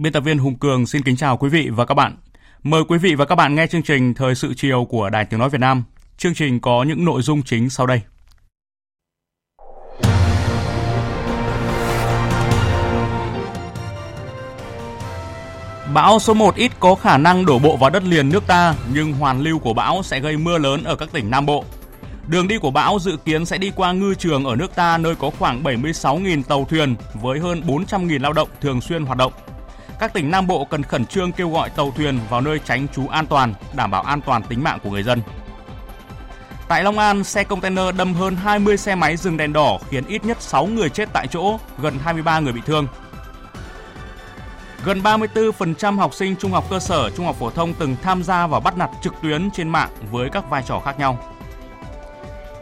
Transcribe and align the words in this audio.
Biên 0.00 0.12
tập 0.12 0.20
viên 0.20 0.38
Hùng 0.38 0.58
Cường 0.58 0.86
xin 0.86 1.02
kính 1.02 1.16
chào 1.16 1.36
quý 1.36 1.48
vị 1.48 1.68
và 1.72 1.84
các 1.84 1.94
bạn. 1.94 2.16
Mời 2.62 2.82
quý 2.88 2.98
vị 2.98 3.14
và 3.14 3.24
các 3.24 3.34
bạn 3.34 3.54
nghe 3.54 3.66
chương 3.66 3.82
trình 3.82 4.14
Thời 4.14 4.34
sự 4.34 4.54
chiều 4.56 4.84
của 4.84 5.10
Đài 5.10 5.24
Tiếng 5.24 5.40
Nói 5.40 5.50
Việt 5.50 5.60
Nam. 5.60 5.84
Chương 6.16 6.34
trình 6.34 6.60
có 6.60 6.82
những 6.88 7.04
nội 7.04 7.22
dung 7.22 7.42
chính 7.42 7.70
sau 7.70 7.86
đây. 7.86 8.00
Bão 15.94 16.18
số 16.18 16.34
1 16.34 16.54
ít 16.54 16.72
có 16.80 16.94
khả 16.94 17.18
năng 17.18 17.46
đổ 17.46 17.58
bộ 17.58 17.76
vào 17.76 17.90
đất 17.90 18.04
liền 18.04 18.28
nước 18.28 18.46
ta, 18.46 18.74
nhưng 18.94 19.12
hoàn 19.12 19.40
lưu 19.40 19.58
của 19.58 19.74
bão 19.74 20.02
sẽ 20.02 20.20
gây 20.20 20.36
mưa 20.36 20.58
lớn 20.58 20.84
ở 20.84 20.96
các 20.96 21.08
tỉnh 21.12 21.30
Nam 21.30 21.46
Bộ. 21.46 21.64
Đường 22.28 22.48
đi 22.48 22.58
của 22.58 22.70
bão 22.70 22.98
dự 22.98 23.16
kiến 23.24 23.44
sẽ 23.44 23.58
đi 23.58 23.72
qua 23.76 23.92
ngư 23.92 24.14
trường 24.14 24.44
ở 24.44 24.56
nước 24.56 24.74
ta 24.74 24.98
nơi 24.98 25.14
có 25.14 25.30
khoảng 25.38 25.62
76.000 25.62 26.42
tàu 26.42 26.64
thuyền 26.64 26.94
với 27.14 27.38
hơn 27.38 27.62
400.000 27.66 28.22
lao 28.22 28.32
động 28.32 28.48
thường 28.60 28.80
xuyên 28.80 29.04
hoạt 29.04 29.18
động 29.18 29.32
các 30.00 30.12
tỉnh 30.12 30.30
Nam 30.30 30.46
Bộ 30.46 30.64
cần 30.64 30.82
khẩn 30.82 31.06
trương 31.06 31.32
kêu 31.32 31.50
gọi 31.50 31.70
tàu 31.70 31.90
thuyền 31.90 32.20
vào 32.30 32.40
nơi 32.40 32.60
tránh 32.64 32.88
trú 32.88 33.08
an 33.08 33.26
toàn, 33.26 33.54
đảm 33.72 33.90
bảo 33.90 34.02
an 34.02 34.20
toàn 34.20 34.42
tính 34.42 34.64
mạng 34.64 34.78
của 34.82 34.90
người 34.90 35.02
dân. 35.02 35.22
Tại 36.68 36.84
Long 36.84 36.98
An, 36.98 37.24
xe 37.24 37.44
container 37.44 37.94
đâm 37.96 38.14
hơn 38.14 38.36
20 38.36 38.76
xe 38.76 38.94
máy 38.94 39.16
dừng 39.16 39.36
đèn 39.36 39.52
đỏ 39.52 39.78
khiến 39.88 40.04
ít 40.06 40.24
nhất 40.24 40.36
6 40.40 40.66
người 40.66 40.88
chết 40.88 41.08
tại 41.12 41.26
chỗ, 41.26 41.58
gần 41.78 41.98
23 42.04 42.40
người 42.40 42.52
bị 42.52 42.60
thương. 42.66 42.86
Gần 44.84 45.00
34% 45.02 45.96
học 45.96 46.14
sinh 46.14 46.36
trung 46.36 46.52
học 46.52 46.64
cơ 46.70 46.78
sở, 46.78 47.10
trung 47.10 47.26
học 47.26 47.36
phổ 47.38 47.50
thông 47.50 47.74
từng 47.74 47.96
tham 48.02 48.22
gia 48.22 48.46
vào 48.46 48.60
bắt 48.60 48.76
nạt 48.76 48.90
trực 49.02 49.14
tuyến 49.22 49.50
trên 49.50 49.68
mạng 49.68 49.90
với 50.10 50.30
các 50.30 50.50
vai 50.50 50.62
trò 50.66 50.80
khác 50.84 50.98
nhau. 50.98 51.18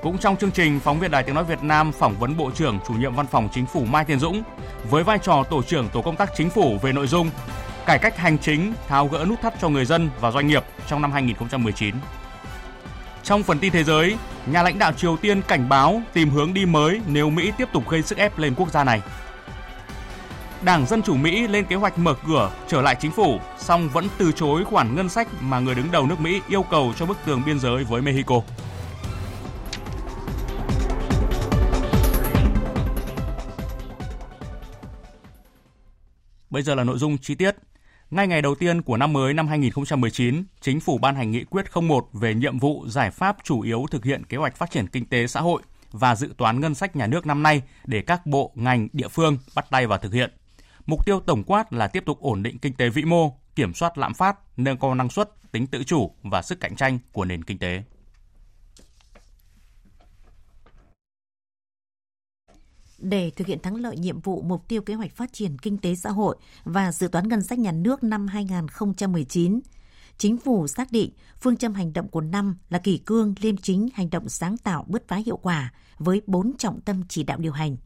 Cũng 0.03 0.19
trong 0.19 0.37
chương 0.37 0.51
trình, 0.51 0.81
phóng 0.81 1.01
viên 1.01 1.11
Đài 1.11 1.23
Tiếng 1.23 1.35
Nói 1.35 1.45
Việt 1.45 1.63
Nam 1.63 1.93
phỏng 1.93 2.19
vấn 2.19 2.37
Bộ 2.37 2.51
trưởng 2.51 2.79
chủ 2.89 2.95
nhiệm 2.95 3.15
Văn 3.15 3.27
phòng 3.27 3.49
Chính 3.53 3.67
phủ 3.67 3.85
Mai 3.85 4.05
Tiến 4.05 4.19
Dũng 4.19 4.43
với 4.91 5.05
vai 5.05 5.19
trò 5.19 5.45
tổ 5.51 5.63
trưởng 5.63 5.89
tổ 5.89 6.03
công 6.03 6.17
tác 6.17 6.31
chính 6.37 6.51
phủ 6.51 6.79
về 6.83 6.93
nội 6.93 7.07
dung 7.07 7.31
cải 7.87 7.99
cách 7.99 8.17
hành 8.17 8.39
chính, 8.39 8.73
tháo 8.89 9.07
gỡ 9.07 9.25
nút 9.29 9.41
thắt 9.43 9.55
cho 9.61 9.69
người 9.69 9.85
dân 9.85 10.11
và 10.21 10.31
doanh 10.31 10.47
nghiệp 10.47 10.65
trong 10.89 11.03
năm 11.03 11.13
2019. 11.13 11.95
Trong 13.23 13.43
phần 13.43 13.59
tin 13.59 13.73
thế 13.73 13.85
giới, 13.85 14.17
nhà 14.47 14.63
lãnh 14.63 14.79
đạo 14.79 14.93
Triều 14.93 15.17
Tiên 15.17 15.43
cảnh 15.43 15.69
báo 15.69 16.03
tìm 16.13 16.31
hướng 16.31 16.55
đi 16.55 16.67
mới 16.67 17.01
nếu 17.07 17.31
Mỹ 17.31 17.53
tiếp 17.59 17.69
tục 17.73 17.89
gây 17.89 18.03
sức 18.03 18.19
ép 18.19 18.39
lên 18.39 18.55
quốc 18.55 18.71
gia 18.71 18.85
này. 18.85 19.03
Đảng 20.63 20.87
Dân 20.87 21.03
Chủ 21.03 21.15
Mỹ 21.15 21.47
lên 21.47 21.65
kế 21.65 21.77
hoạch 21.77 21.99
mở 21.99 22.15
cửa 22.27 22.51
trở 22.69 22.83
lại 22.83 22.97
chính 23.01 23.13
phủ, 23.13 23.39
song 23.59 23.89
vẫn 23.89 24.09
từ 24.19 24.33
chối 24.33 24.65
khoản 24.65 24.95
ngân 24.95 25.09
sách 25.09 25.29
mà 25.41 25.59
người 25.59 25.75
đứng 25.75 25.91
đầu 25.91 26.07
nước 26.07 26.21
Mỹ 26.21 26.41
yêu 26.49 26.63
cầu 26.63 26.93
cho 26.97 27.07
bức 27.07 27.17
tường 27.25 27.43
biên 27.47 27.61
giới 27.61 27.85
với 27.85 28.03
Mexico. 28.03 28.41
Bây 36.51 36.63
giờ 36.63 36.75
là 36.75 36.85
nội 36.85 36.99
dung 36.99 37.19
chi 37.19 37.35
tiết. 37.35 37.57
Ngay 38.11 38.27
ngày 38.27 38.43
đầu 38.43 38.55
tiên 38.55 38.83
của 38.83 38.97
năm 38.97 39.13
mới 39.13 39.35
năm 39.35 39.49
2019, 39.49 40.45
Chính 40.61 40.81
phủ 40.81 40.99
ban 40.99 41.15
hành 41.15 41.31
nghị 41.31 41.45
quyết 41.45 41.67
01 41.83 42.09
về 42.13 42.35
nhiệm 42.35 42.59
vụ 42.59 42.85
giải 42.89 43.11
pháp 43.11 43.37
chủ 43.45 43.61
yếu 43.61 43.87
thực 43.91 44.05
hiện 44.05 44.25
kế 44.25 44.37
hoạch 44.37 44.57
phát 44.57 44.71
triển 44.71 44.87
kinh 44.87 45.07
tế 45.07 45.27
xã 45.27 45.41
hội 45.41 45.63
và 45.93 46.15
dự 46.15 46.35
toán 46.37 46.61
ngân 46.61 46.75
sách 46.75 46.97
nhà 46.97 47.07
nước 47.07 47.27
năm 47.27 47.43
nay 47.43 47.63
để 47.85 48.03
các 48.03 48.27
bộ, 48.27 48.53
ngành, 48.55 48.89
địa 48.93 49.09
phương 49.09 49.39
bắt 49.55 49.67
tay 49.71 49.87
vào 49.87 49.99
thực 49.99 50.13
hiện. 50.13 50.31
Mục 50.87 51.07
tiêu 51.07 51.21
tổng 51.21 51.45
quát 51.45 51.73
là 51.73 51.89
tiếp 51.89 52.03
tục 52.07 52.21
ổn 52.21 52.43
định 52.43 52.59
kinh 52.59 52.73
tế 52.73 52.89
vĩ 52.89 53.05
mô, 53.05 53.39
kiểm 53.55 53.75
soát 53.75 53.99
lạm 53.99 54.15
phát, 54.15 54.37
nâng 54.57 54.79
cao 54.79 54.95
năng 54.95 55.09
suất, 55.09 55.31
tính 55.53 55.67
tự 55.67 55.85
chủ 55.85 56.11
và 56.23 56.43
sức 56.43 56.61
cạnh 56.61 56.77
tranh 56.77 56.99
của 57.13 57.25
nền 57.25 57.45
kinh 57.45 57.59
tế. 57.59 57.83
Để 62.99 63.31
thực 63.31 63.47
hiện 63.47 63.59
thắng 63.63 63.77
lợi 63.77 63.97
nhiệm 63.97 64.21
vụ 64.21 64.43
mục 64.43 64.69
tiêu 64.69 64.83
kế 64.83 64.95
hoạch 64.95 65.17
phát 65.17 65.33
triển 65.33 65.59
kinh 65.59 65.79
tế 65.79 65.95
xã 65.95 66.11
hội 66.11 66.37
và 66.65 66.93
dự 66.93 67.09
toán 67.09 67.29
ngân 67.29 67.43
sách 67.43 67.59
nhà 67.59 67.73
nước 67.73 68.03
năm 68.03 68.27
2019. 68.27 69.61
Chính 70.19 70.37
phủ 70.37 70.69
xác 70.69 70.93
định 70.93 71.11
phương 71.41 71.57
châm 71.57 71.75
hành 71.75 71.93
động 71.93 72.09
của 72.09 72.21
năm 72.21 72.57
là 72.71 72.79
kỷ 72.79 72.99
cương, 72.99 73.35
liêm 73.41 73.57
chính, 73.57 73.89
hành 73.95 74.11
động 74.11 74.29
sáng 74.29 74.57
tạo, 74.57 74.85
bứt 74.89 75.09
phá 75.09 75.17
hiệu 75.17 75.37
quả 75.37 75.73
với 75.99 76.23
bốn 76.27 76.57
trọng 76.59 76.81
tâm 76.81 77.03
chỉ 77.09 77.23
đạo 77.23 77.39
điều 77.39 77.53
hành. 77.53 77.77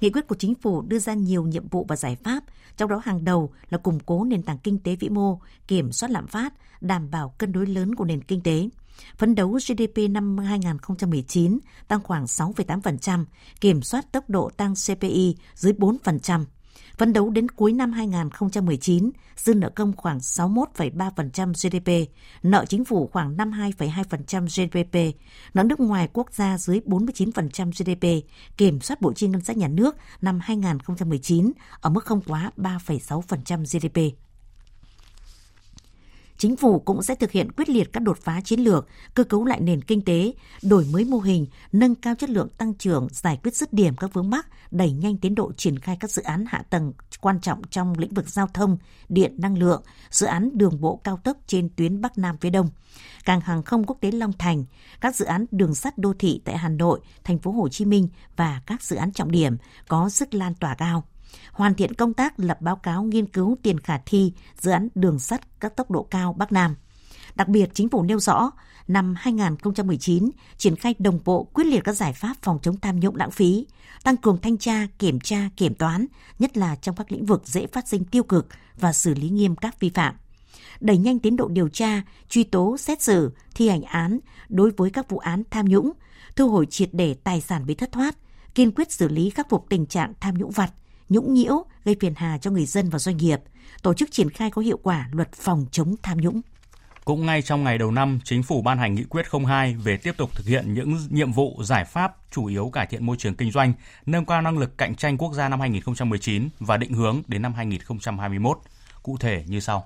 Nghị 0.00 0.10
quyết 0.10 0.26
của 0.26 0.34
chính 0.34 0.54
phủ 0.54 0.82
đưa 0.82 0.98
ra 0.98 1.14
nhiều 1.14 1.46
nhiệm 1.46 1.68
vụ 1.68 1.86
và 1.88 1.96
giải 1.96 2.16
pháp, 2.16 2.44
trong 2.76 2.90
đó 2.90 3.00
hàng 3.04 3.24
đầu 3.24 3.52
là 3.70 3.78
củng 3.78 4.00
cố 4.00 4.24
nền 4.24 4.42
tảng 4.42 4.58
kinh 4.58 4.78
tế 4.78 4.96
vĩ 4.96 5.08
mô, 5.08 5.40
kiểm 5.68 5.92
soát 5.92 6.10
lạm 6.10 6.26
phát, 6.26 6.54
đảm 6.80 7.10
bảo 7.10 7.34
cân 7.38 7.52
đối 7.52 7.66
lớn 7.66 7.94
của 7.94 8.04
nền 8.04 8.22
kinh 8.22 8.40
tế– 8.40 8.68
Phấn 9.18 9.34
đấu 9.34 9.52
GDP 9.52 10.10
năm 10.10 10.38
2019 10.38 11.58
tăng 11.88 12.02
khoảng 12.02 12.24
6,8%, 12.24 13.24
kiểm 13.60 13.82
soát 13.82 14.12
tốc 14.12 14.30
độ 14.30 14.50
tăng 14.56 14.74
CPI 14.74 15.36
dưới 15.54 15.72
4%. 15.72 16.44
Phấn 16.98 17.12
đấu 17.12 17.30
đến 17.30 17.48
cuối 17.48 17.72
năm 17.72 17.92
2019, 17.92 19.10
dư 19.36 19.54
nợ 19.54 19.70
công 19.70 19.92
khoảng 19.96 20.18
61,3% 20.18 21.52
GDP, 21.52 22.10
nợ 22.42 22.64
chính 22.68 22.84
phủ 22.84 23.08
khoảng 23.12 23.36
52,2% 23.36 24.46
GDP, 24.46 25.16
nợ 25.54 25.62
nước 25.62 25.80
ngoài 25.80 26.08
quốc 26.12 26.32
gia 26.32 26.58
dưới 26.58 26.80
49% 26.86 27.70
GDP, 27.70 28.28
kiểm 28.56 28.80
soát 28.80 29.00
bộ 29.00 29.12
chi 29.12 29.28
ngân 29.28 29.44
sách 29.44 29.56
nhà 29.56 29.68
nước 29.68 29.96
năm 30.20 30.40
2019 30.42 31.52
ở 31.80 31.90
mức 31.90 32.04
không 32.04 32.20
quá 32.26 32.50
3,6% 32.56 33.64
GDP. 33.64 34.23
Chính 36.38 36.56
phủ 36.56 36.78
cũng 36.78 37.02
sẽ 37.02 37.14
thực 37.14 37.30
hiện 37.30 37.52
quyết 37.52 37.68
liệt 37.68 37.92
các 37.92 38.02
đột 38.02 38.18
phá 38.18 38.40
chiến 38.40 38.60
lược, 38.60 38.86
cơ 39.14 39.24
cấu 39.24 39.44
lại 39.44 39.60
nền 39.60 39.82
kinh 39.82 40.04
tế, 40.04 40.32
đổi 40.62 40.86
mới 40.92 41.04
mô 41.04 41.18
hình, 41.18 41.46
nâng 41.72 41.94
cao 41.94 42.14
chất 42.14 42.30
lượng 42.30 42.48
tăng 42.48 42.74
trưởng, 42.74 43.08
giải 43.10 43.38
quyết 43.42 43.56
dứt 43.56 43.72
điểm 43.72 43.96
các 43.96 44.12
vướng 44.12 44.30
mắc, 44.30 44.46
đẩy 44.70 44.92
nhanh 44.92 45.16
tiến 45.16 45.34
độ 45.34 45.52
triển 45.52 45.78
khai 45.78 45.96
các 46.00 46.10
dự 46.10 46.22
án 46.22 46.44
hạ 46.48 46.62
tầng 46.70 46.92
quan 47.20 47.40
trọng 47.40 47.62
trong 47.70 47.94
lĩnh 47.98 48.14
vực 48.14 48.28
giao 48.28 48.46
thông, 48.54 48.78
điện 49.08 49.34
năng 49.38 49.58
lượng, 49.58 49.82
dự 50.10 50.26
án 50.26 50.50
đường 50.54 50.80
bộ 50.80 51.00
cao 51.04 51.16
tốc 51.24 51.36
trên 51.46 51.68
tuyến 51.76 52.00
Bắc 52.00 52.18
Nam 52.18 52.36
phía 52.40 52.50
Đông, 52.50 52.68
cảng 53.24 53.40
hàng 53.40 53.62
không 53.62 53.84
quốc 53.86 53.96
tế 54.00 54.10
Long 54.10 54.32
Thành, 54.32 54.64
các 55.00 55.16
dự 55.16 55.24
án 55.24 55.46
đường 55.50 55.74
sắt 55.74 55.98
đô 55.98 56.12
thị 56.18 56.40
tại 56.44 56.58
Hà 56.58 56.68
Nội, 56.68 57.00
thành 57.24 57.38
phố 57.38 57.50
Hồ 57.50 57.68
Chí 57.68 57.84
Minh 57.84 58.08
và 58.36 58.62
các 58.66 58.82
dự 58.82 58.96
án 58.96 59.12
trọng 59.12 59.30
điểm 59.30 59.56
có 59.88 60.08
sức 60.08 60.34
lan 60.34 60.54
tỏa 60.54 60.74
cao 60.74 61.04
hoàn 61.52 61.74
thiện 61.74 61.94
công 61.94 62.14
tác 62.14 62.40
lập 62.40 62.60
báo 62.60 62.76
cáo 62.76 63.02
nghiên 63.02 63.26
cứu 63.26 63.56
tiền 63.62 63.80
khả 63.80 63.98
thi 64.06 64.32
dự 64.60 64.70
án 64.70 64.88
đường 64.94 65.18
sắt 65.18 65.60
các 65.60 65.76
tốc 65.76 65.90
độ 65.90 66.02
cao 66.02 66.32
Bắc 66.32 66.52
Nam. 66.52 66.74
Đặc 67.34 67.48
biệt, 67.48 67.70
chính 67.74 67.88
phủ 67.88 68.02
nêu 68.02 68.20
rõ, 68.20 68.50
năm 68.88 69.14
2019 69.18 70.30
triển 70.56 70.76
khai 70.76 70.94
đồng 70.98 71.20
bộ 71.24 71.44
quyết 71.44 71.66
liệt 71.66 71.84
các 71.84 71.92
giải 71.92 72.12
pháp 72.12 72.36
phòng 72.42 72.58
chống 72.62 72.80
tham 72.80 73.00
nhũng 73.00 73.16
lãng 73.16 73.30
phí, 73.30 73.66
tăng 74.04 74.16
cường 74.16 74.38
thanh 74.40 74.58
tra, 74.58 74.86
kiểm 74.98 75.20
tra, 75.20 75.48
kiểm 75.56 75.74
toán, 75.74 76.06
nhất 76.38 76.56
là 76.56 76.76
trong 76.76 76.96
các 76.96 77.12
lĩnh 77.12 77.26
vực 77.26 77.42
dễ 77.46 77.66
phát 77.66 77.88
sinh 77.88 78.04
tiêu 78.04 78.22
cực 78.22 78.48
và 78.76 78.92
xử 78.92 79.14
lý 79.14 79.28
nghiêm 79.28 79.56
các 79.56 79.80
vi 79.80 79.90
phạm. 79.90 80.14
Đẩy 80.80 80.98
nhanh 80.98 81.18
tiến 81.18 81.36
độ 81.36 81.48
điều 81.48 81.68
tra, 81.68 82.02
truy 82.28 82.44
tố, 82.44 82.76
xét 82.76 83.02
xử, 83.02 83.32
thi 83.54 83.68
hành 83.68 83.82
án 83.82 84.18
đối 84.48 84.70
với 84.70 84.90
các 84.90 85.08
vụ 85.08 85.18
án 85.18 85.42
tham 85.50 85.66
nhũng, 85.68 85.92
thu 86.36 86.48
hồi 86.48 86.66
triệt 86.66 86.88
để 86.92 87.14
tài 87.14 87.40
sản 87.40 87.66
bị 87.66 87.74
thất 87.74 87.92
thoát, 87.92 88.16
kiên 88.54 88.72
quyết 88.74 88.92
xử 88.92 89.08
lý 89.08 89.30
khắc 89.30 89.48
phục 89.48 89.66
tình 89.68 89.86
trạng 89.86 90.12
tham 90.20 90.34
nhũng 90.38 90.50
vặt, 90.50 90.72
nhũng 91.08 91.34
nhiễu, 91.34 91.64
gây 91.84 91.96
phiền 92.00 92.12
hà 92.16 92.38
cho 92.38 92.50
người 92.50 92.66
dân 92.66 92.90
và 92.90 92.98
doanh 92.98 93.16
nghiệp, 93.16 93.40
tổ 93.82 93.94
chức 93.94 94.12
triển 94.12 94.30
khai 94.30 94.50
có 94.50 94.62
hiệu 94.62 94.78
quả 94.82 95.08
luật 95.12 95.32
phòng 95.32 95.66
chống 95.70 95.94
tham 96.02 96.18
nhũng. 96.20 96.40
Cũng 97.04 97.26
ngay 97.26 97.42
trong 97.42 97.64
ngày 97.64 97.78
đầu 97.78 97.90
năm, 97.90 98.20
Chính 98.24 98.42
phủ 98.42 98.62
ban 98.62 98.78
hành 98.78 98.94
nghị 98.94 99.04
quyết 99.04 99.26
02 99.46 99.74
về 99.74 99.96
tiếp 99.96 100.12
tục 100.16 100.30
thực 100.34 100.46
hiện 100.46 100.74
những 100.74 100.98
nhiệm 101.10 101.32
vụ 101.32 101.62
giải 101.62 101.84
pháp 101.84 102.16
chủ 102.30 102.46
yếu 102.46 102.70
cải 102.72 102.86
thiện 102.86 103.06
môi 103.06 103.16
trường 103.16 103.34
kinh 103.34 103.50
doanh, 103.50 103.72
nâng 104.06 104.24
cao 104.24 104.42
năng 104.42 104.58
lực 104.58 104.78
cạnh 104.78 104.94
tranh 104.94 105.18
quốc 105.18 105.34
gia 105.34 105.48
năm 105.48 105.60
2019 105.60 106.48
và 106.60 106.76
định 106.76 106.92
hướng 106.92 107.22
đến 107.26 107.42
năm 107.42 107.54
2021. 107.54 108.58
Cụ 109.02 109.16
thể 109.20 109.44
như 109.48 109.60
sau. 109.60 109.84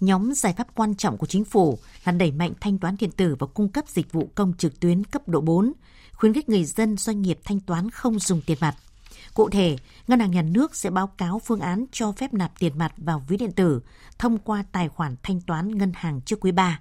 Nhóm 0.00 0.32
giải 0.32 0.52
pháp 0.52 0.66
quan 0.74 0.94
trọng 0.94 1.18
của 1.18 1.26
chính 1.26 1.44
phủ 1.44 1.78
là 2.04 2.12
đẩy 2.12 2.30
mạnh 2.32 2.52
thanh 2.60 2.78
toán 2.78 2.96
điện 2.98 3.10
tử 3.10 3.36
và 3.38 3.46
cung 3.46 3.68
cấp 3.68 3.84
dịch 3.88 4.12
vụ 4.12 4.30
công 4.34 4.52
trực 4.58 4.80
tuyến 4.80 5.04
cấp 5.04 5.28
độ 5.28 5.40
4, 5.40 5.72
khuyến 6.12 6.34
khích 6.34 6.48
người 6.48 6.64
dân 6.64 6.96
doanh 6.96 7.22
nghiệp 7.22 7.38
thanh 7.44 7.60
toán 7.60 7.90
không 7.90 8.18
dùng 8.18 8.42
tiền 8.46 8.58
mặt– 8.60 8.74
Cụ 9.34 9.50
thể, 9.50 9.76
Ngân 10.06 10.20
hàng 10.20 10.30
Nhà 10.30 10.42
nước 10.42 10.76
sẽ 10.76 10.90
báo 10.90 11.06
cáo 11.06 11.38
phương 11.38 11.60
án 11.60 11.84
cho 11.92 12.12
phép 12.12 12.34
nạp 12.34 12.52
tiền 12.58 12.78
mặt 12.78 12.92
vào 12.96 13.24
ví 13.28 13.36
điện 13.36 13.52
tử 13.52 13.80
thông 14.18 14.38
qua 14.38 14.64
tài 14.72 14.88
khoản 14.88 15.16
thanh 15.22 15.40
toán 15.40 15.78
ngân 15.78 15.92
hàng 15.94 16.20
trước 16.20 16.40
quý 16.40 16.52
3. 16.52 16.80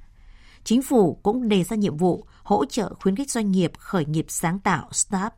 Chính 0.64 0.82
phủ 0.82 1.20
cũng 1.24 1.50
đề 1.50 1.64
ra 1.64 1.76
nhiệm 1.76 1.98
vụ 1.98 2.26
hỗ 2.44 2.66
trợ 2.66 2.94
khuyến 3.00 3.16
khích 3.16 3.32
doanh 3.32 3.52
nghiệp 3.52 3.72
khởi 3.78 4.06
nghiệp 4.06 4.26
sáng 4.30 4.60
tạo 4.60 4.90
startup. 4.92 5.34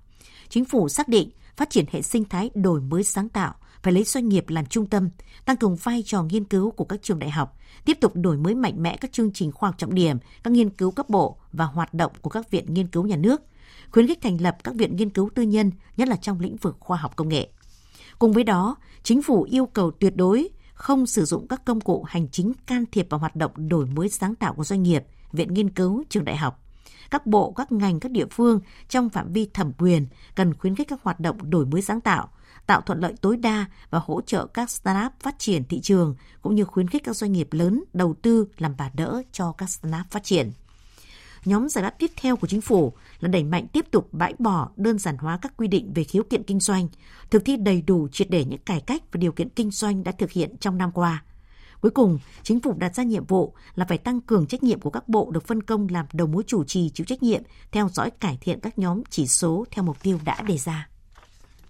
Chính 0.50 0.66
phủ 0.66 0.90
xác 0.90 1.08
định 1.08 1.30
phát 1.58 1.70
triển 1.70 1.86
hệ 1.92 2.02
sinh 2.02 2.26
thái 2.26 2.50
đổi 2.54 2.82
mới 2.82 3.04
sáng 3.04 3.30
tạo 3.30 3.54
phải 3.84 3.94
lấy 3.94 4.04
doanh 4.04 4.30
nghiệp 4.30 4.46
làm 4.48 4.66
trung 4.66 4.86
tâm, 4.86 5.10
tăng 5.46 5.58
cường 5.58 5.76
vai 5.76 6.04
trò 6.06 6.24
nghiên 6.24 6.44
cứu 6.44 6.72
của 6.72 6.86
các 6.86 7.00
trường 7.04 7.20
đại 7.20 7.30
học, 7.30 7.58
tiếp 7.86 7.98
tục 8.02 8.12
đổi 8.16 8.38
mới 8.38 8.56
mạnh 8.56 8.84
mẽ 8.84 8.98
các 8.98 9.12
chương 9.12 9.32
trình 9.34 9.52
khoa 9.52 9.70
học 9.70 9.78
trọng 9.78 9.94
điểm, 9.94 10.18
các 10.44 10.54
nghiên 10.54 10.70
cứu 10.70 10.92
cấp 10.92 11.10
bộ 11.10 11.38
và 11.54 11.66
hoạt 11.66 11.94
động 11.94 12.12
của 12.22 12.30
các 12.30 12.52
viện 12.52 12.74
nghiên 12.74 12.88
cứu 12.88 13.04
nhà 13.04 13.16
nước, 13.16 13.42
khuyến 13.92 14.08
khích 14.08 14.22
thành 14.22 14.42
lập 14.42 14.58
các 14.64 14.76
viện 14.76 14.96
nghiên 14.96 15.10
cứu 15.10 15.30
tư 15.36 15.44
nhân, 15.44 15.72
nhất 15.98 16.08
là 16.08 16.16
trong 16.16 16.40
lĩnh 16.40 16.58
vực 16.58 16.78
khoa 16.80 16.98
học 16.98 17.16
công 17.16 17.30
nghệ. 17.30 17.50
Cùng 18.20 18.34
với 18.34 18.44
đó, 18.44 18.76
chính 19.04 19.22
phủ 19.22 19.44
yêu 19.44 19.66
cầu 19.66 19.92
tuyệt 19.92 20.16
đối 20.16 20.50
không 20.74 21.06
sử 21.06 21.26
dụng 21.26 21.48
các 21.48 21.66
công 21.66 21.82
cụ 21.82 22.04
hành 22.04 22.28
chính 22.30 22.54
can 22.66 22.86
thiệp 22.92 23.08
vào 23.10 23.20
hoạt 23.20 23.36
động 23.36 23.52
đổi 23.70 23.86
mới 23.86 24.10
sáng 24.10 24.36
tạo 24.36 24.54
của 24.54 24.64
doanh 24.64 24.84
nghiệp, 24.84 25.04
viện 25.32 25.54
nghiên 25.54 25.70
cứu, 25.70 26.04
trường 26.10 26.26
đại 26.26 26.38
học. 26.38 26.64
Các 27.12 27.28
bộ, 27.28 27.52
các 27.52 27.72
ngành, 27.72 28.00
các 28.00 28.12
địa 28.12 28.26
phương 28.32 28.60
trong 28.90 29.10
phạm 29.10 29.34
vi 29.34 29.50
thẩm 29.54 29.72
quyền 29.78 30.08
cần 30.36 30.54
khuyến 30.54 30.76
khích 30.76 30.88
các 30.88 31.04
hoạt 31.04 31.20
động 31.20 31.50
đổi 31.50 31.66
mới 31.66 31.82
sáng 31.82 32.02
tạo, 32.02 32.30
tạo 32.68 32.82
thuận 32.82 33.00
lợi 33.00 33.14
tối 33.22 33.38
đa 33.38 33.66
và 33.90 34.02
hỗ 34.06 34.22
trợ 34.22 34.48
các 34.48 34.70
startup 34.70 35.12
phát 35.20 35.40
triển 35.40 35.64
thị 35.64 35.82
trường 35.82 36.16
cũng 36.42 36.56
như 36.56 36.66
khuyến 36.66 36.88
khích 36.88 37.04
các 37.04 37.16
doanh 37.16 37.32
nghiệp 37.32 37.48
lớn 37.52 37.84
đầu 37.94 38.16
tư 38.22 38.48
làm 38.58 38.76
bà 38.78 38.90
đỡ 38.94 39.22
cho 39.32 39.52
các 39.52 39.70
startup 39.70 40.06
phát 40.10 40.24
triển. 40.24 40.52
Nhóm 41.46 41.70
giải 41.70 41.84
pháp 41.84 41.96
tiếp 42.00 42.12
theo 42.16 42.36
của 42.36 42.48
chính 42.48 42.62
phủ 42.62 42.94
là 43.20 43.28
đẩy 43.28 43.44
mạnh 43.44 43.68
tiếp 43.68 43.86
tục 43.92 44.08
bãi 44.12 44.34
bỏ 44.40 44.70
đơn 44.76 45.00
giản 45.00 45.18
hóa 45.18 45.40
các 45.42 45.54
quy 45.58 45.68
định 45.68 45.94
về 45.94 46.04
khiếu 46.04 46.24
kiện 46.24 46.44
kinh 46.44 46.60
doanh, 46.60 46.88
thực 47.30 47.46
thi 47.46 47.58
đầy 47.58 47.82
đủ 47.82 48.08
triệt 48.08 48.30
để 48.30 48.46
những 48.46 48.60
cải 48.66 48.82
cách 48.82 49.04
và 49.12 49.18
điều 49.18 49.32
kiện 49.32 49.50
kinh 49.50 49.72
doanh 49.72 50.04
đã 50.04 50.12
thực 50.12 50.32
hiện 50.32 50.58
trong 50.60 50.78
năm 50.78 50.92
qua. 50.92 51.24
Cuối 51.82 51.92
cùng, 51.92 52.20
chính 52.44 52.60
phủ 52.60 52.74
đặt 52.78 52.96
ra 52.96 53.04
nhiệm 53.04 53.26
vụ 53.26 53.54
là 53.76 53.86
phải 53.86 53.98
tăng 53.98 54.22
cường 54.22 54.46
trách 54.46 54.64
nhiệm 54.64 54.80
của 54.80 54.90
các 54.90 55.10
bộ 55.10 55.32
được 55.32 55.48
phân 55.48 55.64
công 55.64 55.88
làm 55.90 56.06
đầu 56.14 56.28
mối 56.28 56.44
chủ 56.48 56.64
trì 56.64 56.90
chịu 56.90 57.06
trách 57.06 57.24
nhiệm, 57.24 57.42
theo 57.72 57.90
dõi 57.94 58.12
cải 58.12 58.38
thiện 58.42 58.60
các 58.60 58.80
nhóm 58.80 59.02
chỉ 59.10 59.28
số 59.28 59.66
theo 59.72 59.84
mục 59.84 60.04
tiêu 60.04 60.20
đã 60.26 60.42
đề 60.42 60.58
ra. 60.58 60.88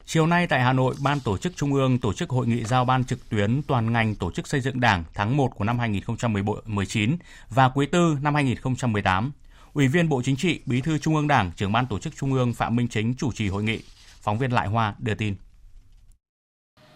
Chiều 0.05 0.27
nay 0.27 0.47
tại 0.47 0.61
Hà 0.61 0.73
Nội, 0.73 0.95
Ban 1.03 1.19
Tổ 1.19 1.37
chức 1.37 1.55
Trung 1.55 1.73
ương 1.73 1.99
tổ 1.99 2.13
chức 2.13 2.29
hội 2.29 2.47
nghị 2.47 2.63
giao 2.63 2.85
ban 2.85 3.03
trực 3.03 3.29
tuyến 3.29 3.61
toàn 3.67 3.93
ngành 3.93 4.15
tổ 4.15 4.31
chức 4.31 4.47
xây 4.47 4.61
dựng 4.61 4.79
Đảng 4.79 5.03
tháng 5.13 5.37
1 5.37 5.55
của 5.55 5.63
năm 5.63 5.79
2019 5.79 7.15
và 7.49 7.69
quý 7.69 7.85
tư 7.85 8.17
năm 8.21 8.35
2018. 8.35 9.31
Ủy 9.73 9.87
viên 9.87 10.09
Bộ 10.09 10.21
Chính 10.21 10.35
trị, 10.35 10.59
Bí 10.65 10.81
thư 10.81 10.97
Trung 10.97 11.15
ương 11.15 11.27
Đảng, 11.27 11.51
trưởng 11.55 11.71
Ban 11.71 11.87
Tổ 11.87 11.99
chức 11.99 12.15
Trung 12.15 12.33
ương 12.33 12.53
Phạm 12.53 12.75
Minh 12.75 12.87
Chính 12.87 13.13
chủ 13.13 13.31
trì 13.31 13.49
hội 13.49 13.63
nghị. 13.63 13.79
Phóng 14.21 14.37
viên 14.37 14.51
Lại 14.51 14.67
Hoa 14.67 14.95
đưa 14.99 15.13
tin. 15.13 15.35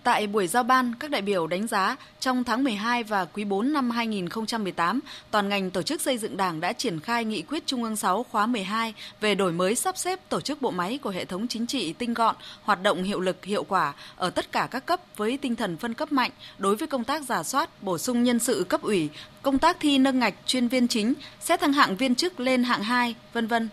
Tại 0.05 0.27
buổi 0.27 0.47
giao 0.47 0.63
ban, 0.63 0.95
các 0.99 1.11
đại 1.11 1.21
biểu 1.21 1.47
đánh 1.47 1.67
giá 1.67 1.95
trong 2.19 2.43
tháng 2.43 2.63
12 2.63 3.03
và 3.03 3.25
quý 3.25 3.43
4 3.43 3.73
năm 3.73 3.89
2018, 3.89 4.99
toàn 5.31 5.49
ngành 5.49 5.71
tổ 5.71 5.81
chức 5.81 6.01
xây 6.01 6.17
dựng 6.17 6.37
Đảng 6.37 6.59
đã 6.59 6.73
triển 6.73 6.99
khai 6.99 7.25
nghị 7.25 7.41
quyết 7.41 7.65
Trung 7.65 7.83
ương 7.83 7.95
6 7.95 8.23
khóa 8.23 8.45
12 8.45 8.93
về 9.21 9.35
đổi 9.35 9.51
mới 9.51 9.75
sắp 9.75 9.97
xếp 9.97 10.19
tổ 10.29 10.41
chức 10.41 10.61
bộ 10.61 10.71
máy 10.71 10.99
của 11.03 11.09
hệ 11.09 11.25
thống 11.25 11.47
chính 11.47 11.67
trị 11.67 11.93
tinh 11.93 12.13
gọn, 12.13 12.35
hoạt 12.63 12.83
động 12.83 13.03
hiệu 13.03 13.19
lực 13.19 13.45
hiệu 13.45 13.63
quả 13.63 13.93
ở 14.15 14.29
tất 14.29 14.51
cả 14.51 14.67
các 14.71 14.85
cấp 14.85 14.99
với 15.17 15.37
tinh 15.37 15.55
thần 15.55 15.77
phân 15.77 15.93
cấp 15.93 16.11
mạnh 16.11 16.31
đối 16.57 16.75
với 16.75 16.87
công 16.87 17.03
tác 17.03 17.23
giả 17.23 17.43
soát, 17.43 17.83
bổ 17.83 17.97
sung 17.97 18.23
nhân 18.23 18.39
sự 18.39 18.65
cấp 18.69 18.81
ủy, 18.81 19.09
công 19.41 19.59
tác 19.59 19.77
thi 19.79 19.97
nâng 19.97 20.19
ngạch 20.19 20.35
chuyên 20.45 20.67
viên 20.67 20.87
chính, 20.87 21.13
xét 21.39 21.59
thăng 21.59 21.73
hạng 21.73 21.95
viên 21.95 22.15
chức 22.15 22.39
lên 22.39 22.63
hạng 22.63 22.83
2, 22.83 23.15
vân 23.33 23.47
vân. 23.47 23.69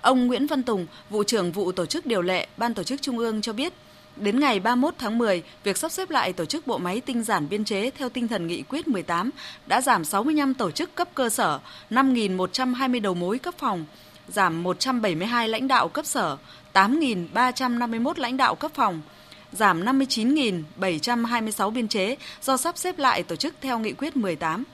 Ông 0.00 0.26
Nguyễn 0.26 0.46
Văn 0.46 0.62
Tùng, 0.62 0.86
vụ 1.10 1.24
trưởng 1.24 1.52
vụ 1.52 1.72
tổ 1.72 1.86
chức 1.86 2.06
điều 2.06 2.22
lệ, 2.22 2.46
Ban 2.56 2.74
tổ 2.74 2.82
chức 2.82 3.02
Trung 3.02 3.18
ương 3.18 3.42
cho 3.42 3.52
biết, 3.52 3.72
Đến 4.16 4.40
ngày 4.40 4.60
31 4.60 4.94
tháng 4.98 5.18
10, 5.18 5.42
việc 5.64 5.78
sắp 5.78 5.92
xếp 5.92 6.10
lại 6.10 6.32
tổ 6.32 6.44
chức 6.44 6.66
bộ 6.66 6.78
máy 6.78 7.00
tinh 7.00 7.22
giản 7.22 7.48
biên 7.48 7.64
chế 7.64 7.90
theo 7.90 8.08
tinh 8.08 8.28
thần 8.28 8.46
nghị 8.46 8.62
quyết 8.62 8.88
18 8.88 9.30
đã 9.66 9.80
giảm 9.80 10.04
65 10.04 10.54
tổ 10.54 10.70
chức 10.70 10.94
cấp 10.94 11.08
cơ 11.14 11.28
sở, 11.28 11.60
5.120 11.90 13.02
đầu 13.02 13.14
mối 13.14 13.38
cấp 13.38 13.54
phòng, 13.58 13.84
giảm 14.28 14.62
172 14.62 15.48
lãnh 15.48 15.68
đạo 15.68 15.88
cấp 15.88 16.06
sở, 16.06 16.36
8.351 16.72 18.12
lãnh 18.16 18.36
đạo 18.36 18.54
cấp 18.54 18.70
phòng, 18.74 19.00
giảm 19.52 19.84
59.726 19.84 21.70
biên 21.70 21.88
chế 21.88 22.16
do 22.42 22.56
sắp 22.56 22.78
xếp 22.78 22.98
lại 22.98 23.22
tổ 23.22 23.36
chức 23.36 23.54
theo 23.60 23.78
nghị 23.78 23.92
quyết 23.92 24.16
18. 24.16 24.64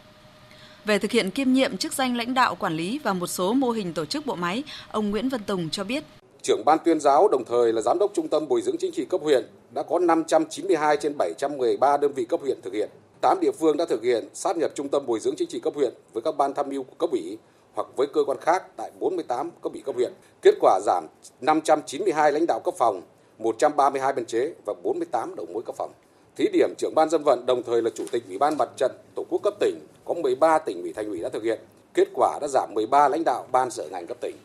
Về 0.84 0.98
thực 0.98 1.10
hiện 1.10 1.30
kiêm 1.30 1.52
nhiệm 1.52 1.76
chức 1.76 1.92
danh 1.92 2.16
lãnh 2.16 2.34
đạo 2.34 2.54
quản 2.54 2.76
lý 2.76 2.98
và 2.98 3.12
một 3.12 3.26
số 3.26 3.52
mô 3.52 3.70
hình 3.70 3.92
tổ 3.92 4.04
chức 4.04 4.26
bộ 4.26 4.34
máy, 4.34 4.62
ông 4.90 5.10
Nguyễn 5.10 5.28
Văn 5.28 5.42
Tùng 5.42 5.70
cho 5.70 5.84
biết 5.84 6.04
trưởng 6.42 6.64
ban 6.64 6.78
tuyên 6.84 7.00
giáo 7.00 7.28
đồng 7.28 7.44
thời 7.44 7.72
là 7.72 7.82
giám 7.82 7.98
đốc 7.98 8.10
trung 8.14 8.28
tâm 8.28 8.48
bồi 8.48 8.62
dưỡng 8.62 8.76
chính 8.78 8.92
trị 8.92 9.04
cấp 9.04 9.20
huyện 9.24 9.46
đã 9.74 9.82
có 9.82 9.98
592 9.98 10.96
trên 10.96 11.16
713 11.18 11.96
đơn 11.96 12.12
vị 12.12 12.24
cấp 12.24 12.40
huyện 12.40 12.60
thực 12.62 12.72
hiện. 12.72 12.88
8 13.20 13.38
địa 13.40 13.50
phương 13.50 13.76
đã 13.76 13.84
thực 13.84 14.02
hiện 14.02 14.28
sát 14.34 14.56
nhập 14.56 14.70
trung 14.74 14.88
tâm 14.88 15.06
bồi 15.06 15.20
dưỡng 15.20 15.34
chính 15.36 15.48
trị 15.48 15.60
cấp 15.60 15.74
huyện 15.76 15.94
với 16.12 16.22
các 16.22 16.36
ban 16.36 16.54
tham 16.54 16.68
mưu 16.68 16.82
của 16.82 16.94
cấp 16.98 17.10
ủy 17.10 17.38
hoặc 17.74 17.86
với 17.96 18.06
cơ 18.06 18.24
quan 18.26 18.38
khác 18.40 18.76
tại 18.76 18.90
48 19.00 19.50
cấp 19.62 19.72
ủy 19.72 19.82
cấp 19.82 19.94
huyện. 19.94 20.12
Kết 20.42 20.54
quả 20.60 20.80
giảm 20.86 21.06
592 21.40 22.32
lãnh 22.32 22.46
đạo 22.48 22.60
cấp 22.64 22.74
phòng, 22.78 23.02
132 23.38 24.12
biên 24.12 24.26
chế 24.26 24.52
và 24.66 24.74
48 24.82 25.34
đầu 25.36 25.46
mối 25.52 25.62
cấp 25.66 25.76
phòng. 25.76 25.92
Thí 26.36 26.48
điểm 26.52 26.74
trưởng 26.78 26.94
ban 26.94 27.10
dân 27.10 27.22
vận 27.24 27.46
đồng 27.46 27.62
thời 27.62 27.82
là 27.82 27.90
chủ 27.94 28.04
tịch 28.12 28.22
ủy 28.28 28.38
ban 28.38 28.58
mặt 28.58 28.68
trận 28.76 28.92
tổ 29.14 29.24
quốc 29.30 29.40
cấp 29.42 29.54
tỉnh 29.60 29.78
có 30.04 30.14
13 30.14 30.58
tỉnh 30.58 30.82
ủy 30.82 30.92
thành 30.92 31.06
ủy 31.06 31.20
đã 31.20 31.28
thực 31.28 31.42
hiện. 31.42 31.60
Kết 31.94 32.08
quả 32.14 32.38
đã 32.40 32.48
giảm 32.48 32.74
13 32.74 33.08
lãnh 33.08 33.24
đạo 33.24 33.46
ban 33.52 33.70
sở 33.70 33.88
ngành 33.90 34.06
cấp 34.06 34.16
tỉnh. 34.20 34.36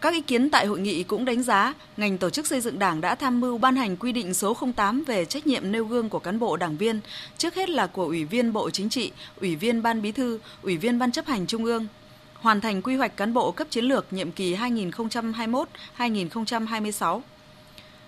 Các 0.00 0.14
ý 0.14 0.20
kiến 0.20 0.50
tại 0.50 0.66
hội 0.66 0.80
nghị 0.80 1.02
cũng 1.02 1.24
đánh 1.24 1.42
giá 1.42 1.74
ngành 1.96 2.18
tổ 2.18 2.30
chức 2.30 2.46
xây 2.46 2.60
dựng 2.60 2.78
Đảng 2.78 3.00
đã 3.00 3.14
tham 3.14 3.40
mưu 3.40 3.58
ban 3.58 3.76
hành 3.76 3.96
quy 3.96 4.12
định 4.12 4.34
số 4.34 4.56
08 4.76 5.04
về 5.06 5.24
trách 5.24 5.46
nhiệm 5.46 5.72
nêu 5.72 5.84
gương 5.84 6.08
của 6.08 6.18
cán 6.18 6.38
bộ 6.38 6.56
đảng 6.56 6.76
viên, 6.76 7.00
trước 7.38 7.54
hết 7.54 7.70
là 7.70 7.86
của 7.86 8.04
Ủy 8.04 8.24
viên 8.24 8.52
Bộ 8.52 8.70
Chính 8.70 8.88
trị, 8.88 9.12
Ủy 9.40 9.56
viên 9.56 9.82
Ban 9.82 10.02
Bí 10.02 10.12
thư, 10.12 10.38
Ủy 10.62 10.76
viên 10.76 10.98
Ban 10.98 11.12
chấp 11.12 11.26
hành 11.26 11.46
Trung 11.46 11.64
ương, 11.64 11.86
hoàn 12.34 12.60
thành 12.60 12.82
quy 12.82 12.96
hoạch 12.96 13.16
cán 13.16 13.34
bộ 13.34 13.50
cấp 13.50 13.66
chiến 13.70 13.84
lược 13.84 14.12
nhiệm 14.12 14.32
kỳ 14.32 14.54
2021-2026. 14.54 17.20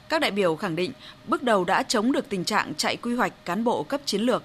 Các 0.09 0.21
đại 0.21 0.31
biểu 0.31 0.57
khẳng 0.57 0.77
định 0.77 0.93
bước 1.27 1.43
đầu 1.43 1.65
đã 1.65 1.83
chống 1.83 2.13
được 2.13 2.29
tình 2.29 2.45
trạng 2.45 2.75
chạy 2.75 2.97
quy 2.97 3.15
hoạch 3.15 3.45
cán 3.45 3.65
bộ 3.65 3.83
cấp 3.83 4.01
chiến 4.05 4.21
lược. 4.21 4.43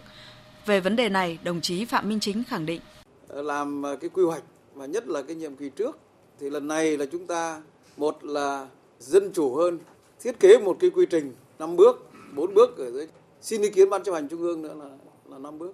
Về 0.65 0.79
vấn 0.79 0.95
đề 0.95 1.09
này, 1.09 1.39
đồng 1.43 1.61
chí 1.61 1.85
Phạm 1.85 2.09
Minh 2.09 2.19
Chính 2.19 2.43
khẳng 2.43 2.65
định 2.65 2.81
làm 3.29 3.83
cái 4.01 4.09
quy 4.13 4.23
hoạch 4.23 4.43
mà 4.75 4.85
nhất 4.85 5.07
là 5.07 5.21
cái 5.21 5.35
nhiệm 5.35 5.55
kỳ 5.55 5.69
trước 5.69 5.99
thì 6.39 6.49
lần 6.49 6.67
này 6.67 6.97
là 6.97 7.05
chúng 7.05 7.25
ta, 7.25 7.61
một 7.97 8.25
là 8.25 8.67
dân 8.99 9.31
chủ 9.33 9.55
hơn, 9.55 9.79
thiết 10.19 10.39
kế 10.39 10.57
một 10.57 10.77
cái 10.79 10.89
quy 10.89 11.05
trình 11.05 11.33
năm 11.59 11.75
bước, 11.75 12.09
bốn 12.35 12.53
bước 12.53 12.77
ở 12.77 12.91
dưới. 12.91 13.07
Xin 13.41 13.61
ý 13.61 13.69
kiến 13.69 13.89
ban 13.89 14.03
chấp 14.03 14.13
hành 14.13 14.27
trung 14.27 14.41
ương 14.41 14.61
nữa 14.61 14.75
là 14.79 14.89
là 15.31 15.37
năm 15.37 15.59
bước. 15.59 15.73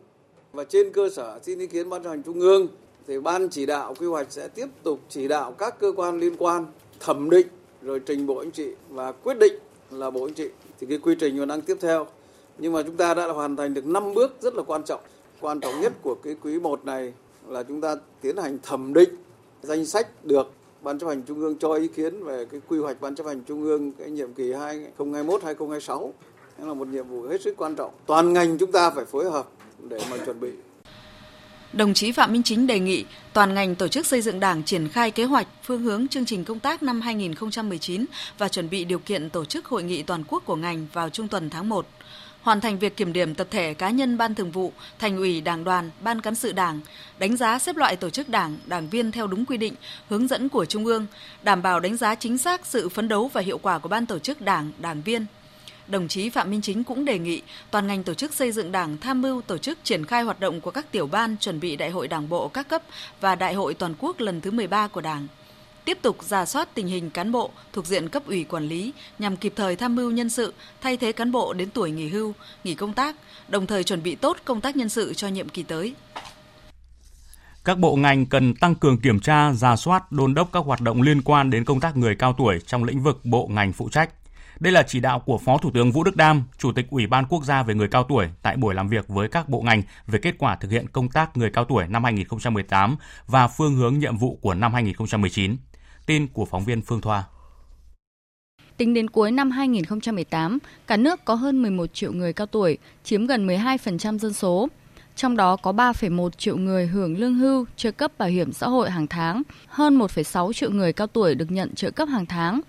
Và 0.53 0.63
trên 0.63 0.91
cơ 0.93 1.09
sở 1.09 1.39
xin 1.43 1.59
ý 1.59 1.67
kiến 1.67 1.89
ban 1.89 2.03
chấp 2.03 2.09
hành 2.09 2.23
trung 2.23 2.39
ương, 2.39 2.67
thì 3.07 3.19
ban 3.19 3.49
chỉ 3.49 3.65
đạo 3.65 3.95
quy 3.99 4.07
hoạch 4.07 4.31
sẽ 4.31 4.47
tiếp 4.47 4.67
tục 4.83 4.99
chỉ 5.09 5.27
đạo 5.27 5.51
các 5.51 5.79
cơ 5.79 5.91
quan 5.95 6.19
liên 6.19 6.35
quan 6.37 6.65
thẩm 6.99 7.29
định, 7.29 7.47
rồi 7.81 7.99
trình 7.99 8.25
bộ 8.25 8.37
anh 8.37 8.51
chị 8.51 8.71
và 8.89 9.11
quyết 9.11 9.37
định 9.39 9.53
là 9.91 10.09
bộ 10.09 10.25
anh 10.25 10.33
chị 10.33 10.49
thì 10.79 10.87
cái 10.87 10.97
quy 10.97 11.15
trình 11.19 11.39
còn 11.39 11.47
đang 11.47 11.61
tiếp 11.61 11.77
theo. 11.79 12.07
Nhưng 12.57 12.73
mà 12.73 12.83
chúng 12.83 12.97
ta 12.97 13.13
đã 13.13 13.27
hoàn 13.27 13.55
thành 13.55 13.73
được 13.73 13.85
5 13.85 14.13
bước 14.13 14.35
rất 14.41 14.55
là 14.55 14.63
quan 14.63 14.83
trọng. 14.83 15.01
Quan 15.41 15.59
trọng 15.59 15.81
nhất 15.81 15.93
của 16.01 16.15
cái 16.15 16.35
quý 16.43 16.59
1 16.59 16.85
này 16.85 17.13
là 17.47 17.63
chúng 17.63 17.81
ta 17.81 17.95
tiến 18.21 18.37
hành 18.37 18.57
thẩm 18.63 18.93
định 18.93 19.09
danh 19.61 19.85
sách 19.85 20.25
được 20.25 20.51
ban 20.81 20.99
chấp 20.99 21.07
hành 21.07 21.21
trung 21.21 21.39
ương 21.39 21.55
cho 21.59 21.73
ý 21.73 21.87
kiến 21.87 22.23
về 22.23 22.45
cái 22.51 22.61
quy 22.67 22.79
hoạch 22.79 23.01
ban 23.01 23.15
chấp 23.15 23.25
hành 23.25 23.41
trung 23.43 23.63
ương 23.63 23.91
cái 23.91 24.09
nhiệm 24.09 24.33
kỳ 24.33 24.53
2021 24.53 25.43
2026 25.43 26.13
đó 26.57 26.67
là 26.67 26.73
một 26.73 26.87
nhiệm 26.87 27.07
vụ 27.07 27.21
hết 27.21 27.41
sức 27.41 27.53
quan 27.57 27.75
trọng. 27.75 27.91
Toàn 28.05 28.33
ngành 28.33 28.57
chúng 28.57 28.71
ta 28.71 28.89
phải 28.89 29.05
phối 29.05 29.31
hợp 29.31 29.49
để 29.89 29.99
mà 30.11 30.17
chuẩn 30.25 30.39
bị. 30.39 30.49
Đồng 31.73 31.93
chí 31.93 32.11
Phạm 32.11 32.33
Minh 32.33 32.43
Chính 32.43 32.67
đề 32.67 32.79
nghị 32.79 33.05
toàn 33.33 33.53
ngành 33.53 33.75
tổ 33.75 33.87
chức 33.87 34.05
xây 34.05 34.21
dựng 34.21 34.39
Đảng 34.39 34.63
triển 34.63 34.87
khai 34.87 35.11
kế 35.11 35.23
hoạch, 35.23 35.47
phương 35.63 35.81
hướng 35.81 36.07
chương 36.07 36.25
trình 36.25 36.45
công 36.45 36.59
tác 36.59 36.83
năm 36.83 37.01
2019 37.01 38.05
và 38.37 38.47
chuẩn 38.47 38.69
bị 38.69 38.85
điều 38.85 38.99
kiện 38.99 39.29
tổ 39.29 39.45
chức 39.45 39.65
hội 39.65 39.83
nghị 39.83 40.03
toàn 40.03 40.23
quốc 40.27 40.43
của 40.45 40.55
ngành 40.55 40.87
vào 40.93 41.09
trung 41.09 41.27
tuần 41.27 41.49
tháng 41.49 41.69
1 41.69 41.85
hoàn 42.41 42.61
thành 42.61 42.79
việc 42.79 42.97
kiểm 42.97 43.13
điểm 43.13 43.35
tập 43.35 43.47
thể 43.51 43.73
cá 43.73 43.89
nhân 43.89 44.17
ban 44.17 44.35
thường 44.35 44.51
vụ, 44.51 44.73
thành 44.99 45.17
ủy, 45.17 45.41
đảng 45.41 45.63
đoàn, 45.63 45.89
ban 46.01 46.21
cán 46.21 46.35
sự 46.35 46.51
đảng, 46.51 46.81
đánh 47.19 47.37
giá 47.37 47.59
xếp 47.59 47.75
loại 47.75 47.95
tổ 47.95 48.09
chức 48.09 48.29
đảng, 48.29 48.57
đảng 48.65 48.89
viên 48.89 49.11
theo 49.11 49.27
đúng 49.27 49.45
quy 49.45 49.57
định, 49.57 49.75
hướng 50.09 50.27
dẫn 50.27 50.49
của 50.49 50.65
Trung 50.65 50.85
ương, 50.85 51.05
đảm 51.43 51.61
bảo 51.61 51.79
đánh 51.79 51.97
giá 51.97 52.15
chính 52.15 52.37
xác 52.37 52.65
sự 52.65 52.89
phấn 52.89 53.07
đấu 53.07 53.29
và 53.33 53.41
hiệu 53.41 53.57
quả 53.57 53.79
của 53.79 53.89
ban 53.89 54.05
tổ 54.05 54.19
chức 54.19 54.41
đảng, 54.41 54.71
đảng 54.79 55.01
viên. 55.01 55.25
Đồng 55.87 56.07
chí 56.07 56.29
Phạm 56.29 56.51
Minh 56.51 56.61
Chính 56.61 56.83
cũng 56.83 57.05
đề 57.05 57.19
nghị 57.19 57.41
toàn 57.71 57.87
ngành 57.87 58.03
tổ 58.03 58.13
chức 58.13 58.33
xây 58.33 58.51
dựng 58.51 58.71
đảng 58.71 58.97
tham 58.97 59.21
mưu 59.21 59.41
tổ 59.41 59.57
chức 59.57 59.79
triển 59.83 60.05
khai 60.05 60.23
hoạt 60.23 60.39
động 60.39 60.61
của 60.61 60.71
các 60.71 60.91
tiểu 60.91 61.07
ban 61.07 61.35
chuẩn 61.37 61.59
bị 61.59 61.75
đại 61.75 61.89
hội 61.89 62.07
đảng 62.07 62.29
bộ 62.29 62.47
các 62.47 62.67
cấp 62.67 62.81
và 63.21 63.35
đại 63.35 63.53
hội 63.53 63.73
toàn 63.73 63.93
quốc 63.99 64.19
lần 64.19 64.41
thứ 64.41 64.51
13 64.51 64.87
của 64.87 65.01
đảng 65.01 65.27
tiếp 65.85 65.97
tục 66.01 66.17
giả 66.21 66.45
soát 66.45 66.69
tình 66.73 66.87
hình 66.87 67.09
cán 67.09 67.31
bộ 67.31 67.51
thuộc 67.73 67.85
diện 67.85 68.09
cấp 68.09 68.23
ủy 68.25 68.43
quản 68.43 68.63
lý 68.63 68.93
nhằm 69.19 69.35
kịp 69.35 69.53
thời 69.55 69.75
tham 69.75 69.95
mưu 69.95 70.11
nhân 70.11 70.29
sự, 70.29 70.53
thay 70.81 70.97
thế 70.97 71.11
cán 71.11 71.31
bộ 71.31 71.53
đến 71.53 71.69
tuổi 71.69 71.91
nghỉ 71.91 72.07
hưu, 72.07 72.33
nghỉ 72.63 72.75
công 72.75 72.93
tác, 72.93 73.15
đồng 73.47 73.67
thời 73.67 73.83
chuẩn 73.83 74.03
bị 74.03 74.15
tốt 74.15 74.37
công 74.45 74.61
tác 74.61 74.75
nhân 74.75 74.89
sự 74.89 75.13
cho 75.13 75.27
nhiệm 75.27 75.49
kỳ 75.49 75.63
tới. 75.63 75.93
Các 77.65 77.79
bộ 77.79 77.95
ngành 77.95 78.25
cần 78.25 78.55
tăng 78.55 78.75
cường 78.75 78.97
kiểm 78.97 79.19
tra, 79.19 79.53
giả 79.53 79.75
soát, 79.75 80.11
đôn 80.11 80.33
đốc 80.33 80.51
các 80.51 80.65
hoạt 80.65 80.81
động 80.81 81.01
liên 81.01 81.21
quan 81.21 81.49
đến 81.49 81.65
công 81.65 81.79
tác 81.79 81.97
người 81.97 82.15
cao 82.15 82.35
tuổi 82.37 82.59
trong 82.65 82.83
lĩnh 82.83 83.03
vực 83.03 83.25
bộ 83.25 83.47
ngành 83.47 83.73
phụ 83.73 83.89
trách. 83.89 84.09
Đây 84.59 84.73
là 84.73 84.83
chỉ 84.83 84.99
đạo 84.99 85.19
của 85.19 85.37
Phó 85.37 85.57
Thủ 85.57 85.71
tướng 85.73 85.91
Vũ 85.91 86.03
Đức 86.03 86.15
Đam, 86.15 86.43
Chủ 86.57 86.71
tịch 86.71 86.87
Ủy 86.89 87.07
ban 87.07 87.25
Quốc 87.25 87.43
gia 87.43 87.63
về 87.63 87.73
người 87.73 87.87
cao 87.87 88.03
tuổi 88.09 88.27
tại 88.41 88.57
buổi 88.57 88.75
làm 88.75 88.89
việc 88.89 89.07
với 89.07 89.27
các 89.27 89.49
bộ 89.49 89.61
ngành 89.61 89.81
về 90.07 90.19
kết 90.21 90.35
quả 90.37 90.55
thực 90.55 90.71
hiện 90.71 90.87
công 90.87 91.09
tác 91.09 91.37
người 91.37 91.49
cao 91.49 91.65
tuổi 91.65 91.87
năm 91.87 92.03
2018 92.03 92.95
và 93.27 93.47
phương 93.47 93.75
hướng 93.75 93.99
nhiệm 93.99 94.17
vụ 94.17 94.39
của 94.41 94.53
năm 94.53 94.73
2019. 94.73 95.57
Tin 96.05 96.27
của 96.27 96.45
phóng 96.45 96.65
viên 96.65 96.81
Phương 96.81 97.01
Thoa. 97.01 97.23
Tính 98.77 98.93
đến 98.93 99.09
cuối 99.09 99.31
năm 99.31 99.51
2018, 99.51 100.57
cả 100.87 100.97
nước 100.97 101.25
có 101.25 101.35
hơn 101.35 101.61
11 101.61 101.93
triệu 101.93 102.13
người 102.13 102.33
cao 102.33 102.47
tuổi, 102.47 102.77
chiếm 103.03 103.25
gần 103.25 103.47
12% 103.47 104.17
dân 104.17 104.33
số. 104.33 104.67
Trong 105.15 105.37
đó 105.37 105.55
có 105.55 105.71
3,1 105.71 106.29
triệu 106.29 106.57
người 106.57 106.87
hưởng 106.87 107.17
lương 107.17 107.33
hưu, 107.33 107.65
trợ 107.75 107.91
cấp 107.91 108.11
bảo 108.17 108.29
hiểm 108.29 108.53
xã 108.53 108.67
hội 108.67 108.89
hàng 108.89 109.07
tháng, 109.07 109.41
hơn 109.67 109.99
1,6 109.99 110.53
triệu 110.53 110.71
người 110.71 110.93
cao 110.93 111.07
tuổi 111.07 111.35
được 111.35 111.51
nhận 111.51 111.75
trợ 111.75 111.91
cấp 111.91 112.09
hàng 112.09 112.25
tháng, 112.25 112.61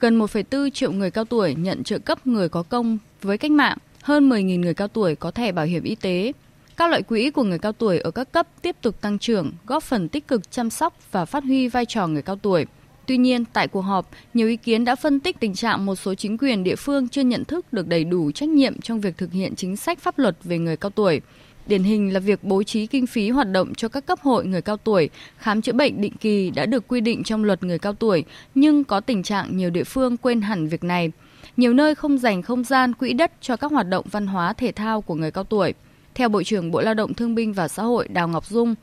gần 0.00 0.18
1,4 0.18 0.70
triệu 0.70 0.92
người 0.92 1.10
cao 1.10 1.24
tuổi 1.24 1.54
nhận 1.54 1.84
trợ 1.84 1.98
cấp 1.98 2.26
người 2.26 2.48
có 2.48 2.62
công 2.62 2.98
với 3.22 3.38
cách 3.38 3.50
mạng, 3.50 3.78
hơn 4.02 4.28
10.000 4.28 4.60
người 4.60 4.74
cao 4.74 4.88
tuổi 4.88 5.14
có 5.14 5.30
thẻ 5.30 5.52
bảo 5.52 5.64
hiểm 5.64 5.82
y 5.82 5.94
tế. 5.94 6.32
Các 6.76 6.90
loại 6.90 7.02
quỹ 7.02 7.30
của 7.30 7.42
người 7.42 7.58
cao 7.58 7.72
tuổi 7.72 7.98
ở 7.98 8.10
các 8.10 8.32
cấp 8.32 8.46
tiếp 8.62 8.76
tục 8.82 9.00
tăng 9.00 9.18
trưởng, 9.18 9.52
góp 9.66 9.82
phần 9.82 10.08
tích 10.08 10.28
cực 10.28 10.50
chăm 10.50 10.70
sóc 10.70 10.94
và 11.12 11.24
phát 11.24 11.44
huy 11.44 11.68
vai 11.68 11.86
trò 11.86 12.06
người 12.06 12.22
cao 12.22 12.36
tuổi. 12.36 12.66
Tuy 13.06 13.16
nhiên, 13.16 13.44
tại 13.52 13.68
cuộc 13.68 13.80
họp, 13.80 14.10
nhiều 14.34 14.48
ý 14.48 14.56
kiến 14.56 14.84
đã 14.84 14.96
phân 14.96 15.20
tích 15.20 15.40
tình 15.40 15.54
trạng 15.54 15.86
một 15.86 15.96
số 15.96 16.14
chính 16.14 16.38
quyền 16.38 16.64
địa 16.64 16.76
phương 16.76 17.08
chưa 17.08 17.22
nhận 17.22 17.44
thức 17.44 17.72
được 17.72 17.88
đầy 17.88 18.04
đủ 18.04 18.30
trách 18.32 18.48
nhiệm 18.48 18.80
trong 18.80 19.00
việc 19.00 19.18
thực 19.18 19.32
hiện 19.32 19.54
chính 19.56 19.76
sách 19.76 19.98
pháp 19.98 20.18
luật 20.18 20.36
về 20.44 20.58
người 20.58 20.76
cao 20.76 20.90
tuổi. 20.90 21.20
Điển 21.66 21.82
hình 21.82 22.12
là 22.12 22.20
việc 22.20 22.44
bố 22.44 22.62
trí 22.62 22.86
kinh 22.86 23.06
phí 23.06 23.30
hoạt 23.30 23.50
động 23.50 23.74
cho 23.74 23.88
các 23.88 24.06
cấp 24.06 24.20
hội 24.20 24.46
người 24.46 24.62
cao 24.62 24.76
tuổi, 24.76 25.10
khám 25.38 25.62
chữa 25.62 25.72
bệnh 25.72 26.00
định 26.00 26.16
kỳ 26.20 26.50
đã 26.50 26.66
được 26.66 26.88
quy 26.88 27.00
định 27.00 27.22
trong 27.22 27.44
luật 27.44 27.62
người 27.62 27.78
cao 27.78 27.92
tuổi, 27.92 28.24
nhưng 28.54 28.84
có 28.84 29.00
tình 29.00 29.22
trạng 29.22 29.56
nhiều 29.56 29.70
địa 29.70 29.84
phương 29.84 30.16
quên 30.16 30.40
hẳn 30.40 30.68
việc 30.68 30.84
này. 30.84 31.12
Nhiều 31.56 31.74
nơi 31.74 31.94
không 31.94 32.18
dành 32.18 32.42
không 32.42 32.64
gian 32.64 32.94
quỹ 32.94 33.12
đất 33.12 33.32
cho 33.40 33.56
các 33.56 33.70
hoạt 33.72 33.88
động 33.88 34.06
văn 34.10 34.26
hóa 34.26 34.52
thể 34.52 34.72
thao 34.72 35.00
của 35.00 35.14
người 35.14 35.30
cao 35.30 35.44
tuổi. 35.44 35.74
Theo 36.14 36.28
Bộ 36.28 36.42
trưởng 36.42 36.70
Bộ 36.70 36.80
Lao 36.80 36.94
động 36.94 37.14
Thương 37.14 37.34
binh 37.34 37.52
và 37.52 37.68
Xã 37.68 37.82
hội 37.82 38.08
Đào 38.08 38.28
Ngọc 38.28 38.48
Dung, 38.48 38.74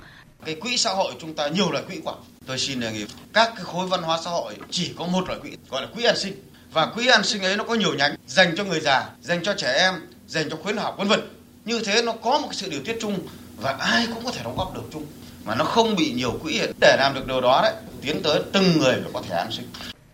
cái 0.46 0.56
quỹ 0.56 0.78
xã 0.78 0.94
hội 0.94 1.14
chúng 1.20 1.34
ta 1.34 1.48
nhiều 1.48 1.72
loại 1.72 1.84
quỹ 1.88 2.00
quá. 2.04 2.14
Tôi 2.46 2.60
xin 2.60 2.80
đề 2.80 2.92
nghị 2.92 3.06
các 3.34 3.54
cái 3.56 3.64
khối 3.64 3.88
văn 3.88 4.02
hóa 4.02 4.20
xã 4.26 4.32
hội 4.32 4.56
chỉ 4.70 4.94
có 4.98 5.06
một 5.06 5.28
loại 5.28 5.40
quỹ 5.40 5.50
gọi 5.70 5.82
là 5.82 5.88
quỹ 5.96 6.04
an 6.04 6.18
sinh. 6.18 6.34
Và 6.74 6.86
quỹ 6.86 7.08
an 7.08 7.24
sinh 7.24 7.42
ấy 7.42 7.58
nó 7.58 7.64
có 7.64 7.76
nhiều 7.76 7.94
nhánh 7.94 8.16
dành 8.28 8.54
cho 8.58 8.64
người 8.64 8.80
già, 8.80 9.10
dành 9.22 9.44
cho 9.44 9.54
trẻ 9.58 9.74
em, 9.74 9.94
dành 10.28 10.50
cho 10.50 10.58
khuyến 10.64 10.78
học 10.78 10.96
vân 10.98 11.08
vân. 11.08 11.20
Như 11.66 11.82
thế 11.86 12.02
nó 12.02 12.12
có 12.12 12.40
một 12.40 12.48
cái 12.48 12.56
sự 12.56 12.70
điều 12.70 12.82
tiết 12.86 12.98
chung 13.02 13.20
và 13.58 13.72
ai 13.72 14.08
cũng 14.14 14.26
có 14.26 14.32
thể 14.32 14.42
đóng 14.44 14.58
góp 14.58 14.76
được 14.76 14.84
chung. 14.94 15.06
Mà 15.46 15.56
nó 15.56 15.66
không 15.66 15.96
bị 15.96 16.14
nhiều 16.14 16.40
quỹ 16.44 16.62
để 16.82 16.98
làm 17.00 17.14
được 17.14 17.28
điều 17.28 17.42
đó 17.42 17.62
đấy 17.64 17.74
tiến 18.02 18.24
tới 18.24 18.42
từng 18.54 18.78
người 18.80 18.94
phải 18.94 19.12
có 19.14 19.22
thẻ 19.22 19.36
an 19.36 19.52
sinh. 19.52 19.66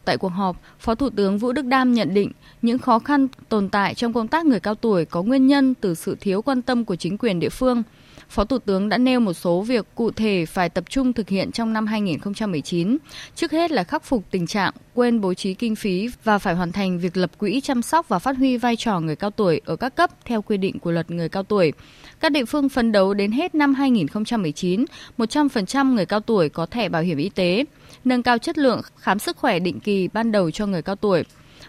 Tại 0.06 0.18
cuộc 0.18 0.30
họp, 0.30 0.56
Phó 0.80 0.96
Thủ 0.96 1.10
tướng 1.10 1.38
Vũ 1.38 1.52
Đức 1.52 1.66
Đam 1.66 1.94
nhận 1.94 2.14
định 2.14 2.32
những 2.62 2.80
khó 2.80 3.00
khăn 3.00 3.28
tồn 3.50 3.70
tại 3.70 3.96
trong 3.96 4.14
công 4.14 4.28
tác 4.28 4.46
người 4.46 4.60
cao 4.60 4.76
tuổi 4.76 5.06
có 5.06 5.24
nguyên 5.24 5.48
nhân 5.48 5.74
từ 5.74 5.96
sự 5.96 6.18
thiếu 6.20 6.42
quan 6.42 6.62
tâm 6.62 6.86
của 6.86 6.96
chính 6.96 7.18
quyền 7.18 7.40
địa 7.40 7.50
phương– 7.50 7.84
Phó 8.30 8.46
Thủ 8.46 8.58
tướng 8.60 8.90
đã 8.90 8.98
nêu 8.98 9.20
một 9.20 9.34
số 9.34 9.62
việc 9.62 9.86
cụ 9.96 10.12
thể 10.12 10.46
phải 10.46 10.70
tập 10.70 10.84
trung 10.90 11.14
thực 11.14 11.30
hiện 11.30 11.52
trong 11.52 11.74
năm 11.74 11.88
2019. 11.88 12.98
Trước 13.36 13.52
hết 13.52 13.72
là 13.72 13.84
khắc 13.84 14.04
phục 14.04 14.24
tình 14.32 14.48
trạng 14.48 14.74
quên 14.94 15.22
bố 15.22 15.34
trí 15.34 15.54
kinh 15.54 15.76
phí 15.76 16.10
và 16.24 16.38
phải 16.38 16.56
hoàn 16.56 16.72
thành 16.72 17.00
việc 17.00 17.18
lập 17.18 17.32
quỹ 17.38 17.62
chăm 17.62 17.82
sóc 17.82 18.10
và 18.10 18.20
phát 18.20 18.38
huy 18.38 18.58
vai 18.58 18.76
trò 18.76 19.00
người 19.00 19.16
cao 19.16 19.32
tuổi 19.32 19.62
ở 19.66 19.76
các 19.76 19.96
cấp 19.96 20.12
theo 20.26 20.42
quy 20.42 20.58
định 20.58 20.80
của 20.80 20.92
luật 20.92 21.12
người 21.12 21.30
cao 21.30 21.44
tuổi. 21.44 21.74
Các 22.20 22.32
địa 22.32 22.46
phương 22.46 22.70
phấn 22.70 22.92
đấu 22.92 23.14
đến 23.14 23.32
hết 23.32 23.56
năm 23.56 23.74
2019, 23.74 24.86
100% 25.18 25.94
người 25.94 26.06
cao 26.06 26.20
tuổi 26.20 26.50
có 26.50 26.66
thẻ 26.66 26.90
bảo 26.90 27.02
hiểm 27.02 27.18
y 27.18 27.30
tế, 27.30 27.66
nâng 28.06 28.24
cao 28.24 28.38
chất 28.38 28.58
lượng 28.58 28.82
khám 28.98 29.20
sức 29.20 29.38
khỏe 29.38 29.60
định 29.60 29.80
kỳ 29.80 30.08
ban 30.14 30.32
đầu 30.32 30.52
cho 30.52 30.66
người 30.66 30.82
cao 30.82 30.96
tuổi 30.96 31.24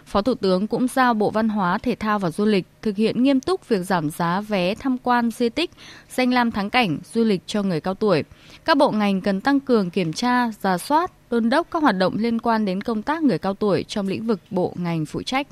Phó 0.09 0.21
Thủ 0.21 0.33
tướng 0.35 0.67
cũng 0.67 0.87
giao 0.87 1.13
Bộ 1.13 1.29
Văn 1.29 1.49
hóa, 1.49 1.77
Thể 1.77 1.95
thao 1.95 2.19
và 2.19 2.31
Du 2.31 2.45
lịch 2.45 2.65
thực 2.81 2.97
hiện 2.97 3.23
nghiêm 3.23 3.39
túc 3.39 3.69
việc 3.69 3.83
giảm 3.83 4.09
giá 4.09 4.41
vé 4.41 4.75
tham 4.75 4.97
quan 4.97 5.31
di 5.31 5.49
tích, 5.49 5.71
danh 6.09 6.33
lam 6.33 6.51
thắng 6.51 6.69
cảnh, 6.69 6.99
du 7.13 7.23
lịch 7.23 7.41
cho 7.45 7.63
người 7.63 7.81
cao 7.81 7.93
tuổi. 7.93 8.23
Các 8.65 8.77
bộ 8.77 8.91
ngành 8.91 9.21
cần 9.21 9.41
tăng 9.41 9.59
cường 9.59 9.89
kiểm 9.89 10.13
tra, 10.13 10.51
giả 10.61 10.77
soát, 10.77 11.11
đôn 11.29 11.49
đốc 11.49 11.67
các 11.71 11.81
hoạt 11.81 11.97
động 11.97 12.13
liên 12.17 12.39
quan 12.39 12.65
đến 12.65 12.81
công 12.81 13.01
tác 13.01 13.23
người 13.23 13.37
cao 13.37 13.53
tuổi 13.53 13.85
trong 13.87 14.07
lĩnh 14.07 14.27
vực 14.27 14.39
bộ 14.51 14.73
ngành 14.75 15.05
phụ 15.05 15.21
trách. 15.21 15.47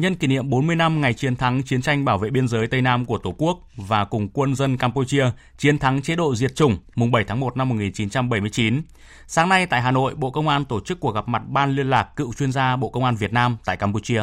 Nhân 0.00 0.14
kỷ 0.14 0.26
niệm 0.26 0.50
40 0.50 0.76
năm 0.76 1.00
ngày 1.00 1.14
chiến 1.14 1.36
thắng 1.36 1.62
chiến 1.62 1.82
tranh 1.82 2.04
bảo 2.04 2.18
vệ 2.18 2.30
biên 2.30 2.48
giới 2.48 2.66
Tây 2.66 2.82
Nam 2.82 3.04
của 3.04 3.18
Tổ 3.18 3.34
quốc 3.38 3.58
và 3.76 4.04
cùng 4.04 4.28
quân 4.28 4.54
dân 4.54 4.76
Campuchia 4.76 5.30
chiến 5.58 5.78
thắng 5.78 6.02
chế 6.02 6.16
độ 6.16 6.34
diệt 6.34 6.54
chủng 6.54 6.78
mùng 6.94 7.10
7 7.10 7.24
tháng 7.24 7.40
1 7.40 7.56
năm 7.56 7.68
1979, 7.68 8.82
sáng 9.26 9.48
nay 9.48 9.66
tại 9.66 9.82
Hà 9.82 9.90
Nội, 9.90 10.14
Bộ 10.14 10.30
Công 10.30 10.48
an 10.48 10.64
tổ 10.64 10.80
chức 10.80 11.00
cuộc 11.00 11.14
gặp 11.14 11.28
mặt 11.28 11.42
ban 11.48 11.70
liên 11.70 11.90
lạc 11.90 12.16
cựu 12.16 12.32
chuyên 12.32 12.52
gia 12.52 12.76
Bộ 12.76 12.88
Công 12.88 13.04
an 13.04 13.16
Việt 13.16 13.32
Nam 13.32 13.56
tại 13.64 13.76
Campuchia. 13.76 14.22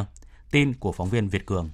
Tin 0.51 0.74
của 0.74 0.91
phóng 0.91 1.10
viên 1.10 1.27
Việt 1.27 1.46
Cường. 1.46 1.69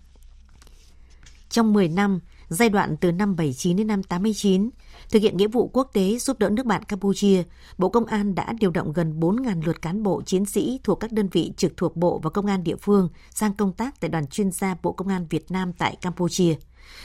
Trong 1.50 1.74
10 1.74 1.88
năm, 1.88 2.20
giai 2.50 2.70
đoạn 2.70 2.98
từ 2.98 3.12
năm 3.12 3.36
79 3.36 3.78
đến 3.78 3.88
năm 3.88 4.04
89, 4.04 4.70
thực 5.14 5.22
hiện 5.22 5.38
nghĩa 5.38 5.48
vụ 5.48 5.70
quốc 5.74 5.90
tế 5.94 6.18
giúp 6.18 6.40
đỡ 6.40 6.50
nước 6.50 6.66
bạn 6.66 6.84
Campuchia, 6.84 7.44
Bộ 7.78 7.90
Công 7.90 8.06
an 8.06 8.36
đã 8.36 8.54
điều 8.60 8.72
động 8.72 8.94
gần 8.94 9.20
4.000 9.20 9.62
lượt 9.66 9.82
cán 9.82 10.04
bộ 10.04 10.22
chiến 10.22 10.46
sĩ 10.46 10.80
thuộc 10.84 11.00
các 11.00 11.12
đơn 11.12 11.30
vị 11.32 11.54
trực 11.58 11.78
thuộc 11.78 11.96
Bộ 11.96 12.20
và 12.24 12.30
Công 12.30 12.46
an 12.46 12.64
địa 12.64 12.76
phương 12.76 13.10
sang 13.30 13.54
công 13.54 13.74
tác 13.74 14.00
tại 14.00 14.10
đoàn 14.10 14.28
chuyên 14.28 14.52
gia 14.52 14.76
Bộ 14.84 14.92
Công 14.92 15.08
an 15.08 15.26
Việt 15.30 15.52
Nam 15.52 15.74
tại 15.74 15.96
Campuchia. 16.02 16.56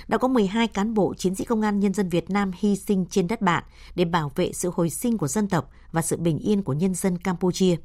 Đã 0.08 0.18
có 0.18 0.28
12 0.28 0.66
cán 0.66 0.94
bộ 0.94 1.14
chiến 1.14 1.34
sĩ 1.34 1.44
công 1.44 1.62
an 1.62 1.80
nhân 1.80 1.94
dân 1.94 2.08
Việt 2.08 2.30
Nam 2.30 2.50
hy 2.58 2.76
sinh 2.76 3.06
trên 3.10 3.28
đất 3.28 3.40
bạn 3.40 3.64
để 3.94 4.04
bảo 4.04 4.32
vệ 4.34 4.52
sự 4.52 4.70
hồi 4.74 4.90
sinh 4.90 5.18
của 5.18 5.28
dân 5.28 5.48
tộc 5.48 5.70
và 5.92 6.02
sự 6.02 6.16
bình 6.16 6.38
yên 6.38 6.62
của 6.62 6.72
nhân 6.72 6.94
dân 6.94 7.18
Campuchia. 7.18 7.76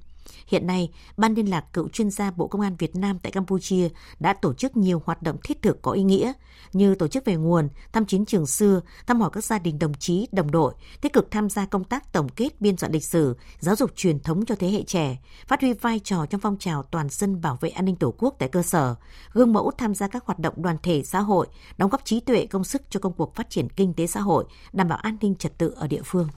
Hiện 0.47 0.67
nay, 0.67 0.89
Ban 1.17 1.33
liên 1.33 1.49
lạc 1.49 1.73
cựu 1.73 1.89
chuyên 1.89 2.09
gia 2.09 2.31
Bộ 2.31 2.47
Công 2.47 2.61
an 2.61 2.75
Việt 2.79 2.95
Nam 2.95 3.19
tại 3.19 3.31
Campuchia 3.31 3.89
đã 4.19 4.33
tổ 4.33 4.53
chức 4.53 4.77
nhiều 4.77 5.01
hoạt 5.05 5.23
động 5.23 5.37
thiết 5.43 5.61
thực 5.61 5.81
có 5.81 5.91
ý 5.91 6.03
nghĩa 6.03 6.33
như 6.73 6.95
tổ 6.95 7.07
chức 7.07 7.25
về 7.25 7.35
nguồn, 7.35 7.69
thăm 7.93 8.05
chiến 8.05 8.25
trường 8.25 8.47
xưa, 8.47 8.81
thăm 9.07 9.21
hỏi 9.21 9.29
các 9.33 9.43
gia 9.43 9.59
đình 9.59 9.79
đồng 9.79 9.93
chí, 9.93 10.27
đồng 10.31 10.51
đội, 10.51 10.73
tích 11.01 11.13
cực 11.13 11.31
tham 11.31 11.49
gia 11.49 11.65
công 11.65 11.83
tác 11.83 12.13
tổng 12.13 12.29
kết 12.29 12.61
biên 12.61 12.77
soạn 12.77 12.91
lịch 12.91 13.05
sử, 13.05 13.37
giáo 13.59 13.75
dục 13.75 13.91
truyền 13.95 14.19
thống 14.19 14.45
cho 14.45 14.55
thế 14.55 14.69
hệ 14.69 14.83
trẻ, 14.83 15.17
phát 15.47 15.61
huy 15.61 15.73
vai 15.73 15.99
trò 15.99 16.25
trong 16.25 16.41
phong 16.41 16.57
trào 16.57 16.83
toàn 16.83 17.09
dân 17.09 17.41
bảo 17.41 17.57
vệ 17.61 17.69
an 17.69 17.85
ninh 17.85 17.95
Tổ 17.95 18.13
quốc 18.17 18.35
tại 18.39 18.49
cơ 18.49 18.63
sở, 18.63 18.95
gương 19.33 19.53
mẫu 19.53 19.71
tham 19.77 19.95
gia 19.95 20.07
các 20.07 20.25
hoạt 20.25 20.39
động 20.39 20.53
đoàn 20.57 20.77
thể 20.83 21.03
xã 21.03 21.19
hội, 21.19 21.47
đóng 21.77 21.89
góp 21.89 22.05
trí 22.05 22.19
tuệ 22.19 22.45
công 22.45 22.63
sức 22.63 22.81
cho 22.89 22.99
công 22.99 23.13
cuộc 23.13 23.35
phát 23.35 23.49
triển 23.49 23.69
kinh 23.69 23.93
tế 23.93 24.07
xã 24.07 24.19
hội, 24.19 24.45
đảm 24.73 24.87
bảo 24.87 24.97
an 24.97 25.17
ninh 25.21 25.35
trật 25.35 25.57
tự 25.57 25.73
ở 25.77 25.87
địa 25.87 26.01
phương. 26.05 26.27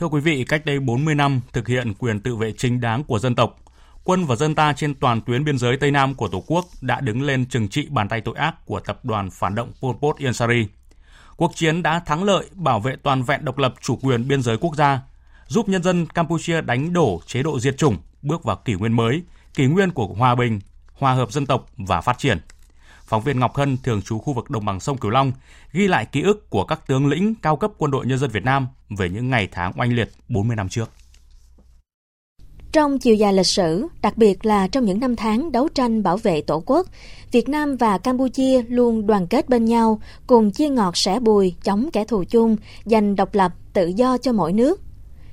Thưa 0.00 0.06
quý 0.06 0.20
vị, 0.20 0.44
cách 0.44 0.64
đây 0.64 0.80
40 0.80 1.14
năm 1.14 1.40
thực 1.52 1.68
hiện 1.68 1.94
quyền 1.94 2.20
tự 2.20 2.36
vệ 2.36 2.52
chính 2.52 2.80
đáng 2.80 3.04
của 3.04 3.18
dân 3.18 3.34
tộc, 3.34 3.56
quân 4.04 4.24
và 4.24 4.36
dân 4.36 4.54
ta 4.54 4.72
trên 4.72 4.94
toàn 4.94 5.20
tuyến 5.20 5.44
biên 5.44 5.58
giới 5.58 5.76
Tây 5.76 5.90
Nam 5.90 6.14
của 6.14 6.28
Tổ 6.28 6.44
quốc 6.46 6.66
đã 6.80 7.00
đứng 7.00 7.22
lên 7.22 7.46
trừng 7.46 7.68
trị 7.68 7.86
bàn 7.90 8.08
tay 8.08 8.20
tội 8.20 8.34
ác 8.36 8.66
của 8.66 8.80
tập 8.80 9.04
đoàn 9.04 9.30
phản 9.30 9.54
động 9.54 9.72
Pol 9.80 9.96
Pot 10.00 10.16
Ian 10.18 10.34
Sari. 10.34 10.66
Cuộc 11.36 11.52
chiến 11.54 11.82
đã 11.82 12.00
thắng 12.00 12.24
lợi 12.24 12.46
bảo 12.54 12.80
vệ 12.80 12.96
toàn 13.02 13.22
vẹn 13.22 13.44
độc 13.44 13.58
lập 13.58 13.74
chủ 13.80 13.98
quyền 14.02 14.28
biên 14.28 14.42
giới 14.42 14.56
quốc 14.56 14.76
gia, 14.76 15.00
giúp 15.46 15.68
nhân 15.68 15.82
dân 15.82 16.06
Campuchia 16.06 16.60
đánh 16.60 16.92
đổ 16.92 17.20
chế 17.26 17.42
độ 17.42 17.60
diệt 17.60 17.76
chủng, 17.76 17.96
bước 18.22 18.44
vào 18.44 18.56
kỷ 18.56 18.74
nguyên 18.74 18.92
mới, 18.92 19.22
kỷ 19.54 19.66
nguyên 19.66 19.90
của 19.90 20.06
hòa 20.06 20.34
bình, 20.34 20.60
hòa 20.92 21.12
hợp 21.12 21.32
dân 21.32 21.46
tộc 21.46 21.66
và 21.76 22.00
phát 22.00 22.18
triển. 22.18 22.38
Phóng 23.10 23.22
viên 23.22 23.40
Ngọc 23.40 23.56
Hân 23.56 23.76
thường 23.82 24.02
trú 24.02 24.18
khu 24.18 24.32
vực 24.32 24.50
đồng 24.50 24.64
bằng 24.64 24.80
sông 24.80 24.98
Cửu 24.98 25.10
Long 25.10 25.32
ghi 25.72 25.88
lại 25.88 26.06
ký 26.12 26.22
ức 26.22 26.50
của 26.50 26.64
các 26.64 26.86
tướng 26.86 27.06
lĩnh 27.06 27.34
cao 27.42 27.56
cấp 27.56 27.70
quân 27.78 27.90
đội 27.90 28.06
nhân 28.06 28.18
dân 28.18 28.30
Việt 28.30 28.44
Nam 28.44 28.68
về 28.98 29.08
những 29.08 29.30
ngày 29.30 29.48
tháng 29.52 29.72
oanh 29.76 29.92
liệt 29.92 30.10
40 30.28 30.56
năm 30.56 30.68
trước. 30.68 30.90
Trong 32.72 32.98
chiều 32.98 33.14
dài 33.14 33.32
lịch 33.32 33.46
sử, 33.46 33.86
đặc 34.02 34.16
biệt 34.16 34.46
là 34.46 34.68
trong 34.68 34.84
những 34.84 35.00
năm 35.00 35.16
tháng 35.16 35.52
đấu 35.52 35.68
tranh 35.68 36.02
bảo 36.02 36.16
vệ 36.16 36.40
Tổ 36.40 36.62
quốc, 36.66 36.86
Việt 37.32 37.48
Nam 37.48 37.76
và 37.76 37.98
Campuchia 37.98 38.62
luôn 38.62 39.06
đoàn 39.06 39.26
kết 39.26 39.48
bên 39.48 39.64
nhau, 39.64 40.00
cùng 40.26 40.50
chia 40.50 40.68
ngọt 40.68 40.92
sẻ 40.94 41.20
bùi, 41.20 41.54
chống 41.64 41.88
kẻ 41.92 42.04
thù 42.04 42.24
chung, 42.24 42.56
giành 42.84 43.16
độc 43.16 43.34
lập, 43.34 43.52
tự 43.72 43.86
do 43.86 44.16
cho 44.18 44.32
mỗi 44.32 44.52
nước. 44.52 44.80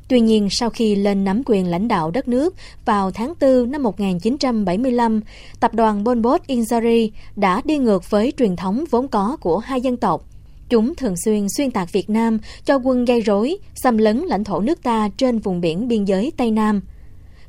Tuy 0.08 0.20
nhiên, 0.20 0.48
sau 0.52 0.70
khi 0.70 0.96
lên 0.96 1.24
nắm 1.24 1.42
quyền 1.46 1.68
lãnh 1.68 1.88
đạo 1.88 2.12
đất 2.12 2.28
nước 2.28 2.56
vào 2.86 3.12
tháng 3.12 3.34
4 3.42 3.72
năm 3.72 3.84
1975, 3.84 5.22
tập 5.60 5.74
đoàn 5.74 6.06
Pol 6.06 6.22
Pot 6.24 6.42
Inzari 6.48 7.10
đã 7.36 7.62
đi 7.66 7.78
ngược 7.78 8.10
với 8.10 8.34
truyền 8.38 8.56
thống 8.56 8.84
vốn 8.92 9.08
có 9.08 9.38
của 9.42 9.58
hai 9.58 9.82
dân 9.82 9.98
tộc. 9.98 10.24
Chúng 10.70 10.96
thường 10.96 11.16
xuyên 11.26 11.48
xuyên 11.58 11.72
tạc 11.72 11.92
Việt 11.92 12.10
Nam 12.10 12.40
cho 12.66 12.76
quân 12.76 13.06
gây 13.06 13.22
rối, 13.22 13.58
xâm 13.76 13.98
lấn 13.98 14.18
lãnh 14.18 14.44
thổ 14.44 14.60
nước 14.60 14.84
ta 14.84 15.10
trên 15.18 15.40
vùng 15.40 15.62
biển 15.62 15.88
biên 15.88 16.06
giới 16.06 16.32
Tây 16.38 16.52
Nam. 16.52 16.82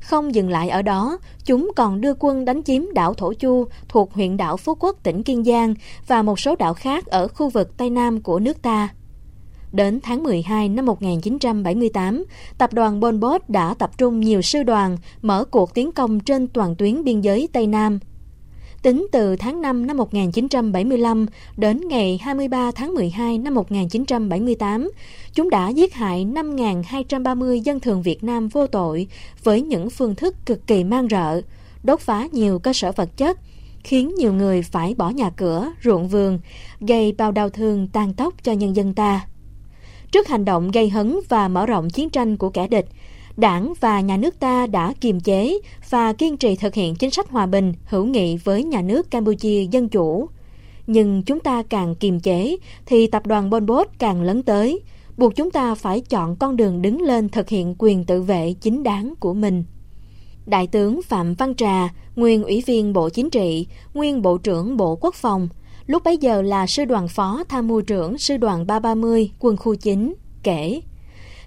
Không 0.01 0.35
dừng 0.35 0.51
lại 0.51 0.69
ở 0.69 0.83
đó, 0.83 1.19
chúng 1.45 1.71
còn 1.77 2.01
đưa 2.01 2.13
quân 2.19 2.45
đánh 2.45 2.63
chiếm 2.63 2.83
đảo 2.95 3.15
Thổ 3.15 3.33
Chu 3.33 3.67
thuộc 3.89 4.15
huyện 4.15 4.37
đảo 4.37 4.57
Phú 4.57 4.75
Quốc, 4.75 4.97
tỉnh 5.03 5.23
Kiên 5.23 5.45
Giang 5.45 5.75
và 6.07 6.23
một 6.23 6.41
số 6.41 6.57
đảo 6.57 6.75
khác 6.75 7.07
ở 7.07 7.29
khu 7.29 7.49
vực 7.49 7.77
Tây 7.77 7.91
Nam 7.91 8.21
của 8.21 8.39
nước 8.39 8.63
ta. 8.63 8.89
Đến 9.73 10.01
tháng 10.03 10.23
12 10.23 10.69
năm 10.69 10.87
1978, 10.87 12.25
tập 12.59 12.73
đoàn 12.73 13.01
Pol 13.01 13.15
Pot 13.23 13.51
đã 13.51 13.75
tập 13.75 13.99
trung 13.99 14.21
nhiều 14.21 14.43
sư 14.43 14.63
đoàn 14.63 14.97
mở 15.23 15.45
cuộc 15.45 15.75
tiến 15.75 15.93
công 15.93 16.21
trên 16.21 16.47
toàn 16.47 16.75
tuyến 16.77 17.05
biên 17.05 17.21
giới 17.21 17.49
Tây 17.53 17.67
Nam. 17.67 17.99
Tính 18.83 19.07
từ 19.13 19.37
tháng 19.37 19.63
5 19.63 19.87
năm 19.87 19.97
1975 19.97 21.27
đến 21.57 21.81
ngày 21.89 22.19
23 22.23 22.71
tháng 22.71 22.95
12 22.95 23.39
năm 23.39 23.55
1978, 23.55 24.91
chúng 25.33 25.51
đã 25.51 25.69
giết 25.69 25.95
hại 25.95 26.25
5.230 26.25 27.55
dân 27.55 27.81
thường 27.81 28.03
Việt 28.03 28.25
Nam 28.25 28.49
vô 28.49 28.67
tội 28.67 29.07
với 29.45 29.63
những 29.63 29.91
phương 29.91 30.15
thức 30.15 30.35
cực 30.47 30.67
kỳ 30.67 30.85
man 30.85 31.09
rợ, 31.11 31.41
đốt 31.83 32.01
phá 32.01 32.29
nhiều 32.33 32.59
cơ 32.59 32.73
sở 32.73 32.93
vật 32.93 33.17
chất, 33.17 33.39
khiến 33.85 34.15
nhiều 34.15 34.33
người 34.33 34.63
phải 34.63 34.95
bỏ 34.95 35.11
nhà 35.11 35.31
cửa, 35.31 35.73
ruộng 35.85 36.09
vườn, 36.09 36.39
gây 36.81 37.13
bao 37.13 37.33
đau 37.33 37.49
thương 37.49 37.89
tan 37.89 38.15
tóc 38.15 38.35
cho 38.45 38.53
nhân 38.53 38.77
dân 38.77 38.95
ta. 38.95 39.27
Trước 40.13 40.29
hành 40.29 40.45
động 40.45 40.71
gây 40.71 40.89
hấn 40.89 41.17
và 41.29 41.49
mở 41.49 41.67
rộng 41.67 41.91
chiến 41.91 42.11
tranh 42.11 42.37
của 42.37 42.51
kẻ 42.51 42.69
địch, 42.69 42.87
Đảng 43.39 43.73
và 43.81 44.01
nhà 44.01 44.17
nước 44.17 44.41
ta 44.41 44.67
đã 44.67 44.93
kiềm 45.01 45.21
chế 45.21 45.59
và 45.91 46.13
kiên 46.13 46.37
trì 46.37 46.57
thực 46.57 46.75
hiện 46.75 46.95
chính 46.95 47.11
sách 47.11 47.31
hòa 47.31 47.47
bình, 47.47 47.73
hữu 47.85 48.05
nghị 48.05 48.37
với 48.37 48.65
nhà 48.65 48.83
nước 48.83 49.11
Campuchia 49.11 49.67
dân 49.71 49.89
chủ. 49.89 50.29
Nhưng 50.87 51.23
chúng 51.23 51.41
ta 51.41 51.63
càng 51.63 51.95
kiềm 51.95 52.21
chế 52.21 52.57
thì 52.87 53.07
tập 53.07 53.27
đoàn 53.27 53.51
Pol 53.51 53.65
Pot 53.67 53.87
càng 53.99 54.23
lớn 54.23 54.43
tới, 54.43 54.81
buộc 55.17 55.37
chúng 55.37 55.51
ta 55.51 55.75
phải 55.75 56.01
chọn 56.01 56.37
con 56.37 56.57
đường 56.57 56.83
đứng 56.83 57.03
lên 57.03 57.29
thực 57.29 57.49
hiện 57.49 57.75
quyền 57.79 58.05
tự 58.05 58.23
vệ 58.23 58.55
chính 58.61 58.83
đáng 58.83 59.15
của 59.21 59.35
mình. 59.35 59.65
Đại 60.47 60.67
tướng 60.67 61.03
Phạm 61.03 61.35
Văn 61.35 61.55
Trà, 61.55 61.89
nguyên 62.17 62.45
ủy 62.45 62.63
viên 62.67 62.93
Bộ 62.93 63.09
Chính 63.09 63.31
trị, 63.31 63.67
nguyên 63.95 64.23
Bộ 64.23 64.39
trưởng 64.39 64.77
Bộ 64.77 64.99
Quốc 65.01 65.15
phòng, 65.15 65.49
lúc 65.89 66.05
bấy 66.05 66.17
giờ 66.17 66.43
là 66.43 66.67
sư 66.67 66.85
đoàn 66.85 67.09
phó 67.09 67.45
tham 67.49 67.69
mưu 67.69 67.81
trưởng 67.81 68.19
sư 68.19 68.37
đoàn 68.37 68.67
330 68.67 69.31
quân 69.39 69.57
khu 69.57 69.75
9, 69.75 70.15
kể 70.43 70.81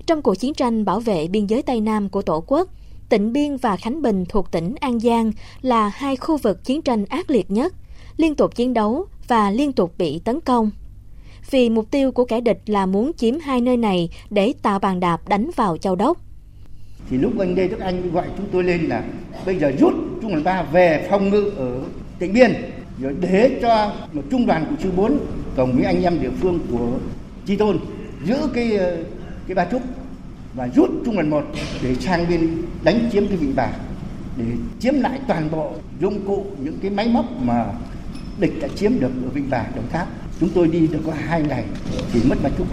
trong 0.06 0.22
cuộc 0.22 0.36
chiến 0.36 0.54
tranh 0.54 0.86
bảo 0.86 1.00
vệ 1.00 1.28
biên 1.28 1.46
giới 1.46 1.62
Tây 1.62 1.82
Nam 1.82 2.10
của 2.10 2.22
Tổ 2.22 2.44
quốc, 2.48 2.70
tỉnh 3.10 3.34
Biên 3.34 3.58
và 3.58 3.78
Khánh 3.78 4.02
Bình 4.02 4.26
thuộc 4.30 4.52
tỉnh 4.52 4.76
An 4.80 5.00
Giang 5.00 5.32
là 5.62 5.88
hai 5.90 6.16
khu 6.16 6.38
vực 6.38 6.64
chiến 6.64 6.82
tranh 6.82 7.06
ác 7.06 7.30
liệt 7.30 7.52
nhất, 7.52 7.74
liên 8.18 8.36
tục 8.36 8.56
chiến 8.56 8.74
đấu 8.74 9.06
và 9.28 9.52
liên 9.52 9.74
tục 9.74 9.94
bị 9.98 10.20
tấn 10.20 10.40
công. 10.42 10.72
Vì 11.52 11.70
mục 11.70 11.92
tiêu 11.92 12.12
của 12.12 12.26
kẻ 12.26 12.42
địch 12.42 12.62
là 12.66 12.86
muốn 12.86 13.12
chiếm 13.18 13.40
hai 13.40 13.62
nơi 13.62 13.78
này 13.78 14.10
để 14.30 14.54
tạo 14.62 14.80
bàn 14.80 15.00
đạp 15.00 15.30
đánh 15.30 15.50
vào 15.56 15.78
Châu 15.78 15.96
Đốc. 15.96 16.18
Thì 17.10 17.18
lúc 17.18 17.40
anh 17.40 17.56
Lê 17.56 17.68
Đức 17.68 17.80
Anh 17.80 18.12
gọi 18.12 18.28
chúng 18.38 18.48
tôi 18.52 18.64
lên 18.64 18.82
là 18.82 19.04
bây 19.46 19.56
giờ 19.56 19.72
rút 19.80 19.94
Trung 20.22 20.32
đoàn 20.32 20.44
3 20.44 20.64
về 20.64 21.08
phòng 21.10 21.30
ngự 21.30 21.52
ở 21.58 21.82
tỉnh 22.20 22.34
Biên 22.34 22.52
rồi 23.02 23.16
để 23.20 23.60
cho 23.62 23.94
một 24.14 24.22
trung 24.32 24.46
đoàn 24.46 24.66
của 24.70 24.76
sư 24.84 24.92
4 24.96 25.18
cùng 25.56 25.76
với 25.76 25.86
anh 25.86 26.04
em 26.04 26.22
địa 26.22 26.30
phương 26.42 26.60
của 26.72 26.90
Chi 27.46 27.56
Tôn 27.56 27.78
giữ 28.26 28.38
cái 28.54 28.78
ờ, 28.78 28.98
cái 29.48 29.56
ba 29.56 29.66
trúc 29.72 29.82
và 30.54 30.68
rút 30.76 30.90
trung 31.06 31.16
đoàn 31.16 31.30
một 31.30 31.44
để 31.84 31.96
sang 31.96 32.30
bên 32.30 32.62
đánh 32.84 33.10
chiếm 33.12 33.28
cái 33.28 33.38
vị 33.38 33.48
bà 33.56 33.68
để 34.38 34.46
chiếm 34.80 34.94
lại 34.94 35.20
toàn 35.28 35.52
bộ 35.52 35.72
dụng 36.00 36.26
cụ 36.28 36.46
những 36.64 36.78
cái 36.82 36.92
máy 36.92 37.08
móc 37.08 37.26
mà 37.42 37.66
địch 38.42 38.54
đã 38.62 38.68
chiếm 38.76 39.00
được 39.00 39.12
ở 39.26 39.30
Vịnh 39.34 39.50
Bà, 39.50 39.66
Đồng 39.76 39.90
Tháp. 39.90 40.08
Chúng 40.40 40.50
tôi 40.50 40.68
đi 40.68 40.88
được 40.88 41.00
có 41.06 41.14
hai 41.28 41.42
ngày 41.42 41.66
thì 42.14 42.22
mất 42.30 42.36
Ba 42.44 42.50
Trúc. 42.58 42.68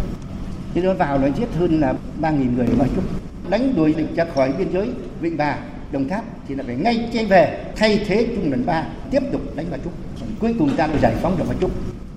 Thế 0.74 0.82
nó 0.82 0.94
vào 0.94 1.18
nó 1.18 1.26
giết 1.26 1.48
hơn 1.58 1.80
là 1.80 1.94
ba 2.20 2.30
nghìn 2.30 2.54
người 2.54 2.66
Ba 2.78 2.84
Trúc. 2.94 3.04
Đánh 3.50 3.74
đuổi 3.76 3.94
địch 3.94 4.16
ra 4.16 4.24
khỏi 4.34 4.52
biên 4.58 4.72
giới 4.72 4.90
Vịnh 5.20 5.36
Bà, 5.36 5.58
Đồng 5.92 6.08
Tháp 6.08 6.24
thì 6.48 6.54
là 6.54 6.64
phải 6.66 6.76
ngay 6.76 7.08
trên 7.12 7.26
về 7.26 7.64
thay 7.76 8.00
thế 8.06 8.26
trung 8.34 8.50
đoàn 8.50 8.66
ba 8.66 8.84
tiếp 9.10 9.20
tục 9.32 9.40
đánh 9.56 9.66
vào 9.70 9.78
Trúc. 9.84 9.92
Cuối 10.40 10.54
cùng 10.58 10.76
ta 10.76 10.86
được 10.86 10.98
giải 11.02 11.14
phóng 11.22 11.38
được 11.38 11.44
vào 11.48 11.56
Trúc. 11.60 11.70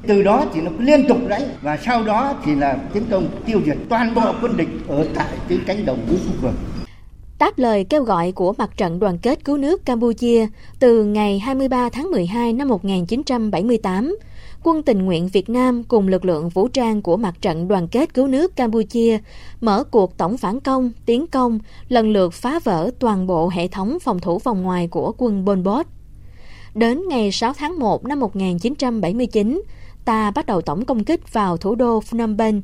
Từ 0.07 0.23
đó 0.23 0.45
thì 0.53 0.61
nó 0.61 0.71
liên 0.79 1.07
tục 1.07 1.17
đánh 1.27 1.41
và 1.61 1.77
sau 1.85 2.03
đó 2.03 2.33
thì 2.45 2.55
là 2.55 2.77
tiến 2.93 3.03
công 3.11 3.27
tiêu 3.45 3.61
diệt 3.65 3.77
toàn 3.89 4.13
bộ 4.15 4.33
quân 4.41 4.57
địch 4.57 4.69
ở 4.87 5.07
tại 5.15 5.33
cái 5.49 5.59
cánh 5.67 5.85
đồng 5.85 5.99
núi 6.09 6.17
Phú 6.27 6.33
Cường. 6.41 6.55
Đáp 7.39 7.51
lời 7.57 7.85
kêu 7.89 8.03
gọi 8.03 8.31
của 8.31 8.53
Mặt 8.57 8.69
trận 8.77 8.99
Đoàn 8.99 9.17
kết 9.17 9.45
Cứu 9.45 9.57
nước 9.57 9.85
Campuchia 9.85 10.47
từ 10.79 11.03
ngày 11.03 11.39
23 11.39 11.89
tháng 11.89 12.11
12 12.11 12.53
năm 12.53 12.67
1978, 12.67 14.15
quân 14.63 14.83
tình 14.83 15.05
nguyện 15.05 15.27
Việt 15.27 15.49
Nam 15.49 15.83
cùng 15.83 16.07
lực 16.07 16.25
lượng 16.25 16.49
vũ 16.49 16.67
trang 16.67 17.01
của 17.01 17.17
Mặt 17.17 17.35
trận 17.41 17.67
Đoàn 17.67 17.87
kết 17.87 18.13
Cứu 18.13 18.27
nước 18.27 18.55
Campuchia 18.55 19.19
mở 19.61 19.83
cuộc 19.83 20.17
tổng 20.17 20.37
phản 20.37 20.59
công, 20.59 20.91
tiến 21.05 21.27
công, 21.27 21.59
lần 21.89 22.11
lượt 22.11 22.33
phá 22.33 22.59
vỡ 22.63 22.91
toàn 22.99 23.27
bộ 23.27 23.49
hệ 23.53 23.67
thống 23.67 23.97
phòng 23.99 24.19
thủ 24.19 24.39
vòng 24.39 24.63
ngoài 24.63 24.87
của 24.87 25.13
quân 25.17 25.45
Pol 25.45 25.59
Pot. 25.65 25.85
Đến 26.75 27.01
ngày 27.07 27.31
6 27.31 27.53
tháng 27.53 27.79
1 27.79 28.05
năm 28.05 28.19
1979, 28.19 29.61
ta 30.05 30.31
bắt 30.31 30.45
đầu 30.45 30.61
tổng 30.61 30.85
công 30.85 31.03
kích 31.03 31.33
vào 31.33 31.57
thủ 31.57 31.75
đô 31.75 31.99
Phnom 32.01 32.37
Penh. 32.37 32.61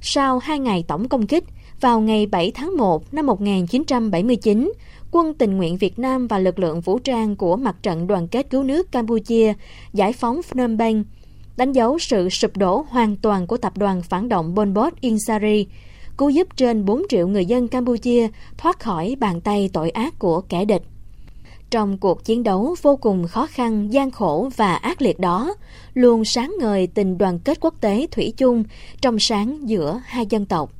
Sau 0.00 0.38
hai 0.38 0.58
ngày 0.58 0.84
tổng 0.88 1.08
công 1.08 1.26
kích, 1.26 1.44
vào 1.80 2.00
ngày 2.00 2.26
7 2.26 2.50
tháng 2.54 2.76
1 2.76 3.14
năm 3.14 3.26
1979, 3.26 4.72
quân 5.10 5.34
tình 5.34 5.56
nguyện 5.56 5.76
Việt 5.76 5.98
Nam 5.98 6.26
và 6.26 6.38
lực 6.38 6.58
lượng 6.58 6.80
vũ 6.80 6.98
trang 6.98 7.36
của 7.36 7.56
Mặt 7.56 7.76
trận 7.82 8.06
Đoàn 8.06 8.28
kết 8.28 8.50
Cứu 8.50 8.62
nước 8.62 8.92
Campuchia 8.92 9.52
giải 9.92 10.12
phóng 10.12 10.42
Phnom 10.42 10.78
Penh, 10.78 11.04
đánh 11.56 11.72
dấu 11.72 11.98
sự 11.98 12.28
sụp 12.28 12.56
đổ 12.56 12.84
hoàn 12.88 13.16
toàn 13.16 13.46
của 13.46 13.56
tập 13.56 13.78
đoàn 13.78 14.02
phản 14.02 14.28
động 14.28 14.52
Pol 14.56 14.68
Pot 14.74 15.00
Insari, 15.00 15.66
cứu 16.18 16.30
giúp 16.30 16.48
trên 16.56 16.84
4 16.84 17.02
triệu 17.08 17.28
người 17.28 17.46
dân 17.46 17.68
Campuchia 17.68 18.28
thoát 18.58 18.80
khỏi 18.80 19.16
bàn 19.20 19.40
tay 19.40 19.70
tội 19.72 19.90
ác 19.90 20.18
của 20.18 20.40
kẻ 20.40 20.64
địch. 20.64 20.82
Trong 21.70 21.98
cuộc 21.98 22.24
chiến 22.24 22.42
đấu 22.42 22.74
vô 22.82 22.96
cùng 22.96 23.28
khó 23.28 23.46
khăn, 23.46 23.92
gian 23.92 24.10
khổ 24.10 24.48
và 24.56 24.74
ác 24.74 25.02
liệt 25.02 25.18
đó, 25.18 25.54
luôn 25.94 26.24
sáng 26.24 26.54
ngời 26.60 26.86
tình 26.86 27.18
đoàn 27.18 27.38
kết 27.38 27.58
quốc 27.60 27.74
tế 27.80 28.06
thủy 28.10 28.32
chung 28.36 28.64
trong 29.00 29.18
sáng 29.18 29.68
giữa 29.68 30.00
hai 30.04 30.26
dân 30.30 30.46
tộc. 30.46 30.72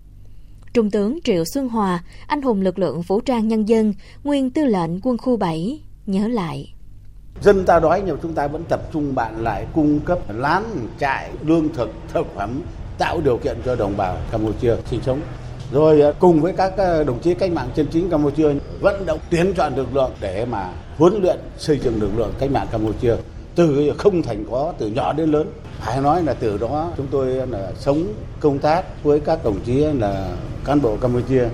Trung 0.74 0.90
tướng 0.90 1.18
Triệu 1.24 1.44
Xuân 1.44 1.68
Hòa, 1.68 2.04
anh 2.26 2.42
hùng 2.42 2.60
lực 2.60 2.78
lượng 2.78 3.02
vũ 3.02 3.20
trang 3.20 3.48
nhân 3.48 3.68
dân, 3.68 3.94
nguyên 4.24 4.50
tư 4.50 4.64
lệnh 4.64 5.00
quân 5.02 5.18
khu 5.18 5.36
7, 5.36 5.80
nhớ 6.06 6.28
lại. 6.28 6.71
Dân 7.40 7.64
ta 7.64 7.80
đói 7.80 8.02
nhưng 8.06 8.18
chúng 8.22 8.34
ta 8.34 8.46
vẫn 8.46 8.64
tập 8.68 8.80
trung 8.92 9.14
bạn 9.14 9.42
lại 9.42 9.66
cung 9.74 10.00
cấp 10.00 10.18
lán, 10.28 10.62
trại, 11.00 11.30
lương 11.46 11.68
thực, 11.74 11.90
thực 12.12 12.26
phẩm, 12.36 12.62
tạo 12.98 13.20
điều 13.24 13.36
kiện 13.36 13.56
cho 13.64 13.76
đồng 13.76 13.96
bào 13.96 14.16
Campuchia 14.30 14.74
sinh 14.90 15.00
sống. 15.06 15.20
Rồi 15.72 16.00
à, 16.02 16.12
cùng 16.18 16.40
với 16.40 16.52
các 16.52 16.78
à, 16.78 17.02
đồng 17.04 17.20
chí 17.20 17.34
cách 17.34 17.52
mạng 17.52 17.68
chân 17.74 17.86
chính 17.90 18.10
Campuchia 18.10 18.48
vận 18.80 19.06
động 19.06 19.18
tiến 19.30 19.54
chọn 19.54 19.76
lực 19.76 19.94
lượng 19.94 20.10
để 20.20 20.44
mà 20.44 20.68
huấn 20.98 21.22
luyện 21.22 21.38
xây 21.58 21.78
dựng 21.78 22.00
lực 22.02 22.10
lượng 22.16 22.32
cách 22.38 22.50
mạng 22.50 22.66
Campuchia. 22.72 23.14
Từ 23.54 23.92
không 23.98 24.22
thành 24.22 24.44
có 24.50 24.72
từ 24.78 24.88
nhỏ 24.88 25.12
đến 25.12 25.30
lớn. 25.30 25.52
Phải 25.80 26.00
nói 26.00 26.22
là 26.22 26.34
từ 26.34 26.58
đó 26.58 26.90
chúng 26.96 27.06
tôi 27.10 27.26
là 27.26 27.72
sống 27.78 28.04
công 28.40 28.58
tác 28.58 29.04
với 29.04 29.20
các 29.20 29.44
đồng 29.44 29.60
chí 29.64 29.74
là 29.74 30.28
cán 30.64 30.82
bộ 30.82 30.96
Campuchia. 31.00 31.44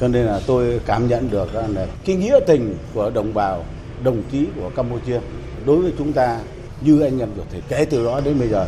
Cho 0.00 0.08
nên 0.08 0.26
là 0.26 0.40
tôi 0.46 0.80
cảm 0.86 1.08
nhận 1.08 1.30
được 1.30 1.54
là 1.54 1.86
cái 2.04 2.16
nghĩa 2.16 2.40
tình 2.46 2.76
của 2.94 3.10
đồng 3.10 3.34
bào 3.34 3.64
đồng 4.04 4.22
chí 4.32 4.46
của 4.56 4.70
Campuchia 4.76 5.20
đối 5.66 5.82
với 5.82 5.92
chúng 5.98 6.12
ta 6.12 6.40
như 6.80 7.00
anh 7.00 7.18
em 7.18 7.28
ruột 7.36 7.50
thịt 7.50 7.62
kể 7.68 7.84
từ 7.90 8.04
đó 8.04 8.20
đến 8.24 8.38
bây 8.38 8.48
giờ 8.48 8.66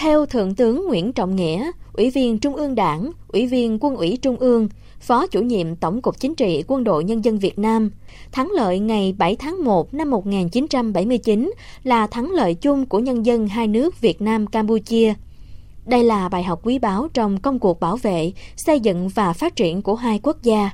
theo 0.00 0.26
Thượng 0.26 0.54
tướng 0.54 0.86
Nguyễn 0.88 1.12
Trọng 1.12 1.36
Nghĩa, 1.36 1.70
Ủy 1.92 2.10
viên 2.10 2.38
Trung 2.38 2.56
ương 2.56 2.74
Đảng, 2.74 3.10
Ủy 3.28 3.46
viên 3.46 3.78
Quân 3.80 3.96
ủy 3.96 4.18
Trung 4.22 4.36
ương, 4.36 4.68
Phó 5.00 5.26
chủ 5.26 5.42
nhiệm 5.42 5.76
Tổng 5.76 6.02
cục 6.02 6.20
Chính 6.20 6.34
trị 6.34 6.64
Quân 6.66 6.84
đội 6.84 7.04
Nhân 7.04 7.24
dân 7.24 7.38
Việt 7.38 7.58
Nam, 7.58 7.90
thắng 8.32 8.50
lợi 8.50 8.78
ngày 8.78 9.14
7 9.18 9.36
tháng 9.36 9.64
1 9.64 9.94
năm 9.94 10.10
1979 10.10 11.52
là 11.84 12.06
thắng 12.06 12.30
lợi 12.30 12.54
chung 12.54 12.86
của 12.86 12.98
nhân 12.98 13.26
dân 13.26 13.48
hai 13.48 13.68
nước 13.68 14.00
Việt 14.00 14.22
Nam 14.22 14.46
Campuchia. 14.46 15.14
Đây 15.86 16.04
là 16.04 16.28
bài 16.28 16.42
học 16.42 16.60
quý 16.62 16.78
báu 16.78 17.08
trong 17.14 17.40
công 17.40 17.58
cuộc 17.58 17.80
bảo 17.80 17.96
vệ, 17.96 18.32
xây 18.56 18.80
dựng 18.80 19.08
và 19.08 19.32
phát 19.32 19.56
triển 19.56 19.82
của 19.82 19.94
hai 19.94 20.20
quốc 20.22 20.42
gia. 20.42 20.70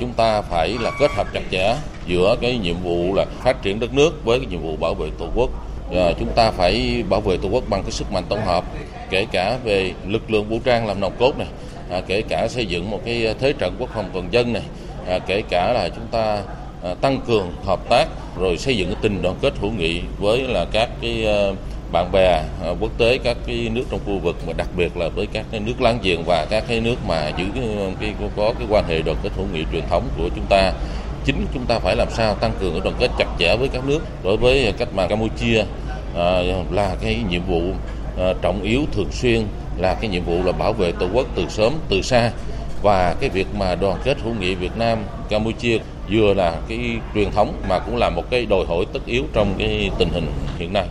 Chúng 0.00 0.12
ta 0.12 0.42
phải 0.42 0.76
là 0.80 0.90
kết 1.00 1.10
hợp 1.10 1.26
chặt 1.32 1.42
chẽ 1.50 1.76
giữa 2.06 2.36
cái 2.40 2.58
nhiệm 2.58 2.76
vụ 2.82 3.14
là 3.14 3.24
phát 3.42 3.62
triển 3.62 3.80
đất 3.80 3.94
nước 3.94 4.24
với 4.24 4.38
cái 4.38 4.46
nhiệm 4.46 4.60
vụ 4.60 4.76
bảo 4.76 4.94
vệ 4.94 5.10
Tổ 5.18 5.26
quốc. 5.34 5.50
Và 5.90 6.12
chúng 6.18 6.28
ta 6.34 6.50
phải 6.50 7.04
bảo 7.08 7.20
vệ 7.20 7.36
Tổ 7.36 7.48
quốc 7.48 7.64
bằng 7.68 7.82
cái 7.82 7.90
sức 7.90 8.12
mạnh 8.12 8.24
tổng 8.28 8.44
hợp, 8.44 8.64
kể 9.10 9.26
cả 9.32 9.58
về 9.64 9.92
lực 10.06 10.30
lượng 10.30 10.48
vũ 10.48 10.58
trang 10.64 10.86
làm 10.86 11.00
nòng 11.00 11.12
cốt 11.18 11.38
này, 11.38 11.48
à, 11.90 12.00
kể 12.06 12.22
cả 12.22 12.48
xây 12.48 12.66
dựng 12.66 12.90
một 12.90 13.00
cái 13.04 13.34
thế 13.40 13.52
trận 13.52 13.76
quốc 13.78 13.90
phòng 13.94 14.10
toàn 14.12 14.28
dân 14.30 14.52
này, 14.52 14.62
à, 15.08 15.18
kể 15.18 15.42
cả 15.48 15.72
là 15.72 15.88
chúng 15.88 16.06
ta 16.06 16.42
à, 16.82 16.94
tăng 16.94 17.20
cường 17.26 17.52
hợp 17.64 17.88
tác 17.88 18.06
rồi 18.38 18.58
xây 18.58 18.76
dựng 18.76 18.88
cái 18.88 18.96
tình 19.02 19.22
đoàn 19.22 19.36
kết 19.40 19.52
hữu 19.60 19.70
nghị 19.70 20.00
với 20.18 20.40
là 20.40 20.66
các 20.72 20.88
cái 21.02 21.26
à, 21.26 21.50
bạn 21.92 22.12
bè 22.12 22.42
ờ, 22.62 22.76
quốc 22.80 22.90
tế 22.98 23.18
các 23.18 23.36
cái 23.46 23.68
nước 23.72 23.84
trong 23.90 24.00
khu 24.06 24.18
vực 24.18 24.36
mà 24.46 24.52
đặc 24.56 24.68
biệt 24.76 24.96
là 24.96 25.08
với 25.08 25.26
các 25.26 25.46
cái 25.50 25.60
nước 25.60 25.80
láng 25.80 25.98
giềng 26.02 26.22
và 26.26 26.46
các 26.50 26.64
cái 26.68 26.80
nước 26.80 26.96
mà 27.06 27.28
giữ 27.28 27.44
cái, 27.54 27.64
cái 28.00 28.14
có 28.36 28.52
cái 28.58 28.66
quan 28.70 28.84
hệ 28.88 29.02
đoàn 29.02 29.16
kết 29.22 29.30
hữu 29.36 29.46
nghị 29.52 29.64
truyền 29.72 29.82
thống 29.90 30.08
của 30.18 30.28
chúng 30.36 30.46
ta 30.48 30.72
chính 31.24 31.46
chúng 31.54 31.66
ta 31.66 31.78
phải 31.78 31.96
làm 31.96 32.08
sao 32.10 32.34
tăng 32.34 32.52
cường 32.60 32.72
cái 32.72 32.80
đoàn 32.84 32.96
kết 32.98 33.10
chặt 33.18 33.28
chẽ 33.38 33.56
với 33.56 33.68
các 33.68 33.84
nước 33.84 34.00
đối 34.24 34.36
với 34.36 34.72
cách 34.78 34.88
mạng 34.94 35.08
Campuchia 35.08 35.64
à, 36.16 36.42
là 36.70 36.96
cái 37.00 37.22
nhiệm 37.30 37.42
vụ 37.42 37.62
à, 38.18 38.32
trọng 38.42 38.62
yếu 38.62 38.82
thường 38.92 39.12
xuyên 39.12 39.46
là 39.78 39.94
cái 39.94 40.10
nhiệm 40.10 40.24
vụ 40.24 40.42
là 40.44 40.52
bảo 40.52 40.72
vệ 40.72 40.92
tổ 40.92 41.06
quốc 41.12 41.26
từ 41.34 41.48
sớm 41.48 41.72
từ 41.88 42.02
xa 42.02 42.30
và 42.82 43.14
cái 43.20 43.30
việc 43.30 43.46
mà 43.58 43.74
đoàn 43.74 43.98
kết 44.04 44.18
hữu 44.24 44.34
nghị 44.34 44.54
Việt 44.54 44.76
Nam 44.76 44.98
Campuchia 45.28 45.78
vừa 46.10 46.34
là 46.34 46.56
cái 46.68 46.78
truyền 47.14 47.30
thống 47.30 47.62
mà 47.68 47.78
cũng 47.78 47.96
là 47.96 48.10
một 48.10 48.30
cái 48.30 48.46
đòi 48.46 48.64
hỏi 48.68 48.84
tất 48.92 49.00
yếu 49.06 49.24
trong 49.32 49.54
cái 49.58 49.90
tình 49.98 50.08
hình 50.08 50.26
hiện 50.58 50.72
nay. 50.72 50.86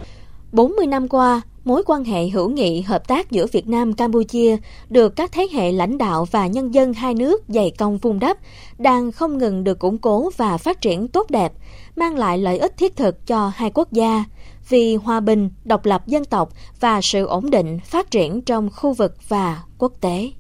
40 0.56 0.88
năm 0.88 1.08
qua, 1.08 1.41
mối 1.63 1.84
quan 1.86 2.04
hệ 2.04 2.28
hữu 2.28 2.50
nghị 2.50 2.82
hợp 2.82 3.08
tác 3.08 3.32
giữa 3.32 3.46
Việt 3.52 3.68
Nam 3.68 3.94
Campuchia 3.94 4.58
được 4.89 5.15
các 5.15 5.32
thế 5.32 5.48
hệ 5.54 5.72
lãnh 5.72 5.98
đạo 5.98 6.26
và 6.32 6.48
nhân 6.48 6.74
dân 6.74 6.94
hai 6.94 7.13
nước 7.13 7.44
dày 7.48 7.72
công 7.78 7.98
vun 7.98 8.20
đắp 8.20 8.38
đang 8.78 9.12
không 9.12 9.38
ngừng 9.38 9.63
được 9.63 9.80
củng 9.80 9.98
cố 9.98 10.30
và 10.38 10.58
phát 10.58 10.82
triển 10.82 11.08
tốt 11.08 11.30
đẹp, 11.30 11.52
mang 11.96 12.18
lại 12.18 12.38
lợi 12.38 12.58
ích 12.58 12.78
thiết 12.78 12.96
thực 12.96 13.28
cho 13.28 13.52
hai 13.56 13.72
quốc 13.74 13.91
gia 13.91 14.24
vì 14.70 14.96
hòa 14.96 15.20
bình, 15.20 15.50
độc 15.63 15.86
lập 15.86 16.08
dân 16.08 16.26
tộc 16.26 16.50
và 16.80 17.02
sự 17.02 17.26
ổn 17.26 17.50
định 17.50 17.80
phát 17.86 18.12
triển 18.12 18.41
trong 18.41 18.70
khu 18.76 18.94
vực 18.94 19.15
và 19.30 19.63
quốc 19.78 19.94
tế. 20.02 20.32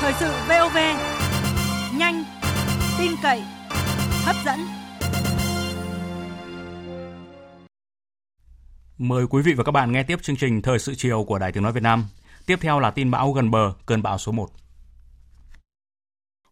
Thời 0.00 0.12
sự 0.20 0.30
VOV 0.48 0.76
nhanh, 1.98 2.24
tin 2.98 3.10
cậy, 3.22 3.42
hấp 4.24 4.36
dẫn. 4.46 4.79
Mời 9.02 9.26
quý 9.26 9.42
vị 9.42 9.52
và 9.52 9.64
các 9.64 9.72
bạn 9.72 9.92
nghe 9.92 10.02
tiếp 10.02 10.22
chương 10.22 10.36
trình 10.36 10.62
Thời 10.62 10.78
sự 10.78 10.94
chiều 10.94 11.24
của 11.24 11.38
Đài 11.38 11.52
Tiếng 11.52 11.62
Nói 11.62 11.72
Việt 11.72 11.82
Nam. 11.82 12.04
Tiếp 12.46 12.58
theo 12.60 12.80
là 12.80 12.90
tin 12.90 13.10
bão 13.10 13.32
gần 13.32 13.50
bờ, 13.50 13.72
cơn 13.86 14.02
bão 14.02 14.18
số 14.18 14.32
1. 14.32 14.48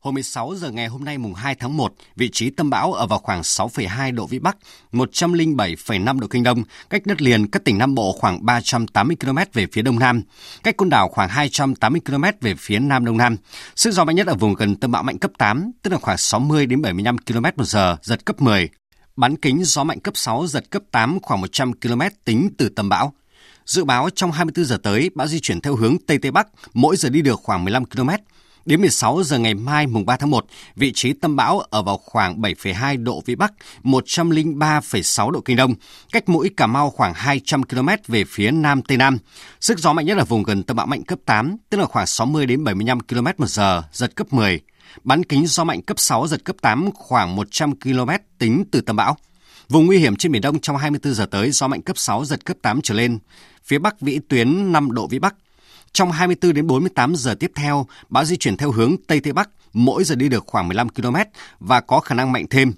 Hồi 0.00 0.12
16 0.12 0.54
giờ 0.54 0.70
ngày 0.70 0.86
hôm 0.86 1.04
nay 1.04 1.18
mùng 1.18 1.34
2 1.34 1.54
tháng 1.54 1.76
1, 1.76 1.94
vị 2.16 2.30
trí 2.32 2.50
tâm 2.50 2.70
bão 2.70 2.92
ở 2.92 3.06
vào 3.06 3.18
khoảng 3.18 3.40
6,2 3.40 4.14
độ 4.14 4.26
Vĩ 4.26 4.38
Bắc, 4.38 4.56
107,5 4.92 6.20
độ 6.20 6.26
Kinh 6.26 6.42
Đông, 6.42 6.62
cách 6.90 7.02
đất 7.06 7.22
liền 7.22 7.50
các 7.50 7.64
tỉnh 7.64 7.78
Nam 7.78 7.94
Bộ 7.94 8.12
khoảng 8.12 8.46
380 8.46 9.16
km 9.20 9.38
về 9.52 9.66
phía 9.72 9.82
Đông 9.82 9.98
Nam, 9.98 10.22
cách 10.62 10.76
côn 10.76 10.88
đảo 10.88 11.08
khoảng 11.08 11.28
280 11.28 12.00
km 12.06 12.24
về 12.40 12.54
phía 12.58 12.78
Nam 12.78 13.04
Đông 13.04 13.16
Nam. 13.16 13.36
Sức 13.76 13.90
gió 13.90 14.04
mạnh 14.04 14.16
nhất 14.16 14.26
ở 14.26 14.34
vùng 14.34 14.54
gần 14.54 14.76
tâm 14.76 14.90
bão 14.90 15.02
mạnh 15.02 15.18
cấp 15.18 15.30
8, 15.38 15.70
tức 15.82 15.90
là 15.92 15.98
khoảng 15.98 16.18
60 16.18 16.66
đến 16.66 16.82
75 16.82 17.18
km 17.18 17.42
một 17.56 17.64
giờ, 17.64 17.96
giật 18.02 18.24
cấp 18.24 18.40
10. 18.42 18.68
Bán 19.18 19.36
kính 19.36 19.64
gió 19.64 19.84
mạnh 19.84 20.00
cấp 20.00 20.16
6, 20.16 20.46
giật 20.46 20.70
cấp 20.70 20.82
8 20.90 21.20
khoảng 21.22 21.40
100 21.40 21.72
km 21.72 22.00
tính 22.24 22.50
từ 22.58 22.68
tâm 22.68 22.88
bão. 22.88 23.12
Dự 23.66 23.84
báo 23.84 24.10
trong 24.10 24.32
24 24.32 24.64
giờ 24.64 24.78
tới, 24.82 25.10
bão 25.14 25.26
di 25.26 25.40
chuyển 25.40 25.60
theo 25.60 25.76
hướng 25.76 25.96
Tây 26.06 26.18
Tây 26.18 26.30
Bắc, 26.30 26.48
mỗi 26.74 26.96
giờ 26.96 27.08
đi 27.08 27.22
được 27.22 27.40
khoảng 27.42 27.64
15 27.64 27.84
km. 27.84 28.08
Đến 28.64 28.80
16 28.80 29.22
giờ 29.22 29.38
ngày 29.38 29.54
mai 29.54 29.86
mùng 29.86 30.06
3 30.06 30.16
tháng 30.16 30.30
1, 30.30 30.46
vị 30.76 30.92
trí 30.94 31.12
tâm 31.12 31.36
bão 31.36 31.60
ở 31.60 31.82
vào 31.82 31.96
khoảng 32.04 32.40
7,2 32.40 33.04
độ 33.04 33.22
Vĩ 33.26 33.34
Bắc, 33.34 33.52
103,6 33.82 35.30
độ 35.30 35.40
Kinh 35.40 35.56
Đông, 35.56 35.74
cách 36.12 36.28
mũi 36.28 36.50
Cà 36.56 36.66
Mau 36.66 36.90
khoảng 36.90 37.14
200 37.14 37.62
km 37.62 37.88
về 38.08 38.24
phía 38.24 38.50
Nam 38.50 38.82
Tây 38.82 38.96
Nam. 38.96 39.18
Sức 39.60 39.78
gió 39.78 39.92
mạnh 39.92 40.06
nhất 40.06 40.18
ở 40.18 40.24
vùng 40.24 40.42
gần 40.42 40.62
tâm 40.62 40.76
bão 40.76 40.86
mạnh 40.86 41.04
cấp 41.04 41.18
8, 41.24 41.56
tức 41.70 41.78
là 41.78 41.84
khoảng 41.86 42.06
60 42.06 42.46
đến 42.46 42.64
75 42.64 43.00
km 43.00 43.26
một 43.38 43.48
giờ, 43.48 43.82
giật 43.92 44.16
cấp 44.16 44.32
10. 44.32 44.60
Bán 45.04 45.24
kính 45.24 45.46
gió 45.46 45.64
mạnh 45.64 45.82
cấp 45.82 45.98
6, 45.98 46.26
giật 46.26 46.44
cấp 46.44 46.56
8 46.62 46.90
khoảng 46.94 47.36
100 47.36 47.80
km 47.80 48.10
tính 48.38 48.64
từ 48.70 48.80
tâm 48.80 48.96
bão. 48.96 49.16
Vùng 49.68 49.86
nguy 49.86 49.98
hiểm 49.98 50.16
trên 50.16 50.32
Biển 50.32 50.42
Đông 50.42 50.60
trong 50.60 50.76
24 50.76 51.14
giờ 51.14 51.26
tới 51.26 51.50
gió 51.50 51.68
mạnh 51.68 51.82
cấp 51.82 51.98
6, 51.98 52.24
giật 52.24 52.44
cấp 52.44 52.56
8 52.62 52.80
trở 52.82 52.94
lên. 52.94 53.18
Phía 53.64 53.78
Bắc 53.78 54.00
vĩ 54.00 54.18
tuyến 54.28 54.72
5 54.72 54.92
độ 54.92 55.06
Vĩ 55.06 55.18
Bắc. 55.18 55.34
Trong 55.92 56.12
24 56.12 56.54
đến 56.54 56.66
48 56.66 57.16
giờ 57.16 57.34
tiếp 57.34 57.52
theo, 57.54 57.86
bão 58.08 58.24
di 58.24 58.36
chuyển 58.36 58.56
theo 58.56 58.72
hướng 58.72 58.96
Tây 59.06 59.20
Tây 59.20 59.32
Bắc, 59.32 59.50
mỗi 59.72 60.04
giờ 60.04 60.14
đi 60.14 60.28
được 60.28 60.44
khoảng 60.46 60.68
15 60.68 60.88
km 60.88 61.16
và 61.60 61.80
có 61.80 62.00
khả 62.00 62.14
năng 62.14 62.32
mạnh 62.32 62.46
thêm. 62.50 62.72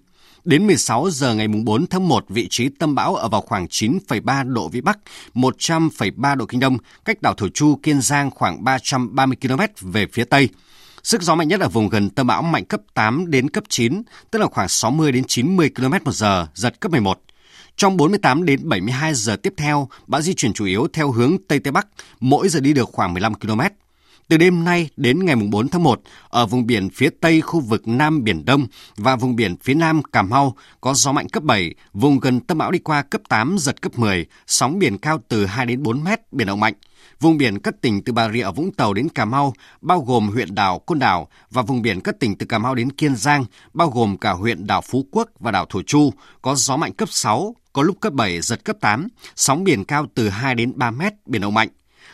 Đến 0.45 0.67
16 0.67 1.11
giờ 1.11 1.35
ngày 1.35 1.49
4 1.49 1.87
tháng 1.87 2.09
1, 2.09 2.25
vị 2.29 2.49
trí 2.51 2.69
tâm 2.69 2.95
bão 2.95 3.15
ở 3.15 3.29
vào 3.29 3.41
khoảng 3.41 3.67
9,3 3.67 4.53
độ 4.53 4.69
Vĩ 4.69 4.81
Bắc, 4.81 4.99
100,3 5.35 6.37
độ 6.37 6.47
Kinh 6.47 6.61
Đông, 6.61 6.79
cách 7.05 7.23
đảo 7.23 7.35
Thổ 7.35 7.49
Chu, 7.49 7.79
Kiên 7.83 8.01
Giang 8.01 8.31
khoảng 8.31 8.65
330 8.65 9.37
km 9.43 9.91
về 9.93 10.07
phía 10.13 10.25
Tây. 10.25 10.49
Sức 11.03 11.23
gió 11.23 11.35
mạnh 11.35 11.49
nhất 11.49 11.61
ở 11.61 11.69
vùng 11.69 11.89
gần 11.89 12.11
tâm 12.11 12.27
bão 12.27 12.43
mạnh 12.43 12.65
cấp 12.65 12.81
8 12.95 13.31
đến 13.31 13.51
cấp 13.51 13.65
9, 13.69 14.03
tức 14.31 14.39
là 14.39 14.47
khoảng 14.47 14.69
60 14.69 15.13
đến 15.13 15.25
90 15.25 15.71
km 15.77 15.93
một 16.05 16.15
giờ, 16.15 16.47
giật 16.55 16.81
cấp 16.81 16.93
11. 16.93 17.21
Trong 17.77 17.97
48 17.97 18.45
đến 18.45 18.61
72 18.69 19.15
giờ 19.15 19.37
tiếp 19.37 19.55
theo, 19.57 19.89
bão 20.07 20.23
di 20.23 20.35
chuyển 20.35 20.53
chủ 20.53 20.65
yếu 20.65 20.87
theo 20.93 21.11
hướng 21.11 21.37
Tây 21.49 21.61
Tây 21.61 21.73
Bắc, 21.73 21.87
mỗi 22.21 22.49
giờ 22.49 22.61
đi 22.61 22.73
được 22.73 22.89
khoảng 22.93 23.15
15 23.15 23.35
km. 23.35 23.61
Từ 24.29 24.37
đêm 24.37 24.65
nay 24.65 24.89
đến 24.97 25.25
ngày 25.25 25.37
4 25.37 25.69
tháng 25.69 25.83
1, 25.83 26.01
ở 26.29 26.47
vùng 26.47 26.67
biển 26.67 26.91
phía 26.91 27.11
Tây 27.21 27.41
khu 27.41 27.61
vực 27.61 27.89
Nam 27.89 28.25
Biển 28.25 28.45
Đông 28.45 28.67
và 28.97 29.17
vùng 29.17 29.37
biển 29.37 29.57
phía 29.63 29.75
Nam 29.75 30.03
Cà 30.03 30.23
Mau 30.23 30.57
có 30.81 30.95
gió 30.95 31.13
mạnh 31.13 31.29
cấp 31.29 31.43
7, 31.43 31.75
vùng 31.93 32.21
gần 32.21 32.41
tâm 32.41 32.59
bão 32.59 32.71
đi 32.71 32.79
qua 32.79 33.03
cấp 33.03 33.21
8, 33.29 33.57
giật 33.59 33.83
cấp 33.83 33.99
10, 33.99 34.27
sóng 34.47 34.79
biển 34.79 34.99
cao 34.99 35.19
từ 35.29 35.47
2 35.47 35.67
đến 35.67 35.83
4 35.83 36.05
mét, 36.05 36.21
biển 36.33 36.47
động 36.47 36.61
mạnh. 36.61 36.75
Vùng 37.21 37.39
biển 37.39 37.59
các 37.59 37.75
tỉnh 37.81 38.05
từ 38.05 38.13
Bà 38.13 38.29
Rịa 38.33 38.51
Vũng 38.51 38.73
Tàu 38.73 38.95
đến 38.95 39.09
Cà 39.09 39.25
Mau, 39.25 39.53
bao 39.81 40.01
gồm 40.01 40.29
huyện 40.29 40.55
đảo 40.55 40.79
Côn 40.79 40.99
Đảo 40.99 41.29
và 41.51 41.63
vùng 41.63 41.83
biển 41.83 42.01
các 42.01 42.21
tỉnh 42.21 42.39
từ 42.39 42.47
Cà 42.47 42.59
Mau 42.59 42.75
đến 42.75 42.93
Kiên 42.93 43.17
Giang, 43.17 43.45
bao 43.73 43.91
gồm 43.91 44.19
cả 44.19 44.33
huyện 44.33 44.67
đảo 44.67 44.81
Phú 44.81 45.07
Quốc 45.11 45.29
và 45.39 45.51
đảo 45.51 45.67
Thổ 45.69 45.83
Chu, 45.83 46.13
có 46.43 46.55
gió 46.55 46.77
mạnh 46.77 46.93
cấp 46.93 47.09
6, 47.13 47.55
có 47.73 47.83
lúc 47.83 48.01
cấp 48.01 48.13
7, 48.13 48.41
giật 48.41 48.65
cấp 48.65 48.77
8, 48.81 49.09
sóng 49.37 49.65
biển 49.65 49.85
cao 49.85 50.07
từ 50.15 50.29
2 50.29 50.55
đến 50.55 50.73
3 50.77 50.91
mét, 50.91 51.13
biển 51.27 51.43
động 51.43 51.55
mạnh. 51.55 51.69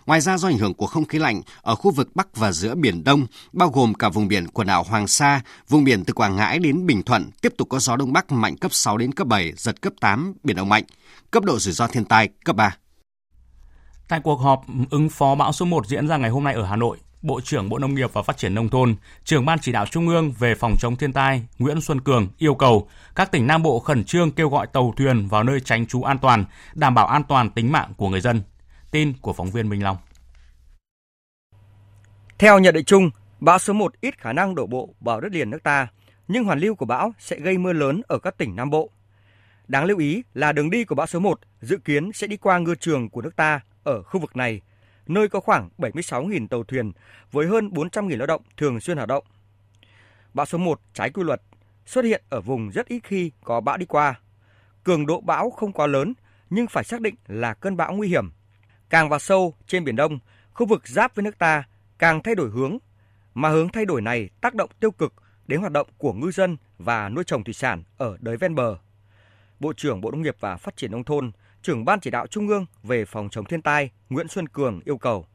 Ngoài 0.06 0.20
ra 0.20 0.38
do 0.38 0.48
ảnh 0.48 0.58
hưởng 0.58 0.74
của 0.74 0.86
không 0.86 1.04
khí 1.04 1.18
lạnh 1.18 1.42
ở 1.62 1.74
khu 1.74 1.90
vực 1.90 2.16
Bắc 2.16 2.36
và 2.36 2.52
giữa 2.52 2.74
Biển 2.74 3.04
Đông, 3.04 3.26
bao 3.52 3.68
gồm 3.68 3.94
cả 3.94 4.08
vùng 4.08 4.28
biển 4.28 4.48
quần 4.48 4.66
đảo 4.66 4.82
Hoàng 4.82 5.06
Sa, 5.06 5.40
vùng 5.68 5.84
biển 5.84 6.04
từ 6.04 6.12
Quảng 6.12 6.36
Ngãi 6.36 6.58
đến 6.58 6.86
Bình 6.86 7.02
Thuận 7.02 7.30
tiếp 7.42 7.52
tục 7.58 7.68
có 7.68 7.78
gió 7.78 7.96
Đông 7.96 8.12
Bắc 8.12 8.32
mạnh 8.32 8.56
cấp 8.56 8.74
6 8.74 8.98
đến 8.98 9.12
cấp 9.12 9.26
7, 9.26 9.52
giật 9.56 9.80
cấp 9.80 9.92
8, 10.00 10.34
biển 10.42 10.56
động 10.56 10.68
mạnh. 10.68 10.84
Cấp 11.30 11.44
độ 11.44 11.58
rủi 11.58 11.74
ro 11.74 11.86
thiên 11.86 12.04
tai 12.04 12.28
cấp 12.44 12.56
3. 12.56 12.76
Tại 14.08 14.20
cuộc 14.20 14.36
họp 14.36 14.64
ứng 14.90 15.08
phó 15.08 15.34
bão 15.34 15.52
số 15.52 15.64
1 15.64 15.86
diễn 15.86 16.08
ra 16.08 16.16
ngày 16.16 16.30
hôm 16.30 16.44
nay 16.44 16.54
ở 16.54 16.64
Hà 16.64 16.76
Nội, 16.76 16.98
Bộ 17.22 17.40
trưởng 17.40 17.68
Bộ 17.68 17.78
Nông 17.78 17.94
nghiệp 17.94 18.12
và 18.12 18.22
Phát 18.22 18.36
triển 18.36 18.54
Nông 18.54 18.68
thôn, 18.68 18.96
trưởng 19.24 19.44
Ban 19.46 19.58
chỉ 19.58 19.72
đạo 19.72 19.86
Trung 19.86 20.08
ương 20.08 20.32
về 20.38 20.54
phòng 20.54 20.76
chống 20.80 20.96
thiên 20.96 21.12
tai 21.12 21.42
Nguyễn 21.58 21.80
Xuân 21.80 22.00
Cường 22.00 22.28
yêu 22.38 22.54
cầu 22.54 22.88
các 23.14 23.32
tỉnh 23.32 23.46
Nam 23.46 23.62
Bộ 23.62 23.80
khẩn 23.80 24.04
trương 24.04 24.30
kêu 24.30 24.48
gọi 24.48 24.66
tàu 24.66 24.94
thuyền 24.96 25.28
vào 25.28 25.42
nơi 25.42 25.60
tránh 25.60 25.86
trú 25.86 26.02
an 26.02 26.18
toàn, 26.18 26.44
đảm 26.74 26.94
bảo 26.94 27.06
an 27.06 27.22
toàn 27.28 27.50
tính 27.50 27.72
mạng 27.72 27.92
của 27.96 28.08
người 28.08 28.20
dân. 28.20 28.42
Tin 28.90 29.12
của 29.20 29.32
phóng 29.32 29.50
viên 29.50 29.68
Minh 29.68 29.84
Long. 29.84 29.96
Theo 32.38 32.58
nhận 32.58 32.74
định 32.74 32.84
chung, 32.84 33.10
bão 33.40 33.58
số 33.58 33.72
1 33.72 34.00
ít 34.00 34.18
khả 34.18 34.32
năng 34.32 34.54
đổ 34.54 34.66
bộ 34.66 34.94
vào 35.00 35.20
đất 35.20 35.32
liền 35.32 35.50
nước 35.50 35.62
ta, 35.62 35.88
nhưng 36.28 36.44
hoàn 36.44 36.58
lưu 36.58 36.74
của 36.74 36.86
bão 36.86 37.12
sẽ 37.18 37.36
gây 37.40 37.58
mưa 37.58 37.72
lớn 37.72 38.02
ở 38.08 38.18
các 38.18 38.38
tỉnh 38.38 38.56
Nam 38.56 38.70
Bộ. 38.70 38.90
Đáng 39.68 39.84
lưu 39.84 39.98
ý 39.98 40.22
là 40.34 40.52
đường 40.52 40.70
đi 40.70 40.84
của 40.84 40.94
bão 40.94 41.06
số 41.06 41.20
1 41.20 41.40
dự 41.60 41.76
kiến 41.76 42.12
sẽ 42.12 42.26
đi 42.26 42.36
qua 42.36 42.58
ngư 42.58 42.74
trường 42.74 43.10
của 43.10 43.22
nước 43.22 43.36
ta 43.36 43.60
ở 43.86 44.02
khu 44.02 44.20
vực 44.20 44.36
này, 44.36 44.60
nơi 45.06 45.28
có 45.28 45.40
khoảng 45.40 45.68
76.000 45.78 46.48
tàu 46.48 46.64
thuyền 46.64 46.92
với 47.32 47.46
hơn 47.46 47.68
400.000 47.68 48.16
lao 48.18 48.26
động 48.26 48.42
thường 48.56 48.80
xuyên 48.80 48.96
hoạt 48.96 49.08
động. 49.08 49.24
Bão 50.34 50.46
số 50.46 50.58
1 50.58 50.80
trái 50.94 51.10
quy 51.10 51.22
luật 51.22 51.42
xuất 51.86 52.04
hiện 52.04 52.22
ở 52.28 52.40
vùng 52.40 52.70
rất 52.70 52.88
ít 52.88 53.00
khi 53.04 53.30
có 53.44 53.60
bão 53.60 53.76
đi 53.76 53.86
qua. 53.86 54.20
Cường 54.84 55.06
độ 55.06 55.20
bão 55.20 55.50
không 55.50 55.72
quá 55.72 55.86
lớn 55.86 56.14
nhưng 56.50 56.66
phải 56.66 56.84
xác 56.84 57.00
định 57.00 57.14
là 57.26 57.54
cơn 57.54 57.76
bão 57.76 57.92
nguy 57.92 58.08
hiểm. 58.08 58.30
Càng 58.90 59.08
vào 59.08 59.18
sâu 59.18 59.54
trên 59.66 59.84
Biển 59.84 59.96
Đông, 59.96 60.18
khu 60.52 60.66
vực 60.66 60.88
giáp 60.88 61.14
với 61.14 61.22
nước 61.22 61.38
ta 61.38 61.64
càng 61.98 62.22
thay 62.22 62.34
đổi 62.34 62.50
hướng, 62.50 62.78
mà 63.34 63.48
hướng 63.48 63.68
thay 63.68 63.84
đổi 63.84 64.02
này 64.02 64.28
tác 64.40 64.54
động 64.54 64.70
tiêu 64.80 64.90
cực 64.90 65.14
đến 65.46 65.60
hoạt 65.60 65.72
động 65.72 65.88
của 65.98 66.12
ngư 66.12 66.30
dân 66.30 66.56
và 66.78 67.08
nuôi 67.08 67.24
trồng 67.24 67.44
thủy 67.44 67.54
sản 67.54 67.82
ở 67.96 68.16
đới 68.20 68.36
ven 68.36 68.54
bờ. 68.54 68.76
Bộ 69.60 69.72
trưởng 69.72 70.00
Bộ 70.00 70.10
Nông 70.10 70.22
nghiệp 70.22 70.36
và 70.40 70.56
Phát 70.56 70.76
triển 70.76 70.90
Nông 70.90 71.04
thôn, 71.04 71.32
trưởng 71.66 71.84
Ban 71.84 72.00
chỉ 72.00 72.10
đạo 72.10 72.26
Trung 72.26 72.48
ương 72.48 72.66
về 72.82 73.04
phòng 73.04 73.28
chống 73.30 73.44
thiên 73.44 73.62
tai 73.62 73.90
Nguyễn 74.10 74.28
Xuân 74.28 74.48
Cường 74.48 74.80
yêu 74.84 74.98
cầu. 74.98 75.26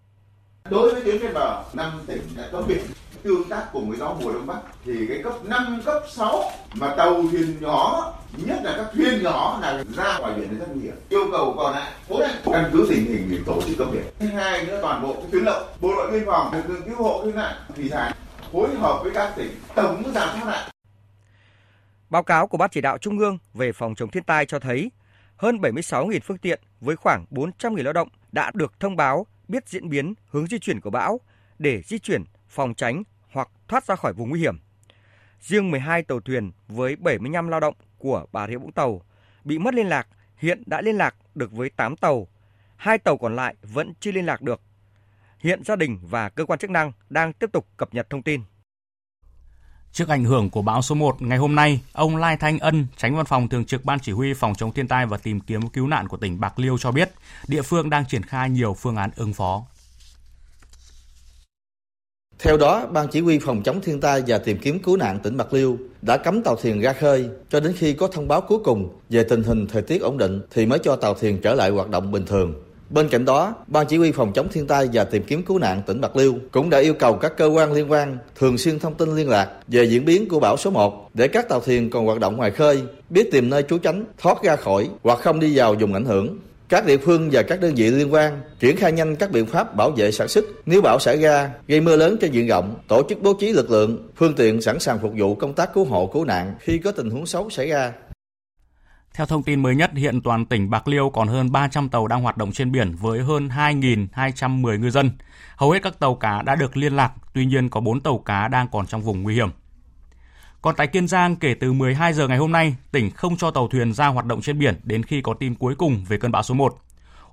Đối 0.69 0.93
với 0.93 1.03
tuyến 1.03 1.17
ven 1.17 1.33
bờ, 1.33 1.63
năm 1.73 2.01
tỉnh 2.07 2.21
đã 2.37 2.49
có 2.51 2.61
biển 2.61 2.81
tương 3.23 3.49
tác 3.49 3.67
cùng 3.73 3.89
với 3.89 3.99
gió 3.99 4.15
mùa 4.21 4.33
đông 4.33 4.47
bắc 4.47 4.59
thì 4.85 5.07
cái 5.07 5.21
cấp 5.23 5.33
5, 5.45 5.81
cấp 5.85 6.03
6 6.09 6.43
mà 6.73 6.95
tàu 6.95 7.23
thuyền 7.31 7.61
nhỏ 7.61 8.13
nhất 8.37 8.59
là 8.63 8.73
các 8.77 8.85
thuyền 8.93 9.23
nhỏ 9.23 9.59
là 9.61 9.83
ra 9.95 10.19
ngoài 10.19 10.33
biển 10.37 10.59
rất 10.59 10.65
nguy 10.73 10.81
hiểm. 10.81 10.95
Yêu 11.09 11.27
cầu 11.31 11.53
còn 11.57 11.73
lại 11.73 11.91
cố 12.09 12.19
định 12.19 12.35
căn 12.53 12.69
cứ 12.73 12.87
tình 12.89 13.05
hình 13.05 13.27
thì 13.29 13.39
tổ 13.45 13.61
chức 13.61 13.77
cấm 13.77 13.91
biển. 13.91 14.03
Thứ 14.19 14.27
hai 14.27 14.65
nữa 14.65 14.79
toàn 14.81 15.01
bộ 15.03 15.23
tuyến 15.31 15.43
lậu 15.43 15.63
bộ 15.81 15.95
đội 15.95 16.11
biên 16.11 16.23
phòng 16.25 16.53
lực 16.53 16.69
lượng 16.69 16.81
cứu 16.85 16.95
hộ 16.95 17.21
cứu 17.23 17.33
nạn 17.33 17.55
thủy 17.75 17.89
sản 17.91 18.11
phối 18.51 18.75
hợp 18.75 18.99
với 19.03 19.11
các 19.15 19.33
tỉnh 19.35 19.51
tổng 19.75 20.03
giảm 20.13 20.29
thoát 20.39 20.45
nạn 20.45 20.69
Báo 22.09 22.23
cáo 22.23 22.47
của 22.47 22.57
Ban 22.57 22.69
chỉ 22.69 22.81
đạo 22.81 22.97
Trung 22.97 23.19
ương 23.19 23.37
về 23.53 23.71
phòng 23.71 23.95
chống 23.95 24.09
thiên 24.09 24.23
tai 24.23 24.45
cho 24.45 24.59
thấy 24.59 24.91
hơn 25.41 25.57
76.000 25.57 26.19
phương 26.23 26.37
tiện 26.37 26.59
với 26.81 26.95
khoảng 26.95 27.25
400.000 27.31 27.83
lao 27.83 27.93
động 27.93 28.09
đã 28.31 28.51
được 28.53 28.79
thông 28.79 28.95
báo 28.95 29.25
biết 29.47 29.69
diễn 29.69 29.89
biến 29.89 30.13
hướng 30.27 30.47
di 30.47 30.59
chuyển 30.59 30.81
của 30.81 30.89
bão 30.89 31.19
để 31.59 31.81
di 31.81 31.99
chuyển, 31.99 32.23
phòng 32.47 32.73
tránh 32.73 33.03
hoặc 33.31 33.49
thoát 33.67 33.85
ra 33.85 33.95
khỏi 33.95 34.13
vùng 34.13 34.29
nguy 34.29 34.39
hiểm. 34.39 34.59
Riêng 35.39 35.71
12 35.71 36.03
tàu 36.03 36.19
thuyền 36.19 36.51
với 36.67 36.95
75 36.95 37.47
lao 37.47 37.59
động 37.59 37.73
của 37.97 38.25
Bà 38.31 38.47
Rịa 38.47 38.57
Vũng 38.57 38.71
Tàu 38.71 39.01
bị 39.43 39.59
mất 39.59 39.73
liên 39.73 39.87
lạc 39.87 40.07
hiện 40.37 40.63
đã 40.65 40.81
liên 40.81 40.95
lạc 40.95 41.15
được 41.35 41.51
với 41.51 41.69
8 41.69 41.95
tàu, 41.95 42.27
hai 42.75 42.97
tàu 42.97 43.17
còn 43.17 43.35
lại 43.35 43.55
vẫn 43.61 43.93
chưa 43.99 44.11
liên 44.11 44.25
lạc 44.25 44.41
được. 44.41 44.61
Hiện 45.39 45.63
gia 45.63 45.75
đình 45.75 45.99
và 46.01 46.29
cơ 46.29 46.45
quan 46.45 46.59
chức 46.59 46.69
năng 46.69 46.91
đang 47.09 47.33
tiếp 47.33 47.49
tục 47.53 47.67
cập 47.77 47.93
nhật 47.93 48.09
thông 48.09 48.23
tin. 48.23 48.41
Trước 49.93 50.07
ảnh 50.07 50.23
hưởng 50.23 50.49
của 50.49 50.61
bão 50.61 50.81
số 50.81 50.95
1, 50.95 51.21
ngày 51.21 51.37
hôm 51.37 51.55
nay, 51.55 51.81
ông 51.93 52.17
Lai 52.17 52.37
Thanh 52.37 52.59
Ân, 52.59 52.87
tránh 52.97 53.15
văn 53.15 53.25
phòng 53.25 53.49
thường 53.49 53.65
trực 53.65 53.85
Ban 53.85 53.99
Chỉ 53.99 54.11
huy 54.11 54.33
Phòng 54.33 54.55
chống 54.55 54.71
thiên 54.71 54.87
tai 54.87 55.05
và 55.05 55.17
tìm 55.17 55.39
kiếm 55.39 55.69
cứu 55.69 55.87
nạn 55.87 56.07
của 56.07 56.17
tỉnh 56.17 56.39
Bạc 56.39 56.59
Liêu 56.59 56.77
cho 56.77 56.91
biết, 56.91 57.11
địa 57.47 57.61
phương 57.61 57.89
đang 57.89 58.05
triển 58.05 58.23
khai 58.23 58.49
nhiều 58.49 58.73
phương 58.73 58.95
án 58.95 59.09
ứng 59.15 59.33
phó. 59.33 59.65
Theo 62.39 62.57
đó, 62.57 62.87
Ban 62.91 63.07
Chỉ 63.07 63.21
huy 63.21 63.39
Phòng 63.39 63.63
chống 63.63 63.81
thiên 63.81 64.01
tai 64.01 64.23
và 64.27 64.37
tìm 64.37 64.57
kiếm 64.57 64.79
cứu 64.79 64.97
nạn 64.97 65.19
tỉnh 65.19 65.37
Bạc 65.37 65.53
Liêu 65.53 65.77
đã 66.01 66.17
cấm 66.17 66.43
tàu 66.43 66.55
thuyền 66.55 66.81
ra 66.81 66.93
khơi 66.93 67.29
cho 67.49 67.59
đến 67.59 67.73
khi 67.77 67.93
có 67.93 68.07
thông 68.07 68.27
báo 68.27 68.41
cuối 68.41 68.59
cùng 68.63 68.99
về 69.09 69.23
tình 69.23 69.43
hình 69.43 69.67
thời 69.67 69.81
tiết 69.81 70.01
ổn 70.01 70.17
định 70.17 70.41
thì 70.51 70.65
mới 70.65 70.79
cho 70.83 70.95
tàu 70.95 71.13
thuyền 71.13 71.41
trở 71.41 71.53
lại 71.53 71.69
hoạt 71.69 71.89
động 71.89 72.11
bình 72.11 72.25
thường. 72.25 72.53
Bên 72.93 73.09
cạnh 73.09 73.25
đó, 73.25 73.55
Ban 73.67 73.87
Chỉ 73.87 73.97
huy 73.97 74.11
Phòng 74.11 74.33
chống 74.33 74.47
thiên 74.51 74.67
tai 74.67 74.89
và 74.93 75.03
tìm 75.03 75.23
kiếm 75.23 75.43
cứu 75.43 75.59
nạn 75.59 75.81
tỉnh 75.87 76.01
Bạc 76.01 76.15
Liêu 76.15 76.35
cũng 76.51 76.69
đã 76.69 76.77
yêu 76.77 76.93
cầu 76.93 77.13
các 77.13 77.37
cơ 77.37 77.45
quan 77.45 77.73
liên 77.73 77.91
quan 77.91 78.17
thường 78.35 78.57
xuyên 78.57 78.79
thông 78.79 78.93
tin 78.93 79.15
liên 79.15 79.29
lạc 79.29 79.49
về 79.67 79.83
diễn 79.83 80.05
biến 80.05 80.29
của 80.29 80.39
bão 80.39 80.57
số 80.57 80.69
1 80.69 81.09
để 81.13 81.27
các 81.27 81.49
tàu 81.49 81.59
thuyền 81.59 81.89
còn 81.89 82.05
hoạt 82.05 82.19
động 82.19 82.37
ngoài 82.37 82.51
khơi 82.51 82.81
biết 83.09 83.31
tìm 83.31 83.49
nơi 83.49 83.63
trú 83.63 83.77
tránh, 83.77 84.05
thoát 84.17 84.43
ra 84.43 84.55
khỏi 84.55 84.89
hoặc 85.03 85.19
không 85.19 85.39
đi 85.39 85.57
vào 85.57 85.75
vùng 85.79 85.93
ảnh 85.93 86.05
hưởng. 86.05 86.37
Các 86.69 86.85
địa 86.85 86.97
phương 86.97 87.29
và 87.31 87.41
các 87.41 87.61
đơn 87.61 87.73
vị 87.75 87.91
liên 87.91 88.13
quan 88.13 88.41
triển 88.59 88.75
khai 88.75 88.91
nhanh 88.91 89.15
các 89.15 89.31
biện 89.31 89.45
pháp 89.45 89.75
bảo 89.75 89.91
vệ 89.91 90.11
sản 90.11 90.27
xuất 90.27 90.45
nếu 90.65 90.81
bão 90.81 90.99
xảy 90.99 91.17
ra 91.17 91.49
gây 91.67 91.81
mưa 91.81 91.95
lớn 91.95 92.17
trên 92.21 92.31
diện 92.31 92.47
rộng, 92.47 92.75
tổ 92.87 93.03
chức 93.09 93.21
bố 93.21 93.33
trí 93.33 93.53
lực 93.53 93.71
lượng, 93.71 94.09
phương 94.15 94.33
tiện 94.33 94.61
sẵn 94.61 94.79
sàng 94.79 94.99
phục 95.01 95.11
vụ 95.17 95.35
công 95.35 95.53
tác 95.53 95.73
cứu 95.73 95.85
hộ 95.85 96.09
cứu 96.13 96.25
nạn 96.25 96.53
khi 96.59 96.77
có 96.77 96.91
tình 96.91 97.09
huống 97.09 97.25
xấu 97.25 97.49
xảy 97.49 97.67
ra. 97.67 97.93
Theo 99.13 99.27
thông 99.27 99.43
tin 99.43 99.61
mới 99.61 99.75
nhất, 99.75 99.91
hiện 99.95 100.21
toàn 100.21 100.45
tỉnh 100.45 100.69
Bạc 100.69 100.87
Liêu 100.87 101.09
còn 101.09 101.27
hơn 101.27 101.51
300 101.51 101.89
tàu 101.89 102.07
đang 102.07 102.21
hoạt 102.21 102.37
động 102.37 102.51
trên 102.51 102.71
biển 102.71 102.95
với 102.95 103.23
hơn 103.23 103.47
2.210 103.47 104.79
ngư 104.79 104.89
dân. 104.89 105.11
Hầu 105.55 105.71
hết 105.71 105.83
các 105.83 105.99
tàu 105.99 106.15
cá 106.15 106.41
đã 106.41 106.55
được 106.55 106.77
liên 106.77 106.95
lạc, 106.95 107.13
tuy 107.33 107.45
nhiên 107.45 107.69
có 107.69 107.79
4 107.79 107.99
tàu 107.99 108.17
cá 108.17 108.47
đang 108.47 108.67
còn 108.67 108.87
trong 108.87 109.01
vùng 109.01 109.23
nguy 109.23 109.35
hiểm. 109.35 109.49
Còn 110.61 110.75
tại 110.75 110.87
Kiên 110.87 111.07
Giang, 111.07 111.35
kể 111.35 111.53
từ 111.53 111.73
12 111.73 112.13
giờ 112.13 112.27
ngày 112.27 112.37
hôm 112.37 112.51
nay, 112.51 112.75
tỉnh 112.91 113.11
không 113.11 113.37
cho 113.37 113.51
tàu 113.51 113.67
thuyền 113.67 113.93
ra 113.93 114.07
hoạt 114.07 114.25
động 114.25 114.41
trên 114.41 114.59
biển 114.59 114.79
đến 114.83 115.03
khi 115.03 115.21
có 115.21 115.33
tin 115.33 115.55
cuối 115.55 115.75
cùng 115.75 116.05
về 116.07 116.17
cơn 116.17 116.31
bão 116.31 116.43
số 116.43 116.53
1. 116.53 116.77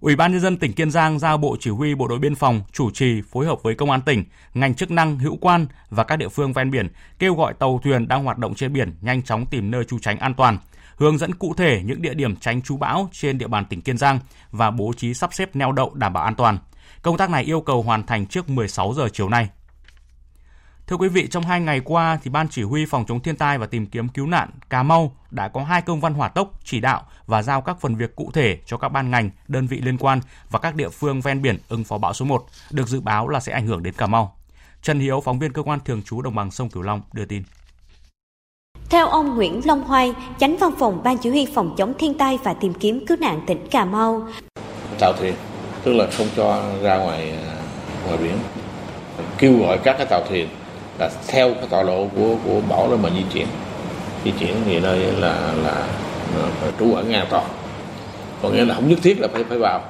Ủy 0.00 0.16
ban 0.16 0.32
nhân 0.32 0.40
dân 0.40 0.56
tỉnh 0.56 0.72
Kiên 0.72 0.90
Giang 0.90 1.18
giao 1.18 1.38
Bộ 1.38 1.56
Chỉ 1.60 1.70
huy 1.70 1.94
Bộ 1.94 2.08
đội 2.08 2.18
Biên 2.18 2.34
phòng 2.34 2.62
chủ 2.72 2.90
trì 2.90 3.22
phối 3.30 3.46
hợp 3.46 3.62
với 3.62 3.74
công 3.74 3.90
an 3.90 4.00
tỉnh, 4.02 4.24
ngành 4.54 4.74
chức 4.74 4.90
năng 4.90 5.18
hữu 5.18 5.36
quan 5.40 5.66
và 5.90 6.04
các 6.04 6.16
địa 6.16 6.28
phương 6.28 6.52
ven 6.52 6.70
biển 6.70 6.88
kêu 7.18 7.34
gọi 7.34 7.54
tàu 7.54 7.80
thuyền 7.84 8.08
đang 8.08 8.24
hoạt 8.24 8.38
động 8.38 8.54
trên 8.54 8.72
biển 8.72 8.94
nhanh 9.00 9.22
chóng 9.22 9.46
tìm 9.46 9.70
nơi 9.70 9.84
trú 9.84 9.98
tránh 9.98 10.18
an 10.18 10.34
toàn, 10.34 10.58
hướng 10.98 11.18
dẫn 11.18 11.34
cụ 11.34 11.54
thể 11.54 11.82
những 11.84 12.02
địa 12.02 12.14
điểm 12.14 12.36
tránh 12.36 12.62
trú 12.62 12.76
bão 12.76 13.08
trên 13.12 13.38
địa 13.38 13.46
bàn 13.46 13.64
tỉnh 13.64 13.80
Kiên 13.80 13.98
Giang 13.98 14.20
và 14.50 14.70
bố 14.70 14.92
trí 14.96 15.14
sắp 15.14 15.34
xếp 15.34 15.56
neo 15.56 15.72
đậu 15.72 15.94
đảm 15.94 16.12
bảo 16.12 16.24
an 16.24 16.34
toàn. 16.34 16.58
Công 17.02 17.16
tác 17.16 17.30
này 17.30 17.44
yêu 17.44 17.60
cầu 17.60 17.82
hoàn 17.82 18.06
thành 18.06 18.26
trước 18.26 18.48
16 18.48 18.94
giờ 18.94 19.08
chiều 19.12 19.28
nay. 19.28 19.48
Thưa 20.86 20.96
quý 20.96 21.08
vị, 21.08 21.28
trong 21.30 21.44
hai 21.44 21.60
ngày 21.60 21.80
qua, 21.84 22.18
thì 22.22 22.30
Ban 22.30 22.48
Chỉ 22.48 22.62
huy 22.62 22.86
Phòng 22.86 23.04
chống 23.08 23.20
thiên 23.20 23.36
tai 23.36 23.58
và 23.58 23.66
tìm 23.66 23.86
kiếm 23.86 24.08
cứu 24.08 24.26
nạn 24.26 24.50
Cà 24.70 24.82
Mau 24.82 25.16
đã 25.30 25.48
có 25.48 25.64
hai 25.64 25.82
công 25.82 26.00
văn 26.00 26.14
hỏa 26.14 26.28
tốc 26.28 26.52
chỉ 26.64 26.80
đạo 26.80 27.02
và 27.26 27.42
giao 27.42 27.60
các 27.60 27.80
phần 27.80 27.96
việc 27.96 28.16
cụ 28.16 28.30
thể 28.34 28.58
cho 28.66 28.76
các 28.76 28.88
ban 28.88 29.10
ngành, 29.10 29.30
đơn 29.48 29.66
vị 29.66 29.80
liên 29.80 29.98
quan 29.98 30.20
và 30.50 30.58
các 30.58 30.74
địa 30.74 30.88
phương 30.88 31.20
ven 31.20 31.42
biển 31.42 31.58
ứng 31.68 31.84
phó 31.84 31.98
bão 31.98 32.12
số 32.12 32.24
1, 32.24 32.46
được 32.70 32.88
dự 32.88 33.00
báo 33.00 33.28
là 33.28 33.40
sẽ 33.40 33.52
ảnh 33.52 33.66
hưởng 33.66 33.82
đến 33.82 33.94
Cà 33.94 34.06
Mau. 34.06 34.36
Trần 34.82 35.00
Hiếu, 35.00 35.20
phóng 35.20 35.38
viên 35.38 35.52
cơ 35.52 35.62
quan 35.62 35.80
thường 35.84 36.02
trú 36.02 36.22
đồng 36.22 36.34
bằng 36.34 36.50
sông 36.50 36.70
Cửu 36.70 36.82
Long 36.82 37.02
đưa 37.12 37.24
tin. 37.24 37.42
Theo 38.90 39.08
ông 39.08 39.36
Nguyễn 39.36 39.60
Long 39.64 39.82
Hoai, 39.82 40.12
chánh 40.38 40.56
văn 40.56 40.70
phòng 40.78 41.00
Ban 41.04 41.18
Chỉ 41.18 41.30
huy 41.30 41.46
Phòng 41.54 41.74
chống 41.76 41.92
thiên 41.98 42.14
tai 42.14 42.38
và 42.44 42.54
tìm 42.54 42.74
kiếm 42.74 43.06
cứu 43.06 43.16
nạn 43.20 43.40
tỉnh 43.46 43.66
Cà 43.70 43.84
Mau. 43.84 44.22
Tàu 45.00 45.12
thuyền, 45.12 45.34
tức 45.84 45.92
là 45.92 46.06
không 46.18 46.26
cho 46.36 46.62
ra 46.82 46.96
ngoài 46.96 47.32
ngoài 48.06 48.18
biển. 48.22 48.32
Kêu 49.38 49.58
gọi 49.58 49.78
các 49.78 49.96
cái 49.98 50.06
tàu 50.06 50.20
thuyền 50.28 50.48
là 50.98 51.10
theo 51.26 51.54
cái 51.54 51.66
tọa 51.70 51.82
độ 51.82 52.06
của 52.16 52.36
của 52.44 52.60
bão 52.68 52.90
đó 52.90 52.96
mà 53.02 53.10
di 53.10 53.22
chuyển 53.32 53.46
di 54.24 54.30
chuyển 54.40 54.54
thì 54.64 54.80
nơi 54.80 54.98
là 54.98 55.52
là, 55.64 55.86
là 56.36 56.70
trú 56.78 56.94
ẩn 56.94 57.12
an 57.12 57.26
toàn 57.30 57.44
còn 58.42 58.54
nghĩa 58.54 58.64
là 58.64 58.74
không 58.74 58.88
nhất 58.88 58.98
thiết 59.02 59.20
là 59.20 59.28
phải 59.32 59.44
phải 59.44 59.58
vào 59.58 59.80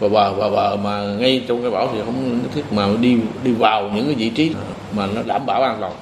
và 0.00 0.08
bờ 0.08 0.32
và 0.32 0.48
bờ 0.48 0.76
mà 0.76 1.00
ngay 1.00 1.44
trong 1.48 1.62
cái 1.62 1.70
bão 1.70 1.88
thì 1.92 2.00
không 2.04 2.38
nhất 2.42 2.50
thiết 2.54 2.72
mà 2.72 2.88
đi 3.00 3.18
đi 3.44 3.52
vào 3.52 3.90
những 3.94 4.06
cái 4.06 4.14
vị 4.14 4.30
trí 4.30 4.54
mà 4.92 5.06
nó 5.06 5.22
đảm 5.26 5.46
bảo 5.46 5.62
an 5.62 5.76
toàn 5.80 5.92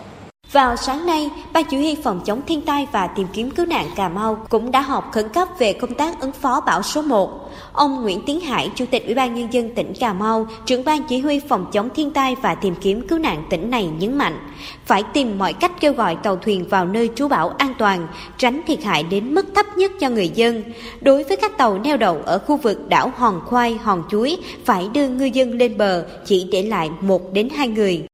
vào 0.53 0.77
sáng 0.77 1.07
nay, 1.07 1.31
Ban 1.53 1.65
Chỉ 1.65 1.77
huy 1.77 1.97
Phòng 2.05 2.21
chống 2.25 2.41
thiên 2.47 2.61
tai 2.61 2.87
và 2.93 3.07
tìm 3.07 3.27
kiếm 3.33 3.51
cứu 3.51 3.67
nạn 3.67 3.87
Cà 3.97 4.09
Mau 4.09 4.47
cũng 4.49 4.71
đã 4.71 4.81
họp 4.81 5.13
khẩn 5.13 5.29
cấp 5.29 5.49
về 5.59 5.73
công 5.73 5.95
tác 5.95 6.21
ứng 6.21 6.33
phó 6.33 6.61
bão 6.61 6.83
số 6.83 7.03
1. 7.03 7.51
Ông 7.73 8.03
Nguyễn 8.03 8.23
Tiến 8.27 8.41
Hải, 8.41 8.71
Chủ 8.75 8.85
tịch 8.91 9.05
Ủy 9.05 9.15
ban 9.15 9.35
Nhân 9.35 9.53
dân 9.53 9.75
tỉnh 9.75 9.93
Cà 10.01 10.13
Mau, 10.13 10.47
trưởng 10.67 10.85
ban 10.85 11.03
chỉ 11.03 11.19
huy 11.19 11.41
phòng 11.41 11.67
chống 11.73 11.89
thiên 11.95 12.11
tai 12.11 12.35
và 12.43 12.55
tìm 12.55 12.75
kiếm 12.81 13.09
cứu 13.09 13.19
nạn 13.19 13.45
tỉnh 13.51 13.71
này 13.71 13.89
nhấn 13.99 14.19
mạnh, 14.19 14.39
phải 14.85 15.03
tìm 15.03 15.39
mọi 15.39 15.53
cách 15.53 15.73
kêu 15.81 15.93
gọi 15.93 16.17
tàu 16.17 16.37
thuyền 16.37 16.69
vào 16.69 16.87
nơi 16.87 17.11
trú 17.15 17.29
bão 17.29 17.49
an 17.49 17.75
toàn, 17.79 18.09
tránh 18.39 18.61
thiệt 18.67 18.85
hại 18.85 19.03
đến 19.03 19.35
mức 19.35 19.47
thấp 19.55 19.67
nhất 19.77 19.93
cho 20.01 20.09
người 20.09 20.29
dân. 20.29 20.63
Đối 21.01 21.25
với 21.25 21.37
các 21.37 21.59
tàu 21.59 21.79
neo 21.79 21.97
đậu 21.97 22.19
ở 22.25 22.39
khu 22.39 22.57
vực 22.57 22.89
đảo 22.89 23.13
Hòn 23.17 23.41
Khoai, 23.47 23.75
Hòn 23.75 24.03
Chuối, 24.11 24.37
phải 24.65 24.89
đưa 24.93 25.09
ngư 25.09 25.25
dân 25.25 25.59
lên 25.59 25.79
bờ, 25.79 26.07
chỉ 26.25 26.49
để 26.53 26.63
lại 26.63 26.91
một 27.01 27.33
đến 27.33 27.49
hai 27.57 27.69
người. 27.69 28.07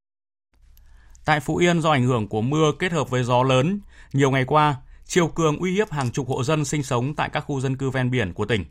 Tại 1.25 1.41
Phú 1.41 1.57
Yên 1.57 1.81
do 1.81 1.91
ảnh 1.91 2.05
hưởng 2.05 2.29
của 2.29 2.41
mưa 2.41 2.73
kết 2.79 2.93
hợp 2.93 3.11
với 3.11 3.25
gió 3.25 3.43
lớn, 3.43 3.81
nhiều 4.13 4.31
ngày 4.31 4.45
qua, 4.45 4.77
chiều 5.07 5.29
cường 5.29 5.59
uy 5.59 5.73
hiếp 5.73 5.91
hàng 5.91 6.11
chục 6.11 6.29
hộ 6.29 6.45
dân 6.45 6.65
sinh 6.65 6.83
sống 6.83 7.15
tại 7.15 7.29
các 7.33 7.41
khu 7.41 7.61
dân 7.61 7.77
cư 7.77 7.91
ven 7.91 8.11
biển 8.11 8.33
của 8.33 8.45
tỉnh. 8.45 8.65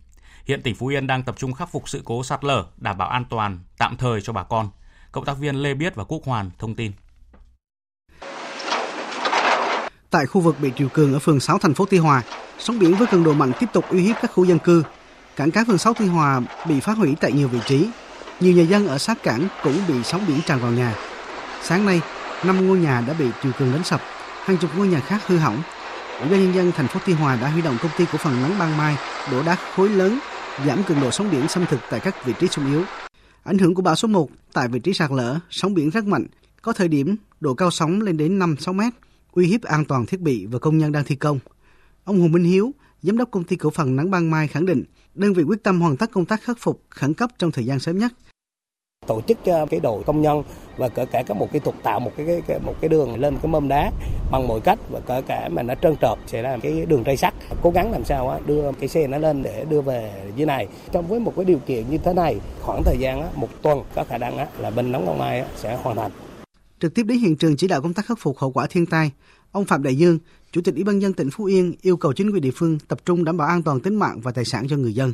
Hiện 0.45 0.61
tỉnh 0.61 0.75
Phú 0.75 0.87
Yên 0.87 1.07
đang 1.07 1.23
tập 1.23 1.35
trung 1.37 1.53
khắc 1.53 1.71
phục 1.71 1.89
sự 1.89 2.01
cố 2.05 2.23
sạt 2.23 2.43
lở, 2.43 2.65
đảm 2.77 2.97
bảo 2.97 3.09
an 3.09 3.25
toàn 3.29 3.59
tạm 3.77 3.97
thời 3.97 4.21
cho 4.21 4.33
bà 4.33 4.43
con. 4.43 4.69
Cộng 5.11 5.25
tác 5.25 5.37
viên 5.39 5.55
Lê 5.55 5.73
Biết 5.73 5.95
và 5.95 6.03
Quốc 6.03 6.21
Hoàn 6.25 6.51
thông 6.59 6.75
tin. 6.75 6.91
Tại 10.09 10.25
khu 10.25 10.41
vực 10.41 10.55
bị 10.59 10.71
triều 10.77 10.89
cường 10.89 11.13
ở 11.13 11.19
phường 11.19 11.39
6 11.39 11.57
thành 11.57 11.73
phố 11.73 11.85
Tuy 11.85 11.97
Hòa, 11.97 12.21
sóng 12.59 12.79
biển 12.79 12.95
với 12.95 13.07
cường 13.07 13.23
độ 13.23 13.33
mạnh 13.33 13.51
tiếp 13.59 13.67
tục 13.73 13.85
uy 13.89 14.01
hiếp 14.01 14.15
các 14.21 14.31
khu 14.33 14.45
dân 14.45 14.59
cư. 14.59 14.83
Cảng 15.35 15.51
cá 15.51 15.63
phường 15.67 15.77
6 15.77 15.93
Tuy 15.93 16.07
Hòa 16.07 16.41
bị 16.67 16.79
phá 16.79 16.93
hủy 16.93 17.15
tại 17.21 17.31
nhiều 17.31 17.47
vị 17.47 17.59
trí. 17.65 17.89
Nhiều 18.39 18.53
nhà 18.53 18.63
dân 18.63 18.87
ở 18.87 18.97
sát 18.97 19.23
cảng 19.23 19.47
cũng 19.63 19.77
bị 19.87 20.03
sóng 20.03 20.21
biển 20.27 20.39
tràn 20.45 20.59
vào 20.59 20.71
nhà. 20.71 20.95
Sáng 21.61 21.85
nay, 21.85 22.01
năm 22.45 22.67
ngôi 22.67 22.79
nhà 22.79 23.01
đã 23.07 23.13
bị 23.13 23.25
triều 23.43 23.51
cường 23.59 23.71
đánh 23.71 23.83
sập, 23.83 24.01
hàng 24.43 24.57
chục 24.57 24.71
ngôi 24.77 24.87
nhà 24.87 24.99
khác 24.99 25.27
hư 25.27 25.37
hỏng. 25.37 25.61
Ủy 26.19 26.29
ban 26.29 26.43
nhân 26.43 26.55
dân 26.55 26.71
thành 26.71 26.87
phố 26.87 26.99
Tuy 27.05 27.13
Hòa 27.13 27.35
đã 27.35 27.49
huy 27.49 27.61
động 27.61 27.77
công 27.81 27.91
ty 27.97 28.05
cổ 28.11 28.17
phần 28.17 28.41
Nắng 28.41 28.59
Ban 28.59 28.77
Mai 28.77 28.97
đổ 29.31 29.43
đá 29.43 29.57
khối 29.75 29.89
lớn, 29.89 30.19
giảm 30.65 30.83
cường 30.83 31.01
độ 31.01 31.11
sóng 31.11 31.31
biển 31.31 31.47
xâm 31.47 31.65
thực 31.65 31.79
tại 31.89 31.99
các 31.99 32.25
vị 32.25 32.33
trí 32.39 32.47
sung 32.47 32.71
yếu. 32.71 32.83
Ảnh 33.43 33.57
hưởng 33.57 33.75
của 33.75 33.81
bão 33.81 33.95
số 33.95 34.07
1 34.07 34.29
tại 34.53 34.67
vị 34.67 34.79
trí 34.79 34.93
sạt 34.93 35.11
lở, 35.11 35.39
sóng 35.49 35.73
biển 35.73 35.89
rất 35.89 36.05
mạnh, 36.05 36.27
có 36.61 36.73
thời 36.73 36.87
điểm 36.87 37.15
độ 37.39 37.53
cao 37.53 37.71
sóng 37.71 38.01
lên 38.01 38.17
đến 38.17 38.39
5-6 38.39 38.73
mét, 38.73 38.93
uy 39.31 39.47
hiếp 39.47 39.61
an 39.61 39.85
toàn 39.85 40.05
thiết 40.05 40.19
bị 40.19 40.45
và 40.45 40.59
công 40.59 40.77
nhân 40.77 40.91
đang 40.91 41.03
thi 41.03 41.15
công. 41.15 41.39
Ông 42.03 42.21
Hồ 42.21 42.27
Minh 42.27 42.43
Hiếu, 42.43 42.71
giám 43.01 43.17
đốc 43.17 43.31
công 43.31 43.43
ty 43.43 43.55
cổ 43.55 43.69
phần 43.69 43.95
Nắng 43.95 44.11
Ban 44.11 44.31
Mai 44.31 44.47
khẳng 44.47 44.65
định, 44.65 44.83
đơn 45.15 45.33
vị 45.33 45.43
quyết 45.43 45.63
tâm 45.63 45.81
hoàn 45.81 45.97
tất 45.97 46.11
công 46.11 46.25
tác 46.25 46.41
khắc 46.41 46.57
phục 46.59 46.83
khẩn 46.89 47.13
cấp 47.13 47.29
trong 47.37 47.51
thời 47.51 47.65
gian 47.65 47.79
sớm 47.79 47.97
nhất 47.97 48.13
tổ 49.07 49.21
chức 49.21 49.37
cho 49.45 49.65
cái 49.65 49.79
đội 49.79 50.03
công 50.03 50.21
nhân 50.21 50.43
và 50.77 50.89
kể 50.89 51.05
cả 51.05 51.23
có 51.27 51.33
một 51.33 51.49
cái 51.51 51.59
thuật 51.59 51.75
tạo 51.83 51.99
một 51.99 52.11
cái, 52.17 52.25
cái, 52.25 52.41
cái 52.47 52.59
một 52.59 52.75
cái 52.81 52.89
đường 52.89 53.19
lên 53.19 53.37
cái 53.41 53.51
mâm 53.51 53.67
đá 53.67 53.91
bằng 54.31 54.47
mọi 54.47 54.59
cách 54.59 54.79
và 54.89 54.99
kể 54.99 55.21
cả 55.21 55.49
mà 55.49 55.63
nó 55.63 55.75
trơn 55.75 55.95
trượt 56.01 56.17
sẽ 56.27 56.41
làm 56.41 56.61
cái 56.61 56.85
đường 56.85 57.03
ray 57.05 57.17
sắt. 57.17 57.33
Cố 57.61 57.71
gắng 57.71 57.91
làm 57.91 58.05
sao 58.05 58.29
á 58.29 58.39
đưa 58.45 58.71
cái 58.79 58.89
xe 58.89 59.07
nó 59.07 59.17
lên 59.17 59.43
để 59.43 59.65
đưa 59.69 59.81
về 59.81 60.11
dưới 60.35 60.45
này. 60.45 60.67
Trong 60.91 61.07
với 61.07 61.19
một 61.19 61.33
cái 61.35 61.45
điều 61.45 61.59
kiện 61.59 61.89
như 61.89 61.97
thế 61.97 62.13
này 62.13 62.39
khoảng 62.61 62.83
thời 62.83 62.97
gian 62.99 63.21
á, 63.21 63.27
một 63.35 63.49
tuần 63.61 63.83
có 63.95 64.03
khả 64.03 64.17
năng 64.17 64.37
á, 64.37 64.47
là 64.59 64.69
bên 64.69 64.91
nóng 64.91 65.05
công 65.05 65.17
Mai 65.17 65.45
sẽ 65.55 65.75
hoàn 65.75 65.95
thành. 65.95 66.11
Trực 66.79 66.93
tiếp 66.95 67.03
đến 67.03 67.19
hiện 67.19 67.35
trường 67.35 67.57
chỉ 67.57 67.67
đạo 67.67 67.81
công 67.81 67.93
tác 67.93 68.05
khắc 68.05 68.17
phục 68.21 68.37
hậu 68.37 68.51
quả 68.51 68.67
thiên 68.69 68.85
tai 68.85 69.11
ông 69.51 69.65
Phạm 69.65 69.83
Đại 69.83 69.95
Dương 69.95 70.19
Chủ 70.51 70.61
tịch 70.61 70.75
Ủy 70.75 70.83
ban 70.83 70.99
nhân 70.99 71.13
tỉnh 71.13 71.29
Phú 71.31 71.45
Yên 71.45 71.73
yêu 71.81 71.97
cầu 71.97 72.13
chính 72.13 72.31
quyền 72.31 72.41
địa 72.41 72.51
phương 72.55 72.77
tập 72.87 72.99
trung 73.05 73.23
đảm 73.23 73.37
bảo 73.37 73.47
an 73.47 73.63
toàn 73.63 73.79
tính 73.79 73.95
mạng 73.95 74.19
và 74.23 74.31
tài 74.31 74.45
sản 74.45 74.67
cho 74.69 74.77
người 74.77 74.93
dân. 74.93 75.13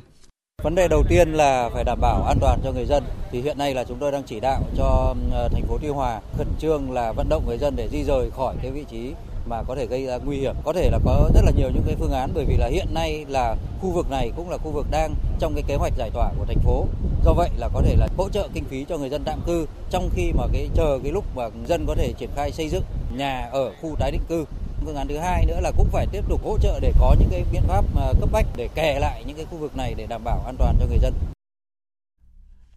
Vấn 0.64 0.76
đề 0.76 0.88
đầu 0.88 1.04
tiên 1.10 1.34
là 1.34 1.70
phải 1.74 1.84
đảm 1.84 2.00
bảo 2.02 2.24
an 2.24 2.38
toàn 2.42 2.60
cho 2.64 2.72
người 2.72 2.86
dân. 2.86 3.04
Thì 3.32 3.42
hiện 3.42 3.58
nay 3.58 3.74
là 3.74 3.84
chúng 3.84 3.98
tôi 4.00 4.12
đang 4.12 4.24
chỉ 4.24 4.40
đạo 4.40 4.62
cho 4.78 5.16
ờ, 5.32 5.50
thành 5.50 5.64
phố 5.68 5.78
Tuy 5.82 5.88
Hòa 5.88 6.22
khẩn 6.38 6.48
trương 6.60 6.92
là 6.92 7.12
vận 7.12 7.30
động 7.30 7.44
người 7.48 7.58
dân 7.58 7.76
để 7.76 7.88
di 7.92 8.04
rời 8.04 8.32
khỏi 8.32 8.56
cái 8.62 8.72
vị 8.72 8.86
trí 8.90 9.14
mà 9.46 9.64
có 9.68 9.76
thể 9.76 9.86
gây 9.86 10.06
ra 10.06 10.18
nguy 10.18 10.38
hiểm. 10.38 10.56
Có 10.66 10.74
thể 10.74 10.90
là 10.90 11.00
có 11.06 11.30
rất 11.34 11.42
là 11.46 11.52
nhiều 11.58 11.70
những 11.74 11.84
cái 11.86 11.96
phương 12.00 12.12
án 12.12 12.32
bởi 12.34 12.46
vì 12.46 12.58
là 12.58 12.68
hiện 12.68 12.88
nay 12.94 13.26
là 13.30 13.56
khu 13.82 13.92
vực 13.92 14.10
này 14.10 14.32
cũng 14.36 14.50
là 14.50 14.58
khu 14.58 14.72
vực 14.72 14.86
đang 14.92 15.14
trong 15.40 15.54
cái 15.54 15.64
kế 15.68 15.76
hoạch 15.76 15.94
giải 15.98 16.10
tỏa 16.10 16.32
của 16.38 16.46
thành 16.46 16.60
phố. 16.60 16.86
Do 17.26 17.34
vậy 17.34 17.50
là 17.58 17.70
có 17.74 17.82
thể 17.82 17.96
là 17.96 18.08
hỗ 18.18 18.30
trợ 18.30 18.48
kinh 18.54 18.64
phí 18.64 18.86
cho 18.90 18.98
người 18.98 19.10
dân 19.10 19.24
tạm 19.26 19.40
cư 19.46 19.68
trong 19.90 20.10
khi 20.14 20.32
mà 20.32 20.44
cái, 20.54 20.70
chờ 20.76 21.00
cái 21.04 21.12
lúc 21.12 21.24
mà 21.36 21.44
dân 21.68 21.86
có 21.88 21.96
thể 21.96 22.14
triển 22.18 22.30
khai 22.36 22.52
xây 22.52 22.70
dựng 22.70 22.84
nhà 23.18 23.50
ở 23.52 23.72
khu 23.82 23.96
tái 24.00 24.12
định 24.12 24.24
cư 24.30 24.46
phương 24.86 24.96
án 24.96 25.08
thứ 25.08 25.18
hai 25.18 25.46
nữa 25.46 25.60
là 25.62 25.72
cũng 25.78 25.90
phải 25.92 26.08
tiếp 26.12 26.24
tục 26.30 26.42
hỗ 26.44 26.58
trợ 26.60 26.80
để 26.82 26.94
có 27.00 27.16
những 27.20 27.30
cái 27.32 27.46
biện 27.52 27.62
pháp 27.68 27.86
à, 27.98 28.14
cấp 28.20 28.30
bách 28.32 28.46
để 28.56 28.70
kè 28.76 29.00
lại 29.00 29.24
những 29.28 29.38
cái 29.38 29.46
khu 29.46 29.58
vực 29.58 29.76
này 29.76 29.94
để 29.98 30.06
đảm 30.10 30.24
bảo 30.24 30.44
an 30.46 30.56
toàn 30.58 30.76
cho 30.80 30.86
người 30.86 31.00
dân. 31.02 31.14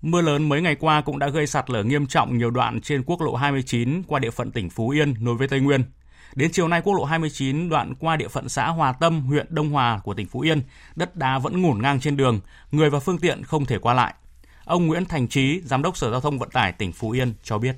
Mưa 0.03 0.21
lớn 0.21 0.49
mấy 0.49 0.63
ngày 0.63 0.75
qua 0.75 1.01
cũng 1.01 1.19
đã 1.19 1.29
gây 1.29 1.47
sạt 1.47 1.71
lở 1.71 1.83
nghiêm 1.83 2.07
trọng 2.07 2.39
nhiều 2.39 2.51
đoạn 2.51 2.81
trên 2.81 3.03
quốc 3.03 3.21
lộ 3.21 3.35
29 3.35 4.03
qua 4.03 4.19
địa 4.19 4.31
phận 4.31 4.51
tỉnh 4.51 4.71
Phú 4.71 4.89
Yên 4.89 5.15
nối 5.21 5.35
với 5.35 5.49
Tây 5.49 5.61
Nguyên. 5.61 5.85
Đến 6.35 6.51
chiều 6.53 6.69
nay 6.69 6.81
quốc 6.85 6.95
lộ 6.95 7.05
29 7.05 7.69
đoạn 7.69 7.95
qua 7.95 8.17
địa 8.17 8.29
phận 8.29 8.49
xã 8.49 8.69
Hòa 8.69 8.93
Tâm, 8.93 9.21
huyện 9.21 9.47
Đông 9.49 9.71
Hòa 9.71 10.01
của 10.05 10.15
tỉnh 10.15 10.27
Phú 10.27 10.41
Yên, 10.41 10.63
đất 10.97 11.17
đá 11.17 11.39
vẫn 11.39 11.63
ngổn 11.63 11.83
ngang 11.83 12.01
trên 12.01 12.17
đường, 12.17 12.41
người 12.73 12.91
và 12.91 13.01
phương 13.01 13.19
tiện 13.19 13.45
không 13.45 13.67
thể 13.67 13.79
qua 13.79 13.95
lại. 13.95 14.15
Ông 14.65 14.87
Nguyễn 14.87 15.05
Thành 15.05 15.29
Trí, 15.29 15.61
Giám 15.65 15.83
đốc 15.83 15.97
Sở 15.97 16.11
Giao 16.11 16.21
thông 16.21 16.39
Vận 16.39 16.51
tải 16.51 16.73
tỉnh 16.73 16.93
Phú 16.93 17.11
Yên 17.11 17.35
cho 17.43 17.59
biết. 17.59 17.77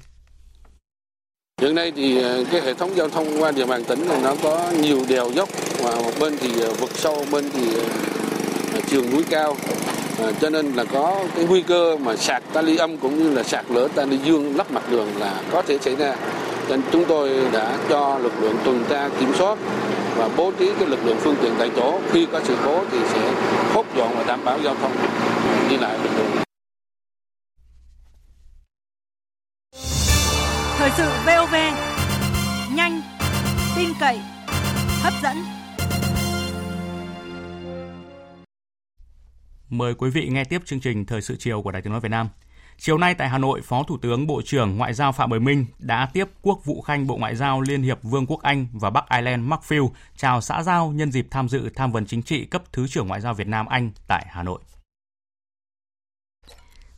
Hiện 1.62 1.74
nay 1.74 1.92
thì 1.96 2.22
ờ, 2.22 2.44
cái 2.52 2.60
hệ 2.60 2.74
thống 2.74 2.90
giao 2.96 3.08
thông 3.08 3.42
qua 3.42 3.50
địa 3.50 3.66
bàn 3.66 3.84
tỉnh 3.84 4.08
là 4.08 4.18
nó 4.22 4.34
có 4.42 4.60
nhiều 4.80 5.04
đèo 5.08 5.30
dốc 5.30 5.48
và 5.82 5.90
một 5.90 6.10
bên 6.20 6.36
thì 6.40 6.60
ờ, 6.60 6.70
vực 6.70 6.90
sâu, 6.94 7.14
một 7.14 7.24
bên 7.30 7.50
thì 7.52 7.62
ờ, 8.74 8.80
trường 8.90 9.10
núi 9.10 9.24
cao. 9.30 9.56
À, 10.18 10.26
cho 10.40 10.50
nên 10.50 10.72
là 10.72 10.84
có 10.84 11.24
cái 11.36 11.44
nguy 11.44 11.62
cơ 11.62 11.96
mà 11.96 12.16
sạt 12.16 12.42
ta 12.52 12.62
ly 12.62 12.76
âm 12.76 12.96
cũng 12.96 13.24
như 13.24 13.30
là 13.30 13.42
sạt 13.42 13.64
lửa 13.68 13.88
ta 13.94 14.04
ly 14.04 14.18
dương 14.24 14.56
lấp 14.56 14.70
mặt 14.70 14.82
đường 14.90 15.08
là 15.18 15.34
có 15.52 15.62
thể 15.62 15.78
xảy 15.78 15.96
ra. 15.96 16.14
Nên 16.68 16.82
chúng 16.92 17.04
tôi 17.04 17.30
đã 17.52 17.78
cho 17.88 18.18
lực 18.18 18.32
lượng 18.40 18.56
tuần 18.64 18.84
tra 18.90 19.08
kiểm 19.20 19.32
soát 19.38 19.58
và 20.16 20.28
bố 20.36 20.52
trí 20.58 20.70
cái 20.78 20.88
lực 20.88 21.06
lượng 21.06 21.16
phương 21.20 21.36
tiện 21.42 21.52
tại 21.58 21.70
chỗ 21.76 21.98
khi 22.12 22.26
có 22.32 22.40
sự 22.44 22.54
cố 22.64 22.80
thì 22.92 22.98
sẽ 23.14 23.20
hốt 23.74 23.84
dọn 23.96 24.08
và 24.18 24.24
đảm 24.26 24.44
bảo 24.44 24.58
giao 24.64 24.74
thông 24.82 24.92
đi 25.70 25.76
lại 25.76 25.98
bình 26.02 26.12
thường. 26.16 26.41
Thời 30.82 30.90
sự 30.90 31.10
VOV 31.26 31.54
nhanh, 32.74 33.00
tin 33.76 33.88
cậy, 34.00 34.20
hấp 35.02 35.12
dẫn. 35.22 35.36
Mời 39.68 39.94
quý 39.94 40.10
vị 40.10 40.28
nghe 40.28 40.44
tiếp 40.44 40.62
chương 40.64 40.80
trình 40.80 41.06
Thời 41.06 41.22
sự 41.22 41.36
chiều 41.38 41.62
của 41.62 41.70
Đài 41.70 41.82
Tiếng 41.82 41.92
nói 41.92 42.00
Việt 42.00 42.08
Nam. 42.08 42.28
Chiều 42.78 42.98
nay 42.98 43.14
tại 43.14 43.28
Hà 43.28 43.38
Nội, 43.38 43.60
Phó 43.64 43.82
Thủ 43.82 43.98
tướng 44.02 44.26
Bộ 44.26 44.42
trưởng 44.44 44.76
Ngoại 44.76 44.94
giao 44.94 45.12
Phạm 45.12 45.30
Bồi 45.30 45.40
Minh 45.40 45.66
đã 45.78 46.08
tiếp 46.12 46.28
Quốc 46.42 46.64
vụ 46.64 46.82
Khanh 46.82 47.06
Bộ 47.06 47.16
Ngoại 47.16 47.36
giao 47.36 47.60
Liên 47.60 47.82
hiệp 47.82 47.98
Vương 48.02 48.26
quốc 48.26 48.42
Anh 48.42 48.66
và 48.72 48.90
Bắc 48.90 49.04
Ireland 49.10 49.42
Mark 49.42 49.62
Field 49.62 49.88
chào 50.16 50.40
xã 50.40 50.62
giao 50.62 50.92
nhân 50.92 51.12
dịp 51.12 51.26
tham 51.30 51.48
dự 51.48 51.70
tham 51.74 51.92
vấn 51.92 52.06
chính 52.06 52.22
trị 52.22 52.44
cấp 52.44 52.62
Thứ 52.72 52.88
trưởng 52.88 53.08
Ngoại 53.08 53.20
giao 53.20 53.34
Việt 53.34 53.46
Nam 53.46 53.66
Anh 53.66 53.90
tại 54.08 54.26
Hà 54.30 54.42
Nội. 54.42 54.60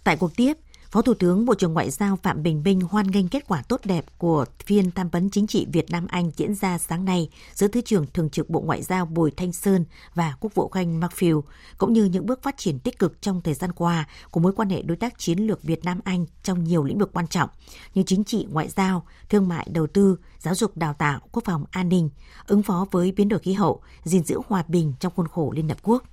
Tại 0.05 0.17
cuộc 0.17 0.37
tiếp, 0.37 0.57
Phó 0.95 1.03
Thủ 1.03 1.15
tướng 1.15 1.45
Bộ 1.45 1.55
trưởng 1.55 1.73
Ngoại 1.73 1.91
giao 1.91 2.17
Phạm 2.17 2.43
Bình 2.43 2.63
Minh 2.65 2.81
hoan 2.81 3.11
nghênh 3.11 3.29
kết 3.29 3.45
quả 3.49 3.63
tốt 3.69 3.81
đẹp 3.85 4.05
của 4.19 4.45
phiên 4.67 4.91
tham 4.91 5.09
vấn 5.09 5.31
chính 5.31 5.47
trị 5.47 5.67
Việt 5.73 5.91
Nam 5.91 6.07
Anh 6.09 6.31
diễn 6.37 6.55
ra 6.55 6.79
sáng 6.79 7.05
nay 7.05 7.31
giữa 7.53 7.69
Thứ 7.69 7.81
trưởng 7.81 8.07
Thường 8.07 8.31
trực 8.31 8.51
Bộ 8.51 8.61
Ngoại 8.61 8.83
giao 8.83 9.07
Bùi 9.07 9.31
Thanh 9.31 9.53
Sơn 9.53 9.85
và 10.15 10.35
Quốc 10.41 10.55
vụ 10.55 10.69
Khanh 10.69 11.01
Markfield, 11.01 11.43
cũng 11.79 11.93
như 11.93 12.05
những 12.05 12.27
bước 12.27 12.43
phát 12.43 12.57
triển 12.59 12.79
tích 12.79 12.99
cực 12.99 13.23
trong 13.23 13.41
thời 13.41 13.55
gian 13.55 13.73
qua 13.73 14.09
của 14.31 14.41
mối 14.41 14.53
quan 14.53 14.71
hệ 14.71 14.83
đối 14.83 14.97
tác 14.97 15.19
chiến 15.19 15.39
lược 15.39 15.63
Việt 15.63 15.85
Nam 15.85 16.01
Anh 16.05 16.27
trong 16.43 16.65
nhiều 16.65 16.85
lĩnh 16.85 16.99
vực 16.99 17.11
quan 17.13 17.27
trọng 17.27 17.51
như 17.95 18.03
chính 18.07 18.25
trị, 18.25 18.47
ngoại 18.51 18.69
giao, 18.69 19.07
thương 19.29 19.49
mại, 19.49 19.69
đầu 19.71 19.87
tư, 19.87 20.19
giáo 20.39 20.55
dục 20.55 20.77
đào 20.77 20.93
tạo, 20.93 21.21
quốc 21.33 21.43
phòng 21.45 21.65
an 21.71 21.89
ninh, 21.89 22.11
ứng 22.47 22.63
phó 22.63 22.87
với 22.91 23.13
biến 23.13 23.29
đổi 23.29 23.41
khí 23.41 23.53
hậu, 23.53 23.81
gìn 24.05 24.25
giữ 24.25 24.41
hòa 24.49 24.65
bình 24.69 24.93
trong 25.01 25.13
khuôn 25.17 25.29
khổ 25.29 25.53
Liên 25.57 25.69
Hợp 25.69 25.79
Quốc. 25.83 26.05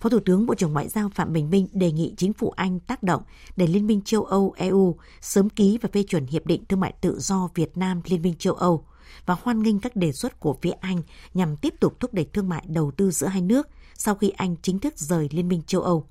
Phó 0.00 0.08
Thủ 0.08 0.18
tướng 0.24 0.46
Bộ 0.46 0.54
trưởng 0.54 0.72
Ngoại 0.72 0.88
giao 0.88 1.08
Phạm 1.14 1.32
Bình 1.32 1.50
Minh 1.50 1.68
đề 1.72 1.92
nghị 1.92 2.14
chính 2.16 2.32
phủ 2.32 2.50
Anh 2.50 2.80
tác 2.80 3.02
động 3.02 3.22
để 3.56 3.66
Liên 3.66 3.86
minh 3.86 4.00
châu 4.04 4.24
Âu 4.24 4.54
EU 4.56 4.96
sớm 5.20 5.48
ký 5.50 5.78
và 5.82 5.88
phê 5.92 6.02
chuẩn 6.02 6.26
Hiệp 6.26 6.46
định 6.46 6.64
Thương 6.68 6.80
mại 6.80 6.92
Tự 7.00 7.18
do 7.20 7.48
Việt 7.54 7.76
Nam 7.76 8.00
Liên 8.04 8.22
minh 8.22 8.34
châu 8.38 8.54
Âu 8.54 8.84
và 9.26 9.36
hoan 9.42 9.62
nghênh 9.62 9.80
các 9.80 9.96
đề 9.96 10.12
xuất 10.12 10.40
của 10.40 10.56
phía 10.62 10.72
Anh 10.80 11.02
nhằm 11.34 11.56
tiếp 11.56 11.74
tục 11.80 12.00
thúc 12.00 12.14
đẩy 12.14 12.24
thương 12.24 12.48
mại 12.48 12.64
đầu 12.68 12.90
tư 12.90 13.10
giữa 13.10 13.26
hai 13.26 13.42
nước 13.42 13.68
sau 13.94 14.14
khi 14.14 14.30
Anh 14.30 14.56
chính 14.62 14.78
thức 14.78 14.98
rời 14.98 15.28
Liên 15.32 15.48
minh 15.48 15.62
châu 15.66 15.82
Âu. 15.82 16.06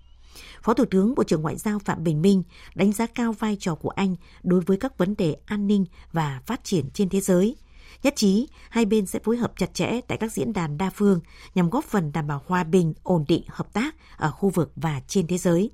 Phó 0.63 0.74
Thủ 0.74 0.86
tướng 0.91 1.15
Bộ 1.15 1.24
trưởng 1.24 1.41
Ngoại 1.41 1.56
giao 1.56 1.80
Phạm 1.80 2.04
Bình 2.04 2.22
Minh 2.22 2.43
đánh 2.76 2.91
giá 2.91 3.06
cao 3.06 3.34
vai 3.34 3.58
trò 3.60 3.76
của 3.76 3.89
Anh 3.89 4.15
đối 4.43 4.62
với 4.62 4.78
các 4.78 4.98
vấn 4.98 5.15
đề 5.17 5.36
an 5.46 5.67
ninh 5.67 5.86
và 6.12 6.41
phát 6.46 6.63
triển 6.63 6.89
trên 6.93 7.10
thế 7.10 7.22
giới– 7.22 7.56
Nhất 8.03 8.13
trí, 8.15 8.47
hai 8.69 8.86
bên 8.86 9.05
sẽ 9.05 9.19
phối 9.19 9.38
hợp 9.38 9.53
chặt 9.57 9.73
chẽ 9.73 10.01
tại 10.07 10.17
các 10.17 10.31
diễn 10.31 10.53
đàn 10.53 10.77
đa 10.77 10.89
phương 10.89 11.19
nhằm 11.55 11.69
góp 11.69 11.86
phần 11.86 12.12
đảm 12.12 12.27
bảo 12.27 12.41
hòa 12.47 12.63
bình, 12.63 12.93
ổn 13.03 13.25
định, 13.27 13.43
hợp 13.47 13.73
tác 13.73 13.95
ở 14.17 14.31
khu 14.31 14.49
vực 14.49 14.71
và 14.75 15.01
trên 15.07 15.27
thế 15.27 15.38
giới. 15.38 15.71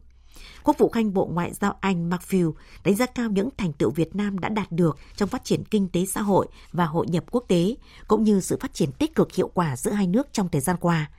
Quốc 0.63 0.77
vụ 0.77 0.89
Khanh 0.89 1.13
Bộ 1.13 1.25
Ngoại 1.25 1.53
giao 1.53 1.77
Anh 1.81 2.09
Mark 2.09 2.21
Field 2.21 2.53
đánh 2.83 2.95
giá 2.95 3.05
cao 3.05 3.29
những 3.29 3.49
thành 3.57 3.73
tựu 3.73 3.91
Việt 3.91 4.15
Nam 4.15 4.39
đã 4.39 4.49
đạt 4.49 4.71
được 4.71 4.97
trong 5.15 5.29
phát 5.29 5.43
triển 5.43 5.63
kinh 5.63 5.89
tế 5.89 6.05
xã 6.05 6.21
hội 6.21 6.47
và 6.71 6.85
hội 6.85 7.07
nhập 7.07 7.23
quốc 7.31 7.45
tế, 7.47 7.75
cũng 8.07 8.23
như 8.23 8.39
sự 8.39 8.57
phát 8.61 8.73
triển 8.73 8.91
tích 8.91 9.15
cực 9.15 9.33
hiệu 9.33 9.51
quả 9.53 9.75
giữa 9.75 9.91
hai 9.91 10.07
nước 10.07 10.27
trong 10.31 10.49
thời 10.49 10.61
gian 10.61 10.77
qua. 10.79 11.09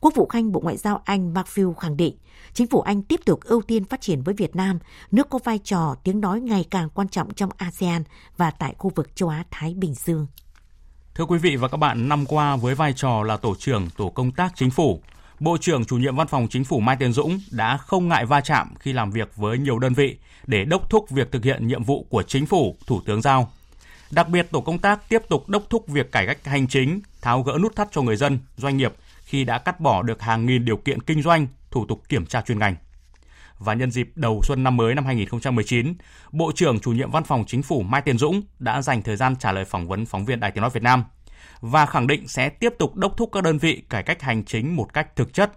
Quốc 0.00 0.14
vụ 0.14 0.26
Khanh 0.26 0.52
Bộ 0.52 0.60
Ngoại 0.60 0.76
giao 0.76 1.02
Anh 1.04 1.34
Mark 1.34 1.46
Field 1.48 1.74
khẳng 1.74 1.96
định, 1.96 2.16
chính 2.54 2.66
phủ 2.66 2.80
Anh 2.80 3.02
tiếp 3.02 3.20
tục 3.24 3.40
ưu 3.44 3.62
tiên 3.62 3.84
phát 3.84 4.00
triển 4.00 4.22
với 4.22 4.34
Việt 4.34 4.56
Nam, 4.56 4.78
nước 5.10 5.30
có 5.30 5.38
vai 5.44 5.58
trò 5.58 5.94
tiếng 6.04 6.20
nói 6.20 6.40
ngày 6.40 6.64
càng 6.70 6.88
quan 6.94 7.08
trọng 7.08 7.34
trong 7.34 7.50
ASEAN 7.56 8.02
và 8.36 8.50
tại 8.50 8.74
khu 8.78 8.92
vực 8.94 9.16
châu 9.16 9.28
Á-Thái 9.28 9.74
Bình 9.74 9.94
Dương. 9.94 10.26
Thưa 11.14 11.24
quý 11.24 11.38
vị 11.38 11.56
và 11.56 11.68
các 11.68 11.76
bạn, 11.76 12.08
năm 12.08 12.26
qua 12.26 12.56
với 12.56 12.74
vai 12.74 12.92
trò 12.92 13.22
là 13.22 13.36
tổ 13.36 13.54
trưởng 13.54 13.90
tổ 13.96 14.10
công 14.10 14.30
tác 14.30 14.52
chính 14.56 14.70
phủ, 14.70 15.02
Bộ 15.42 15.56
trưởng 15.60 15.84
chủ 15.84 15.96
nhiệm 15.96 16.16
văn 16.16 16.26
phòng 16.26 16.46
chính 16.50 16.64
phủ 16.64 16.80
Mai 16.80 16.96
Tiến 16.96 17.12
Dũng 17.12 17.40
đã 17.50 17.76
không 17.76 18.08
ngại 18.08 18.26
va 18.26 18.40
chạm 18.40 18.74
khi 18.78 18.92
làm 18.92 19.10
việc 19.10 19.36
với 19.36 19.58
nhiều 19.58 19.78
đơn 19.78 19.94
vị 19.94 20.16
để 20.46 20.64
đốc 20.64 20.90
thúc 20.90 21.10
việc 21.10 21.32
thực 21.32 21.44
hiện 21.44 21.68
nhiệm 21.68 21.82
vụ 21.82 22.06
của 22.10 22.22
chính 22.22 22.46
phủ, 22.46 22.76
thủ 22.86 23.00
tướng 23.06 23.22
giao. 23.22 23.50
Đặc 24.10 24.28
biệt, 24.28 24.50
tổ 24.50 24.60
công 24.60 24.78
tác 24.78 25.08
tiếp 25.08 25.22
tục 25.28 25.48
đốc 25.48 25.62
thúc 25.70 25.88
việc 25.88 26.12
cải 26.12 26.26
cách 26.26 26.44
hành 26.44 26.68
chính, 26.68 27.00
tháo 27.22 27.42
gỡ 27.42 27.58
nút 27.62 27.76
thắt 27.76 27.88
cho 27.92 28.02
người 28.02 28.16
dân, 28.16 28.38
doanh 28.56 28.76
nghiệp 28.76 28.92
khi 29.24 29.44
đã 29.44 29.58
cắt 29.58 29.80
bỏ 29.80 30.02
được 30.02 30.22
hàng 30.22 30.46
nghìn 30.46 30.64
điều 30.64 30.76
kiện 30.76 31.02
kinh 31.02 31.22
doanh, 31.22 31.46
thủ 31.70 31.86
tục 31.86 32.02
kiểm 32.08 32.26
tra 32.26 32.42
chuyên 32.42 32.58
ngành. 32.58 32.76
Và 33.64 33.74
nhân 33.74 33.90
dịp 33.90 34.08
đầu 34.14 34.40
xuân 34.44 34.62
năm 34.62 34.76
mới 34.76 34.94
năm 34.94 35.04
2019, 35.04 35.94
Bộ 36.32 36.52
trưởng 36.54 36.80
chủ 36.80 36.92
nhiệm 36.92 37.10
Văn 37.10 37.24
phòng 37.24 37.44
Chính 37.46 37.62
phủ 37.62 37.82
Mai 37.82 38.02
Tiến 38.02 38.18
Dũng 38.18 38.42
đã 38.58 38.82
dành 38.82 39.02
thời 39.02 39.16
gian 39.16 39.36
trả 39.36 39.52
lời 39.52 39.64
phỏng 39.64 39.88
vấn 39.88 40.06
phóng 40.06 40.24
viên 40.24 40.40
Đài 40.40 40.50
Tiếng 40.50 40.62
nói 40.62 40.70
Việt 40.70 40.82
Nam 40.82 41.04
và 41.60 41.86
khẳng 41.86 42.06
định 42.06 42.28
sẽ 42.28 42.48
tiếp 42.48 42.72
tục 42.78 42.96
đốc 42.96 43.16
thúc 43.16 43.30
các 43.32 43.42
đơn 43.42 43.58
vị 43.58 43.82
cải 43.88 44.02
cách 44.02 44.22
hành 44.22 44.44
chính 44.44 44.76
một 44.76 44.92
cách 44.92 45.16
thực 45.16 45.34
chất, 45.34 45.52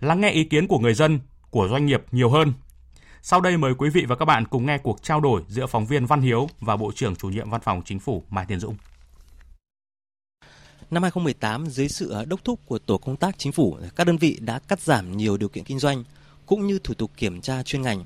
lắng 0.00 0.20
nghe 0.20 0.30
ý 0.30 0.44
kiến 0.44 0.66
của 0.66 0.78
người 0.78 0.94
dân, 0.94 1.20
của 1.50 1.68
doanh 1.68 1.86
nghiệp 1.86 2.02
nhiều 2.12 2.30
hơn. 2.30 2.52
Sau 3.22 3.40
đây 3.40 3.56
mời 3.56 3.74
quý 3.78 3.90
vị 3.90 4.04
và 4.08 4.16
các 4.16 4.24
bạn 4.24 4.44
cùng 4.46 4.66
nghe 4.66 4.78
cuộc 4.78 5.02
trao 5.02 5.20
đổi 5.20 5.42
giữa 5.48 5.66
phóng 5.66 5.86
viên 5.86 6.06
Văn 6.06 6.20
Hiếu 6.20 6.48
và 6.60 6.76
Bộ 6.76 6.92
trưởng 6.94 7.16
chủ 7.16 7.28
nhiệm 7.28 7.50
Văn 7.50 7.60
phòng 7.60 7.82
Chính 7.84 7.98
phủ 7.98 8.24
Mai 8.30 8.44
Tiến 8.48 8.60
Dũng. 8.60 8.76
Năm 10.90 11.02
2018, 11.02 11.66
dưới 11.66 11.88
sự 11.88 12.24
đốc 12.28 12.44
thúc 12.44 12.60
của 12.66 12.78
Tổ 12.78 12.98
công 12.98 13.16
tác 13.16 13.38
Chính 13.38 13.52
phủ, 13.52 13.78
các 13.96 14.06
đơn 14.06 14.16
vị 14.16 14.38
đã 14.40 14.58
cắt 14.58 14.80
giảm 14.80 15.16
nhiều 15.16 15.36
điều 15.36 15.48
kiện 15.48 15.64
kinh 15.64 15.78
doanh, 15.78 16.04
cũng 16.50 16.66
như 16.66 16.78
thủ 16.78 16.94
tục 16.94 17.10
kiểm 17.16 17.40
tra 17.40 17.62
chuyên 17.62 17.82
ngành. 17.82 18.04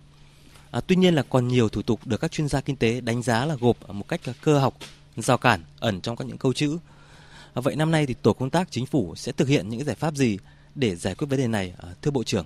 À, 0.71 0.81
tuy 0.87 0.97
nhiên 0.97 1.15
là 1.15 1.23
còn 1.23 1.49
nhiều 1.49 1.69
thủ 1.69 1.83
tục 1.83 2.01
được 2.05 2.21
các 2.21 2.33
chuyên 2.33 2.49
gia 2.49 2.61
kinh 2.61 2.77
tế 2.77 3.01
đánh 3.01 3.23
giá 3.23 3.47
là 3.47 3.57
gộp 3.61 3.77
ở 3.87 3.93
một 3.93 4.09
cách 4.09 4.21
cơ 4.43 4.59
học, 4.59 4.75
rào 5.17 5.39
cản 5.39 5.61
ẩn 5.81 6.01
trong 6.01 6.17
các 6.17 6.27
những 6.27 6.39
câu 6.39 6.53
chữ. 6.53 6.79
À, 7.55 7.61
vậy 7.61 7.77
năm 7.77 7.91
nay 7.91 8.07
thì 8.07 8.15
tổ 8.23 8.33
công 8.33 8.51
tác 8.51 8.71
chính 8.71 8.87
phủ 8.87 9.15
sẽ 9.17 9.33
thực 9.33 9.49
hiện 9.49 9.69
những 9.69 9.85
giải 9.85 9.97
pháp 9.97 10.15
gì 10.15 10.39
để 10.75 10.97
giải 10.97 11.15
quyết 11.15 11.27
vấn 11.31 11.39
đề 11.39 11.47
này, 11.47 11.75
à, 11.83 11.89
thưa 12.03 12.11
Bộ 12.11 12.25
trưởng? 12.25 12.45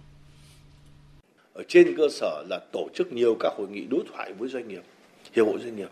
Ở 1.52 1.62
trên 1.68 1.96
cơ 1.96 2.08
sở 2.20 2.44
là 2.50 2.60
tổ 2.72 2.88
chức 2.94 3.12
nhiều 3.12 3.36
các 3.40 3.52
hội 3.58 3.68
nghị 3.68 3.84
đối 3.84 4.00
thoại 4.12 4.32
với 4.38 4.48
doanh 4.48 4.68
nghiệp, 4.68 4.82
hiệp 5.36 5.46
hội 5.46 5.58
doanh 5.62 5.76
nghiệp 5.76 5.90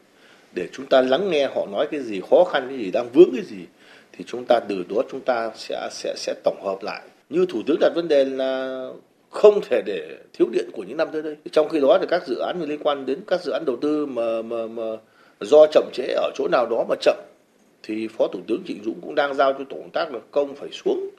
để 0.54 0.68
chúng 0.72 0.86
ta 0.86 1.00
lắng 1.00 1.30
nghe 1.30 1.46
họ 1.54 1.66
nói 1.72 1.88
cái 1.90 2.02
gì 2.02 2.20
khó 2.30 2.44
khăn 2.44 2.66
cái 2.68 2.78
gì 2.78 2.90
đang 2.90 3.10
vướng 3.12 3.30
cái 3.32 3.44
gì 3.44 3.64
thì 4.12 4.24
chúng 4.26 4.44
ta 4.48 4.60
từ 4.68 4.84
đó 4.88 5.02
chúng 5.10 5.20
ta 5.20 5.50
sẽ 5.56 5.88
sẽ 5.92 6.14
sẽ 6.16 6.34
tổng 6.44 6.62
hợp 6.64 6.78
lại 6.82 7.02
như 7.30 7.46
thủ 7.48 7.62
tướng 7.66 7.76
đặt 7.80 7.92
vấn 7.94 8.08
đề 8.08 8.24
là 8.24 8.90
không 9.36 9.60
thể 9.70 9.82
để 9.86 10.16
thiếu 10.32 10.48
điện 10.52 10.70
của 10.72 10.82
những 10.88 10.96
năm 10.96 11.08
tới 11.12 11.22
đây. 11.22 11.36
Trong 11.52 11.68
khi 11.68 11.80
đó 11.80 11.98
thì 12.00 12.06
các 12.10 12.26
dự 12.26 12.38
án 12.38 12.62
liên 12.62 12.80
quan 12.82 13.06
đến 13.06 13.18
các 13.26 13.40
dự 13.44 13.52
án 13.52 13.64
đầu 13.66 13.76
tư 13.76 14.06
mà 14.06 14.42
mà 14.42 14.66
mà 14.66 14.82
do 15.40 15.66
chậm 15.72 15.84
trễ 15.92 16.06
ở 16.16 16.30
chỗ 16.34 16.48
nào 16.52 16.66
đó 16.70 16.84
mà 16.88 16.94
chậm, 17.00 17.16
thì 17.82 18.08
Phó 18.08 18.26
Thủ 18.26 18.40
tướng 18.46 18.62
Trịnh 18.66 18.84
Dũng 18.84 19.00
cũng 19.02 19.14
đang 19.14 19.34
giao 19.34 19.52
cho 19.52 19.64
tổ 19.68 19.76
công 19.76 19.90
tác 19.90 20.12
là 20.12 20.20
công 20.30 20.54
phải 20.54 20.68
xuống 20.72 21.10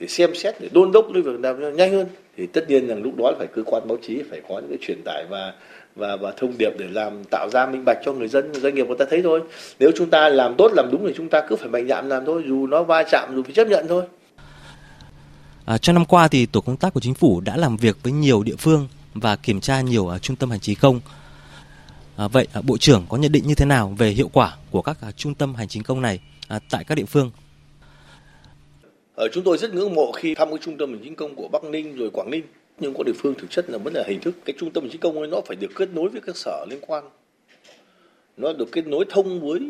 để 0.00 0.06
xem 0.06 0.34
xét, 0.34 0.54
để 0.60 0.68
đôn 0.72 0.92
đốc 0.92 1.06
cái 1.14 1.22
việc 1.22 1.40
làm 1.42 1.76
nhanh 1.76 1.92
hơn. 1.92 2.06
Thì 2.36 2.46
tất 2.46 2.70
nhiên 2.70 2.86
rằng 2.86 3.02
lúc 3.02 3.16
đó 3.16 3.32
phải 3.38 3.46
cơ 3.46 3.62
quan 3.62 3.88
báo 3.88 3.98
chí 4.02 4.22
phải 4.30 4.40
có 4.48 4.54
những 4.58 4.68
cái 4.68 4.78
truyền 4.80 5.02
tải 5.04 5.24
và 5.30 5.52
và 5.96 6.16
và 6.16 6.32
thông 6.36 6.52
điệp 6.58 6.70
để 6.78 6.86
làm, 6.92 7.24
tạo 7.30 7.48
ra 7.52 7.66
minh 7.66 7.82
bạch 7.86 7.98
cho 8.04 8.12
người 8.12 8.28
dân, 8.28 8.54
doanh 8.54 8.74
nghiệp 8.74 8.86
người 8.86 8.96
ta 8.98 9.04
thấy 9.10 9.22
thôi. 9.22 9.40
Nếu 9.78 9.90
chúng 9.94 10.10
ta 10.10 10.28
làm 10.28 10.54
tốt, 10.54 10.72
làm 10.74 10.88
đúng 10.92 11.06
thì 11.06 11.12
chúng 11.16 11.28
ta 11.28 11.40
cứ 11.48 11.56
phải 11.56 11.68
mạnh 11.68 11.88
dạn 11.88 12.08
làm 12.08 12.24
thôi, 12.24 12.42
dù 12.46 12.66
nó 12.66 12.82
va 12.82 13.02
chạm, 13.02 13.36
dù 13.36 13.42
phải 13.42 13.52
chấp 13.52 13.68
nhận 13.68 13.86
thôi. 13.88 14.02
À, 15.66 15.78
trong 15.78 15.94
năm 15.94 16.04
qua 16.04 16.28
thì 16.28 16.46
tổ 16.46 16.60
công 16.60 16.76
tác 16.76 16.94
của 16.94 17.00
chính 17.00 17.14
phủ 17.14 17.40
đã 17.40 17.56
làm 17.56 17.76
việc 17.76 17.96
với 18.02 18.12
nhiều 18.12 18.42
địa 18.42 18.56
phương 18.58 18.88
và 19.14 19.36
kiểm 19.36 19.60
tra 19.60 19.80
nhiều 19.80 20.04
uh, 20.04 20.22
trung 20.22 20.36
tâm 20.36 20.50
hành 20.50 20.60
chính 20.60 20.78
công. 20.80 21.00
À, 22.16 22.28
vậy 22.28 22.46
uh, 22.58 22.64
Bộ 22.64 22.78
trưởng 22.78 23.06
có 23.08 23.16
nhận 23.16 23.32
định 23.32 23.46
như 23.46 23.54
thế 23.54 23.64
nào 23.64 23.94
về 23.98 24.10
hiệu 24.10 24.30
quả 24.32 24.56
của 24.70 24.82
các 24.82 24.98
uh, 25.08 25.16
trung 25.16 25.34
tâm 25.34 25.54
hành 25.54 25.68
chính 25.68 25.82
công 25.82 26.02
này 26.02 26.20
uh, 26.56 26.62
tại 26.70 26.84
các 26.84 26.94
địa 26.94 27.04
phương? 27.04 27.30
Ở 29.14 29.28
chúng 29.32 29.44
tôi 29.44 29.58
rất 29.58 29.74
ngưỡng 29.74 29.94
mộ 29.94 30.12
khi 30.12 30.34
thăm 30.34 30.50
cái 30.50 30.58
trung 30.62 30.78
tâm 30.78 30.90
hành 30.90 31.00
chính 31.04 31.14
công 31.14 31.34
của 31.34 31.48
Bắc 31.52 31.64
Ninh 31.64 31.96
rồi 31.96 32.10
Quảng 32.10 32.30
Ninh 32.30 32.44
nhưng 32.78 32.94
có 32.94 33.02
địa 33.04 33.12
phương 33.18 33.34
thực 33.38 33.50
chất 33.50 33.70
là 33.70 33.78
vẫn 33.78 33.94
là 33.94 34.04
hình 34.08 34.20
thức 34.20 34.34
cái 34.44 34.54
trung 34.58 34.70
tâm 34.70 34.84
hành 34.84 34.90
chính 34.92 35.00
công 35.00 35.18
ấy 35.18 35.28
nó 35.28 35.40
phải 35.46 35.56
được 35.56 35.70
kết 35.76 35.88
nối 35.94 36.08
với 36.08 36.20
các 36.20 36.36
sở 36.36 36.66
liên 36.70 36.80
quan 36.86 37.04
nó 38.36 38.52
được 38.52 38.72
kết 38.72 38.86
nối 38.86 39.04
thông 39.08 39.40
với 39.40 39.60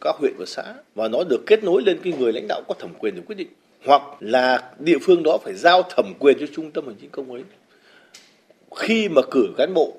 các 0.00 0.16
huyện 0.18 0.34
và 0.38 0.44
xã 0.46 0.74
và 0.94 1.08
nó 1.08 1.18
được 1.28 1.42
kết 1.46 1.64
nối 1.64 1.82
lên 1.82 1.98
cái 2.04 2.12
người 2.12 2.32
lãnh 2.32 2.46
đạo 2.48 2.62
có 2.68 2.74
thẩm 2.78 2.90
quyền 2.98 3.14
để 3.14 3.22
quyết 3.26 3.36
định 3.36 3.48
hoặc 3.84 4.02
là 4.20 4.62
địa 4.78 4.98
phương 5.02 5.22
đó 5.22 5.38
phải 5.44 5.54
giao 5.54 5.82
thẩm 5.82 6.12
quyền 6.18 6.36
cho 6.40 6.46
trung 6.56 6.70
tâm 6.70 6.86
hành 6.86 6.96
chính 7.00 7.10
công 7.10 7.32
ấy. 7.32 7.42
Khi 8.76 9.08
mà 9.08 9.22
cử 9.30 9.48
cán 9.56 9.74
bộ 9.74 9.92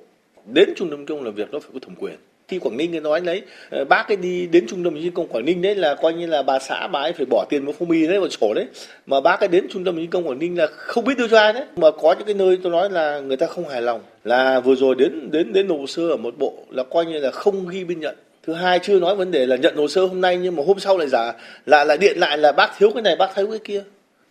đến 0.45 0.69
trung 0.75 0.89
tâm 0.89 1.05
công 1.05 1.23
làm 1.23 1.33
việc, 1.33 1.51
nó 1.51 1.59
phải 1.59 1.69
có 1.73 1.79
thẩm 1.79 1.95
quyền. 1.95 2.15
Khi 2.47 2.59
Quảng 2.59 2.77
Ninh 2.77 3.03
nói 3.03 3.21
đấy 3.21 3.41
ờ, 3.69 3.85
bác 3.85 4.07
ấy 4.07 4.17
đi 4.17 4.47
đến 4.47 4.67
trung 4.67 4.83
tâm 4.83 4.93
hành 4.93 5.03
chính 5.03 5.11
công 5.11 5.27
Quảng 5.27 5.45
Ninh 5.45 5.61
đấy 5.61 5.75
là 5.75 5.95
coi 5.95 6.13
như 6.13 6.27
là 6.27 6.43
bà 6.43 6.59
xã 6.59 6.87
bà 6.87 6.99
ấy 6.99 7.13
phải 7.13 7.25
bỏ 7.25 7.45
tiền 7.49 7.65
vào 7.65 7.73
phong 7.79 7.87
bì 7.89 8.07
đấy, 8.07 8.19
vào 8.19 8.29
sổ 8.29 8.53
đấy. 8.53 8.65
Mà 9.05 9.21
bác 9.21 9.39
ấy 9.39 9.47
đến 9.47 9.67
trung 9.69 9.83
tâm 9.83 9.95
hành 9.95 10.03
chính 10.03 10.09
công 10.09 10.27
Quảng 10.27 10.39
Ninh 10.39 10.57
là 10.57 10.67
không 10.67 11.05
biết 11.05 11.17
đưa 11.17 11.27
cho 11.27 11.39
ai 11.39 11.53
đấy. 11.53 11.63
Mà 11.75 11.91
có 11.91 12.15
những 12.17 12.25
cái 12.25 12.33
nơi 12.33 12.57
tôi 12.63 12.71
nói 12.71 12.89
là 12.89 13.19
người 13.19 13.37
ta 13.37 13.47
không 13.47 13.67
hài 13.67 13.81
lòng. 13.81 14.01
Là 14.23 14.59
vừa 14.59 14.75
rồi 14.75 14.95
đến 14.95 15.31
đến 15.31 15.53
đến 15.53 15.67
hồ 15.67 15.85
sơ 15.87 16.09
ở 16.09 16.17
một 16.17 16.37
bộ 16.37 16.53
là 16.69 16.83
coi 16.83 17.05
như 17.05 17.19
là 17.19 17.31
không 17.31 17.67
ghi 17.67 17.83
biên 17.83 17.99
nhận 17.99 18.15
thứ 18.45 18.53
hai 18.53 18.79
chưa 18.83 18.99
nói 18.99 19.15
vấn 19.15 19.31
đề 19.31 19.45
là 19.45 19.55
nhận 19.55 19.75
hồ 19.75 19.87
sơ 19.87 20.05
hôm 20.05 20.21
nay 20.21 20.37
nhưng 20.37 20.55
mà 20.55 20.63
hôm 20.67 20.79
sau 20.79 20.97
lại 20.97 21.07
giả 21.09 21.33
lại 21.65 21.85
lại 21.85 21.97
điện 21.97 22.17
lại 22.17 22.37
là 22.37 22.51
bác 22.51 22.71
thiếu 22.77 22.91
cái 22.93 23.01
này 23.01 23.15
bác 23.15 23.35
thiếu 23.35 23.47
cái 23.47 23.59
kia. 23.63 23.83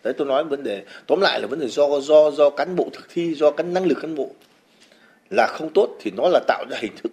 Đấy 0.04 0.14
tôi 0.18 0.26
nói 0.26 0.44
vấn 0.44 0.62
đề. 0.62 0.82
Tóm 1.06 1.20
lại 1.20 1.40
là 1.40 1.46
vấn 1.46 1.60
đề 1.60 1.68
do 1.68 2.00
do 2.00 2.30
do 2.30 2.50
cán 2.50 2.76
bộ 2.76 2.88
thực 2.92 3.08
thi 3.14 3.34
do 3.34 3.50
cái 3.50 3.66
năng 3.66 3.86
lực 3.86 3.98
cán 4.02 4.14
bộ. 4.14 4.30
Là 5.30 5.46
không 5.46 5.70
tốt 5.74 5.88
thì 6.00 6.10
nó 6.16 6.28
là 6.28 6.40
tạo 6.48 6.64
ra 6.70 6.76
hình 6.80 6.92
thức. 7.02 7.12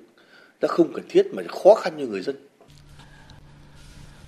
Nó 0.62 0.68
không 0.68 0.94
cần 0.94 1.06
thiết 1.10 1.26
mà 1.34 1.44
khó 1.48 1.74
khăn 1.74 1.94
cho 2.00 2.06
người 2.06 2.22
dân. 2.22 2.36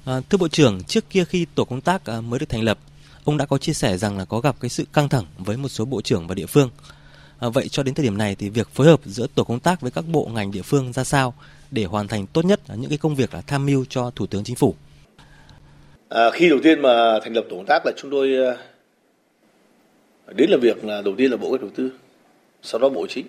À, 0.05 0.21
thưa 0.29 0.37
bộ 0.37 0.47
trưởng 0.47 0.83
trước 0.83 1.09
kia 1.09 1.25
khi 1.25 1.45
tổ 1.55 1.65
công 1.65 1.81
tác 1.81 2.05
à, 2.05 2.21
mới 2.21 2.39
được 2.39 2.49
thành 2.49 2.63
lập 2.63 2.77
ông 3.23 3.37
đã 3.37 3.45
có 3.45 3.57
chia 3.57 3.73
sẻ 3.73 3.97
rằng 3.97 4.17
là 4.17 4.25
có 4.25 4.39
gặp 4.39 4.55
cái 4.59 4.69
sự 4.69 4.85
căng 4.93 5.09
thẳng 5.09 5.25
với 5.37 5.57
một 5.57 5.69
số 5.69 5.85
bộ 5.85 6.01
trưởng 6.01 6.27
và 6.27 6.35
địa 6.35 6.45
phương. 6.45 6.69
À, 7.39 7.49
vậy 7.49 7.69
cho 7.69 7.83
đến 7.83 7.93
thời 7.93 8.03
điểm 8.03 8.17
này 8.17 8.35
thì 8.35 8.49
việc 8.49 8.69
phối 8.69 8.87
hợp 8.87 8.99
giữa 9.05 9.27
tổ 9.35 9.43
công 9.43 9.59
tác 9.59 9.81
với 9.81 9.91
các 9.91 10.05
bộ 10.07 10.29
ngành 10.33 10.51
địa 10.51 10.61
phương 10.61 10.93
ra 10.93 11.03
sao? 11.03 11.33
Để 11.73 11.83
hoàn 11.83 12.07
thành 12.07 12.25
tốt 12.33 12.45
nhất 12.45 12.59
những 12.75 12.89
cái 12.89 12.97
công 12.97 13.15
việc 13.15 13.33
là 13.33 13.41
tham 13.47 13.65
mưu 13.65 13.85
cho 13.89 14.11
Thủ 14.15 14.25
tướng 14.25 14.43
Chính 14.43 14.55
phủ? 14.55 14.75
À, 16.09 16.29
khi 16.33 16.49
đầu 16.49 16.59
tiên 16.63 16.81
mà 16.81 17.19
thành 17.23 17.33
lập 17.33 17.45
tổ 17.49 17.55
công 17.55 17.65
tác 17.65 17.85
là 17.85 17.91
chúng 17.97 18.11
tôi 18.11 18.29
à, 18.45 18.57
đến 20.33 20.49
làm 20.49 20.59
việc 20.59 20.85
là 20.85 21.01
đầu 21.01 21.13
tiên 21.17 21.31
là 21.31 21.37
Bộ 21.37 21.51
Kế 21.51 21.57
Đầu 21.57 21.69
tư, 21.75 21.89
sau 22.61 22.79
đó 22.79 22.89
Bộ 22.89 23.07
Chính. 23.09 23.27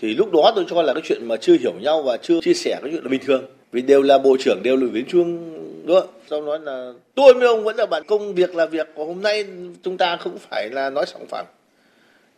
thì 0.00 0.14
lúc 0.14 0.32
đó 0.32 0.52
tôi 0.56 0.64
cho 0.68 0.82
là 0.82 0.94
cái 0.94 1.02
chuyện 1.06 1.28
mà 1.28 1.36
chưa 1.36 1.56
hiểu 1.60 1.72
nhau 1.80 2.02
và 2.02 2.16
chưa 2.16 2.40
chia 2.40 2.54
sẻ 2.54 2.78
cái 2.82 2.90
chuyện 2.92 3.02
là 3.02 3.08
bình 3.08 3.20
thường 3.26 3.44
vì 3.72 3.82
đều 3.82 4.02
là 4.02 4.18
bộ 4.18 4.36
trưởng 4.40 4.60
đều 4.62 4.76
là 4.76 4.86
viên 4.92 5.04
chuông 5.06 5.54
đúng 5.86 6.00
không? 6.00 6.10
Sau 6.30 6.42
nói 6.42 6.58
là 6.60 6.92
tôi 7.14 7.34
với 7.34 7.48
ông 7.48 7.64
vẫn 7.64 7.76
là 7.76 7.86
bạn 7.86 8.02
công 8.06 8.34
việc 8.34 8.54
là 8.54 8.66
việc 8.66 8.88
của 8.94 9.04
hôm 9.04 9.22
nay 9.22 9.44
chúng 9.82 9.96
ta 9.96 10.16
không 10.16 10.38
phải 10.38 10.68
là 10.70 10.90
nói 10.90 11.04
sòng 11.06 11.26
phẳng 11.28 11.46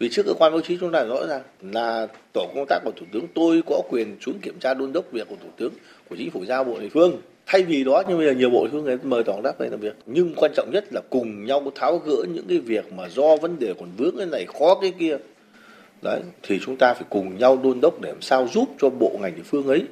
vì 0.01 0.09
trước 0.09 0.23
cơ 0.27 0.35
quan 0.35 0.53
báo 0.53 0.61
chí 0.61 0.77
chúng 0.81 0.93
ta 0.93 1.05
rõ 1.05 1.27
ràng 1.29 1.43
là 1.73 2.07
tổ 2.33 2.47
công 2.55 2.67
tác 2.69 2.81
của 2.85 2.93
thủ 2.97 3.07
tướng, 3.13 3.27
tôi 3.35 3.63
có 3.67 3.83
quyền 3.91 4.17
xuống 4.21 4.39
kiểm 4.43 4.59
tra 4.61 4.75
đôn 4.75 4.93
đốc 4.93 5.13
việc 5.13 5.29
của 5.29 5.37
thủ 5.43 5.49
tướng, 5.57 5.73
của 6.09 6.17
chính 6.19 6.31
phủ 6.31 6.45
giao 6.45 6.65
bộ 6.65 6.79
địa 6.81 6.89
phương. 6.89 7.21
Thay 7.47 7.63
vì 7.63 7.85
đó, 7.85 8.03
nhưng 8.09 8.19
bây 8.19 8.27
giờ 8.27 8.33
nhiều 8.33 8.51
bộ 8.51 8.65
địa 8.65 8.71
phương 8.73 8.85
người 8.85 8.99
mời 9.03 9.25
tổng 9.25 9.43
đáp 9.43 9.59
về 9.59 9.69
làm 9.71 9.81
việc. 9.81 9.97
Nhưng 10.07 10.35
quan 10.37 10.53
trọng 10.57 10.71
nhất 10.71 10.85
là 10.91 11.01
cùng 11.11 11.45
nhau 11.45 11.73
tháo 11.75 11.99
gỡ 11.99 12.25
những 12.35 12.45
cái 12.49 12.59
việc 12.59 12.93
mà 12.93 13.09
do 13.09 13.37
vấn 13.37 13.59
đề 13.59 13.75
còn 13.81 13.89
vướng 13.97 14.17
cái 14.17 14.27
này, 14.27 14.47
khó 14.47 14.75
cái 14.75 14.93
kia. 14.99 15.17
Đấy, 16.03 16.21
thì 16.43 16.59
chúng 16.65 16.77
ta 16.77 16.95
phải 16.95 17.05
cùng 17.11 17.39
nhau 17.39 17.61
đôn 17.65 17.81
đốc 17.81 18.01
để 18.01 18.09
làm 18.09 18.23
sao 18.23 18.49
giúp 18.55 18.69
cho 18.81 18.91
bộ 18.91 19.19
ngành 19.23 19.37
địa 19.37 19.43
phương 19.45 19.67
ấy 19.67 19.85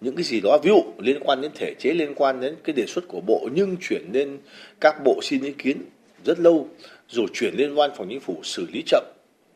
những 0.00 0.16
cái 0.16 0.24
gì 0.24 0.40
đó, 0.40 0.58
ví 0.62 0.68
dụ 0.68 0.82
liên 0.98 1.20
quan 1.20 1.40
đến 1.40 1.50
thể 1.54 1.74
chế, 1.78 1.90
liên 1.90 2.14
quan 2.14 2.40
đến 2.40 2.54
cái 2.64 2.74
đề 2.74 2.86
xuất 2.86 3.08
của 3.08 3.20
bộ, 3.20 3.48
nhưng 3.54 3.76
chuyển 3.80 4.02
lên 4.12 4.38
các 4.80 4.94
bộ 5.04 5.20
xin 5.22 5.42
ý 5.42 5.52
kiến 5.52 5.76
rất 6.24 6.40
lâu, 6.40 6.68
rồi 7.08 7.26
chuyển 7.32 7.54
lên 7.54 7.74
văn 7.74 7.90
phòng 7.96 8.06
chính 8.10 8.20
phủ 8.20 8.40
xử 8.42 8.66
lý 8.72 8.82
chậm 8.86 9.04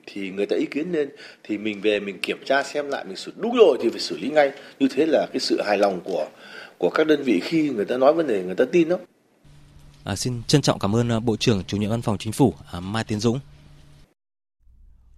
thì 0.06 0.30
người 0.30 0.46
ta 0.46 0.56
ý 0.56 0.66
kiến 0.66 0.92
lên 0.92 1.08
thì 1.42 1.58
mình 1.58 1.80
về 1.80 2.00
mình 2.00 2.18
kiểm 2.22 2.38
tra 2.44 2.62
xem 2.62 2.88
lại 2.88 3.04
mình 3.04 3.16
xử 3.16 3.32
đúng 3.36 3.56
rồi 3.56 3.78
thì 3.82 3.88
phải 3.90 4.00
xử 4.00 4.18
lý 4.18 4.30
ngay 4.30 4.52
như 4.78 4.88
thế 4.90 5.06
là 5.06 5.26
cái 5.32 5.40
sự 5.40 5.60
hài 5.62 5.78
lòng 5.78 6.00
của 6.04 6.26
của 6.78 6.90
các 6.90 7.06
đơn 7.06 7.22
vị 7.22 7.40
khi 7.44 7.70
người 7.70 7.84
ta 7.84 7.96
nói 7.96 8.12
vấn 8.12 8.26
đề 8.26 8.42
người 8.42 8.54
ta 8.54 8.64
tin 8.72 8.88
đó. 8.88 8.96
À, 10.04 10.16
xin 10.16 10.42
trân 10.46 10.62
trọng 10.62 10.78
cảm 10.78 10.96
ơn 10.96 11.12
à, 11.12 11.20
Bộ 11.20 11.36
trưởng 11.36 11.64
Chủ 11.64 11.76
nhiệm 11.76 11.90
Văn 11.90 12.02
phòng 12.02 12.18
Chính 12.18 12.32
phủ 12.32 12.54
à, 12.72 12.80
Mai 12.80 13.04
Tiến 13.04 13.20
Dũng. 13.20 13.40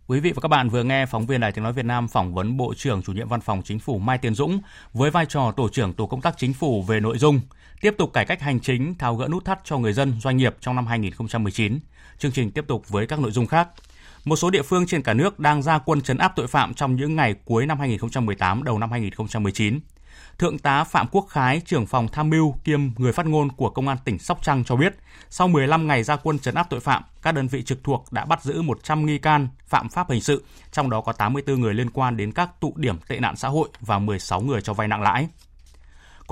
Quý 0.07 0.21
vị 0.21 0.33
và 0.33 0.41
các 0.41 0.49
bạn 0.49 0.69
vừa 0.69 0.83
nghe 0.83 1.07
phóng 1.07 1.27
viên 1.27 1.41
Đài 1.41 1.53
Tiếng 1.53 1.65
Nói 1.65 1.73
Việt 1.73 1.85
Nam 1.85 2.09
phỏng 2.09 2.35
vấn 2.35 2.57
Bộ 2.57 2.75
trưởng 2.77 3.03
Chủ 3.03 3.13
nhiệm 3.13 3.29
Văn 3.29 3.41
phòng 3.41 3.63
Chính 3.65 3.79
phủ 3.79 3.99
Mai 3.99 4.19
Tiến 4.19 4.35
Dũng 4.35 4.61
với 4.93 5.11
vai 5.11 5.27
trò 5.29 5.53
Tổ 5.57 5.69
trưởng 5.69 5.93
Tổ 5.93 6.07
công 6.07 6.21
tác 6.21 6.35
Chính 6.39 6.53
phủ 6.53 6.83
về 6.83 7.01
nội 7.01 7.19
dung 7.19 7.41
tiếp 7.83 7.95
tục 7.99 8.13
cải 8.13 8.25
cách 8.25 8.41
hành 8.41 8.61
chính, 8.61 8.95
tháo 8.95 9.17
gỡ 9.17 9.29
nút 9.29 9.45
thắt 9.45 9.61
cho 9.65 9.79
người 9.79 9.93
dân, 9.93 10.21
doanh 10.21 10.37
nghiệp 10.37 10.57
trong 10.61 10.77
năm 10.77 10.87
2019. 10.87 11.79
Chương 12.19 12.33
trình 12.33 12.51
tiếp 12.51 12.65
tục 12.69 12.89
với 12.89 13.07
các 13.07 13.21
nội 13.21 13.31
dung 13.31 13.47
khác. 13.47 13.69
Một 14.25 14.37
số 14.37 14.51
địa 14.51 14.63
phương 14.63 14.87
trên 14.87 15.03
cả 15.03 15.15
nước 15.15 15.39
đang 15.39 15.63
ra 15.63 15.79
quân 15.79 16.01
chấn 16.01 16.19
áp 16.19 16.33
tội 16.37 16.47
phạm 16.47 16.75
trong 16.75 16.97
những 16.97 17.17
ngày 17.17 17.35
cuối 17.45 17.67
năm 17.67 17.79
2018 17.79 18.63
đầu 18.63 18.79
năm 18.79 18.91
2019. 18.91 19.81
Thượng 20.39 20.59
tá 20.59 20.85
Phạm 20.85 21.07
Quốc 21.13 21.27
Khái, 21.29 21.61
trưởng 21.61 21.87
phòng 21.87 22.09
tham 22.09 22.31
mưu 22.31 22.55
kiêm 22.65 22.81
người 22.97 23.13
phát 23.13 23.27
ngôn 23.27 23.53
của 23.53 23.71
Công 23.71 23.89
an 23.89 23.99
tỉnh 24.05 24.19
Sóc 24.19 24.43
Trăng 24.43 24.65
cho 24.65 24.77
biết, 24.77 24.95
sau 25.31 25.49
15 25.49 25.87
ngày 25.87 26.03
ra 26.03 26.17
quân 26.17 26.39
trấn 26.39 26.55
áp 26.55 26.67
tội 26.71 26.81
phạm, 26.81 27.03
các 27.23 27.33
đơn 27.33 27.49
vị 27.49 27.63
trực 27.63 27.85
thuộc 27.85 28.05
đã 28.11 28.25
bắt 28.25 28.43
giữ 28.43 28.63
100 28.63 29.07
nghi 29.07 29.19
can 29.19 29.49
phạm 29.67 29.89
pháp 29.89 30.11
hình 30.11 30.21
sự, 30.21 30.45
trong 30.73 30.91
đó 30.91 31.01
có 31.01 31.13
84 31.13 31.61
người 31.61 31.75
liên 31.75 31.91
quan 31.91 32.17
đến 32.17 32.33
các 32.33 32.61
tụ 32.61 32.73
điểm 32.77 32.97
tệ 33.09 33.19
nạn 33.21 33.37
xã 33.37 33.49
hội 33.49 33.69
và 33.81 33.99
16 33.99 34.41
người 34.41 34.61
cho 34.61 34.75
vay 34.75 34.89
nặng 34.89 35.03
lãi. 35.03 35.29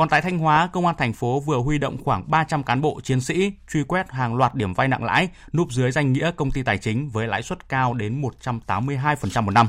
Còn 0.01 0.09
tại 0.09 0.22
Thanh 0.22 0.38
Hóa, 0.38 0.68
công 0.72 0.86
an 0.86 0.94
thành 0.98 1.12
phố 1.12 1.40
vừa 1.40 1.57
huy 1.57 1.78
động 1.78 1.96
khoảng 2.05 2.30
300 2.30 2.62
cán 2.62 2.80
bộ 2.80 3.01
chiến 3.03 3.20
sĩ 3.20 3.53
truy 3.72 3.84
quét 3.84 4.11
hàng 4.11 4.34
loạt 4.34 4.55
điểm 4.55 4.74
vay 4.74 4.88
nặng 4.88 5.05
lãi 5.05 5.28
núp 5.53 5.72
dưới 5.72 5.92
danh 5.92 6.12
nghĩa 6.12 6.30
công 6.36 6.51
ty 6.51 6.62
tài 6.62 6.78
chính 6.78 7.09
với 7.09 7.26
lãi 7.26 7.42
suất 7.42 7.68
cao 7.68 7.94
đến 7.94 8.22
182% 8.44 9.42
một 9.42 9.51
năm. 9.51 9.68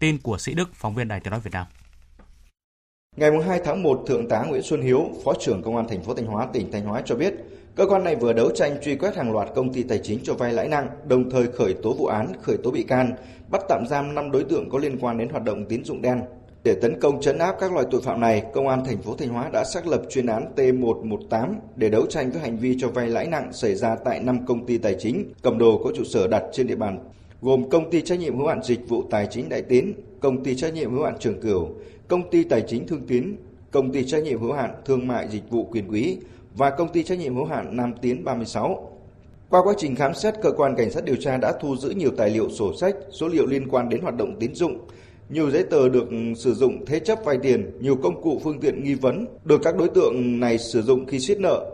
Tin 0.00 0.18
của 0.18 0.38
Sĩ 0.38 0.54
Đức, 0.54 0.68
phóng 0.74 0.94
viên 0.94 1.08
Đài 1.08 1.20
Tiếng 1.20 1.30
nói 1.30 1.40
Việt 1.40 1.50
Nam. 1.52 1.66
Ngày 3.16 3.30
2 3.46 3.60
tháng 3.64 3.82
1, 3.82 4.04
Thượng 4.06 4.28
tá 4.28 4.44
Nguyễn 4.48 4.62
Xuân 4.62 4.82
Hiếu, 4.82 5.10
Phó 5.24 5.32
trưởng 5.40 5.62
Công 5.62 5.76
an 5.76 5.88
thành 5.88 6.02
phố 6.02 6.14
Thanh 6.14 6.26
Hóa, 6.26 6.46
tỉnh 6.52 6.72
Thanh 6.72 6.84
Hóa 6.84 7.02
cho 7.04 7.16
biết, 7.16 7.34
cơ 7.74 7.86
quan 7.86 8.04
này 8.04 8.16
vừa 8.16 8.32
đấu 8.32 8.50
tranh 8.54 8.76
truy 8.82 8.96
quét 8.96 9.16
hàng 9.16 9.32
loạt 9.32 9.48
công 9.54 9.72
ty 9.72 9.82
tài 9.82 10.00
chính 10.02 10.18
cho 10.22 10.34
vay 10.34 10.52
lãi 10.52 10.68
nặng, 10.68 10.88
đồng 11.04 11.30
thời 11.30 11.46
khởi 11.52 11.74
tố 11.82 11.92
vụ 11.92 12.06
án, 12.06 12.32
khởi 12.42 12.56
tố 12.64 12.70
bị 12.70 12.82
can, 12.82 13.12
bắt 13.50 13.60
tạm 13.68 13.84
giam 13.88 14.14
5 14.14 14.30
đối 14.30 14.44
tượng 14.44 14.70
có 14.70 14.78
liên 14.78 14.98
quan 15.00 15.18
đến 15.18 15.28
hoạt 15.28 15.44
động 15.44 15.64
tín 15.68 15.84
dụng 15.84 16.02
đen. 16.02 16.20
Để 16.64 16.74
tấn 16.74 17.00
công 17.00 17.20
chấn 17.20 17.38
áp 17.38 17.56
các 17.60 17.72
loại 17.72 17.86
tội 17.90 18.00
phạm 18.02 18.20
này, 18.20 18.42
Công 18.52 18.68
an 18.68 18.84
thành 18.84 19.02
phố 19.02 19.14
Thanh 19.16 19.28
Hóa 19.28 19.48
đã 19.52 19.64
xác 19.64 19.86
lập 19.86 20.02
chuyên 20.10 20.26
án 20.26 20.52
T118 20.56 21.54
để 21.76 21.88
đấu 21.88 22.06
tranh 22.06 22.30
với 22.30 22.40
hành 22.40 22.58
vi 22.58 22.76
cho 22.80 22.88
vay 22.88 23.08
lãi 23.08 23.26
nặng 23.26 23.52
xảy 23.52 23.74
ra 23.74 23.96
tại 24.04 24.20
5 24.20 24.46
công 24.46 24.66
ty 24.66 24.78
tài 24.78 24.94
chính 24.98 25.32
cầm 25.42 25.58
đồ 25.58 25.80
có 25.84 25.92
trụ 25.96 26.04
sở 26.04 26.26
đặt 26.26 26.42
trên 26.52 26.66
địa 26.66 26.76
bàn 26.76 26.98
gồm 27.40 27.68
công 27.70 27.90
ty 27.90 28.00
trách 28.00 28.18
nhiệm 28.18 28.38
hữu 28.38 28.46
hạn 28.46 28.62
dịch 28.62 28.88
vụ 28.88 29.02
tài 29.10 29.26
chính 29.30 29.48
Đại 29.48 29.62
Tiến, 29.62 29.94
công 30.20 30.44
ty 30.44 30.56
trách 30.56 30.74
nhiệm 30.74 30.90
hữu 30.90 31.04
hạn 31.04 31.16
Trường 31.18 31.40
Cửu, 31.40 31.68
công 32.08 32.30
ty 32.30 32.44
tài 32.44 32.62
chính 32.68 32.86
Thương 32.86 33.06
Tiến, 33.06 33.36
công 33.70 33.92
ty 33.92 34.04
trách 34.04 34.22
nhiệm 34.22 34.40
hữu 34.40 34.52
hạn 34.52 34.74
Thương 34.84 35.06
mại 35.06 35.28
dịch 35.28 35.50
vụ 35.50 35.64
Quyền 35.64 35.90
Quý 35.90 36.16
và 36.54 36.70
công 36.70 36.92
ty 36.92 37.02
trách 37.02 37.18
nhiệm 37.18 37.34
hữu 37.34 37.44
hạn 37.44 37.76
Nam 37.76 37.92
Tiến 38.02 38.24
36. 38.24 38.98
Qua 39.50 39.62
quá 39.64 39.74
trình 39.78 39.96
khám 39.96 40.14
xét, 40.14 40.34
cơ 40.42 40.50
quan 40.56 40.74
cảnh 40.76 40.90
sát 40.90 41.04
điều 41.04 41.16
tra 41.16 41.36
đã 41.36 41.52
thu 41.60 41.76
giữ 41.76 41.90
nhiều 41.90 42.10
tài 42.16 42.30
liệu 42.30 42.50
sổ 42.50 42.72
sách, 42.80 42.94
số 43.10 43.28
liệu 43.28 43.46
liên 43.46 43.68
quan 43.68 43.88
đến 43.88 44.00
hoạt 44.02 44.16
động 44.16 44.36
tín 44.40 44.54
dụng, 44.54 44.78
nhiều 45.32 45.50
giấy 45.50 45.64
tờ 45.70 45.88
được 45.88 46.08
sử 46.36 46.54
dụng 46.54 46.84
thế 46.86 47.00
chấp 47.00 47.18
vay 47.24 47.38
tiền, 47.42 47.70
nhiều 47.80 47.96
công 48.02 48.22
cụ 48.22 48.40
phương 48.44 48.60
tiện 48.60 48.84
nghi 48.84 48.94
vấn 48.94 49.26
được 49.44 49.60
các 49.64 49.76
đối 49.76 49.88
tượng 49.88 50.40
này 50.40 50.58
sử 50.58 50.82
dụng 50.82 51.06
khi 51.06 51.20
siết 51.20 51.40
nợ. 51.40 51.70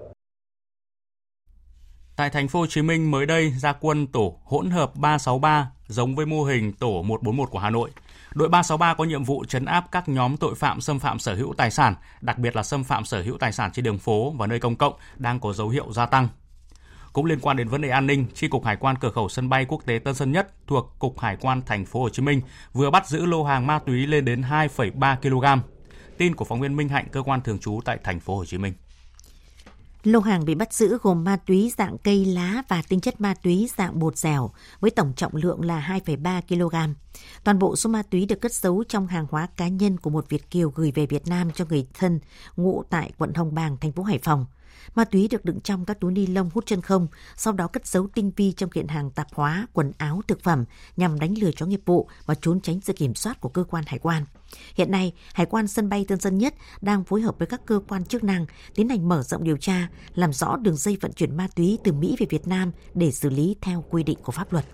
Tại 2.17 2.31
thành 2.31 2.49
phố 2.49 2.61
Hồ 2.61 2.67
Chí 2.67 2.83
Minh 2.83 3.11
mới 3.11 3.27
đây 3.27 3.53
ra 3.59 3.73
quân 3.73 4.07
tổ 4.07 4.39
hỗn 4.45 4.71
hợp 4.71 4.97
363 4.97 5.71
giống 5.87 6.15
với 6.15 6.27
mô 6.27 6.45
hình 6.45 6.73
tổ 6.73 7.03
141 7.03 7.51
của 7.51 7.59
Hà 7.59 7.71
Nội. 7.71 7.91
Đội 8.35 8.49
363 8.49 8.95
có 8.95 9.05
nhiệm 9.05 9.25
vụ 9.25 9.45
chấn 9.45 9.65
áp 9.65 9.85
các 9.93 10.09
nhóm 10.09 10.37
tội 10.37 10.55
phạm 10.55 10.81
xâm 10.81 10.99
phạm 10.99 11.19
sở 11.19 11.35
hữu 11.35 11.55
tài 11.57 11.71
sản, 11.71 11.95
đặc 12.21 12.39
biệt 12.39 12.57
là 12.57 12.63
xâm 12.63 12.85
phạm 12.85 13.05
sở 13.05 13.23
hữu 13.23 13.39
tài 13.39 13.53
sản 13.53 13.71
trên 13.73 13.85
đường 13.85 13.99
phố 13.99 14.31
và 14.31 14.47
nơi 14.47 14.61
công 14.61 14.77
cộng 14.77 14.93
đang 15.17 15.41
có 15.41 15.53
dấu 15.53 15.69
hiệu 15.69 15.93
gia 15.93 16.07
tăng. 16.07 16.29
Cũng 17.19 17.25
liên 17.25 17.41
quan 17.41 17.57
đến 17.57 17.69
vấn 17.69 17.81
đề 17.81 17.89
an 17.89 18.07
ninh, 18.07 18.27
Chi 18.35 18.49
cục 18.49 18.65
Hải 18.65 18.77
quan 18.77 18.97
cửa 19.01 19.11
khẩu 19.11 19.29
sân 19.29 19.49
bay 19.49 19.67
quốc 19.69 19.83
tế 19.87 19.99
Tân 19.99 20.15
Sơn 20.15 20.33
Nhất 20.33 20.55
thuộc 20.67 20.95
Cục 20.99 21.21
Hải 21.21 21.37
quan 21.37 21.63
thành 21.67 21.85
phố 21.85 22.01
Hồ 22.01 22.09
Chí 22.09 22.23
Minh 22.23 22.41
vừa 22.73 22.91
bắt 22.91 23.09
giữ 23.09 23.27
lô 23.27 23.45
hàng 23.45 23.67
ma 23.67 23.79
túy 23.79 24.07
lên 24.07 24.25
đến 24.25 24.43
2,3 24.43 25.17
kg. 25.17 25.63
Tin 26.19 26.35
của 26.35 26.45
phóng 26.45 26.61
viên 26.61 26.77
Minh 26.77 26.89
Hạnh, 26.89 27.07
cơ 27.13 27.23
quan 27.23 27.41
thường 27.43 27.59
trú 27.59 27.81
tại 27.85 27.99
thành 28.05 28.21
phố 28.21 28.37
Hồ 28.37 28.45
Chí 28.45 28.59
Minh. 28.59 28.73
Lô 30.05 30.21
hàng 30.21 30.45
bị 30.45 30.55
bắt 30.55 30.73
giữ 30.73 30.99
gồm 31.03 31.25
ma 31.25 31.37
túy 31.47 31.73
dạng 31.79 31.99
cây 31.99 32.25
lá 32.25 32.63
và 32.69 32.83
tinh 32.89 33.01
chất 33.01 33.21
ma 33.21 33.35
túy 33.43 33.71
dạng 33.77 33.99
bột 33.99 34.17
dẻo 34.17 34.51
với 34.81 34.91
tổng 34.91 35.13
trọng 35.17 35.37
lượng 35.37 35.65
là 35.65 36.01
2,3 36.05 36.41
kg. 36.49 36.95
Toàn 37.45 37.59
bộ 37.59 37.77
số 37.77 37.91
ma 37.91 38.03
túy 38.11 38.27
được 38.27 38.41
cất 38.41 38.53
giấu 38.53 38.85
trong 38.89 39.07
hàng 39.07 39.27
hóa 39.31 39.49
cá 39.57 39.69
nhân 39.69 39.97
của 39.97 40.11
một 40.11 40.29
Việt 40.29 40.51
kiều 40.51 40.71
gửi 40.71 40.93
về 40.95 41.07
Việt 41.07 41.27
Nam 41.27 41.51
cho 41.55 41.65
người 41.69 41.87
thân 41.95 42.21
ngụ 42.57 42.83
tại 42.91 43.13
quận 43.19 43.35
Hồng 43.35 43.55
Bàng, 43.55 43.77
thành 43.81 43.93
phố 43.93 44.03
Hải 44.03 44.19
Phòng. 44.19 44.47
Ma 44.95 45.05
túy 45.05 45.29
được 45.29 45.45
đựng 45.45 45.61
trong 45.61 45.85
các 45.85 46.01
túi 46.01 46.13
ni 46.13 46.27
lông 46.27 46.51
hút 46.55 46.67
chân 46.67 46.81
không, 46.81 47.07
sau 47.37 47.53
đó 47.53 47.67
cất 47.67 47.87
giấu 47.87 48.07
tinh 48.15 48.31
vi 48.37 48.53
trong 48.53 48.71
kiện 48.71 48.89
hàng 48.89 49.11
tạp 49.11 49.27
hóa, 49.35 49.67
quần 49.73 49.93
áo, 49.99 50.21
thực 50.29 50.43
phẩm 50.43 50.65
nhằm 50.97 51.21
đánh 51.21 51.35
lừa 51.39 51.51
chó 51.53 51.67
nghiệp 51.67 51.81
vụ 51.87 52.09
và 52.27 52.35
trốn 52.35 52.61
tránh 52.61 52.81
sự 52.81 52.93
kiểm 52.93 53.15
soát 53.15 53.41
của 53.41 53.49
cơ 53.49 53.65
quan 53.65 53.85
hải 53.87 53.99
quan. 53.99 54.25
Hiện 54.75 54.91
nay, 54.91 55.13
Hải 55.35 55.47
quan 55.47 55.69
sân 55.69 55.89
bay 55.89 56.05
Tân 56.09 56.21
Sơn 56.21 56.39
Nhất 56.39 56.55
đang 56.81 57.05
phối 57.05 57.21
hợp 57.21 57.39
với 57.39 57.47
các 57.47 57.61
cơ 57.67 57.81
quan 57.89 58.05
chức 58.05 58.25
năng 58.25 58.47
tiến 58.75 58.89
hành 58.89 59.09
mở 59.09 59.23
rộng 59.23 59.45
điều 59.45 59.57
tra, 59.57 59.89
làm 60.15 60.33
rõ 60.33 60.57
đường 60.57 60.77
dây 60.77 60.99
vận 61.01 61.13
chuyển 61.13 61.37
ma 61.37 61.49
túy 61.57 61.79
từ 61.85 61.93
Mỹ 61.93 62.17
về 62.19 62.27
Việt 62.31 62.47
Nam 62.47 62.73
để 62.95 63.11
xử 63.11 63.31
lý 63.31 63.57
theo 63.61 63.85
quy 63.91 64.03
định 64.03 64.19
của 64.23 64.33
pháp 64.33 64.53
luật. 64.53 64.65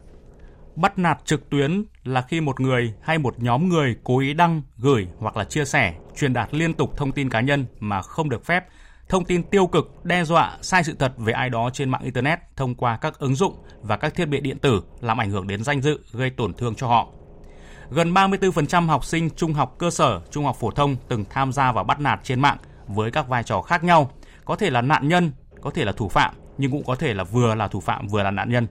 Bắt 0.77 0.99
nạt 0.99 1.19
trực 1.25 1.51
tuyến 1.51 1.85
là 2.05 2.23
khi 2.29 2.41
một 2.41 2.61
người 2.61 2.95
hay 3.01 3.19
một 3.19 3.43
nhóm 3.43 3.69
người 3.69 3.97
cố 4.05 4.19
ý 4.19 4.35
đăng, 4.35 4.63
gửi 4.79 5.07
hoặc 5.19 5.37
là 5.37 5.45
chia 5.45 5.65
sẻ, 5.65 5.95
truyền 6.17 6.33
đạt 6.33 6.55
liên 6.55 6.75
tục 6.75 6.97
thông 6.97 7.13
tin 7.13 7.31
cá 7.31 7.41
nhân 7.41 7.67
mà 7.81 8.03
không 8.03 8.29
được 8.29 8.45
phép 8.45 8.65
thông 9.09 9.25
tin 9.25 9.43
tiêu 9.43 9.67
cực, 9.67 10.05
đe 10.05 10.25
dọa, 10.25 10.59
sai 10.63 10.85
sự 10.85 10.95
thật 10.99 11.13
về 11.17 11.33
ai 11.33 11.51
đó 11.51 11.71
trên 11.73 11.91
mạng 11.91 12.03
Internet 12.05 12.39
thông 12.57 12.75
qua 12.75 12.97
các 12.97 13.19
ứng 13.19 13.35
dụng 13.35 13.55
và 13.83 13.97
các 13.97 14.15
thiết 14.15 14.27
bị 14.27 14.41
điện 14.41 14.59
tử 14.59 14.83
làm 15.01 15.21
ảnh 15.21 15.31
hưởng 15.31 15.47
đến 15.47 15.65
danh 15.65 15.83
dự, 15.83 16.01
gây 16.13 16.31
tổn 16.31 16.55
thương 16.55 16.75
cho 16.75 16.87
họ. 16.87 17.09
Gần 17.91 18.15
34% 18.15 18.87
học 18.87 19.05
sinh 19.05 19.31
trung 19.31 19.53
học 19.55 19.75
cơ 19.79 19.91
sở, 19.91 20.21
trung 20.31 20.45
học 20.45 20.57
phổ 20.61 20.71
thông 20.71 20.97
từng 21.09 21.25
tham 21.31 21.53
gia 21.53 21.73
vào 21.73 21.85
bắt 21.85 22.01
nạt 22.01 22.21
trên 22.23 22.41
mạng 22.41 22.59
với 22.87 23.11
các 23.11 23.29
vai 23.29 23.43
trò 23.43 23.63
khác 23.63 23.85
nhau, 23.85 24.11
có 24.45 24.57
thể 24.57 24.71
là 24.71 24.81
nạn 24.81 25.09
nhân, 25.09 25.33
có 25.61 25.71
thể 25.71 25.85
là 25.85 25.93
thủ 25.93 26.09
phạm, 26.09 26.35
nhưng 26.59 26.71
cũng 26.71 26.85
có 26.85 26.95
thể 26.95 27.15
là 27.15 27.25
vừa 27.25 27.55
là 27.55 27.69
thủ 27.69 27.81
phạm 27.81 28.09
vừa 28.09 28.23
là 28.23 28.31
nạn 28.31 28.51
nhân. 28.51 28.67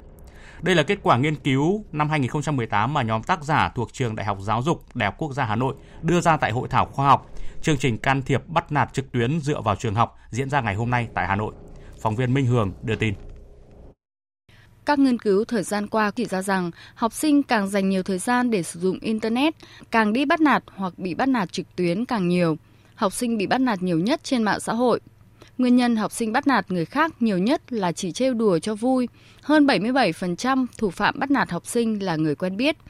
Đây 0.61 0.75
là 0.75 0.83
kết 0.83 0.99
quả 1.03 1.17
nghiên 1.17 1.35
cứu 1.35 1.85
năm 1.91 2.09
2018 2.09 2.93
mà 2.93 3.01
nhóm 3.01 3.23
tác 3.23 3.43
giả 3.43 3.71
thuộc 3.75 3.93
Trường 3.93 4.15
Đại 4.15 4.25
học 4.25 4.37
Giáo 4.41 4.61
dục 4.61 4.83
Đại 4.93 5.07
học 5.07 5.15
Quốc 5.17 5.33
gia 5.33 5.45
Hà 5.45 5.55
Nội 5.55 5.75
đưa 6.01 6.21
ra 6.21 6.37
tại 6.37 6.51
hội 6.51 6.67
thảo 6.67 6.85
khoa 6.85 7.07
học 7.07 7.32
chương 7.63 7.77
trình 7.77 7.97
can 7.97 8.21
thiệp 8.21 8.41
bắt 8.47 8.71
nạt 8.71 8.93
trực 8.93 9.11
tuyến 9.11 9.39
dựa 9.39 9.61
vào 9.61 9.75
trường 9.75 9.95
học 9.95 10.17
diễn 10.29 10.49
ra 10.49 10.61
ngày 10.61 10.75
hôm 10.75 10.89
nay 10.89 11.07
tại 11.13 11.27
Hà 11.27 11.35
Nội. 11.35 11.53
Phóng 12.01 12.15
viên 12.15 12.33
Minh 12.33 12.45
Hường 12.45 12.73
đưa 12.81 12.95
tin. 12.95 13.13
Các 14.85 14.99
nghiên 14.99 15.17
cứu 15.17 15.45
thời 15.45 15.63
gian 15.63 15.87
qua 15.87 16.11
chỉ 16.11 16.25
ra 16.25 16.41
rằng 16.41 16.71
học 16.95 17.13
sinh 17.13 17.43
càng 17.43 17.67
dành 17.67 17.89
nhiều 17.89 18.03
thời 18.03 18.17
gian 18.17 18.51
để 18.51 18.63
sử 18.63 18.79
dụng 18.79 18.99
Internet, 18.99 19.53
càng 19.91 20.13
đi 20.13 20.25
bắt 20.25 20.41
nạt 20.41 20.63
hoặc 20.75 20.93
bị 20.97 21.13
bắt 21.13 21.29
nạt 21.29 21.51
trực 21.51 21.75
tuyến 21.75 22.05
càng 22.05 22.27
nhiều. 22.27 22.57
Học 22.95 23.13
sinh 23.13 23.37
bị 23.37 23.47
bắt 23.47 23.61
nạt 23.61 23.83
nhiều 23.83 23.99
nhất 23.99 24.23
trên 24.23 24.43
mạng 24.43 24.59
xã 24.59 24.73
hội. 24.73 24.99
Nguyên 25.57 25.75
nhân 25.75 25.95
học 25.95 26.11
sinh 26.11 26.31
bắt 26.31 26.47
nạt 26.47 26.71
người 26.71 26.85
khác 26.85 27.11
nhiều 27.19 27.37
nhất 27.37 27.73
là 27.73 27.91
chỉ 27.91 28.11
trêu 28.11 28.33
đùa 28.33 28.59
cho 28.59 28.75
vui. 28.75 29.07
Hơn 29.41 29.65
77% 29.65 30.65
thủ 30.77 30.89
phạm 30.89 31.19
bắt 31.19 31.31
nạt 31.31 31.51
học 31.51 31.65
sinh 31.65 32.03
là 32.03 32.15
người 32.15 32.35
quen 32.35 32.57
biết– 32.57 32.77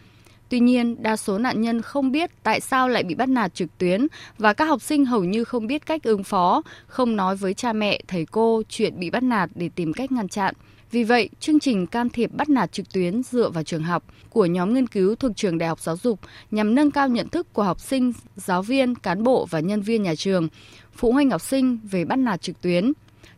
Tuy 0.54 0.60
nhiên, 0.60 1.04
đa 1.04 1.18
số 1.18 1.38
nạn 1.38 1.62
nhân 1.62 1.82
không 1.82 2.12
biết 2.12 2.32
tại 2.44 2.60
sao 2.60 2.90
lại 2.90 3.04
bị 3.04 3.16
bắt 3.16 3.30
nạt 3.30 3.54
trực 3.54 3.78
tuyến 3.78 4.08
và 4.38 4.54
các 4.54 4.66
học 4.66 4.82
sinh 4.82 5.06
hầu 5.06 5.24
như 5.24 5.44
không 5.44 5.68
biết 5.68 5.86
cách 5.86 6.04
ứng 6.04 6.24
phó, 6.24 6.62
không 6.88 7.16
nói 7.16 7.36
với 7.36 7.54
cha 7.54 7.74
mẹ, 7.74 8.02
thầy 8.08 8.26
cô 8.26 8.62
chuyện 8.70 9.00
bị 9.00 9.10
bắt 9.10 9.24
nạt 9.24 9.50
để 9.56 9.70
tìm 9.76 9.94
cách 9.94 10.12
ngăn 10.12 10.28
chặn. 10.28 10.54
Vì 10.92 11.04
vậy, 11.04 11.30
chương 11.40 11.60
trình 11.60 11.88
can 11.88 12.10
thiệp 12.10 12.32
bắt 12.34 12.50
nạt 12.50 12.72
trực 12.72 12.94
tuyến 12.94 13.24
dựa 13.24 13.50
vào 13.50 13.64
trường 13.64 13.84
học 13.84 14.04
của 14.30 14.46
nhóm 14.46 14.74
nghiên 14.74 14.88
cứu 14.88 15.16
thuộc 15.16 15.32
trường 15.36 15.58
Đại 15.58 15.70
học 15.70 15.80
Giáo 15.80 15.98
dục 15.98 16.20
nhằm 16.52 16.76
nâng 16.76 16.92
cao 16.92 17.08
nhận 17.08 17.30
thức 17.30 17.54
của 17.54 17.64
học 17.64 17.80
sinh, 17.80 18.14
giáo 18.36 18.62
viên, 18.62 18.96
cán 18.96 19.24
bộ 19.24 19.48
và 19.50 19.60
nhân 19.60 19.82
viên 19.82 20.04
nhà 20.04 20.16
trường, 20.16 20.48
phụ 20.96 21.12
huynh 21.12 21.30
học 21.30 21.42
sinh 21.42 21.80
về 21.84 22.06
bắt 22.06 22.20
nạt 22.20 22.42
trực 22.42 22.62
tuyến, 22.62 22.92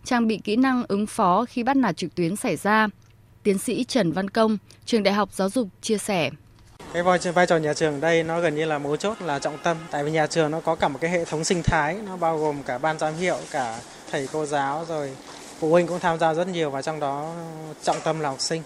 trang 0.03 0.27
bị 0.27 0.39
kỹ 0.43 0.55
năng 0.55 0.83
ứng 0.87 1.05
phó 1.05 1.45
khi 1.45 1.63
bắt 1.63 1.77
nạt 1.77 1.97
trực 1.97 2.15
tuyến 2.15 2.35
xảy 2.35 2.55
ra. 2.55 2.87
Tiến 3.43 3.57
sĩ 3.57 3.83
Trần 3.83 4.11
Văn 4.11 4.29
Công, 4.29 4.57
trường 4.85 5.03
Đại 5.03 5.13
học 5.13 5.29
Giáo 5.33 5.49
dục 5.49 5.67
chia 5.81 5.97
sẻ. 5.97 6.31
Cái 6.95 7.03
vai, 7.03 7.19
vai 7.19 7.45
trò 7.45 7.57
nhà 7.57 7.73
trường 7.73 8.01
đây 8.01 8.23
nó 8.23 8.39
gần 8.39 8.55
như 8.55 8.65
là 8.65 8.77
mấu 8.77 8.95
chốt 8.95 9.21
là 9.21 9.39
trọng 9.39 9.57
tâm. 9.57 9.77
Tại 9.91 10.03
vì 10.03 10.11
nhà 10.11 10.27
trường 10.27 10.51
nó 10.51 10.59
có 10.59 10.75
cả 10.75 10.87
một 10.87 10.99
cái 11.01 11.11
hệ 11.11 11.25
thống 11.25 11.43
sinh 11.43 11.63
thái 11.63 11.93
nó 11.93 12.17
bao 12.17 12.37
gồm 12.37 12.63
cả 12.63 12.77
ban 12.77 12.99
giám 12.99 13.15
hiệu 13.15 13.37
cả 13.51 13.79
thầy 14.11 14.27
cô 14.33 14.45
giáo 14.45 14.85
rồi 14.89 15.11
phụ 15.59 15.69
huynh 15.69 15.87
cũng 15.87 15.99
tham 15.99 16.19
gia 16.19 16.33
rất 16.33 16.47
nhiều 16.47 16.69
và 16.69 16.81
trong 16.81 16.99
đó 16.99 17.33
trọng 17.83 18.01
tâm 18.03 18.19
là 18.19 18.29
học 18.29 18.41
sinh. 18.41 18.61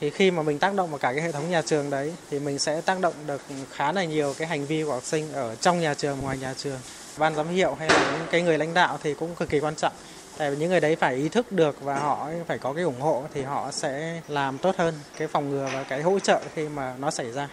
Thì 0.00 0.10
khi 0.10 0.30
mà 0.30 0.42
mình 0.42 0.58
tác 0.58 0.74
động 0.74 0.90
vào 0.90 0.98
cả 0.98 1.12
cái 1.12 1.22
hệ 1.22 1.32
thống 1.32 1.50
nhà 1.50 1.62
trường 1.62 1.90
đấy 1.90 2.12
thì 2.30 2.38
mình 2.38 2.58
sẽ 2.58 2.80
tác 2.80 3.00
động 3.00 3.14
được 3.26 3.40
khá 3.72 3.92
là 3.92 4.04
nhiều 4.04 4.34
cái 4.38 4.48
hành 4.48 4.66
vi 4.66 4.84
của 4.84 4.92
học 4.92 5.04
sinh 5.04 5.32
ở 5.32 5.54
trong 5.54 5.80
nhà 5.80 5.94
trường 5.94 6.18
ngoài 6.20 6.38
nhà 6.38 6.54
trường. 6.58 6.78
Ban 7.16 7.34
giám 7.34 7.48
hiệu 7.48 7.76
hay 7.78 7.88
là 7.88 8.12
những 8.12 8.26
cái 8.30 8.42
người 8.42 8.58
lãnh 8.58 8.74
đạo 8.74 8.98
thì 9.02 9.14
cũng 9.14 9.34
cực 9.34 9.48
kỳ 9.48 9.60
quan 9.60 9.74
trọng 9.74 9.92
tại 10.40 10.50
vì 10.50 10.56
những 10.56 10.70
người 10.70 10.80
đấy 10.80 10.96
phải 10.96 11.14
ý 11.14 11.28
thức 11.28 11.52
được 11.52 11.82
và 11.82 11.98
họ 11.98 12.30
phải 12.46 12.58
có 12.58 12.72
cái 12.72 12.84
ủng 12.84 13.00
hộ 13.00 13.24
thì 13.34 13.42
họ 13.42 13.70
sẽ 13.70 14.20
làm 14.28 14.58
tốt 14.58 14.76
hơn 14.78 14.94
cái 15.18 15.28
phòng 15.28 15.50
ngừa 15.50 15.68
và 15.74 15.82
cái 15.82 16.02
hỗ 16.02 16.18
trợ 16.18 16.42
khi 16.54 16.68
mà 16.68 16.94
nó 16.98 17.10
xảy 17.10 17.32
ra 17.32 17.48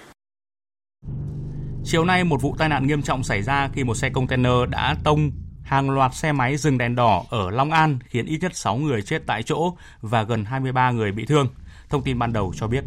Chiều 1.83 2.05
nay, 2.05 2.23
một 2.23 2.41
vụ 2.41 2.55
tai 2.57 2.69
nạn 2.69 2.87
nghiêm 2.87 3.01
trọng 3.01 3.23
xảy 3.23 3.41
ra 3.41 3.69
khi 3.73 3.83
một 3.83 3.95
xe 3.95 4.09
container 4.09 4.53
đã 4.69 4.95
tông 5.03 5.31
hàng 5.63 5.89
loạt 5.89 6.15
xe 6.15 6.31
máy 6.31 6.57
dừng 6.57 6.77
đèn 6.77 6.95
đỏ 6.95 7.23
ở 7.29 7.49
Long 7.49 7.71
An 7.71 7.99
khiến 8.05 8.25
ít 8.25 8.37
nhất 8.41 8.55
6 8.55 8.77
người 8.77 9.01
chết 9.01 9.21
tại 9.25 9.43
chỗ 9.43 9.73
và 10.01 10.23
gần 10.23 10.45
23 10.45 10.91
người 10.91 11.11
bị 11.11 11.25
thương. 11.25 11.47
Thông 11.89 12.03
tin 12.03 12.19
ban 12.19 12.33
đầu 12.33 12.53
cho 12.55 12.67
biết. 12.67 12.83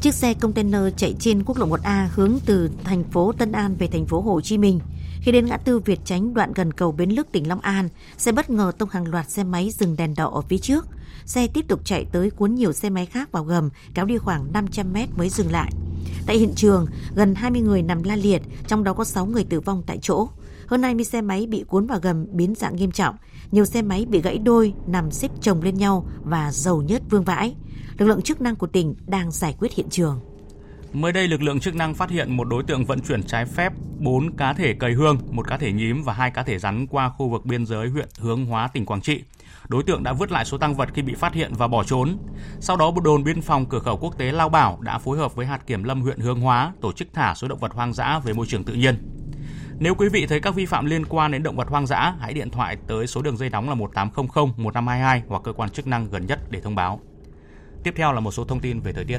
Chiếc 0.00 0.14
xe 0.14 0.34
container 0.34 0.82
chạy 0.96 1.14
trên 1.20 1.42
quốc 1.44 1.58
lộ 1.58 1.66
1A 1.66 2.06
hướng 2.10 2.38
từ 2.46 2.70
thành 2.84 3.04
phố 3.04 3.32
Tân 3.32 3.52
An 3.52 3.74
về 3.78 3.86
thành 3.86 4.06
phố 4.06 4.20
Hồ 4.20 4.40
Chí 4.40 4.58
Minh. 4.58 4.80
Khi 5.22 5.32
đến 5.32 5.46
ngã 5.46 5.56
tư 5.56 5.78
Việt 5.78 6.00
Chánh 6.04 6.34
đoạn 6.34 6.52
gần 6.54 6.72
cầu 6.72 6.92
Bến 6.92 7.10
Lức 7.10 7.32
tỉnh 7.32 7.48
Long 7.48 7.60
An, 7.60 7.88
xe 8.16 8.32
bất 8.32 8.50
ngờ 8.50 8.72
tông 8.78 8.88
hàng 8.88 9.08
loạt 9.08 9.30
xe 9.30 9.44
máy 9.44 9.70
dừng 9.70 9.96
đèn 9.96 10.14
đỏ 10.14 10.30
ở 10.34 10.40
phía 10.40 10.58
trước. 10.58 10.86
Xe 11.24 11.46
tiếp 11.46 11.68
tục 11.68 11.80
chạy 11.84 12.06
tới 12.12 12.30
cuốn 12.30 12.54
nhiều 12.54 12.72
xe 12.72 12.90
máy 12.90 13.06
khác 13.06 13.32
vào 13.32 13.44
gầm, 13.44 13.70
kéo 13.94 14.06
đi 14.06 14.18
khoảng 14.18 14.52
500 14.52 14.92
mét 14.92 15.08
mới 15.16 15.28
dừng 15.28 15.52
lại. 15.52 15.72
Tại 16.26 16.38
hiện 16.38 16.52
trường, 16.56 16.86
gần 17.14 17.34
20 17.34 17.60
người 17.60 17.82
nằm 17.82 18.02
la 18.02 18.16
liệt, 18.16 18.42
trong 18.66 18.84
đó 18.84 18.92
có 18.92 19.04
6 19.04 19.26
người 19.26 19.44
tử 19.44 19.60
vong 19.60 19.82
tại 19.86 19.98
chỗ. 20.02 20.28
Hơn 20.66 20.82
20 20.82 21.04
xe 21.04 21.20
máy 21.20 21.46
bị 21.46 21.64
cuốn 21.68 21.86
vào 21.86 21.98
gầm 22.02 22.26
biến 22.32 22.54
dạng 22.54 22.76
nghiêm 22.76 22.90
trọng. 22.90 23.16
Nhiều 23.50 23.64
xe 23.64 23.82
máy 23.82 24.06
bị 24.10 24.20
gãy 24.20 24.38
đôi, 24.38 24.74
nằm 24.86 25.10
xếp 25.10 25.30
chồng 25.40 25.62
lên 25.62 25.74
nhau 25.74 26.06
và 26.24 26.52
dầu 26.52 26.82
nhớt 26.82 27.02
vương 27.10 27.24
vãi. 27.24 27.54
Lực 27.98 28.06
lượng 28.06 28.22
chức 28.22 28.40
năng 28.40 28.56
của 28.56 28.66
tỉnh 28.66 28.94
đang 29.06 29.30
giải 29.30 29.56
quyết 29.58 29.74
hiện 29.74 29.88
trường. 29.90 30.20
Mới 30.92 31.12
đây, 31.12 31.28
lực 31.28 31.42
lượng 31.42 31.60
chức 31.60 31.74
năng 31.74 31.94
phát 31.94 32.10
hiện 32.10 32.36
một 32.36 32.44
đối 32.44 32.62
tượng 32.62 32.84
vận 32.84 33.00
chuyển 33.00 33.22
trái 33.22 33.46
phép 33.46 33.72
4 33.98 34.36
cá 34.36 34.52
thể 34.52 34.74
cầy 34.74 34.92
hương, 34.92 35.18
một 35.30 35.48
cá 35.48 35.56
thể 35.56 35.72
nhím 35.72 36.02
và 36.02 36.12
hai 36.12 36.30
cá 36.30 36.42
thể 36.42 36.58
rắn 36.58 36.86
qua 36.86 37.08
khu 37.08 37.28
vực 37.28 37.46
biên 37.46 37.66
giới 37.66 37.88
huyện 37.88 38.08
Hướng 38.18 38.46
Hóa, 38.46 38.68
tỉnh 38.68 38.86
Quảng 38.86 39.00
Trị. 39.00 39.22
Đối 39.68 39.82
tượng 39.82 40.02
đã 40.02 40.12
vứt 40.12 40.32
lại 40.32 40.44
số 40.44 40.58
tăng 40.58 40.74
vật 40.74 40.88
khi 40.94 41.02
bị 41.02 41.14
phát 41.14 41.34
hiện 41.34 41.52
và 41.54 41.68
bỏ 41.68 41.84
trốn. 41.84 42.16
Sau 42.60 42.76
đó, 42.76 42.90
bộ 42.90 43.00
đồn 43.00 43.24
biên 43.24 43.40
phòng 43.40 43.66
cửa 43.66 43.78
khẩu 43.78 43.96
quốc 43.96 44.18
tế 44.18 44.32
Lao 44.32 44.48
Bảo 44.48 44.78
đã 44.80 44.98
phối 44.98 45.18
hợp 45.18 45.34
với 45.34 45.46
hạt 45.46 45.66
kiểm 45.66 45.84
lâm 45.84 46.00
huyện 46.00 46.18
Hướng 46.18 46.40
Hóa 46.40 46.72
tổ 46.80 46.92
chức 46.92 47.08
thả 47.12 47.34
số 47.34 47.48
động 47.48 47.58
vật 47.58 47.72
hoang 47.72 47.92
dã 47.92 48.18
về 48.18 48.32
môi 48.32 48.46
trường 48.46 48.64
tự 48.64 48.74
nhiên. 48.74 48.96
Nếu 49.78 49.94
quý 49.94 50.08
vị 50.08 50.26
thấy 50.26 50.40
các 50.40 50.54
vi 50.54 50.66
phạm 50.66 50.86
liên 50.86 51.04
quan 51.06 51.32
đến 51.32 51.42
động 51.42 51.56
vật 51.56 51.68
hoang 51.68 51.86
dã, 51.86 52.14
hãy 52.20 52.32
điện 52.32 52.50
thoại 52.50 52.76
tới 52.86 53.06
số 53.06 53.22
đường 53.22 53.36
dây 53.36 53.50
nóng 53.50 53.68
là 53.68 53.74
1800 53.74 54.44
1522 54.56 55.22
hoặc 55.28 55.42
cơ 55.44 55.52
quan 55.52 55.70
chức 55.70 55.86
năng 55.86 56.10
gần 56.10 56.26
nhất 56.26 56.38
để 56.50 56.60
thông 56.60 56.74
báo. 56.74 57.00
Tiếp 57.84 57.94
theo 57.96 58.12
là 58.12 58.20
một 58.20 58.30
số 58.30 58.44
thông 58.44 58.60
tin 58.60 58.80
về 58.80 58.92
thời 58.92 59.04
tiết. 59.04 59.18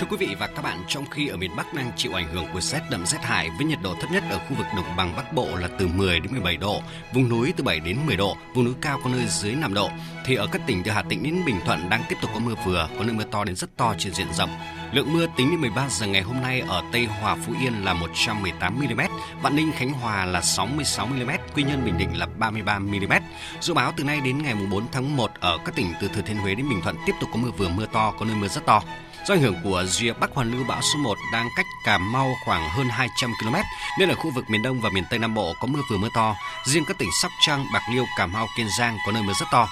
Thưa 0.00 0.06
quý 0.10 0.16
vị 0.16 0.36
và 0.38 0.46
các 0.46 0.62
bạn, 0.62 0.78
trong 0.88 1.06
khi 1.10 1.28
ở 1.28 1.36
miền 1.36 1.56
Bắc 1.56 1.74
đang 1.74 1.92
chịu 1.96 2.12
ảnh 2.12 2.28
hưởng 2.32 2.46
của 2.52 2.60
rét 2.60 2.80
đậm 2.90 3.06
rét 3.06 3.18
hại 3.22 3.50
với 3.50 3.66
nhiệt 3.66 3.78
độ 3.82 3.94
thấp 4.00 4.10
nhất 4.10 4.22
ở 4.30 4.38
khu 4.38 4.56
vực 4.56 4.66
đồng 4.76 4.96
bằng 4.96 5.16
Bắc 5.16 5.32
Bộ 5.32 5.56
là 5.56 5.68
từ 5.78 5.88
10 5.88 6.20
đến 6.20 6.32
17 6.32 6.56
độ, 6.56 6.82
vùng 7.14 7.28
núi 7.28 7.52
từ 7.56 7.64
7 7.64 7.80
đến 7.80 7.98
10 8.06 8.16
độ, 8.16 8.36
vùng 8.54 8.64
núi 8.64 8.74
cao 8.80 9.00
có 9.04 9.10
nơi 9.10 9.26
dưới 9.28 9.54
5 9.54 9.74
độ, 9.74 9.90
thì 10.24 10.34
ở 10.34 10.46
các 10.52 10.62
tỉnh 10.66 10.82
từ 10.82 10.90
Hà 10.90 11.02
Tĩnh 11.02 11.22
đến 11.22 11.44
Bình 11.46 11.60
Thuận 11.64 11.90
đang 11.90 12.02
tiếp 12.08 12.16
tục 12.22 12.30
có 12.34 12.40
mưa 12.40 12.54
vừa, 12.64 12.88
có 12.98 13.04
nơi 13.04 13.12
mưa 13.12 13.24
to 13.30 13.44
đến 13.44 13.56
rất 13.56 13.76
to 13.76 13.94
trên 13.98 14.14
diện 14.14 14.26
rộng. 14.32 14.50
Lượng 14.92 15.12
mưa 15.12 15.26
tính 15.36 15.50
đến 15.50 15.60
13 15.60 15.88
giờ 15.90 16.06
ngày 16.06 16.22
hôm 16.22 16.40
nay 16.40 16.60
ở 16.60 16.82
Tây 16.92 17.04
Hòa, 17.04 17.36
Phú 17.46 17.52
Yên 17.60 17.84
là 17.84 17.94
118 17.94 18.78
mm, 18.78 19.00
Vạn 19.42 19.56
Ninh, 19.56 19.72
Khánh 19.72 19.92
Hòa 19.92 20.24
là 20.24 20.40
66 20.42 21.06
mm, 21.06 21.30
Quy 21.54 21.62
Nhơn, 21.62 21.84
Bình 21.84 21.98
Định 21.98 22.18
là 22.18 22.26
33 22.38 22.78
mm. 22.78 23.12
Dự 23.60 23.74
báo 23.74 23.92
từ 23.96 24.04
nay 24.04 24.20
đến 24.24 24.42
ngày 24.42 24.54
4 24.70 24.84
tháng 24.92 25.16
1 25.16 25.30
ở 25.40 25.58
các 25.64 25.74
tỉnh 25.74 25.92
từ 26.00 26.08
Thừa 26.08 26.22
Thiên 26.22 26.36
Huế 26.36 26.54
đến 26.54 26.68
Bình 26.68 26.80
Thuận 26.82 26.96
tiếp 27.06 27.12
tục 27.20 27.28
có 27.32 27.38
mưa 27.38 27.50
vừa 27.50 27.68
mưa 27.68 27.86
to, 27.92 28.14
có 28.18 28.26
nơi 28.26 28.36
mưa 28.36 28.48
rất 28.48 28.66
to. 28.66 28.82
Do 29.28 29.34
ảnh 29.34 29.40
hưởng 29.40 29.56
của 29.64 29.84
rìa 29.88 30.12
Bắc 30.12 30.30
Hoàn 30.34 30.52
lưu 30.52 30.64
bão 30.64 30.82
số 30.82 30.98
1 30.98 31.18
đang 31.32 31.48
cách 31.56 31.66
Cà 31.84 31.98
Mau 31.98 32.34
khoảng 32.44 32.68
hơn 32.68 32.88
200 32.88 33.32
km, 33.40 33.54
nên 33.98 34.08
ở 34.08 34.14
khu 34.14 34.30
vực 34.30 34.44
miền 34.50 34.62
Đông 34.62 34.80
và 34.80 34.90
miền 34.90 35.04
Tây 35.10 35.18
Nam 35.18 35.34
Bộ 35.34 35.54
có 35.60 35.66
mưa 35.66 35.80
vừa 35.90 35.96
mưa 35.96 36.08
to. 36.14 36.36
Riêng 36.64 36.84
các 36.88 36.98
tỉnh 36.98 37.08
Sóc 37.22 37.32
Trăng, 37.40 37.66
Bạc 37.72 37.82
Liêu, 37.92 38.04
Cà 38.18 38.26
Mau, 38.26 38.46
Kiên 38.56 38.66
Giang 38.78 38.96
có 39.06 39.12
nơi 39.12 39.22
mưa 39.22 39.32
rất 39.40 39.46
to. 39.52 39.68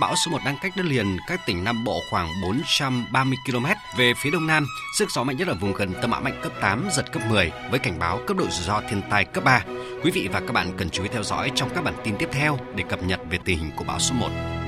Bão 0.00 0.16
số 0.16 0.30
1 0.30 0.38
đang 0.44 0.56
cách 0.62 0.72
đất 0.76 0.86
liền 0.86 1.18
các 1.26 1.40
tỉnh 1.46 1.64
Nam 1.64 1.84
Bộ 1.84 2.00
khoảng 2.10 2.28
430 2.42 3.38
km 3.46 3.66
về 3.96 4.12
phía 4.22 4.30
đông 4.30 4.46
nam. 4.46 4.66
Sức 4.98 5.10
gió 5.10 5.24
mạnh 5.24 5.36
nhất 5.36 5.48
ở 5.48 5.54
vùng 5.54 5.72
gần 5.72 5.94
tâm 6.02 6.10
áp 6.10 6.20
mạnh 6.20 6.40
cấp 6.42 6.52
8, 6.60 6.88
giật 6.92 7.12
cấp 7.12 7.22
10 7.28 7.52
với 7.70 7.78
cảnh 7.78 7.98
báo 7.98 8.20
cấp 8.26 8.36
độ 8.36 8.44
rủi 8.50 8.66
ro 8.66 8.80
thiên 8.90 9.02
tai 9.10 9.24
cấp 9.24 9.44
3. 9.44 9.64
Quý 10.02 10.10
vị 10.10 10.28
và 10.32 10.40
các 10.40 10.52
bạn 10.52 10.76
cần 10.76 10.90
chú 10.90 11.02
ý 11.02 11.08
theo 11.12 11.22
dõi 11.22 11.50
trong 11.54 11.70
các 11.74 11.84
bản 11.84 11.94
tin 12.04 12.16
tiếp 12.18 12.28
theo 12.32 12.58
để 12.74 12.84
cập 12.88 13.02
nhật 13.02 13.20
về 13.30 13.38
tình 13.44 13.58
hình 13.58 13.70
của 13.76 13.84
bão 13.84 13.98
số 13.98 14.14
1. 14.14 14.59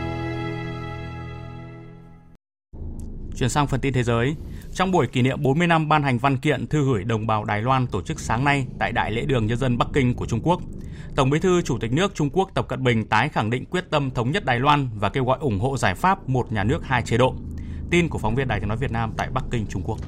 Chuyển 3.36 3.48
sang 3.48 3.66
phần 3.66 3.80
tin 3.80 3.92
thế 3.92 4.02
giới. 4.02 4.34
Trong 4.72 4.90
buổi 4.90 5.06
kỷ 5.06 5.22
niệm 5.22 5.42
40 5.42 5.66
năm 5.66 5.88
ban 5.88 6.02
hành 6.02 6.18
văn 6.18 6.36
kiện 6.36 6.66
thư 6.66 6.84
gửi 6.84 7.04
đồng 7.04 7.26
bào 7.26 7.44
Đài 7.44 7.62
Loan 7.62 7.86
tổ 7.86 8.02
chức 8.02 8.20
sáng 8.20 8.44
nay 8.44 8.66
tại 8.78 8.92
Đại 8.92 9.10
lễ 9.10 9.24
đường 9.24 9.46
Nhân 9.46 9.58
dân 9.58 9.78
Bắc 9.78 9.88
Kinh 9.92 10.14
của 10.14 10.26
Trung 10.26 10.40
Quốc, 10.42 10.60
Tổng 11.16 11.30
Bí 11.30 11.38
thư 11.38 11.62
Chủ 11.62 11.78
tịch 11.78 11.92
nước 11.92 12.14
Trung 12.14 12.30
Quốc 12.32 12.50
Tập 12.54 12.68
Cận 12.68 12.84
Bình 12.84 13.04
tái 13.04 13.28
khẳng 13.28 13.50
định 13.50 13.64
quyết 13.64 13.90
tâm 13.90 14.10
thống 14.10 14.30
nhất 14.30 14.44
Đài 14.44 14.60
Loan 14.60 14.88
và 15.00 15.08
kêu 15.08 15.24
gọi 15.24 15.38
ủng 15.40 15.60
hộ 15.60 15.76
giải 15.76 15.94
pháp 15.94 16.28
một 16.28 16.52
nhà 16.52 16.64
nước 16.64 16.78
hai 16.84 17.02
chế 17.02 17.16
độ. 17.16 17.34
Tin 17.90 18.08
của 18.08 18.18
phóng 18.18 18.34
viên 18.34 18.48
Đài 18.48 18.60
tiếng 18.60 18.68
nói 18.68 18.78
Việt 18.80 18.92
Nam 18.92 19.12
tại 19.16 19.28
Bắc 19.34 19.44
Kinh, 19.50 19.66
Trung 19.66 19.82
Quốc. 19.86 19.98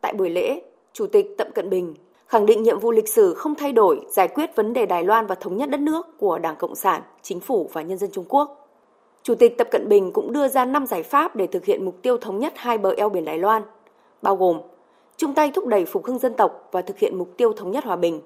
Tại 0.00 0.12
buổi 0.12 0.30
lễ, 0.30 0.62
Chủ 0.92 1.06
tịch 1.06 1.26
Tập 1.38 1.48
Cận 1.54 1.70
Bình 1.70 1.94
khẳng 2.28 2.46
định 2.46 2.62
nhiệm 2.62 2.80
vụ 2.80 2.90
lịch 2.90 3.08
sử 3.08 3.34
không 3.34 3.54
thay 3.54 3.72
đổi 3.72 4.00
giải 4.10 4.28
quyết 4.28 4.56
vấn 4.56 4.72
đề 4.72 4.86
Đài 4.86 5.04
Loan 5.04 5.26
và 5.26 5.34
thống 5.34 5.56
nhất 5.56 5.70
đất 5.70 5.80
nước 5.80 6.06
của 6.18 6.38
Đảng 6.38 6.56
Cộng 6.56 6.74
sản, 6.74 7.02
Chính 7.22 7.40
phủ 7.40 7.70
và 7.72 7.82
nhân 7.82 7.98
dân 7.98 8.10
Trung 8.12 8.24
Quốc. 8.28 8.59
Chủ 9.22 9.34
tịch 9.34 9.58
Tập 9.58 9.68
Cận 9.70 9.88
Bình 9.88 10.12
cũng 10.12 10.32
đưa 10.32 10.48
ra 10.48 10.64
5 10.64 10.86
giải 10.86 11.02
pháp 11.02 11.36
để 11.36 11.46
thực 11.46 11.64
hiện 11.64 11.84
mục 11.84 11.94
tiêu 12.02 12.16
thống 12.18 12.38
nhất 12.38 12.52
hai 12.56 12.78
bờ 12.78 12.94
eo 12.96 13.08
biển 13.08 13.24
Đài 13.24 13.38
Loan, 13.38 13.62
bao 14.22 14.36
gồm 14.36 14.60
chung 15.16 15.34
tay 15.34 15.50
thúc 15.54 15.66
đẩy 15.66 15.84
phục 15.84 16.06
hưng 16.06 16.18
dân 16.18 16.34
tộc 16.34 16.68
và 16.72 16.82
thực 16.82 16.98
hiện 16.98 17.18
mục 17.18 17.28
tiêu 17.36 17.52
thống 17.52 17.70
nhất 17.70 17.84
hòa 17.84 17.96
bình, 17.96 18.20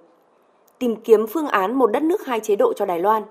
tìm 0.78 0.96
kiếm 0.96 1.26
phương 1.26 1.48
án 1.48 1.74
một 1.74 1.86
đất 1.86 2.02
nước 2.02 2.26
hai 2.26 2.40
chế 2.40 2.56
độ 2.56 2.72
cho 2.72 2.86
Đài 2.86 2.98
Loan, 2.98 3.22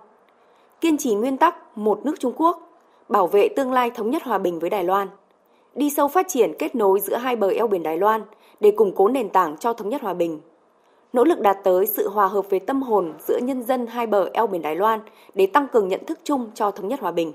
kiên 0.81 0.97
trì 0.97 1.15
nguyên 1.15 1.37
tắc 1.37 1.77
một 1.77 2.05
nước 2.05 2.19
Trung 2.19 2.33
Quốc, 2.37 2.69
bảo 3.09 3.27
vệ 3.27 3.47
tương 3.55 3.71
lai 3.71 3.91
thống 3.91 4.09
nhất 4.09 4.23
hòa 4.23 4.37
bình 4.37 4.59
với 4.59 4.69
Đài 4.69 4.83
Loan, 4.83 5.07
đi 5.75 5.89
sâu 5.89 6.07
phát 6.07 6.25
triển 6.29 6.53
kết 6.59 6.75
nối 6.75 6.99
giữa 6.99 7.15
hai 7.15 7.35
bờ 7.35 7.49
eo 7.49 7.67
biển 7.67 7.83
Đài 7.83 7.97
Loan 7.97 8.21
để 8.59 8.71
củng 8.71 8.95
cố 8.95 9.07
nền 9.07 9.29
tảng 9.29 9.57
cho 9.57 9.73
thống 9.73 9.89
nhất 9.89 10.01
hòa 10.01 10.13
bình, 10.13 10.41
nỗ 11.13 11.23
lực 11.23 11.39
đạt 11.39 11.57
tới 11.63 11.85
sự 11.85 12.09
hòa 12.09 12.27
hợp 12.27 12.49
về 12.49 12.59
tâm 12.59 12.81
hồn 12.81 13.13
giữa 13.27 13.37
nhân 13.37 13.63
dân 13.63 13.87
hai 13.87 14.07
bờ 14.07 14.29
eo 14.33 14.47
biển 14.47 14.61
Đài 14.61 14.75
Loan 14.75 14.99
để 15.33 15.47
tăng 15.47 15.67
cường 15.67 15.87
nhận 15.87 16.05
thức 16.05 16.19
chung 16.23 16.51
cho 16.53 16.71
thống 16.71 16.87
nhất 16.87 16.99
hòa 16.99 17.11
bình. 17.11 17.33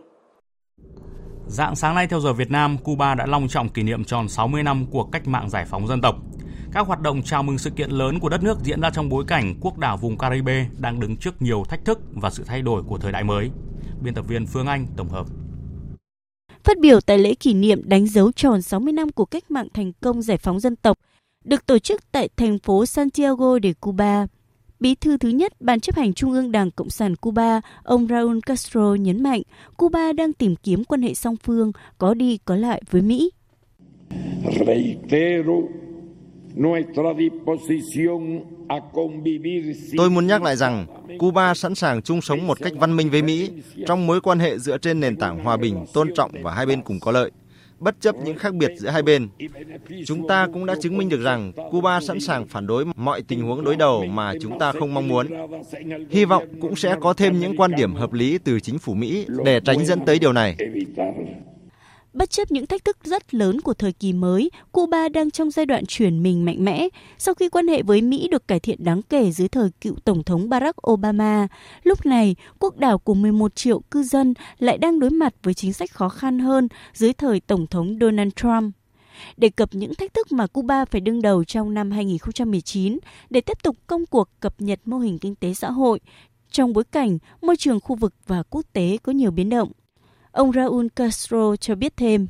Dạng 1.49 1.77
sáng 1.77 1.95
nay 1.95 2.07
theo 2.07 2.21
giờ 2.21 2.33
Việt 2.33 2.51
Nam, 2.51 2.79
Cuba 2.79 3.15
đã 3.15 3.27
long 3.27 3.49
trọng 3.49 3.69
kỷ 3.69 3.83
niệm 3.83 4.05
tròn 4.05 4.29
60 4.29 4.63
năm 4.63 4.87
cuộc 4.91 5.09
cách 5.13 5.29
mạng 5.29 5.51
giải 5.51 5.65
phóng 5.65 5.87
dân 5.87 6.01
tộc. 6.01 6.17
Các 6.73 6.87
hoạt 6.87 7.01
động 7.01 7.23
chào 7.23 7.43
mừng 7.43 7.59
sự 7.59 7.71
kiện 7.71 7.91
lớn 7.91 8.19
của 8.21 8.29
đất 8.29 8.43
nước 8.43 8.59
diễn 8.63 8.81
ra 8.81 8.91
trong 8.91 9.09
bối 9.09 9.25
cảnh 9.29 9.55
quốc 9.61 9.79
đảo 9.79 9.97
vùng 9.97 10.19
Caribe 10.19 10.67
đang 10.79 11.01
đứng 11.01 11.17
trước 11.17 11.43
nhiều 11.43 11.65
thách 11.69 11.85
thức 11.85 12.01
và 12.13 12.31
sự 12.31 12.45
thay 12.47 12.63
đổi 12.63 12.83
của 12.83 12.99
thời 12.99 13.13
đại 13.13 13.25
mới. 13.25 13.51
Biên 14.03 14.15
tập 14.15 14.25
viên 14.29 14.47
Phương 14.47 14.67
Anh 14.67 14.87
tổng 14.97 15.09
hợp. 15.09 15.27
Phát 16.65 16.79
biểu 16.79 17.01
tại 17.01 17.19
lễ 17.19 17.35
kỷ 17.35 17.55
niệm 17.55 17.83
đánh 17.85 18.07
dấu 18.07 18.33
tròn 18.33 18.63
60 18.63 18.93
năm 18.93 19.13
của 19.13 19.25
cách 19.25 19.51
mạng 19.51 19.69
thành 19.75 19.93
công 20.01 20.23
giải 20.23 20.39
phóng 20.39 20.61
dân 20.61 20.77
tộc, 20.77 20.99
được 21.45 21.67
tổ 21.67 21.79
chức 21.79 22.13
tại 22.13 22.29
thành 22.37 22.59
phố 22.59 22.87
Santiago 22.87 23.59
de 23.63 23.73
Cuba, 23.73 24.27
Bí 24.81 24.95
thư 24.95 25.17
thứ 25.17 25.29
nhất 25.29 25.53
Ban 25.61 25.81
chấp 25.81 25.97
hành 25.97 26.15
Trung 26.15 26.33
ương 26.33 26.53
Đảng 26.53 26.71
Cộng 26.71 26.91
sản 26.91 27.17
Cuba, 27.17 27.61
ông 27.83 28.07
Raúl 28.07 28.39
Castro 28.47 28.95
nhấn 28.95 29.23
mạnh 29.23 29.43
Cuba 29.77 30.13
đang 30.13 30.33
tìm 30.33 30.57
kiếm 30.57 30.85
quan 30.85 31.03
hệ 31.03 31.15
song 31.15 31.37
phương 31.37 31.73
có 31.99 32.15
đi 32.15 32.39
có 32.45 32.57
lại 32.57 32.83
với 32.91 33.03
Mỹ. 33.03 33.31
Tôi 39.97 40.11
muốn 40.11 40.27
nhắc 40.27 40.43
lại 40.43 40.57
rằng 40.57 40.87
Cuba 41.19 41.55
sẵn 41.55 41.75
sàng 41.75 42.03
chung 42.03 42.21
sống 42.21 42.47
một 42.47 42.59
cách 42.61 42.73
văn 42.77 42.97
minh 42.97 43.11
với 43.11 43.23
Mỹ 43.23 43.51
trong 43.87 44.07
mối 44.07 44.21
quan 44.21 44.39
hệ 44.39 44.59
dựa 44.59 44.79
trên 44.79 45.01
nền 45.01 45.17
tảng 45.17 45.45
hòa 45.45 45.57
bình, 45.57 45.85
tôn 45.93 46.11
trọng 46.15 46.31
và 46.43 46.55
hai 46.55 46.67
bên 46.67 46.83
cùng 46.83 47.01
có 47.01 47.13
lợi 47.13 47.31
bất 47.81 48.01
chấp 48.01 48.17
những 48.25 48.37
khác 48.37 48.55
biệt 48.55 48.71
giữa 48.77 48.89
hai 48.89 49.03
bên. 49.03 49.29
Chúng 50.07 50.29
ta 50.29 50.49
cũng 50.53 50.67
đã 50.67 50.75
chứng 50.83 50.97
minh 50.97 51.09
được 51.09 51.21
rằng 51.23 51.53
Cuba 51.71 52.01
sẵn 52.01 52.21
sàng 52.21 52.47
phản 52.47 52.67
đối 52.67 52.85
mọi 52.97 53.23
tình 53.23 53.43
huống 53.43 53.65
đối 53.65 53.77
đầu 53.77 54.05
mà 54.05 54.33
chúng 54.41 54.59
ta 54.59 54.73
không 54.73 54.95
mong 54.95 55.09
muốn. 55.09 55.27
Hy 56.11 56.25
vọng 56.25 56.45
cũng 56.61 56.77
sẽ 56.77 56.97
có 57.01 57.13
thêm 57.13 57.41
những 57.41 57.57
quan 57.57 57.71
điểm 57.77 57.95
hợp 57.95 58.13
lý 58.13 58.39
từ 58.39 58.61
chính 58.61 58.79
phủ 58.79 58.95
Mỹ 58.95 59.27
để 59.45 59.61
tránh 59.61 59.87
dẫn 59.87 60.01
tới 60.07 60.19
điều 60.19 60.33
này. 60.33 60.57
Bất 62.13 62.31
chấp 62.31 62.51
những 62.51 62.67
thách 62.67 62.85
thức 62.85 62.97
rất 63.05 63.35
lớn 63.35 63.61
của 63.61 63.75
thời 63.75 63.93
kỳ 63.93 64.13
mới, 64.13 64.51
Cuba 64.73 65.09
đang 65.09 65.31
trong 65.31 65.51
giai 65.51 65.67
đoạn 65.67 65.87
chuyển 65.87 66.23
mình 66.23 66.45
mạnh 66.45 66.65
mẽ. 66.65 66.89
Sau 67.19 67.35
khi 67.35 67.49
quan 67.49 67.69
hệ 67.69 67.83
với 67.83 68.03
Mỹ 68.03 68.29
được 68.29 68.49
cải 68.49 68.61
thiện 68.61 68.85
đáng 68.85 69.03
kể 69.03 69.31
dưới 69.31 69.49
thời 69.49 69.71
cựu 69.81 69.95
Tổng 70.05 70.23
thống 70.23 70.49
Barack 70.49 70.91
Obama, 70.91 71.49
lúc 71.83 72.07
này 72.07 72.37
quốc 72.59 72.77
đảo 72.77 72.99
của 72.99 73.15
11 73.15 73.57
triệu 73.57 73.81
cư 73.81 74.03
dân 74.03 74.35
lại 74.59 74.79
đang 74.79 75.01
đối 75.01 75.11
mặt 75.11 75.35
với 75.43 75.55
chính 75.55 75.73
sách 75.73 75.91
khó 75.91 76.09
khăn 76.09 76.39
hơn 76.39 76.69
dưới 76.95 77.13
thời 77.13 77.41
Tổng 77.41 77.67
thống 77.67 77.99
Donald 78.01 78.31
Trump. 78.37 78.75
Đề 79.37 79.49
cập 79.49 79.69
những 79.73 79.95
thách 79.95 80.15
thức 80.15 80.33
mà 80.33 80.47
Cuba 80.47 80.85
phải 80.85 81.01
đương 81.01 81.23
đầu 81.23 81.45
trong 81.45 81.75
năm 81.75 81.91
2019 81.91 82.99
để 83.31 83.41
tiếp 83.41 83.63
tục 83.63 83.77
công 83.87 84.07
cuộc 84.07 84.29
cập 84.41 84.55
nhật 84.59 84.81
mô 84.85 84.99
hình 84.99 85.19
kinh 85.19 85.35
tế 85.35 85.55
xã 85.55 85.71
hội, 85.71 86.01
trong 86.51 86.73
bối 86.73 86.85
cảnh 86.85 87.19
môi 87.43 87.57
trường 87.57 87.81
khu 87.81 87.97
vực 87.97 88.15
và 88.27 88.43
quốc 88.51 88.67
tế 88.73 88.99
có 89.03 89.13
nhiều 89.13 89.31
biến 89.31 89.49
động. 89.49 89.73
Ông 90.39 90.53
Raúl 90.53 90.87
Castro 90.97 91.57
cho 91.57 91.75
biết 91.75 91.97
thêm. 91.97 92.27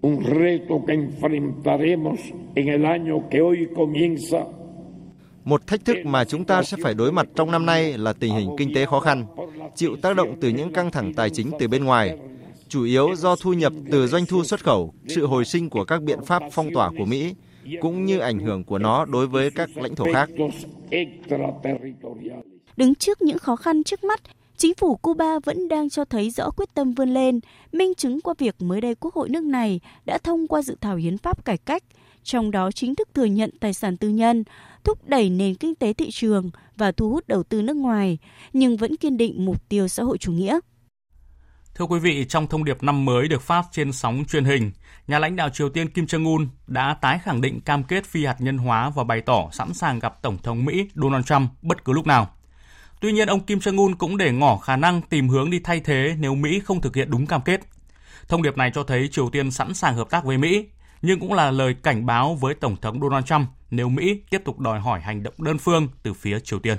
Un 0.00 0.24
reto 0.24 0.74
que 0.86 0.94
enfrentaremos 0.94 2.18
en 2.54 2.66
el 2.68 2.84
año 2.84 3.20
que 3.30 3.40
hoy 3.40 3.66
comienza 3.76 4.44
một 5.44 5.66
thách 5.66 5.84
thức 5.84 5.96
mà 6.04 6.24
chúng 6.24 6.44
ta 6.44 6.62
sẽ 6.62 6.76
phải 6.82 6.94
đối 6.94 7.12
mặt 7.12 7.26
trong 7.34 7.50
năm 7.50 7.66
nay 7.66 7.98
là 7.98 8.12
tình 8.12 8.34
hình 8.34 8.50
kinh 8.58 8.74
tế 8.74 8.86
khó 8.86 9.00
khăn, 9.00 9.26
chịu 9.74 9.96
tác 10.02 10.16
động 10.16 10.36
từ 10.40 10.48
những 10.48 10.72
căng 10.72 10.90
thẳng 10.90 11.14
tài 11.14 11.30
chính 11.30 11.50
từ 11.58 11.68
bên 11.68 11.84
ngoài, 11.84 12.18
chủ 12.68 12.84
yếu 12.84 13.14
do 13.14 13.36
thu 13.36 13.52
nhập 13.52 13.72
từ 13.90 14.06
doanh 14.06 14.26
thu 14.26 14.44
xuất 14.44 14.64
khẩu, 14.64 14.94
sự 15.08 15.26
hồi 15.26 15.44
sinh 15.44 15.70
của 15.70 15.84
các 15.84 16.02
biện 16.02 16.18
pháp 16.24 16.42
phong 16.52 16.70
tỏa 16.74 16.90
của 16.98 17.04
Mỹ, 17.04 17.34
cũng 17.80 18.04
như 18.04 18.18
ảnh 18.18 18.38
hưởng 18.38 18.64
của 18.64 18.78
nó 18.78 19.04
đối 19.04 19.26
với 19.26 19.50
các 19.50 19.70
lãnh 19.74 19.94
thổ 19.94 20.04
khác. 20.12 20.30
Đứng 22.76 22.94
trước 22.94 23.22
những 23.22 23.38
khó 23.38 23.56
khăn 23.56 23.84
trước 23.84 24.04
mắt, 24.04 24.20
Chính 24.60 24.74
phủ 24.74 24.96
Cuba 24.96 25.38
vẫn 25.44 25.68
đang 25.68 25.90
cho 25.90 26.04
thấy 26.04 26.30
rõ 26.30 26.50
quyết 26.50 26.74
tâm 26.74 26.92
vươn 26.92 27.14
lên, 27.14 27.40
minh 27.72 27.94
chứng 27.94 28.20
qua 28.20 28.34
việc 28.38 28.62
mới 28.62 28.80
đây 28.80 28.94
Quốc 28.94 29.14
hội 29.14 29.28
nước 29.28 29.44
này 29.44 29.80
đã 30.04 30.18
thông 30.18 30.48
qua 30.48 30.62
dự 30.62 30.76
thảo 30.80 30.96
hiến 30.96 31.18
pháp 31.18 31.44
cải 31.44 31.58
cách, 31.58 31.82
trong 32.22 32.50
đó 32.50 32.70
chính 32.70 32.94
thức 32.94 33.08
thừa 33.14 33.24
nhận 33.24 33.50
tài 33.60 33.72
sản 33.72 33.96
tư 33.96 34.08
nhân, 34.08 34.44
thúc 34.84 35.08
đẩy 35.08 35.30
nền 35.30 35.54
kinh 35.54 35.74
tế 35.74 35.92
thị 35.92 36.10
trường 36.12 36.50
và 36.76 36.92
thu 36.92 37.10
hút 37.10 37.28
đầu 37.28 37.42
tư 37.42 37.62
nước 37.62 37.76
ngoài, 37.76 38.18
nhưng 38.52 38.76
vẫn 38.76 38.96
kiên 38.96 39.16
định 39.16 39.44
mục 39.44 39.68
tiêu 39.68 39.88
xã 39.88 40.02
hội 40.02 40.18
chủ 40.18 40.32
nghĩa. 40.32 40.60
Thưa 41.74 41.84
quý 41.84 41.98
vị, 41.98 42.24
trong 42.28 42.46
thông 42.46 42.64
điệp 42.64 42.82
năm 42.82 43.04
mới 43.04 43.28
được 43.28 43.42
phát 43.42 43.64
trên 43.72 43.92
sóng 43.92 44.24
truyền 44.28 44.44
hình, 44.44 44.72
nhà 45.06 45.18
lãnh 45.18 45.36
đạo 45.36 45.48
Triều 45.50 45.68
Tiên 45.68 45.88
Kim 45.88 46.04
Jong-un 46.04 46.46
đã 46.66 46.94
tái 47.00 47.18
khẳng 47.22 47.40
định 47.40 47.60
cam 47.60 47.84
kết 47.84 48.04
phi 48.04 48.24
hạt 48.24 48.36
nhân 48.38 48.58
hóa 48.58 48.90
và 48.90 49.04
bày 49.04 49.20
tỏ 49.20 49.48
sẵn 49.52 49.74
sàng 49.74 49.98
gặp 49.98 50.22
Tổng 50.22 50.38
thống 50.38 50.64
Mỹ 50.64 50.88
Donald 50.94 51.24
Trump 51.24 51.50
bất 51.62 51.84
cứ 51.84 51.92
lúc 51.92 52.06
nào. 52.06 52.28
Tuy 53.00 53.12
nhiên, 53.12 53.28
ông 53.28 53.40
Kim 53.40 53.58
Jong-un 53.58 53.94
cũng 53.94 54.16
để 54.16 54.32
ngỏ 54.32 54.56
khả 54.56 54.76
năng 54.76 55.02
tìm 55.02 55.28
hướng 55.28 55.50
đi 55.50 55.58
thay 55.58 55.80
thế 55.80 56.16
nếu 56.18 56.34
Mỹ 56.34 56.60
không 56.60 56.80
thực 56.80 56.96
hiện 56.96 57.10
đúng 57.10 57.26
cam 57.26 57.40
kết. 57.44 57.60
Thông 58.28 58.42
điệp 58.42 58.56
này 58.56 58.70
cho 58.74 58.82
thấy 58.82 59.08
Triều 59.08 59.30
Tiên 59.30 59.50
sẵn 59.50 59.74
sàng 59.74 59.96
hợp 59.96 60.10
tác 60.10 60.24
với 60.24 60.38
Mỹ, 60.38 60.66
nhưng 61.02 61.20
cũng 61.20 61.32
là 61.32 61.50
lời 61.50 61.74
cảnh 61.82 62.06
báo 62.06 62.34
với 62.34 62.54
Tổng 62.54 62.76
thống 62.76 63.00
Donald 63.00 63.26
Trump 63.26 63.48
nếu 63.70 63.88
Mỹ 63.88 64.20
tiếp 64.30 64.42
tục 64.44 64.58
đòi 64.58 64.80
hỏi 64.80 65.00
hành 65.00 65.22
động 65.22 65.34
đơn 65.38 65.58
phương 65.58 65.88
từ 66.02 66.14
phía 66.14 66.40
Triều 66.40 66.58
Tiên. 66.58 66.78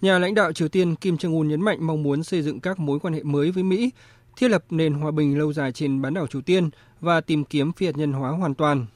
Nhà 0.00 0.18
lãnh 0.18 0.34
đạo 0.34 0.52
Triều 0.52 0.68
Tiên 0.68 0.96
Kim 0.96 1.14
Jong-un 1.14 1.46
nhấn 1.46 1.60
mạnh 1.60 1.86
mong 1.86 2.02
muốn 2.02 2.22
xây 2.22 2.42
dựng 2.42 2.60
các 2.60 2.78
mối 2.78 3.00
quan 3.00 3.14
hệ 3.14 3.22
mới 3.22 3.50
với 3.50 3.62
Mỹ, 3.62 3.90
thiết 4.36 4.48
lập 4.48 4.64
nền 4.70 4.94
hòa 4.94 5.10
bình 5.10 5.38
lâu 5.38 5.52
dài 5.52 5.72
trên 5.72 6.02
bán 6.02 6.14
đảo 6.14 6.26
Triều 6.26 6.42
Tiên 6.42 6.70
và 7.00 7.20
tìm 7.20 7.44
kiếm 7.44 7.72
phi 7.72 7.86
hạt 7.86 7.96
nhân 7.96 8.12
hóa 8.12 8.30
hoàn 8.30 8.54
toàn 8.54 8.86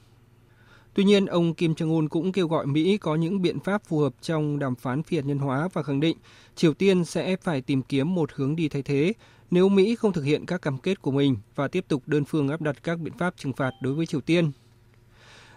Tuy 0.97 1.03
nhiên, 1.03 1.25
ông 1.25 1.53
Kim 1.53 1.73
Jong-un 1.73 2.07
cũng 2.07 2.31
kêu 2.31 2.47
gọi 2.47 2.65
Mỹ 2.65 2.97
có 2.97 3.15
những 3.15 3.41
biện 3.41 3.59
pháp 3.59 3.85
phù 3.85 3.99
hợp 3.99 4.13
trong 4.21 4.59
đàm 4.59 4.75
phán 4.75 5.03
phi 5.03 5.17
hạt 5.17 5.23
nhân 5.25 5.37
hóa 5.37 5.69
và 5.73 5.83
khẳng 5.83 5.99
định 5.99 6.17
Triều 6.55 6.73
Tiên 6.73 7.05
sẽ 7.05 7.35
phải 7.35 7.61
tìm 7.61 7.81
kiếm 7.81 8.15
một 8.15 8.31
hướng 8.33 8.55
đi 8.55 8.69
thay 8.69 8.81
thế 8.81 9.13
nếu 9.51 9.69
Mỹ 9.69 9.95
không 9.95 10.13
thực 10.13 10.23
hiện 10.23 10.45
các 10.45 10.61
cam 10.61 10.77
kết 10.77 11.01
của 11.01 11.11
mình 11.11 11.37
và 11.55 11.67
tiếp 11.67 11.85
tục 11.87 12.03
đơn 12.05 12.25
phương 12.25 12.49
áp 12.49 12.61
đặt 12.61 12.83
các 12.83 12.99
biện 12.99 13.13
pháp 13.17 13.33
trừng 13.37 13.53
phạt 13.53 13.71
đối 13.81 13.93
với 13.93 14.05
Triều 14.05 14.21
Tiên. 14.21 14.51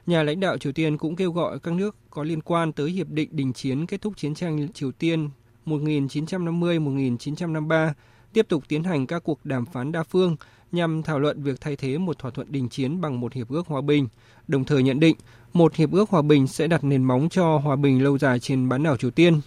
Nhà 0.07 0.22
lãnh 0.22 0.41
đạo 0.41 0.59
Triều 0.59 0.72
Tiên 0.72 0.99
cũng 0.99 1.16
kêu 1.16 1.32
gọi 1.32 1.59
các 1.59 1.74
nước 1.74 1.97
có 2.11 2.22
liên 2.22 2.41
quan 2.41 2.72
tới 2.72 2.91
Hiệp 2.91 3.09
định 3.09 3.28
Đình 3.32 3.53
chiến 3.53 3.86
kết 3.86 4.01
thúc 4.01 4.16
chiến 4.16 4.34
tranh 4.34 4.72
Triều 4.72 4.93
Tiên 4.93 5.30
1950-1953 5.66 7.93
tiếp 8.32 8.47
tục 8.49 8.64
tiến 8.68 8.84
hành 8.84 9.07
các 9.07 9.24
cuộc 9.24 9.45
đàm 9.45 9.66
phán 9.66 9.93
đa 9.93 10.03
phương 10.03 10.36
nhằm 10.73 11.03
thảo 11.03 11.18
luận 11.18 11.43
việc 11.43 11.61
thay 11.61 11.77
thế 11.77 11.99
một 11.99 12.18
thỏa 12.18 12.31
thuận 12.31 12.53
đình 12.53 12.68
chiến 12.68 13.01
bằng 13.01 13.21
một 13.21 13.33
hiệp 13.33 13.49
ước 13.49 13.66
hòa 13.66 13.81
bình, 13.81 14.09
đồng 14.49 14.64
thời 14.64 14.83
nhận 14.83 15.01
định 15.01 15.16
một 15.53 15.75
hiệp 15.75 15.93
ước 15.93 16.11
hòa 16.11 16.23
bình 16.23 16.47
sẽ 16.47 16.66
đặt 16.66 16.85
nền 16.85 17.05
móng 17.05 17.29
cho 17.29 17.59
hòa 17.59 17.77
bình 17.77 18.03
lâu 18.03 18.18
dài 18.18 18.39
trên 18.39 18.68
bán 18.68 18.83
đảo 18.83 18.97
Triều 18.97 19.11
Tiên. 19.11 19.41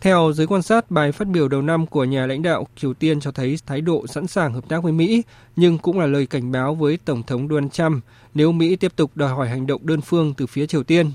Theo 0.00 0.32
giới 0.32 0.46
quan 0.46 0.62
sát, 0.62 0.90
bài 0.90 1.12
phát 1.12 1.28
biểu 1.28 1.48
đầu 1.48 1.62
năm 1.62 1.86
của 1.86 2.04
nhà 2.04 2.26
lãnh 2.26 2.42
đạo 2.42 2.66
Triều 2.76 2.94
Tiên 2.94 3.20
cho 3.20 3.32
thấy 3.32 3.58
thái 3.66 3.80
độ 3.80 4.06
sẵn 4.06 4.26
sàng 4.26 4.52
hợp 4.52 4.68
tác 4.68 4.82
với 4.82 4.92
Mỹ, 4.92 5.22
nhưng 5.56 5.78
cũng 5.78 5.98
là 5.98 6.06
lời 6.06 6.26
cảnh 6.26 6.52
báo 6.52 6.74
với 6.74 6.98
Tổng 7.04 7.22
thống 7.22 7.48
Donald 7.48 7.72
Trump 7.72 8.04
nếu 8.34 8.52
Mỹ 8.52 8.76
tiếp 8.76 8.92
tục 8.96 9.10
đòi 9.14 9.28
hỏi 9.28 9.48
hành 9.48 9.66
động 9.66 9.86
đơn 9.86 10.00
phương 10.00 10.34
từ 10.34 10.46
phía 10.46 10.66
Triều 10.66 10.82
Tiên. 10.82 11.10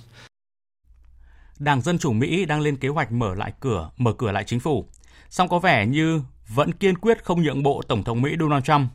Đảng 1.59 1.81
Dân 1.81 1.97
Chủ 1.97 2.13
Mỹ 2.13 2.45
đang 2.45 2.61
lên 2.61 2.75
kế 2.75 2.87
hoạch 2.87 3.11
mở 3.11 3.35
lại 3.35 3.53
cửa, 3.59 3.89
mở 3.97 4.13
cửa 4.13 4.31
lại 4.31 4.43
chính 4.43 4.59
phủ. 4.59 4.85
Song 5.29 5.49
có 5.49 5.59
vẻ 5.59 5.85
như 5.85 6.21
vẫn 6.47 6.71
kiên 6.71 6.97
quyết 6.97 7.23
không 7.23 7.43
nhượng 7.43 7.63
bộ 7.63 7.81
Tổng 7.87 8.03
thống 8.03 8.21
Mỹ 8.21 8.31
Donald 8.39 8.63
Trump. 8.63 8.89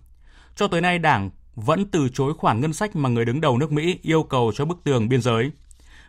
Cho 0.57 0.69
tới 0.69 0.81
nay, 0.81 0.99
Đảng 0.99 1.31
vẫn 1.55 1.91
từ 1.91 2.09
chối 2.09 2.35
khoản 2.35 2.61
ngân 2.61 2.73
sách 2.73 2.97
mà 2.97 3.09
người 3.09 3.25
đứng 3.25 3.41
đầu 3.41 3.59
nước 3.59 3.73
Mỹ 3.73 3.99
yêu 4.03 4.23
cầu 4.23 4.53
cho 4.55 4.65
bức 4.65 4.85
tường 4.85 5.09
biên 5.09 5.23
giới. 5.23 5.51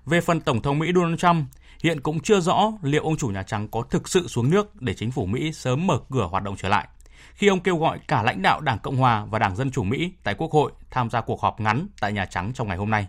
Về 0.05 0.21
phần 0.21 0.41
Tổng 0.41 0.61
thống 0.61 0.79
Mỹ 0.79 0.91
Donald 0.95 1.19
Trump, 1.19 1.45
hiện 1.83 2.01
cũng 2.01 2.19
chưa 2.19 2.39
rõ 2.39 2.71
liệu 2.81 3.03
ông 3.03 3.17
chủ 3.17 3.27
Nhà 3.27 3.43
Trắng 3.43 3.67
có 3.67 3.81
thực 3.81 4.09
sự 4.09 4.27
xuống 4.27 4.49
nước 4.49 4.81
để 4.81 4.93
chính 4.93 5.11
phủ 5.11 5.25
Mỹ 5.25 5.53
sớm 5.53 5.87
mở 5.87 5.99
cửa 6.11 6.27
hoạt 6.31 6.43
động 6.43 6.55
trở 6.57 6.69
lại, 6.69 6.87
khi 7.33 7.47
ông 7.47 7.59
kêu 7.59 7.77
gọi 7.77 7.99
cả 8.07 8.23
lãnh 8.23 8.41
đạo 8.41 8.61
Đảng 8.61 8.79
Cộng 8.79 8.97
Hòa 8.97 9.25
và 9.25 9.39
Đảng 9.39 9.55
Dân 9.55 9.71
Chủ 9.71 9.83
Mỹ 9.83 10.11
tại 10.23 10.35
Quốc 10.37 10.51
hội 10.51 10.71
tham 10.91 11.09
gia 11.09 11.21
cuộc 11.21 11.41
họp 11.41 11.59
ngắn 11.59 11.87
tại 11.99 12.13
Nhà 12.13 12.25
Trắng 12.25 12.51
trong 12.53 12.67
ngày 12.67 12.77
hôm 12.77 12.89
nay. 12.89 13.07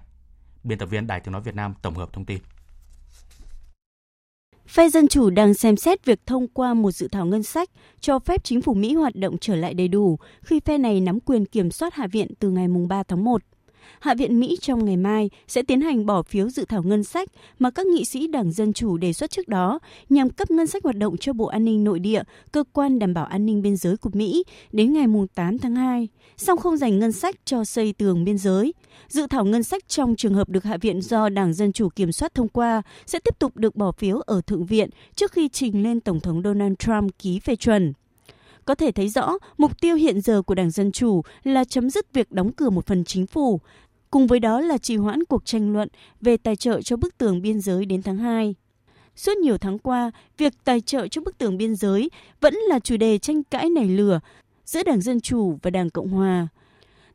Biên 0.65 0.79
tập 0.79 0.87
viên 0.87 1.07
Đài 1.07 1.21
Tiếng 1.21 1.33
Nói 1.33 1.43
Việt 1.43 1.55
Nam 1.55 1.75
tổng 1.83 1.95
hợp 1.95 2.13
thông 2.13 2.25
tin. 2.25 2.39
Phe 4.69 4.89
Dân 4.89 5.09
Chủ 5.09 5.31
đang 5.31 5.55
xem 5.55 5.77
xét 5.77 6.05
việc 6.05 6.27
thông 6.27 6.49
qua 6.49 6.75
một 6.75 6.91
dự 6.91 7.09
thảo 7.09 7.27
ngân 7.27 7.43
sách 7.43 7.71
cho 8.01 8.19
phép 8.19 8.45
chính 8.45 8.63
phủ 8.63 8.75
Mỹ 8.75 8.95
hoạt 8.95 9.17
động 9.17 9.39
trở 9.39 9.57
lại 9.57 9.75
đầy 9.75 9.89
đủ 9.89 10.19
khi 10.43 10.61
phe 10.61 10.79
này 10.79 11.01
nắm 11.01 11.21
quyền 11.21 11.47
kiểm 11.47 11.71
soát 11.71 11.95
Hạ 11.95 12.07
viện 12.07 12.29
từ 12.39 12.51
ngày 12.51 12.69
3 12.89 13.03
tháng 13.03 13.25
1. 13.25 13.43
Hạ 14.01 14.15
viện 14.15 14.41
Mỹ 14.41 14.57
trong 14.61 14.85
ngày 14.85 14.97
mai 14.97 15.31
sẽ 15.49 15.63
tiến 15.63 15.81
hành 15.81 16.07
bỏ 16.07 16.23
phiếu 16.23 16.49
dự 16.49 16.65
thảo 16.65 16.83
ngân 16.83 17.05
sách 17.05 17.29
mà 17.59 17.71
các 17.71 17.87
nghị 17.87 18.05
sĩ 18.05 18.27
Đảng 18.27 18.53
Dân 18.53 18.73
Chủ 18.73 18.97
đề 18.97 19.13
xuất 19.13 19.31
trước 19.31 19.49
đó 19.49 19.79
nhằm 20.09 20.31
cấp 20.31 20.51
ngân 20.51 20.67
sách 20.67 20.85
hoạt 20.85 20.97
động 20.97 21.17
cho 21.17 21.33
Bộ 21.33 21.47
An 21.47 21.65
ninh 21.65 21.85
Nội 21.85 21.99
địa, 21.99 22.23
cơ 22.53 22.65
quan 22.73 22.99
đảm 22.99 23.15
bảo 23.15 23.25
an 23.25 23.47
ninh 23.47 23.63
biên 23.63 23.77
giới 23.77 23.97
của 23.97 24.11
Mỹ 24.13 24.45
đến 24.73 24.93
ngày 24.93 25.07
8 25.35 25.59
tháng 25.59 25.75
2, 25.75 26.09
song 26.37 26.59
không 26.59 26.77
dành 26.77 26.99
ngân 26.99 27.13
sách 27.13 27.35
cho 27.45 27.65
xây 27.65 27.93
tường 27.93 28.25
biên 28.25 28.39
giới. 28.39 28.73
Dự 29.09 29.27
thảo 29.27 29.45
ngân 29.45 29.63
sách 29.63 29.89
trong 29.89 30.17
trường 30.17 30.35
hợp 30.35 30.49
được 30.49 30.65
Hạ 30.65 30.77
viện 30.77 31.03
do 31.03 31.29
Đảng 31.29 31.55
Dân 31.55 31.73
Chủ 31.73 31.89
kiểm 31.89 32.13
soát 32.13 32.35
thông 32.35 32.49
qua 32.49 32.83
sẽ 33.07 33.19
tiếp 33.19 33.39
tục 33.39 33.57
được 33.57 33.77
bỏ 33.77 33.93
phiếu 33.93 34.21
ở 34.21 34.41
Thượng 34.47 34.67
viện 34.67 34.91
trước 35.15 35.33
khi 35.33 35.49
trình 35.49 35.83
lên 35.83 36.01
Tổng 36.01 36.21
thống 36.21 36.43
Donald 36.43 36.75
Trump 36.79 37.19
ký 37.19 37.41
phê 37.41 37.57
chuẩn 37.57 37.93
có 38.65 38.75
thể 38.75 38.93
thấy 38.93 39.09
rõ 39.09 39.39
mục 39.59 39.81
tiêu 39.81 39.97
hiện 39.97 40.21
giờ 40.21 40.43
của 40.43 40.55
Đảng 40.55 40.71
Dân 40.71 40.93
Chủ 40.93 41.23
là 41.45 41.65
chấm 41.65 41.91
dứt 41.91 42.13
việc 42.13 42.33
đóng 42.33 42.53
cửa 42.53 42.71
một 42.71 42.87
phần 42.87 43.05
chính 43.05 43.27
phủ, 43.27 43.61
cùng 44.11 44.27
với 44.27 44.41
đó 44.41 44.61
là 44.61 44.79
trì 44.79 44.97
hoãn 44.97 45.25
cuộc 45.25 45.45
tranh 45.45 45.73
luận 45.73 45.89
về 46.21 46.37
tài 46.37 46.57
trợ 46.57 46.83
cho 46.83 46.97
bức 46.97 47.19
tường 47.19 47.43
biên 47.43 47.61
giới 47.61 47.87
đến 47.87 48.03
tháng 48.03 48.17
2. 48.17 48.55
Suốt 49.17 49.37
nhiều 49.37 49.59
tháng 49.59 49.79
qua, 49.79 50.11
việc 50.39 50.53
tài 50.65 50.81
trợ 50.81 51.09
cho 51.09 51.21
bức 51.21 51.39
tường 51.39 51.57
biên 51.57 51.77
giới 51.77 52.11
vẫn 52.41 52.55
là 52.55 52.79
chủ 52.79 52.97
đề 52.97 53.19
tranh 53.19 53.43
cãi 53.45 53.71
nảy 53.71 53.89
lửa 53.89 54.21
giữa 54.65 54.83
Đảng 54.83 55.01
Dân 55.01 55.21
Chủ 55.21 55.59
và 55.63 55.71
Đảng 55.71 55.91
Cộng 55.91 56.09
Hòa. 56.09 56.49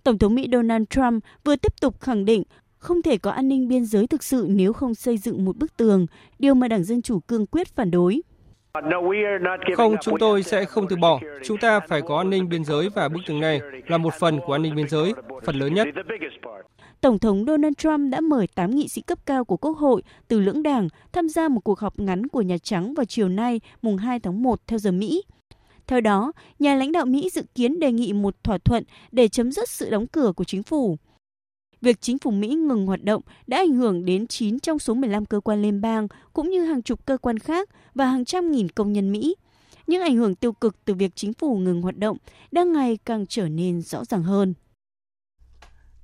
Tổng 0.04 0.18
thống 0.18 0.36
Mỹ 0.36 0.48
Donald 0.52 0.84
Trump 0.90 1.24
vừa 1.44 1.56
tiếp 1.56 1.74
tục 1.82 2.00
khẳng 2.00 2.26
định 2.26 2.44
không 2.78 3.02
thể 3.02 3.18
có 3.18 3.32
an 3.32 3.48
ninh 3.48 3.68
biên 3.68 3.86
giới 3.86 4.08
thực 4.08 4.24
sự 4.24 4.48
nếu 4.50 4.74
không 4.74 4.96
xây 4.96 5.18
dựng 5.18 5.46
một 5.46 5.58
bức 5.58 5.78
tường, 5.78 6.06
điều 6.40 6.54
mà 6.54 6.68
Đảng 6.68 6.84
Dân 6.84 7.02
Chủ 7.02 7.20
cương 7.20 7.46
quyết 7.46 7.68
phản 7.76 7.92
đối. 7.92 8.22
Không, 9.76 9.96
chúng 10.02 10.20
tôi 10.20 10.44
sẽ 10.44 10.66
không 10.66 10.86
từ 10.90 10.96
bỏ. 10.96 11.20
Chúng 11.44 11.58
ta 11.58 11.80
phải 11.80 12.02
có 12.02 12.18
an 12.18 12.30
ninh 12.30 12.50
biên 12.50 12.64
giới 12.64 12.90
và 12.90 13.10
bức 13.10 13.20
tường 13.28 13.40
này 13.40 13.62
là 13.88 13.98
một 13.98 14.14
phần 14.20 14.40
của 14.46 14.54
an 14.54 14.62
ninh 14.62 14.76
biên 14.76 14.90
giới, 14.90 15.14
phần 15.44 15.56
lớn 15.56 15.74
nhất. 15.74 15.88
Tổng 17.02 17.20
thống 17.20 17.46
Donald 17.48 17.74
Trump 17.78 18.12
đã 18.12 18.22
mời 18.22 18.48
8 18.56 18.72
nghị 18.72 18.88
sĩ 18.88 19.02
cấp 19.02 19.20
cao 19.26 19.46
của 19.46 19.58
Quốc 19.58 19.78
hội 19.78 20.02
từ 20.28 20.40
lưỡng 20.40 20.64
đảng 20.64 20.88
tham 21.12 21.30
gia 21.30 21.48
một 21.48 21.62
cuộc 21.64 21.80
họp 21.80 22.00
ngắn 22.00 22.28
của 22.28 22.42
Nhà 22.42 22.58
Trắng 22.58 22.94
vào 22.94 23.06
chiều 23.06 23.30
nay, 23.30 23.62
mùng 23.82 23.98
2 23.98 24.20
tháng 24.20 24.44
1 24.44 24.60
theo 24.68 24.80
giờ 24.80 24.92
Mỹ. 24.92 25.24
Theo 25.90 26.02
đó, 26.02 26.32
nhà 26.60 26.76
lãnh 26.76 26.92
đạo 26.92 27.06
Mỹ 27.06 27.30
dự 27.34 27.44
kiến 27.56 27.80
đề 27.80 27.92
nghị 27.92 28.14
một 28.14 28.44
thỏa 28.44 28.58
thuận 28.58 28.84
để 29.12 29.28
chấm 29.28 29.52
dứt 29.52 29.70
sự 29.70 29.90
đóng 29.90 30.08
cửa 30.08 30.32
của 30.36 30.44
chính 30.44 30.64
phủ. 30.64 30.98
Việc 31.82 32.02
chính 32.02 32.20
phủ 32.20 32.32
Mỹ 32.32 32.48
ngừng 32.48 32.86
hoạt 32.86 33.04
động 33.04 33.22
đã 33.48 33.58
ảnh 33.58 33.74
hưởng 33.74 34.06
đến 34.06 34.28
9 34.28 34.60
trong 34.60 34.80
số 34.80 34.94
15 34.94 35.26
cơ 35.26 35.40
quan 35.40 35.62
liên 35.62 35.82
bang 35.82 36.08
cũng 36.34 36.50
như 36.50 36.66
hàng 36.66 36.82
chục 36.82 37.06
cơ 37.06 37.18
quan 37.18 37.40
khác 37.40 37.70
và 37.96 38.06
hàng 38.06 38.26
trăm 38.26 38.52
nghìn 38.52 38.70
công 38.70 38.94
nhân 38.94 39.12
Mỹ. 39.12 39.36
những 39.88 40.02
ảnh 40.02 40.16
hưởng 40.16 40.36
tiêu 40.36 40.52
cực 40.52 40.86
từ 40.86 40.94
việc 40.94 41.16
chính 41.16 41.34
phủ 41.34 41.58
ngừng 41.58 41.82
hoạt 41.82 41.98
động 41.98 42.18
đang 42.52 42.74
ngày 42.74 42.98
càng 43.06 43.26
trở 43.28 43.48
nên 43.48 43.82
rõ 43.82 44.06
ràng 44.06 44.24
hơn. 44.24 44.54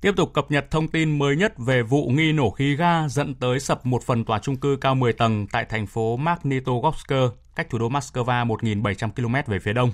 Tiếp 0.01 0.13
tục 0.17 0.33
cập 0.33 0.51
nhật 0.51 0.71
thông 0.71 0.87
tin 0.87 1.19
mới 1.19 1.35
nhất 1.35 1.53
về 1.57 1.81
vụ 1.81 2.09
nghi 2.09 2.31
nổ 2.31 2.49
khí 2.49 2.75
ga 2.75 3.07
dẫn 3.07 3.35
tới 3.35 3.59
sập 3.59 3.85
một 3.85 4.03
phần 4.03 4.25
tòa 4.25 4.39
trung 4.39 4.55
cư 4.55 4.77
cao 4.81 4.95
10 4.95 5.13
tầng 5.13 5.47
tại 5.51 5.65
thành 5.69 5.87
phố 5.87 6.17
Magnitogorsk, 6.17 7.11
cách 7.55 7.69
thủ 7.69 7.77
đô 7.77 7.89
Moscow 7.89 8.47
1.700 8.47 9.09
km 9.11 9.51
về 9.51 9.59
phía 9.59 9.73
đông. 9.73 9.91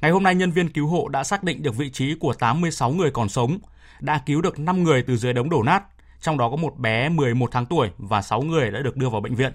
Ngày 0.00 0.10
hôm 0.10 0.22
nay, 0.22 0.34
nhân 0.34 0.50
viên 0.50 0.68
cứu 0.68 0.86
hộ 0.86 1.08
đã 1.08 1.24
xác 1.24 1.42
định 1.42 1.62
được 1.62 1.76
vị 1.76 1.90
trí 1.90 2.14
của 2.14 2.32
86 2.32 2.90
người 2.90 3.10
còn 3.10 3.28
sống, 3.28 3.58
đã 4.00 4.22
cứu 4.26 4.42
được 4.42 4.58
5 4.58 4.82
người 4.82 5.02
từ 5.02 5.16
dưới 5.16 5.32
đống 5.32 5.50
đổ 5.50 5.62
nát, 5.62 5.82
trong 6.20 6.38
đó 6.38 6.50
có 6.50 6.56
một 6.56 6.78
bé 6.78 7.08
11 7.08 7.50
tháng 7.52 7.66
tuổi 7.66 7.90
và 7.98 8.22
6 8.22 8.42
người 8.42 8.70
đã 8.70 8.80
được 8.80 8.96
đưa 8.96 9.08
vào 9.08 9.20
bệnh 9.20 9.34
viện. 9.34 9.52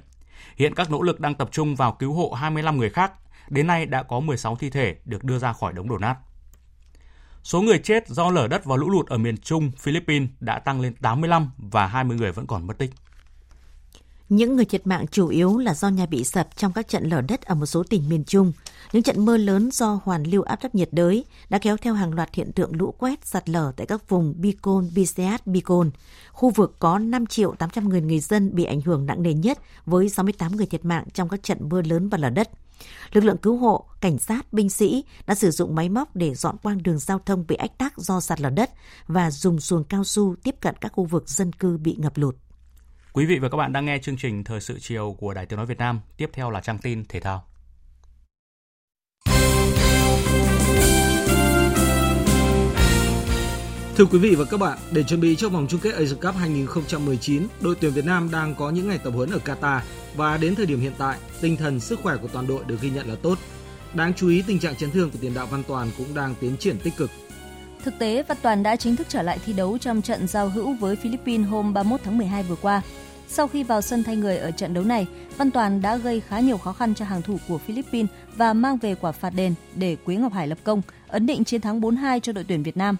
Hiện 0.55 0.75
các 0.75 0.91
nỗ 0.91 1.01
lực 1.01 1.19
đang 1.19 1.35
tập 1.35 1.49
trung 1.51 1.75
vào 1.75 1.91
cứu 1.91 2.13
hộ 2.13 2.31
25 2.31 2.77
người 2.77 2.89
khác. 2.89 3.11
Đến 3.49 3.67
nay 3.67 3.85
đã 3.85 4.03
có 4.03 4.19
16 4.19 4.55
thi 4.55 4.69
thể 4.69 4.95
được 5.05 5.23
đưa 5.23 5.39
ra 5.39 5.53
khỏi 5.53 5.73
đống 5.73 5.89
đổ 5.89 5.97
nát. 5.97 6.15
Số 7.43 7.61
người 7.61 7.79
chết 7.79 8.07
do 8.07 8.29
lở 8.29 8.47
đất 8.47 8.65
và 8.65 8.75
lũ 8.75 8.89
lụt 8.89 9.07
ở 9.07 9.17
miền 9.17 9.37
Trung, 9.37 9.71
Philippines 9.77 10.29
đã 10.39 10.59
tăng 10.59 10.81
lên 10.81 10.93
85 10.95 11.51
và 11.57 11.87
20 11.87 12.17
người 12.17 12.31
vẫn 12.31 12.47
còn 12.47 12.67
mất 12.67 12.77
tích. 12.77 12.91
Những 14.29 14.55
người 14.55 14.65
thiệt 14.65 14.87
mạng 14.87 15.05
chủ 15.11 15.27
yếu 15.27 15.57
là 15.57 15.73
do 15.73 15.89
nhà 15.89 16.05
bị 16.05 16.23
sập 16.23 16.57
trong 16.57 16.73
các 16.73 16.87
trận 16.87 17.03
lở 17.03 17.21
đất 17.21 17.41
ở 17.41 17.55
một 17.55 17.65
số 17.65 17.83
tỉnh 17.83 18.09
miền 18.09 18.23
Trung. 18.23 18.51
Những 18.93 19.03
trận 19.03 19.25
mưa 19.25 19.37
lớn 19.37 19.69
do 19.71 19.99
hoàn 20.03 20.23
lưu 20.23 20.41
áp 20.41 20.55
thấp 20.55 20.75
nhiệt 20.75 20.89
đới 20.91 21.25
đã 21.49 21.57
kéo 21.57 21.77
theo 21.77 21.93
hàng 21.93 22.13
loạt 22.13 22.35
hiện 22.35 22.51
tượng 22.51 22.75
lũ 22.75 22.93
quét, 22.97 23.25
sạt 23.25 23.49
lở 23.49 23.71
tại 23.75 23.87
các 23.87 24.09
vùng 24.09 24.33
Bicol, 24.37 24.83
Biseat, 24.95 25.47
Bicol. 25.47 25.87
Khu 26.31 26.49
vực 26.49 26.75
có 26.79 26.99
5 26.99 27.25
triệu 27.25 27.55
800 27.55 27.89
người 27.89 28.01
người 28.01 28.19
dân 28.19 28.55
bị 28.55 28.63
ảnh 28.63 28.81
hưởng 28.81 29.05
nặng 29.05 29.23
nề 29.23 29.33
nhất 29.33 29.59
với 29.85 30.09
68 30.09 30.55
người 30.55 30.65
thiệt 30.65 30.85
mạng 30.85 31.03
trong 31.13 31.29
các 31.29 31.43
trận 31.43 31.69
mưa 31.69 31.81
lớn 31.81 32.09
và 32.09 32.17
lở 32.17 32.29
đất. 32.29 32.49
Lực 33.13 33.23
lượng 33.23 33.37
cứu 33.37 33.57
hộ, 33.57 33.85
cảnh 34.01 34.17
sát, 34.17 34.53
binh 34.53 34.69
sĩ 34.69 35.03
đã 35.27 35.35
sử 35.35 35.51
dụng 35.51 35.75
máy 35.75 35.89
móc 35.89 36.15
để 36.15 36.35
dọn 36.35 36.57
quang 36.57 36.83
đường 36.83 36.99
giao 36.99 37.19
thông 37.25 37.45
bị 37.47 37.55
ách 37.55 37.77
tắc 37.77 37.97
do 37.97 38.19
sạt 38.19 38.41
lở 38.41 38.49
đất 38.49 38.69
và 39.07 39.31
dùng 39.31 39.59
xuồng 39.59 39.83
cao 39.83 40.03
su 40.03 40.35
tiếp 40.43 40.55
cận 40.61 40.75
các 40.81 40.91
khu 40.93 41.05
vực 41.05 41.29
dân 41.29 41.53
cư 41.53 41.77
bị 41.77 41.95
ngập 41.99 42.17
lụt. 42.17 42.35
Quý 43.13 43.25
vị 43.25 43.39
và 43.39 43.49
các 43.49 43.57
bạn 43.57 43.73
đang 43.73 43.85
nghe 43.85 43.99
chương 43.99 44.17
trình 44.17 44.43
Thời 44.43 44.61
sự 44.61 44.79
chiều 44.79 45.15
của 45.19 45.33
Đài 45.33 45.45
Tiếng 45.45 45.57
Nói 45.57 45.65
Việt 45.65 45.77
Nam. 45.77 45.99
Tiếp 46.17 46.29
theo 46.33 46.51
là 46.51 46.61
trang 46.61 46.77
tin 46.77 47.05
thể 47.05 47.19
thao. 47.19 47.45
Thưa 53.95 54.05
quý 54.05 54.19
vị 54.19 54.35
và 54.35 54.45
các 54.45 54.59
bạn, 54.59 54.77
để 54.91 55.03
chuẩn 55.03 55.21
bị 55.21 55.35
cho 55.35 55.49
vòng 55.49 55.67
chung 55.69 55.79
kết 55.79 55.93
Asian 55.93 56.21
Cup 56.21 56.35
2019, 56.35 57.47
đội 57.61 57.75
tuyển 57.81 57.91
Việt 57.91 58.05
Nam 58.05 58.29
đang 58.31 58.55
có 58.55 58.69
những 58.69 58.87
ngày 58.87 58.99
tập 59.03 59.11
huấn 59.15 59.31
ở 59.31 59.39
Qatar 59.45 59.79
và 60.15 60.37
đến 60.37 60.55
thời 60.55 60.65
điểm 60.65 60.79
hiện 60.79 60.93
tại, 60.97 61.17
tinh 61.41 61.57
thần 61.57 61.79
sức 61.79 61.99
khỏe 62.03 62.17
của 62.21 62.27
toàn 62.27 62.47
đội 62.47 62.63
được 62.67 62.81
ghi 62.81 62.89
nhận 62.89 63.09
là 63.09 63.15
tốt. 63.15 63.37
Đáng 63.93 64.13
chú 64.13 64.29
ý, 64.29 64.43
tình 64.47 64.59
trạng 64.59 64.75
chấn 64.75 64.91
thương 64.91 65.11
của 65.11 65.19
tiền 65.21 65.33
đạo 65.33 65.45
Văn 65.45 65.63
Toàn 65.67 65.91
cũng 65.97 66.15
đang 66.15 66.35
tiến 66.39 66.57
triển 66.57 66.79
tích 66.79 66.93
cực. 66.97 67.09
Thực 67.89 67.99
tế, 67.99 68.23
Văn 68.23 68.37
Toàn 68.41 68.63
đã 68.63 68.75
chính 68.75 68.95
thức 68.95 69.07
trở 69.09 69.21
lại 69.21 69.39
thi 69.45 69.53
đấu 69.53 69.77
trong 69.77 70.01
trận 70.01 70.27
giao 70.27 70.49
hữu 70.49 70.73
với 70.73 70.95
Philippines 70.95 71.47
hôm 71.47 71.73
31 71.73 71.99
tháng 72.03 72.17
12 72.17 72.43
vừa 72.43 72.55
qua. 72.55 72.81
Sau 73.27 73.47
khi 73.47 73.63
vào 73.63 73.81
sân 73.81 74.03
thay 74.03 74.15
người 74.15 74.37
ở 74.37 74.51
trận 74.51 74.73
đấu 74.73 74.83
này, 74.83 75.07
Văn 75.37 75.51
Toàn 75.51 75.81
đã 75.81 75.97
gây 75.97 76.19
khá 76.19 76.39
nhiều 76.39 76.57
khó 76.57 76.73
khăn 76.73 76.95
cho 76.95 77.05
hàng 77.05 77.21
thủ 77.21 77.37
của 77.47 77.57
Philippines 77.57 78.11
và 78.35 78.53
mang 78.53 78.77
về 78.77 78.95
quả 78.95 79.11
phạt 79.11 79.29
đền 79.29 79.53
để 79.75 79.95
Quế 80.05 80.15
Ngọc 80.15 80.33
Hải 80.33 80.47
lập 80.47 80.57
công, 80.63 80.81
ấn 81.07 81.25
định 81.25 81.43
chiến 81.43 81.61
thắng 81.61 81.81
4-2 81.81 82.19
cho 82.19 82.33
đội 82.33 82.43
tuyển 82.43 82.63
Việt 82.63 82.77
Nam. 82.77 82.97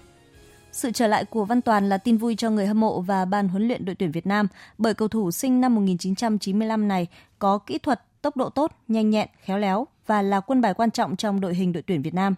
Sự 0.72 0.90
trở 0.90 1.06
lại 1.06 1.24
của 1.24 1.44
Văn 1.44 1.60
Toàn 1.60 1.88
là 1.88 1.98
tin 1.98 2.16
vui 2.16 2.34
cho 2.36 2.50
người 2.50 2.66
hâm 2.66 2.80
mộ 2.80 3.00
và 3.00 3.24
ban 3.24 3.48
huấn 3.48 3.68
luyện 3.68 3.84
đội 3.84 3.94
tuyển 3.94 4.12
Việt 4.12 4.26
Nam 4.26 4.46
bởi 4.78 4.94
cầu 4.94 5.08
thủ 5.08 5.30
sinh 5.30 5.60
năm 5.60 5.74
1995 5.74 6.88
này 6.88 7.06
có 7.38 7.58
kỹ 7.58 7.78
thuật, 7.78 8.02
tốc 8.22 8.36
độ 8.36 8.48
tốt, 8.48 8.72
nhanh 8.88 9.10
nhẹn, 9.10 9.28
khéo 9.44 9.58
léo 9.58 9.86
và 10.06 10.22
là 10.22 10.40
quân 10.40 10.60
bài 10.60 10.74
quan 10.74 10.90
trọng 10.90 11.16
trong 11.16 11.40
đội 11.40 11.54
hình 11.54 11.72
đội 11.72 11.82
tuyển 11.82 12.02
Việt 12.02 12.14
Nam. 12.14 12.34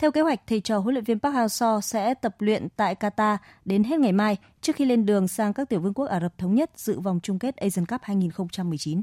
Theo 0.00 0.10
kế 0.10 0.20
hoạch, 0.20 0.40
thầy 0.46 0.60
trò 0.60 0.78
huấn 0.78 0.94
luyện 0.94 1.04
viên 1.04 1.20
Park 1.20 1.34
Hang-seo 1.34 1.80
sẽ 1.80 2.14
tập 2.14 2.36
luyện 2.38 2.68
tại 2.76 2.94
Qatar 3.00 3.36
đến 3.64 3.84
hết 3.84 4.00
ngày 4.00 4.12
mai 4.12 4.36
trước 4.60 4.76
khi 4.76 4.84
lên 4.84 5.06
đường 5.06 5.28
sang 5.28 5.52
các 5.52 5.68
tiểu 5.68 5.80
vương 5.80 5.94
quốc 5.94 6.06
Ả 6.06 6.20
Rập 6.20 6.38
Thống 6.38 6.54
Nhất 6.54 6.70
dự 6.76 7.00
vòng 7.00 7.20
chung 7.22 7.38
kết 7.38 7.56
Asian 7.56 7.86
Cup 7.86 8.00
2019. 8.02 9.02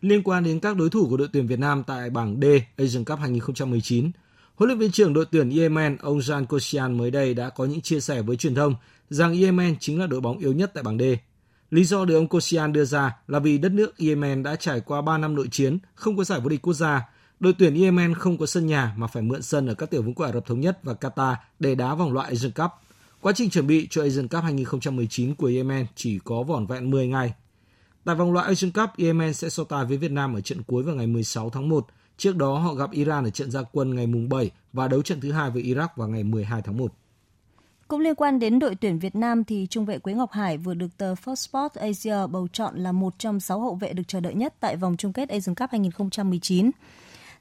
Liên 0.00 0.22
quan 0.22 0.44
đến 0.44 0.60
các 0.60 0.76
đối 0.76 0.90
thủ 0.90 1.06
của 1.10 1.16
đội 1.16 1.28
tuyển 1.32 1.46
Việt 1.46 1.58
Nam 1.58 1.82
tại 1.86 2.10
bảng 2.10 2.40
D 2.40 2.44
Asian 2.76 3.04
Cup 3.04 3.18
2019, 3.18 4.10
Huấn 4.54 4.68
luyện 4.68 4.78
viên 4.78 4.90
trưởng 4.90 5.14
đội 5.14 5.24
tuyển 5.30 5.50
Yemen 5.50 5.96
ông 5.96 6.18
Jan 6.18 6.46
Kosian 6.46 6.98
mới 6.98 7.10
đây 7.10 7.34
đã 7.34 7.50
có 7.50 7.64
những 7.64 7.80
chia 7.80 8.00
sẻ 8.00 8.22
với 8.22 8.36
truyền 8.36 8.54
thông 8.54 8.74
rằng 9.08 9.42
Yemen 9.42 9.76
chính 9.80 10.00
là 10.00 10.06
đội 10.06 10.20
bóng 10.20 10.38
yếu 10.38 10.52
nhất 10.52 10.70
tại 10.74 10.82
bảng 10.82 10.98
D. 10.98 11.02
Lý 11.70 11.84
do 11.84 12.04
được 12.04 12.14
ông 12.14 12.28
Kosian 12.28 12.72
đưa 12.72 12.84
ra 12.84 13.16
là 13.28 13.38
vì 13.38 13.58
đất 13.58 13.72
nước 13.72 13.98
Yemen 13.98 14.42
đã 14.42 14.56
trải 14.56 14.80
qua 14.80 15.02
3 15.02 15.18
năm 15.18 15.34
nội 15.34 15.48
chiến, 15.50 15.78
không 15.94 16.16
có 16.16 16.24
giải 16.24 16.40
vô 16.40 16.48
địch 16.48 16.62
quốc 16.62 16.74
gia. 16.74 17.08
Đội 17.40 17.52
tuyển 17.58 17.82
Yemen 17.82 18.14
không 18.14 18.38
có 18.38 18.46
sân 18.46 18.66
nhà 18.66 18.94
mà 18.96 19.06
phải 19.06 19.22
mượn 19.22 19.42
sân 19.42 19.66
ở 19.66 19.74
các 19.74 19.90
tiểu 19.90 20.02
vương 20.02 20.14
quốc 20.14 20.26
Ả 20.26 20.32
Rập 20.32 20.46
Thống 20.46 20.60
Nhất 20.60 20.78
và 20.82 20.92
Qatar 20.92 21.34
để 21.58 21.74
đá 21.74 21.94
vòng 21.94 22.12
loại 22.12 22.28
Asian 22.28 22.52
Cup. 22.52 22.70
Quá 23.20 23.32
trình 23.36 23.50
chuẩn 23.50 23.66
bị 23.66 23.86
cho 23.90 24.02
Asian 24.02 24.28
Cup 24.28 24.42
2019 24.42 25.34
của 25.34 25.46
Yemen 25.46 25.86
chỉ 25.94 26.18
có 26.24 26.42
vỏn 26.42 26.66
vẹn 26.66 26.90
10 26.90 27.06
ngày. 27.06 27.34
Tại 28.04 28.14
vòng 28.14 28.32
loại 28.32 28.46
Asian 28.46 28.72
Cup, 28.72 28.90
Yemen 28.98 29.34
sẽ 29.34 29.48
so 29.48 29.64
tài 29.64 29.84
với 29.84 29.96
Việt 29.96 30.10
Nam 30.10 30.34
ở 30.34 30.40
trận 30.40 30.62
cuối 30.62 30.82
vào 30.82 30.94
ngày 30.94 31.06
16 31.06 31.50
tháng 31.50 31.68
1 31.68 31.86
Trước 32.16 32.36
đó 32.36 32.58
họ 32.58 32.74
gặp 32.74 32.90
Iran 32.90 33.24
ở 33.24 33.30
trận 33.30 33.50
gia 33.50 33.62
quân 33.62 33.94
ngày 33.94 34.06
mùng 34.06 34.28
7 34.28 34.50
và 34.72 34.88
đấu 34.88 35.02
trận 35.02 35.20
thứ 35.20 35.32
hai 35.32 35.50
với 35.50 35.62
Iraq 35.62 35.88
vào 35.96 36.08
ngày 36.08 36.24
12 36.24 36.62
tháng 36.62 36.76
1. 36.76 36.92
Cũng 37.88 38.00
liên 38.00 38.14
quan 38.14 38.38
đến 38.38 38.58
đội 38.58 38.74
tuyển 38.74 38.98
Việt 38.98 39.14
Nam 39.14 39.44
thì 39.44 39.66
trung 39.70 39.84
vệ 39.84 39.98
Quế 39.98 40.14
Ngọc 40.14 40.32
Hải 40.32 40.58
vừa 40.58 40.74
được 40.74 40.96
tờ 40.96 41.14
Fox 41.14 41.34
Sports 41.34 41.76
Asia 41.76 42.26
bầu 42.30 42.48
chọn 42.52 42.76
là 42.76 42.92
một 42.92 43.14
trong 43.18 43.40
6 43.40 43.60
hậu 43.60 43.74
vệ 43.74 43.92
được 43.92 44.02
chờ 44.08 44.20
đợi 44.20 44.34
nhất 44.34 44.54
tại 44.60 44.76
vòng 44.76 44.96
chung 44.98 45.12
kết 45.12 45.28
Asian 45.28 45.54
Cup 45.54 45.70
2019. 45.70 46.70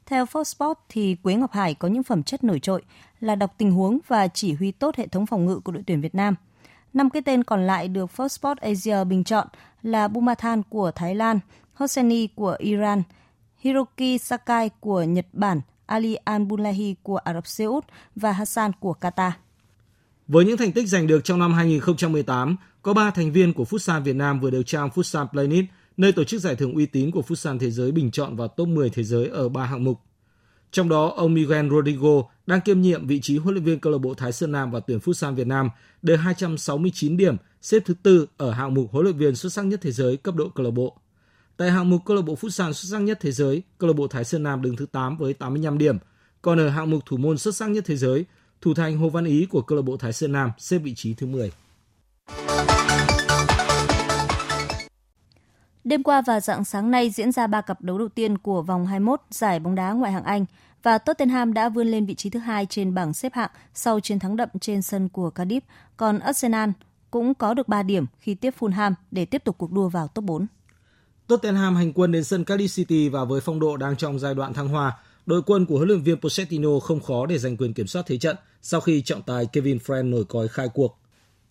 Theo 0.05 0.25
Fox 0.25 0.73
thì 0.89 1.15
Quế 1.15 1.35
Ngọc 1.35 1.51
Hải 1.51 1.73
có 1.73 1.87
những 1.87 2.03
phẩm 2.03 2.23
chất 2.23 2.43
nổi 2.43 2.59
trội 2.59 2.81
là 3.19 3.35
đọc 3.35 3.53
tình 3.57 3.71
huống 3.71 3.99
và 4.07 4.27
chỉ 4.27 4.53
huy 4.53 4.71
tốt 4.71 4.95
hệ 4.95 5.07
thống 5.07 5.25
phòng 5.25 5.45
ngự 5.45 5.59
của 5.59 5.71
đội 5.71 5.83
tuyển 5.87 6.01
Việt 6.01 6.15
Nam. 6.15 6.35
Năm 6.93 7.09
cái 7.09 7.21
tên 7.21 7.43
còn 7.43 7.67
lại 7.67 7.87
được 7.87 8.11
Fox 8.15 8.55
Asia 8.61 9.03
bình 9.03 9.23
chọn 9.23 9.47
là 9.83 10.07
Bumathan 10.07 10.61
của 10.69 10.91
Thái 10.91 11.15
Lan, 11.15 11.39
Hosseini 11.73 12.27
của 12.27 12.55
Iran, 12.59 13.03
Hiroki 13.57 14.21
Sakai 14.21 14.69
của 14.79 15.03
Nhật 15.03 15.25
Bản, 15.33 15.61
Ali 15.85 16.17
Al-Bulahi 16.25 16.95
của 17.03 17.17
Ả 17.17 17.33
Rập 17.33 17.47
Xê 17.47 17.65
Út 17.65 17.85
và 18.15 18.31
Hassan 18.31 18.71
của 18.79 18.95
Qatar. 19.01 19.31
Với 20.27 20.45
những 20.45 20.57
thành 20.57 20.71
tích 20.71 20.87
giành 20.87 21.07
được 21.07 21.23
trong 21.23 21.39
năm 21.39 21.53
2018, 21.53 22.55
có 22.81 22.93
3 22.93 23.11
thành 23.11 23.31
viên 23.31 23.53
của 23.53 23.63
Futsal 23.63 24.01
Việt 24.01 24.15
Nam 24.15 24.39
vừa 24.39 24.49
được 24.49 24.63
trang 24.65 24.89
Futsal 24.95 25.27
Planet, 25.27 25.65
nơi 25.97 26.11
tổ 26.11 26.23
chức 26.23 26.41
giải 26.41 26.55
thưởng 26.55 26.75
uy 26.75 26.85
tín 26.85 27.11
của 27.11 27.21
Futsal 27.27 27.59
thế 27.59 27.71
giới 27.71 27.91
bình 27.91 28.11
chọn 28.11 28.35
vào 28.35 28.47
top 28.47 28.67
10 28.67 28.89
thế 28.89 29.03
giới 29.03 29.27
ở 29.27 29.49
3 29.49 29.65
hạng 29.65 29.83
mục. 29.83 29.99
Trong 30.71 30.89
đó, 30.89 31.13
ông 31.17 31.33
Miguel 31.33 31.69
Rodrigo 31.69 32.23
đang 32.47 32.61
kiêm 32.61 32.81
nhiệm 32.81 33.07
vị 33.07 33.19
trí 33.21 33.37
huấn 33.37 33.53
luyện 33.53 33.63
viên 33.63 33.79
câu 33.79 33.93
lạc 33.93 33.99
bộ 33.99 34.13
Thái 34.13 34.31
Sơn 34.31 34.51
Nam 34.51 34.71
và 34.71 34.79
tuyển 34.79 34.99
Futsal 34.99 35.33
Việt 35.35 35.47
Nam, 35.47 35.69
được 36.01 36.15
269 36.15 37.17
điểm, 37.17 37.37
xếp 37.61 37.79
thứ 37.85 37.93
tư 38.03 38.27
ở 38.37 38.51
hạng 38.51 38.73
mục 38.73 38.91
huấn 38.91 39.03
luyện 39.03 39.17
viên 39.17 39.35
xuất 39.35 39.53
sắc 39.53 39.65
nhất 39.65 39.79
thế 39.83 39.91
giới 39.91 40.17
cấp 40.17 40.35
độ 40.35 40.49
câu 40.49 40.65
lạc 40.65 40.71
bộ. 40.71 40.97
Tại 41.57 41.71
hạng 41.71 41.89
mục 41.89 42.01
câu 42.05 42.15
lạc 42.15 42.21
bộ 42.21 42.35
Futsal 42.35 42.71
xuất 42.71 42.89
sắc 42.91 42.99
nhất 42.99 43.17
thế 43.21 43.31
giới, 43.31 43.63
câu 43.77 43.87
lạc 43.87 43.93
bộ 43.93 44.07
Thái 44.07 44.23
Sơn 44.23 44.43
Nam 44.43 44.61
đứng 44.61 44.75
thứ 44.75 44.85
8 44.85 45.17
với 45.17 45.33
85 45.33 45.77
điểm. 45.77 45.97
Còn 46.41 46.59
ở 46.59 46.69
hạng 46.69 46.89
mục 46.89 47.05
thủ 47.05 47.17
môn 47.17 47.37
xuất 47.37 47.55
sắc 47.55 47.69
nhất 47.69 47.83
thế 47.87 47.97
giới, 47.97 48.25
thủ 48.61 48.73
thành 48.73 48.97
Hồ 48.97 49.09
Văn 49.09 49.25
Ý 49.25 49.45
của 49.45 49.61
câu 49.61 49.75
lạc 49.75 49.81
bộ 49.81 49.97
Thái 49.97 50.13
Sơn 50.13 50.31
Nam 50.31 50.51
xếp 50.57 50.77
vị 50.77 50.93
trí 50.95 51.13
thứ 51.13 51.27
10. 51.27 51.51
Đêm 55.83 56.03
qua 56.03 56.21
và 56.21 56.39
dạng 56.39 56.65
sáng 56.65 56.91
nay 56.91 57.09
diễn 57.09 57.31
ra 57.31 57.47
ba 57.47 57.61
cặp 57.61 57.81
đấu 57.81 57.97
đầu 57.97 58.09
tiên 58.09 58.37
của 58.37 58.61
vòng 58.61 58.85
21 58.85 59.21
giải 59.31 59.59
bóng 59.59 59.75
đá 59.75 59.91
ngoại 59.91 60.11
hạng 60.11 60.23
Anh 60.23 60.45
và 60.83 60.97
Tottenham 60.97 61.53
đã 61.53 61.69
vươn 61.69 61.87
lên 61.87 62.05
vị 62.05 62.15
trí 62.15 62.29
thứ 62.29 62.39
hai 62.39 62.65
trên 62.65 62.93
bảng 62.93 63.13
xếp 63.13 63.33
hạng 63.33 63.49
sau 63.73 63.99
chiến 63.99 64.19
thắng 64.19 64.35
đậm 64.35 64.49
trên 64.61 64.81
sân 64.81 65.09
của 65.09 65.31
Cardiff, 65.35 65.61
còn 65.97 66.19
Arsenal 66.19 66.69
cũng 67.11 67.33
có 67.33 67.53
được 67.53 67.67
3 67.67 67.83
điểm 67.83 68.05
khi 68.19 68.35
tiếp 68.35 68.53
Fulham 68.59 68.93
để 69.11 69.25
tiếp 69.25 69.43
tục 69.43 69.57
cuộc 69.57 69.71
đua 69.71 69.89
vào 69.89 70.07
top 70.07 70.25
4. 70.25 70.45
Tottenham 71.27 71.75
hành 71.75 71.93
quân 71.93 72.11
đến 72.11 72.23
sân 72.23 72.43
Cardiff 72.43 72.75
City 72.75 73.09
và 73.09 73.23
với 73.23 73.41
phong 73.41 73.59
độ 73.59 73.77
đang 73.77 73.95
trong 73.95 74.19
giai 74.19 74.35
đoạn 74.35 74.53
thăng 74.53 74.67
hoa, 74.67 74.97
đội 75.25 75.41
quân 75.41 75.65
của 75.65 75.75
huấn 75.75 75.87
luyện 75.87 76.01
viên 76.01 76.21
Pochettino 76.21 76.79
không 76.79 76.99
khó 76.99 77.25
để 77.25 77.37
giành 77.37 77.57
quyền 77.57 77.73
kiểm 77.73 77.87
soát 77.87 78.03
thế 78.07 78.17
trận 78.17 78.35
sau 78.61 78.81
khi 78.81 79.01
trọng 79.01 79.21
tài 79.21 79.45
Kevin 79.45 79.77
Friend 79.77 80.09
nổi 80.09 80.25
còi 80.29 80.47
khai 80.47 80.67
cuộc. 80.73 80.99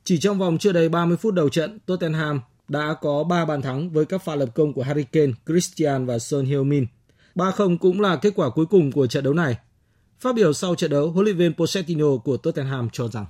Chỉ 0.05 0.19
trong 0.19 0.39
vòng 0.39 0.59
chưa 0.59 0.73
đầy 0.73 0.89
30 0.89 1.17
phút 1.17 1.35
đầu 1.35 1.49
trận, 1.49 1.79
Tottenham 1.87 2.41
đã 2.69 2.95
có 3.01 3.25
3 3.25 3.45
bàn 3.45 3.63
thắng 3.63 3.91
với 3.91 4.05
các 4.05 4.25
pha 4.25 4.35
lập 4.35 4.49
công 4.55 4.73
của 4.73 4.83
Harry 4.83 5.05
Kane, 5.05 5.33
Christian 5.47 6.07
và 6.07 6.19
Son 6.19 6.45
Heung-min. 6.45 6.87
3-0 7.35 7.79
cũng 7.79 8.01
là 8.01 8.17
kết 8.17 8.33
quả 8.37 8.51
cuối 8.51 8.67
cùng 8.67 8.93
của 8.93 9.07
trận 9.07 9.25
đấu 9.25 9.35
này. 9.35 9.57
Phát 10.21 10.35
biểu 10.35 10.53
sau 10.53 10.75
trận 10.75 10.91
đấu, 10.91 11.11
huấn 11.11 11.25
luyện 11.25 11.37
viên 11.37 11.55
Pochettino 11.55 12.17
của 12.25 12.37
Tottenham 12.37 12.89
cho 12.93 13.09
rằng 13.09 13.27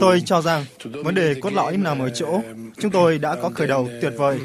Tôi 0.00 0.22
cho 0.24 0.42
rằng 0.42 0.64
vấn 0.84 1.14
đề 1.14 1.34
cốt 1.40 1.52
lõi 1.52 1.76
nằm 1.76 1.98
ở 1.98 2.10
chỗ 2.10 2.42
chúng 2.80 2.90
tôi 2.90 3.18
đã 3.18 3.36
có 3.42 3.50
khởi 3.54 3.66
đầu 3.66 3.88
tuyệt 4.02 4.12
vời. 4.16 4.38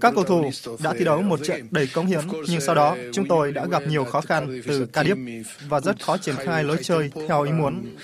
Các 0.00 0.12
cầu 0.14 0.24
thủ 0.24 0.50
đã 0.82 0.94
thi 0.98 1.04
đấu 1.04 1.22
một 1.22 1.40
trận 1.44 1.68
đầy 1.70 1.86
cống 1.86 2.06
hiến, 2.06 2.20
nhưng 2.48 2.60
sau 2.60 2.74
đó 2.74 2.96
chúng 3.12 3.28
tôi 3.28 3.52
đã 3.52 3.66
gặp 3.66 3.82
nhiều 3.88 4.04
khó 4.04 4.20
khăn 4.20 4.60
từ 4.66 4.86
Cardiff 4.92 5.42
và 5.68 5.80
rất 5.80 6.04
khó 6.04 6.16
triển 6.18 6.34
khai 6.36 6.64
lối 6.64 6.76
chơi 6.82 7.10
theo 7.28 7.42
ý 7.42 7.52
muốn. 7.52 7.96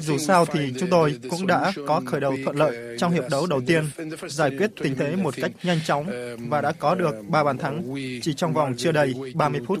Dù 0.00 0.18
sao 0.18 0.46
thì 0.46 0.72
chúng 0.80 0.90
tôi 0.90 1.18
cũng 1.30 1.46
đã 1.46 1.72
có 1.86 2.02
khởi 2.06 2.20
đầu 2.20 2.36
thuận 2.44 2.56
lợi 2.56 2.96
trong 2.98 3.12
hiệp 3.12 3.24
đấu 3.30 3.46
đầu 3.46 3.60
tiên, 3.66 3.84
giải 4.28 4.50
quyết 4.58 4.70
tình 4.82 4.94
thế 4.96 5.16
một 5.16 5.34
cách 5.36 5.50
nhanh 5.62 5.80
chóng 5.86 6.06
và 6.48 6.60
đã 6.60 6.72
có 6.72 6.94
được 6.94 7.14
3 7.28 7.44
bàn 7.44 7.58
thắng 7.58 7.94
chỉ 8.22 8.32
trong 8.34 8.52
vòng 8.52 8.74
chưa 8.76 8.92
đầy 8.92 9.14
30 9.34 9.60
phút. 9.66 9.80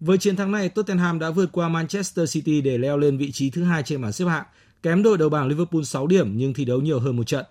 Với 0.00 0.18
chiến 0.18 0.36
thắng 0.36 0.52
này, 0.52 0.68
Tottenham 0.68 1.18
đã 1.18 1.30
vượt 1.30 1.52
qua 1.52 1.68
Manchester 1.68 2.32
City 2.32 2.60
để 2.60 2.78
leo 2.78 2.98
lên 2.98 3.18
vị 3.18 3.32
trí 3.32 3.50
thứ 3.50 3.64
hai 3.64 3.82
trên 3.82 4.02
bảng 4.02 4.12
xếp 4.12 4.24
hạng, 4.24 4.44
kém 4.82 5.02
đội 5.02 5.18
đầu 5.18 5.28
bảng 5.28 5.48
Liverpool 5.48 5.82
6 5.82 6.06
điểm 6.06 6.32
nhưng 6.36 6.54
thi 6.54 6.64
đấu 6.64 6.80
nhiều 6.80 7.00
hơn 7.00 7.16
một 7.16 7.26
trận. 7.26 7.44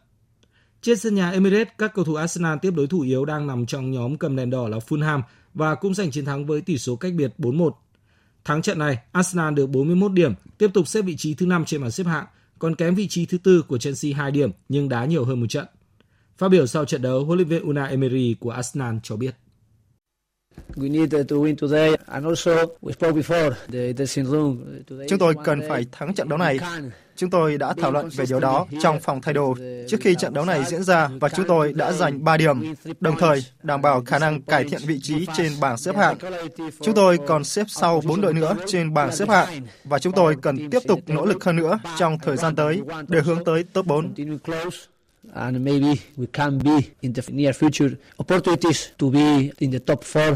Trên 0.81 0.97
sân 0.97 1.15
nhà 1.15 1.31
Emirates, 1.31 1.67
các 1.77 1.93
cầu 1.93 2.05
thủ 2.05 2.15
Arsenal 2.15 2.57
tiếp 2.61 2.71
đối 2.75 2.87
thủ 2.87 3.01
yếu 3.01 3.25
đang 3.25 3.47
nằm 3.47 3.65
trong 3.65 3.91
nhóm 3.91 4.17
cầm 4.17 4.35
đèn 4.35 4.49
đỏ 4.49 4.67
là 4.67 4.77
Fulham 4.77 5.21
và 5.53 5.75
cũng 5.75 5.93
giành 5.93 6.11
chiến 6.11 6.25
thắng 6.25 6.45
với 6.45 6.61
tỷ 6.61 6.77
số 6.77 6.95
cách 6.95 7.13
biệt 7.13 7.33
4-1. 7.37 7.71
Thắng 8.45 8.61
trận 8.61 8.79
này, 8.79 8.97
Arsenal 9.11 9.53
được 9.53 9.67
41 9.67 10.11
điểm, 10.11 10.33
tiếp 10.57 10.69
tục 10.73 10.87
xếp 10.87 11.01
vị 11.01 11.15
trí 11.17 11.33
thứ 11.33 11.45
5 11.45 11.65
trên 11.65 11.81
bảng 11.81 11.91
xếp 11.91 12.07
hạng, 12.07 12.25
còn 12.59 12.75
kém 12.75 12.95
vị 12.95 13.07
trí 13.07 13.25
thứ 13.25 13.37
tư 13.37 13.61
của 13.67 13.77
Chelsea 13.77 14.11
2 14.17 14.31
điểm 14.31 14.51
nhưng 14.69 14.89
đá 14.89 15.05
nhiều 15.05 15.25
hơn 15.25 15.39
một 15.39 15.47
trận. 15.49 15.65
Phát 16.37 16.49
biểu 16.49 16.67
sau 16.67 16.85
trận 16.85 17.01
đấu, 17.01 17.25
huấn 17.25 17.37
luyện 17.37 17.47
viên 17.47 17.63
Una 17.63 17.85
Emery 17.85 18.35
của 18.39 18.49
Arsenal 18.49 18.95
cho 19.03 19.15
biết. 19.15 19.35
Chúng 25.09 25.19
tôi 25.19 25.35
cần 25.43 25.61
phải 25.69 25.85
thắng 25.91 26.13
trận 26.13 26.29
đấu 26.29 26.39
này. 26.39 26.59
Chúng 27.15 27.29
tôi 27.29 27.57
đã 27.57 27.73
thảo 27.73 27.91
luận 27.91 28.09
về 28.09 28.25
điều 28.29 28.39
đó 28.39 28.65
trong 28.81 28.99
phòng 28.99 29.21
thay 29.21 29.33
đồ. 29.33 29.55
Trước 29.87 29.97
khi 30.01 30.15
trận 30.15 30.33
đấu 30.33 30.45
này 30.45 30.63
diễn 30.65 30.83
ra 30.83 31.09
và 31.21 31.29
chúng 31.29 31.45
tôi 31.47 31.73
đã 31.73 31.91
giành 31.91 32.23
3 32.23 32.37
điểm, 32.37 32.73
đồng 32.99 33.15
thời 33.19 33.45
đảm 33.63 33.81
bảo 33.81 34.03
khả 34.05 34.19
năng 34.19 34.41
cải 34.41 34.63
thiện 34.63 34.79
vị 34.85 34.99
trí 35.01 35.27
trên 35.37 35.51
bảng 35.61 35.77
xếp 35.77 35.95
hạng. 35.95 36.17
Chúng 36.81 36.95
tôi 36.95 37.19
còn 37.27 37.43
xếp 37.43 37.65
sau 37.69 38.01
4 38.05 38.21
đội 38.21 38.33
nữa 38.33 38.55
trên 38.67 38.93
bảng 38.93 39.15
xếp 39.15 39.29
hạng 39.29 39.61
và 39.83 39.99
chúng 39.99 40.13
tôi 40.13 40.35
cần 40.41 40.69
tiếp 40.69 40.81
tục 40.87 40.99
nỗ 41.07 41.25
lực 41.25 41.43
hơn 41.43 41.55
nữa 41.55 41.79
trong 41.97 42.17
thời 42.19 42.37
gian 42.37 42.55
tới 42.55 42.81
để 43.07 43.21
hướng 43.21 43.43
tới 43.45 43.63
top 43.63 43.85
4 43.85 44.13
and 45.33 45.57
maybe 45.57 46.01
we 46.17 46.25
can 46.33 46.59
be 46.63 46.71
in 47.01 47.13
the 47.13 47.21
near 47.27 47.53
future 47.53 47.95
opportunities 48.17 48.87
to 48.97 49.09
be 49.09 49.51
in 49.59 49.71
the 49.71 49.79
top 49.79 49.99
4. 50.15 50.35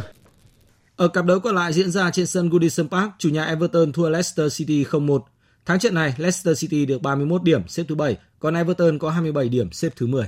Ở 0.95 1.07
cặp 1.07 1.25
đấu 1.25 1.39
còn 1.39 1.55
lại 1.55 1.73
diễn 1.73 1.91
ra 1.91 2.11
trên 2.11 2.27
sân 2.27 2.49
Goodison 2.49 2.87
Park, 2.89 3.11
chủ 3.17 3.29
nhà 3.29 3.45
Everton 3.45 3.91
thua 3.91 4.09
Leicester 4.09 4.57
City 4.57 4.83
0-1. 4.83 5.19
Thắng 5.65 5.79
trận 5.79 5.93
này, 5.93 6.13
Leicester 6.17 6.61
City 6.61 6.85
được 6.85 7.01
31 7.01 7.43
điểm, 7.43 7.67
xếp 7.67 7.83
thứ 7.87 7.95
7, 7.95 8.17
còn 8.39 8.53
Everton 8.53 8.99
có 8.99 9.09
27 9.09 9.49
điểm, 9.49 9.71
xếp 9.71 9.93
thứ 9.95 10.07
10. 10.07 10.25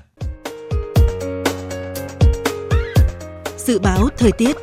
Dự 3.58 3.80
báo 3.80 4.10
thời 4.18 4.32
tiết 4.32 4.56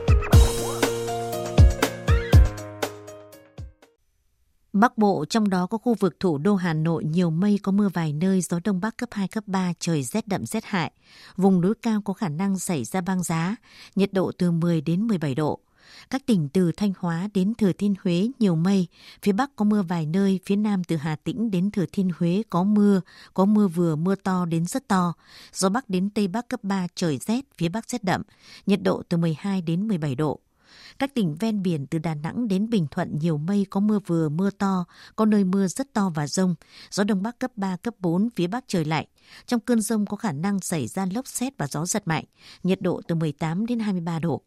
Bắc 4.81 4.99
Bộ, 4.99 5.25
trong 5.25 5.49
đó 5.49 5.67
có 5.67 5.79
khu 5.79 5.95
vực 5.95 6.21
thủ 6.21 6.39
đô 6.39 6.55
Hà 6.55 6.73
Nội 6.73 7.05
nhiều 7.05 7.31
mây 7.31 7.59
có 7.63 7.73
mưa 7.73 7.89
vài 7.95 8.13
nơi, 8.13 8.41
gió 8.41 8.61
đông 8.65 8.81
bắc 8.81 8.97
cấp 8.97 9.09
2, 9.13 9.29
cấp 9.29 9.45
3, 9.47 9.73
trời 9.79 10.03
rét 10.03 10.29
đậm 10.29 10.47
rét 10.47 10.65
hại. 10.65 10.93
Vùng 11.37 11.61
núi 11.61 11.75
cao 11.83 12.03
có 12.05 12.13
khả 12.13 12.29
năng 12.29 12.59
xảy 12.59 12.85
ra 12.85 13.01
băng 13.01 13.23
giá, 13.23 13.57
nhiệt 13.95 14.13
độ 14.13 14.33
từ 14.39 14.51
10 14.51 14.81
đến 14.81 15.07
17 15.07 15.35
độ. 15.35 15.61
Các 16.11 16.27
tỉnh 16.27 16.49
từ 16.49 16.73
Thanh 16.73 16.93
Hóa 16.99 17.29
đến 17.35 17.55
Thừa 17.55 17.73
Thiên 17.73 17.95
Huế 18.05 18.29
nhiều 18.39 18.57
mây, 18.57 18.87
phía 19.23 19.33
Bắc 19.33 19.57
có 19.57 19.65
mưa 19.65 19.83
vài 19.83 20.07
nơi, 20.07 20.41
phía 20.47 20.57
Nam 20.57 20.85
từ 20.85 20.97
Hà 20.97 21.17
Tĩnh 21.17 21.51
đến 21.51 21.71
Thừa 21.71 21.87
Thiên 21.93 22.11
Huế 22.19 22.43
có 22.51 22.65
mưa, 22.65 23.01
có 23.35 23.45
mưa 23.45 23.69
vừa 23.69 23.97
mưa 23.97 24.15
to 24.15 24.45
đến 24.45 24.67
rất 24.67 24.89
to. 24.89 25.13
Gió 25.53 25.69
Bắc 25.69 25.91
đến 25.91 26.11
Tây 26.11 26.29
Bắc 26.29 26.49
cấp 26.49 26.65
3 26.65 26.87
trời 26.95 27.19
rét, 27.19 27.45
phía 27.59 27.69
Bắc 27.69 27.91
rét 27.91 28.05
đậm, 28.05 28.23
nhiệt 28.67 28.83
độ 28.83 29.03
từ 29.09 29.17
12 29.17 29.63
đến 29.63 29.89
17 29.89 30.15
độ. 30.15 30.41
Các 30.99 31.15
tỉnh 31.15 31.37
ven 31.41 31.63
biển 31.63 31.87
từ 31.87 31.99
Đà 31.99 32.15
Nẵng 32.15 32.49
đến 32.49 32.71
Bình 32.71 32.87
Thuận 32.91 33.19
nhiều 33.19 33.39
mây 33.39 33.67
có 33.71 33.81
mưa 33.81 33.99
vừa 34.07 34.29
mưa 34.29 34.51
to, 34.51 34.85
có 35.17 35.25
nơi 35.25 35.45
mưa 35.45 35.67
rất 35.67 35.93
to 35.93 36.13
và 36.15 36.27
rông. 36.27 36.55
Gió 36.91 37.05
Đông 37.05 37.23
Bắc 37.23 37.39
cấp 37.39 37.51
3, 37.57 37.77
cấp 37.77 37.95
4, 37.99 38.29
phía 38.37 38.47
Bắc 38.47 38.65
trời 38.69 38.85
lạnh. 38.85 39.07
Trong 39.47 39.61
cơn 39.61 39.81
rông 39.81 40.07
có 40.07 40.17
khả 40.17 40.33
năng 40.33 40.61
xảy 40.61 40.87
ra 40.87 41.07
lốc 41.15 41.27
xét 41.27 41.59
và 41.59 41.67
gió 41.67 41.87
giật 41.87 42.09
mạnh, 42.09 42.25
nhiệt 42.63 42.81
độ 42.81 43.01
từ 43.09 43.15
18 43.15 43.67
đến 43.67 43.79
23 43.79 44.19
độ. 44.19 44.43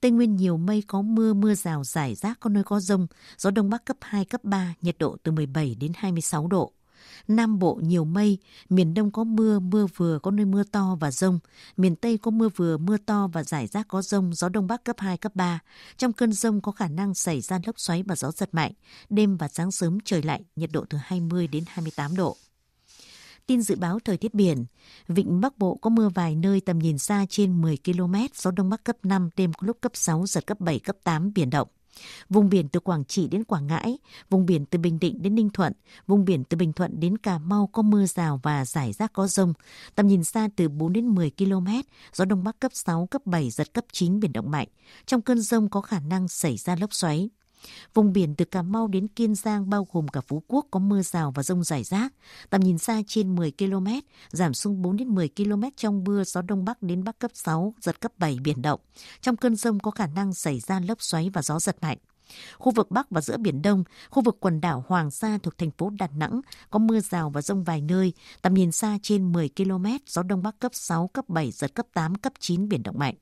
Tây 0.00 0.10
Nguyên 0.10 0.36
nhiều 0.36 0.56
mây 0.56 0.82
có 0.86 1.02
mưa, 1.02 1.34
mưa 1.34 1.54
rào 1.54 1.84
rải 1.84 2.14
rác 2.14 2.40
có 2.40 2.50
nơi 2.50 2.64
có 2.64 2.80
rông, 2.80 3.06
gió 3.38 3.50
Đông 3.50 3.70
Bắc 3.70 3.84
cấp 3.84 3.96
2, 4.00 4.24
cấp 4.24 4.44
3, 4.44 4.74
nhiệt 4.82 4.98
độ 4.98 5.16
từ 5.22 5.32
17 5.32 5.74
đến 5.74 5.92
26 5.94 6.46
độ. 6.46 6.72
Nam 7.28 7.58
Bộ 7.58 7.80
nhiều 7.82 8.04
mây, 8.04 8.38
miền 8.68 8.94
Đông 8.94 9.10
có 9.10 9.24
mưa, 9.24 9.58
mưa 9.58 9.86
vừa 9.96 10.18
có 10.18 10.30
nơi 10.30 10.46
mưa 10.46 10.62
to 10.62 10.96
và 11.00 11.10
rông. 11.10 11.38
Miền 11.76 11.96
Tây 11.96 12.18
có 12.18 12.30
mưa 12.30 12.48
vừa, 12.48 12.76
mưa 12.76 12.96
to 12.96 13.28
và 13.32 13.44
rải 13.44 13.66
rác 13.66 13.88
có 13.88 14.02
rông, 14.02 14.34
gió 14.34 14.48
Đông 14.48 14.66
Bắc 14.66 14.84
cấp 14.84 14.96
2, 14.98 15.16
cấp 15.16 15.32
3. 15.34 15.60
Trong 15.96 16.12
cơn 16.12 16.32
rông 16.32 16.60
có 16.60 16.72
khả 16.72 16.88
năng 16.88 17.14
xảy 17.14 17.40
ra 17.40 17.60
lốc 17.66 17.80
xoáy 17.80 18.02
và 18.02 18.16
gió 18.16 18.30
giật 18.30 18.48
mạnh. 18.52 18.72
Đêm 19.10 19.36
và 19.36 19.48
sáng 19.48 19.70
sớm 19.70 19.98
trời 20.04 20.22
lạnh, 20.22 20.42
nhiệt 20.56 20.70
độ 20.72 20.84
từ 20.90 20.98
20 21.02 21.46
đến 21.46 21.64
28 21.66 22.16
độ. 22.16 22.36
Tin 23.46 23.62
dự 23.62 23.76
báo 23.76 23.98
thời 24.04 24.16
tiết 24.16 24.34
biển, 24.34 24.64
vịnh 25.08 25.40
Bắc 25.40 25.58
Bộ 25.58 25.74
có 25.74 25.90
mưa 25.90 26.08
vài 26.08 26.34
nơi 26.34 26.60
tầm 26.60 26.78
nhìn 26.78 26.98
xa 26.98 27.26
trên 27.28 27.62
10 27.62 27.78
km, 27.84 28.14
gió 28.34 28.50
Đông 28.50 28.70
Bắc 28.70 28.84
cấp 28.84 28.96
5, 29.02 29.30
đêm 29.36 29.52
có 29.52 29.66
lúc 29.66 29.76
cấp 29.80 29.92
6, 29.94 30.26
giật 30.26 30.46
cấp 30.46 30.60
7, 30.60 30.78
cấp 30.78 30.96
8, 31.04 31.32
biển 31.32 31.50
động. 31.50 31.68
Vùng 32.28 32.48
biển 32.48 32.68
từ 32.68 32.80
Quảng 32.80 33.04
Trị 33.04 33.28
đến 33.28 33.44
Quảng 33.44 33.66
Ngãi, 33.66 33.98
vùng 34.30 34.46
biển 34.46 34.66
từ 34.66 34.78
Bình 34.78 34.98
Định 35.00 35.22
đến 35.22 35.34
Ninh 35.34 35.50
Thuận, 35.50 35.72
vùng 36.06 36.24
biển 36.24 36.44
từ 36.44 36.56
Bình 36.56 36.72
Thuận 36.72 37.00
đến 37.00 37.18
Cà 37.18 37.38
Mau 37.38 37.66
có 37.72 37.82
mưa 37.82 38.06
rào 38.06 38.40
và 38.42 38.64
rải 38.64 38.92
rác 38.92 39.12
có 39.12 39.26
rông. 39.26 39.52
Tầm 39.94 40.06
nhìn 40.06 40.24
xa 40.24 40.48
từ 40.56 40.68
4 40.68 40.92
đến 40.92 41.06
10 41.06 41.30
km, 41.38 41.66
gió 42.12 42.24
Đông 42.24 42.44
Bắc 42.44 42.60
cấp 42.60 42.72
6, 42.74 43.06
cấp 43.06 43.26
7, 43.26 43.50
giật 43.50 43.74
cấp 43.74 43.84
9, 43.92 44.20
biển 44.20 44.32
động 44.32 44.50
mạnh. 44.50 44.68
Trong 45.06 45.22
cơn 45.22 45.40
rông 45.40 45.68
có 45.68 45.80
khả 45.80 46.00
năng 46.00 46.28
xảy 46.28 46.56
ra 46.56 46.76
lốc 46.76 46.94
xoáy. 46.94 47.30
Vùng 47.94 48.12
biển 48.12 48.34
từ 48.34 48.44
Cà 48.44 48.62
Mau 48.62 48.88
đến 48.88 49.08
Kiên 49.08 49.34
Giang 49.34 49.70
bao 49.70 49.86
gồm 49.92 50.08
cả 50.08 50.20
Phú 50.28 50.42
Quốc 50.48 50.66
có 50.70 50.80
mưa 50.80 51.02
rào 51.02 51.32
và 51.34 51.42
rông 51.42 51.64
rải 51.64 51.84
rác. 51.84 52.12
Tầm 52.50 52.60
nhìn 52.60 52.78
xa 52.78 53.02
trên 53.06 53.34
10 53.34 53.52
km, 53.58 53.86
giảm 54.30 54.54
xuống 54.54 54.82
4 54.82 54.96
đến 54.96 55.08
10 55.08 55.28
km 55.36 55.62
trong 55.76 56.04
mưa 56.04 56.24
gió 56.24 56.42
Đông 56.42 56.64
Bắc 56.64 56.82
đến 56.82 57.04
Bắc 57.04 57.18
cấp 57.18 57.30
6, 57.34 57.74
giật 57.80 58.00
cấp 58.00 58.12
7 58.18 58.38
biển 58.44 58.62
động. 58.62 58.80
Trong 59.20 59.36
cơn 59.36 59.56
rông 59.56 59.80
có 59.80 59.90
khả 59.90 60.06
năng 60.06 60.34
xảy 60.34 60.60
ra 60.60 60.80
lốc 60.80 61.02
xoáy 61.02 61.30
và 61.30 61.42
gió 61.42 61.58
giật 61.58 61.76
mạnh. 61.80 61.98
Khu 62.58 62.72
vực 62.72 62.90
Bắc 62.90 63.10
và 63.10 63.20
giữa 63.20 63.36
Biển 63.36 63.62
Đông, 63.62 63.84
khu 64.10 64.22
vực 64.22 64.36
quần 64.40 64.60
đảo 64.60 64.84
Hoàng 64.88 65.10
Sa 65.10 65.38
thuộc 65.42 65.58
thành 65.58 65.70
phố 65.70 65.90
Đà 65.90 66.08
Nẵng 66.16 66.40
có 66.70 66.78
mưa 66.78 67.00
rào 67.00 67.30
và 67.30 67.42
rông 67.42 67.64
vài 67.64 67.80
nơi, 67.80 68.12
tầm 68.42 68.54
nhìn 68.54 68.72
xa 68.72 68.98
trên 69.02 69.32
10 69.32 69.50
km, 69.56 69.86
gió 70.06 70.22
Đông 70.22 70.42
Bắc 70.42 70.58
cấp 70.58 70.74
6, 70.74 71.08
cấp 71.08 71.28
7, 71.28 71.50
giật 71.50 71.74
cấp 71.74 71.86
8, 71.94 72.14
cấp 72.14 72.32
9, 72.38 72.68
biển 72.68 72.82
động 72.82 72.98
mạnh. 72.98 73.14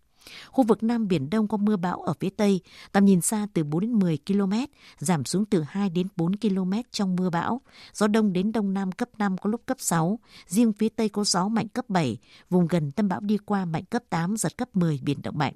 Khu 0.51 0.65
vực 0.65 0.83
Nam 0.83 1.09
Biển 1.09 1.31
Đông 1.31 1.49
có 1.49 1.57
mưa 1.57 1.77
bão 1.77 2.03
ở 2.03 2.13
phía 2.21 2.31
Tây, 2.31 2.61
tầm 2.93 3.05
nhìn 3.05 3.21
xa 3.21 3.47
từ 3.55 3.65
4 3.65 3.81
đến 3.81 3.93
10 3.93 4.19
km, 4.27 4.53
giảm 4.99 5.25
xuống 5.25 5.45
từ 5.45 5.65
2 5.69 5.91
đến 5.91 6.07
4 6.17 6.37
km 6.37 6.73
trong 6.91 7.17
mưa 7.17 7.31
bão. 7.31 7.61
Gió 7.95 8.07
Đông 8.07 8.33
đến 8.33 8.53
Đông 8.53 8.75
Nam 8.75 8.93
cấp 8.93 9.09
5 9.19 9.39
có 9.39 9.51
lúc 9.51 9.63
cấp 9.67 9.77
6, 9.81 10.19
riêng 10.47 10.73
phía 10.73 10.89
Tây 10.89 11.09
có 11.09 11.25
gió 11.25 11.49
mạnh 11.49 11.69
cấp 11.69 11.85
7, 11.89 12.19
vùng 12.51 12.69
gần 12.69 12.91
tâm 12.91 13.09
bão 13.09 13.21
đi 13.21 13.39
qua 13.39 13.65
mạnh 13.65 13.85
cấp 13.85 14.03
8, 14.11 14.37
giật 14.37 14.57
cấp 14.57 14.69
10, 14.77 15.01
biển 15.03 15.23
động 15.23 15.39
mạnh. 15.39 15.55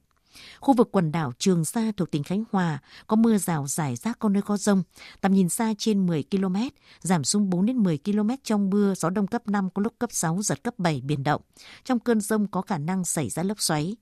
Khu 0.60 0.74
vực 0.74 0.88
quần 0.92 1.12
đảo 1.12 1.32
Trường 1.38 1.64
Sa 1.64 1.92
thuộc 1.96 2.10
tỉnh 2.10 2.22
Khánh 2.22 2.44
Hòa 2.52 2.78
có 3.06 3.16
mưa 3.16 3.38
rào 3.38 3.66
rải 3.66 3.96
rác 3.96 4.18
có 4.18 4.28
nơi 4.28 4.42
có 4.42 4.56
rông, 4.56 4.82
tầm 5.20 5.34
nhìn 5.34 5.48
xa 5.48 5.74
trên 5.78 6.06
10 6.06 6.24
km, 6.30 6.56
giảm 7.00 7.24
xuống 7.24 7.50
4 7.50 7.66
đến 7.66 7.76
10 7.76 7.98
km 8.04 8.30
trong 8.42 8.70
mưa, 8.70 8.94
gió 8.96 9.10
đông 9.10 9.26
cấp 9.26 9.48
5 9.48 9.68
có 9.74 9.82
lúc 9.82 9.92
cấp 9.98 10.10
6 10.12 10.42
giật 10.42 10.62
cấp 10.62 10.78
7 10.78 11.00
biển 11.04 11.22
động. 11.22 11.42
Trong 11.84 11.98
cơn 11.98 12.20
rông 12.20 12.46
có 12.46 12.62
khả 12.62 12.78
năng 12.78 13.04
xảy 13.04 13.30
ra 13.30 13.42
lốc 13.42 13.60
xoáy. 13.60 13.96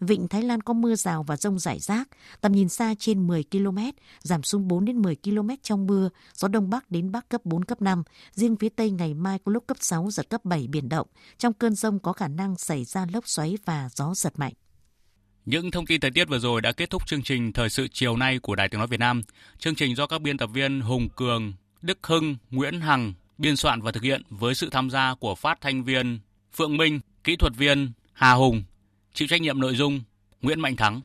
Vịnh 0.00 0.28
Thái 0.28 0.42
Lan 0.42 0.60
có 0.60 0.74
mưa 0.74 0.94
rào 0.94 1.22
và 1.22 1.36
rông 1.36 1.58
rải 1.58 1.78
rác, 1.78 2.08
tầm 2.40 2.52
nhìn 2.52 2.68
xa 2.68 2.94
trên 2.98 3.26
10 3.26 3.44
km, 3.50 3.78
giảm 4.20 4.42
xuống 4.42 4.68
4 4.68 4.84
đến 4.84 5.02
10 5.02 5.16
km 5.24 5.48
trong 5.62 5.86
mưa, 5.86 6.08
gió 6.34 6.48
đông 6.48 6.70
bắc 6.70 6.90
đến 6.90 7.12
bắc 7.12 7.28
cấp 7.28 7.40
4 7.44 7.64
cấp 7.64 7.82
5, 7.82 8.02
riêng 8.32 8.56
phía 8.56 8.68
tây 8.68 8.90
ngày 8.90 9.14
mai 9.14 9.38
có 9.44 9.52
lúc 9.52 9.64
cấp 9.66 9.76
6 9.80 10.10
giật 10.10 10.30
cấp 10.30 10.44
7 10.44 10.66
biển 10.66 10.88
động. 10.88 11.06
Trong 11.38 11.52
cơn 11.52 11.74
rông 11.74 11.98
có 11.98 12.12
khả 12.12 12.28
năng 12.28 12.56
xảy 12.58 12.84
ra 12.84 13.06
lốc 13.12 13.28
xoáy 13.28 13.58
và 13.64 13.88
gió 13.94 14.12
giật 14.14 14.38
mạnh. 14.38 14.52
Những 15.44 15.70
thông 15.70 15.86
tin 15.86 16.00
thời 16.00 16.10
tiết 16.10 16.28
vừa 16.28 16.38
rồi 16.38 16.60
đã 16.60 16.72
kết 16.72 16.90
thúc 16.90 17.06
chương 17.06 17.22
trình 17.22 17.52
Thời 17.52 17.70
sự 17.70 17.88
chiều 17.92 18.16
nay 18.16 18.38
của 18.38 18.54
Đài 18.54 18.68
Tiếng 18.68 18.78
Nói 18.78 18.86
Việt 18.86 19.00
Nam. 19.00 19.22
Chương 19.58 19.74
trình 19.74 19.96
do 19.96 20.06
các 20.06 20.22
biên 20.22 20.38
tập 20.38 20.50
viên 20.52 20.80
Hùng 20.80 21.08
Cường, 21.08 21.52
Đức 21.82 21.98
Hưng, 22.02 22.36
Nguyễn 22.50 22.80
Hằng 22.80 23.12
biên 23.38 23.56
soạn 23.56 23.80
và 23.80 23.92
thực 23.92 24.02
hiện 24.02 24.22
với 24.30 24.54
sự 24.54 24.68
tham 24.70 24.90
gia 24.90 25.14
của 25.14 25.34
phát 25.34 25.60
thanh 25.60 25.84
viên 25.84 26.18
Phượng 26.52 26.76
Minh, 26.76 27.00
kỹ 27.24 27.36
thuật 27.36 27.52
viên 27.56 27.92
Hà 28.12 28.32
Hùng, 28.32 28.62
chịu 29.14 29.28
trách 29.28 29.40
nhiệm 29.40 29.60
nội 29.60 29.76
dung 29.76 30.00
Nguyễn 30.42 30.60
Mạnh 30.60 30.76
Thắng. 30.76 31.00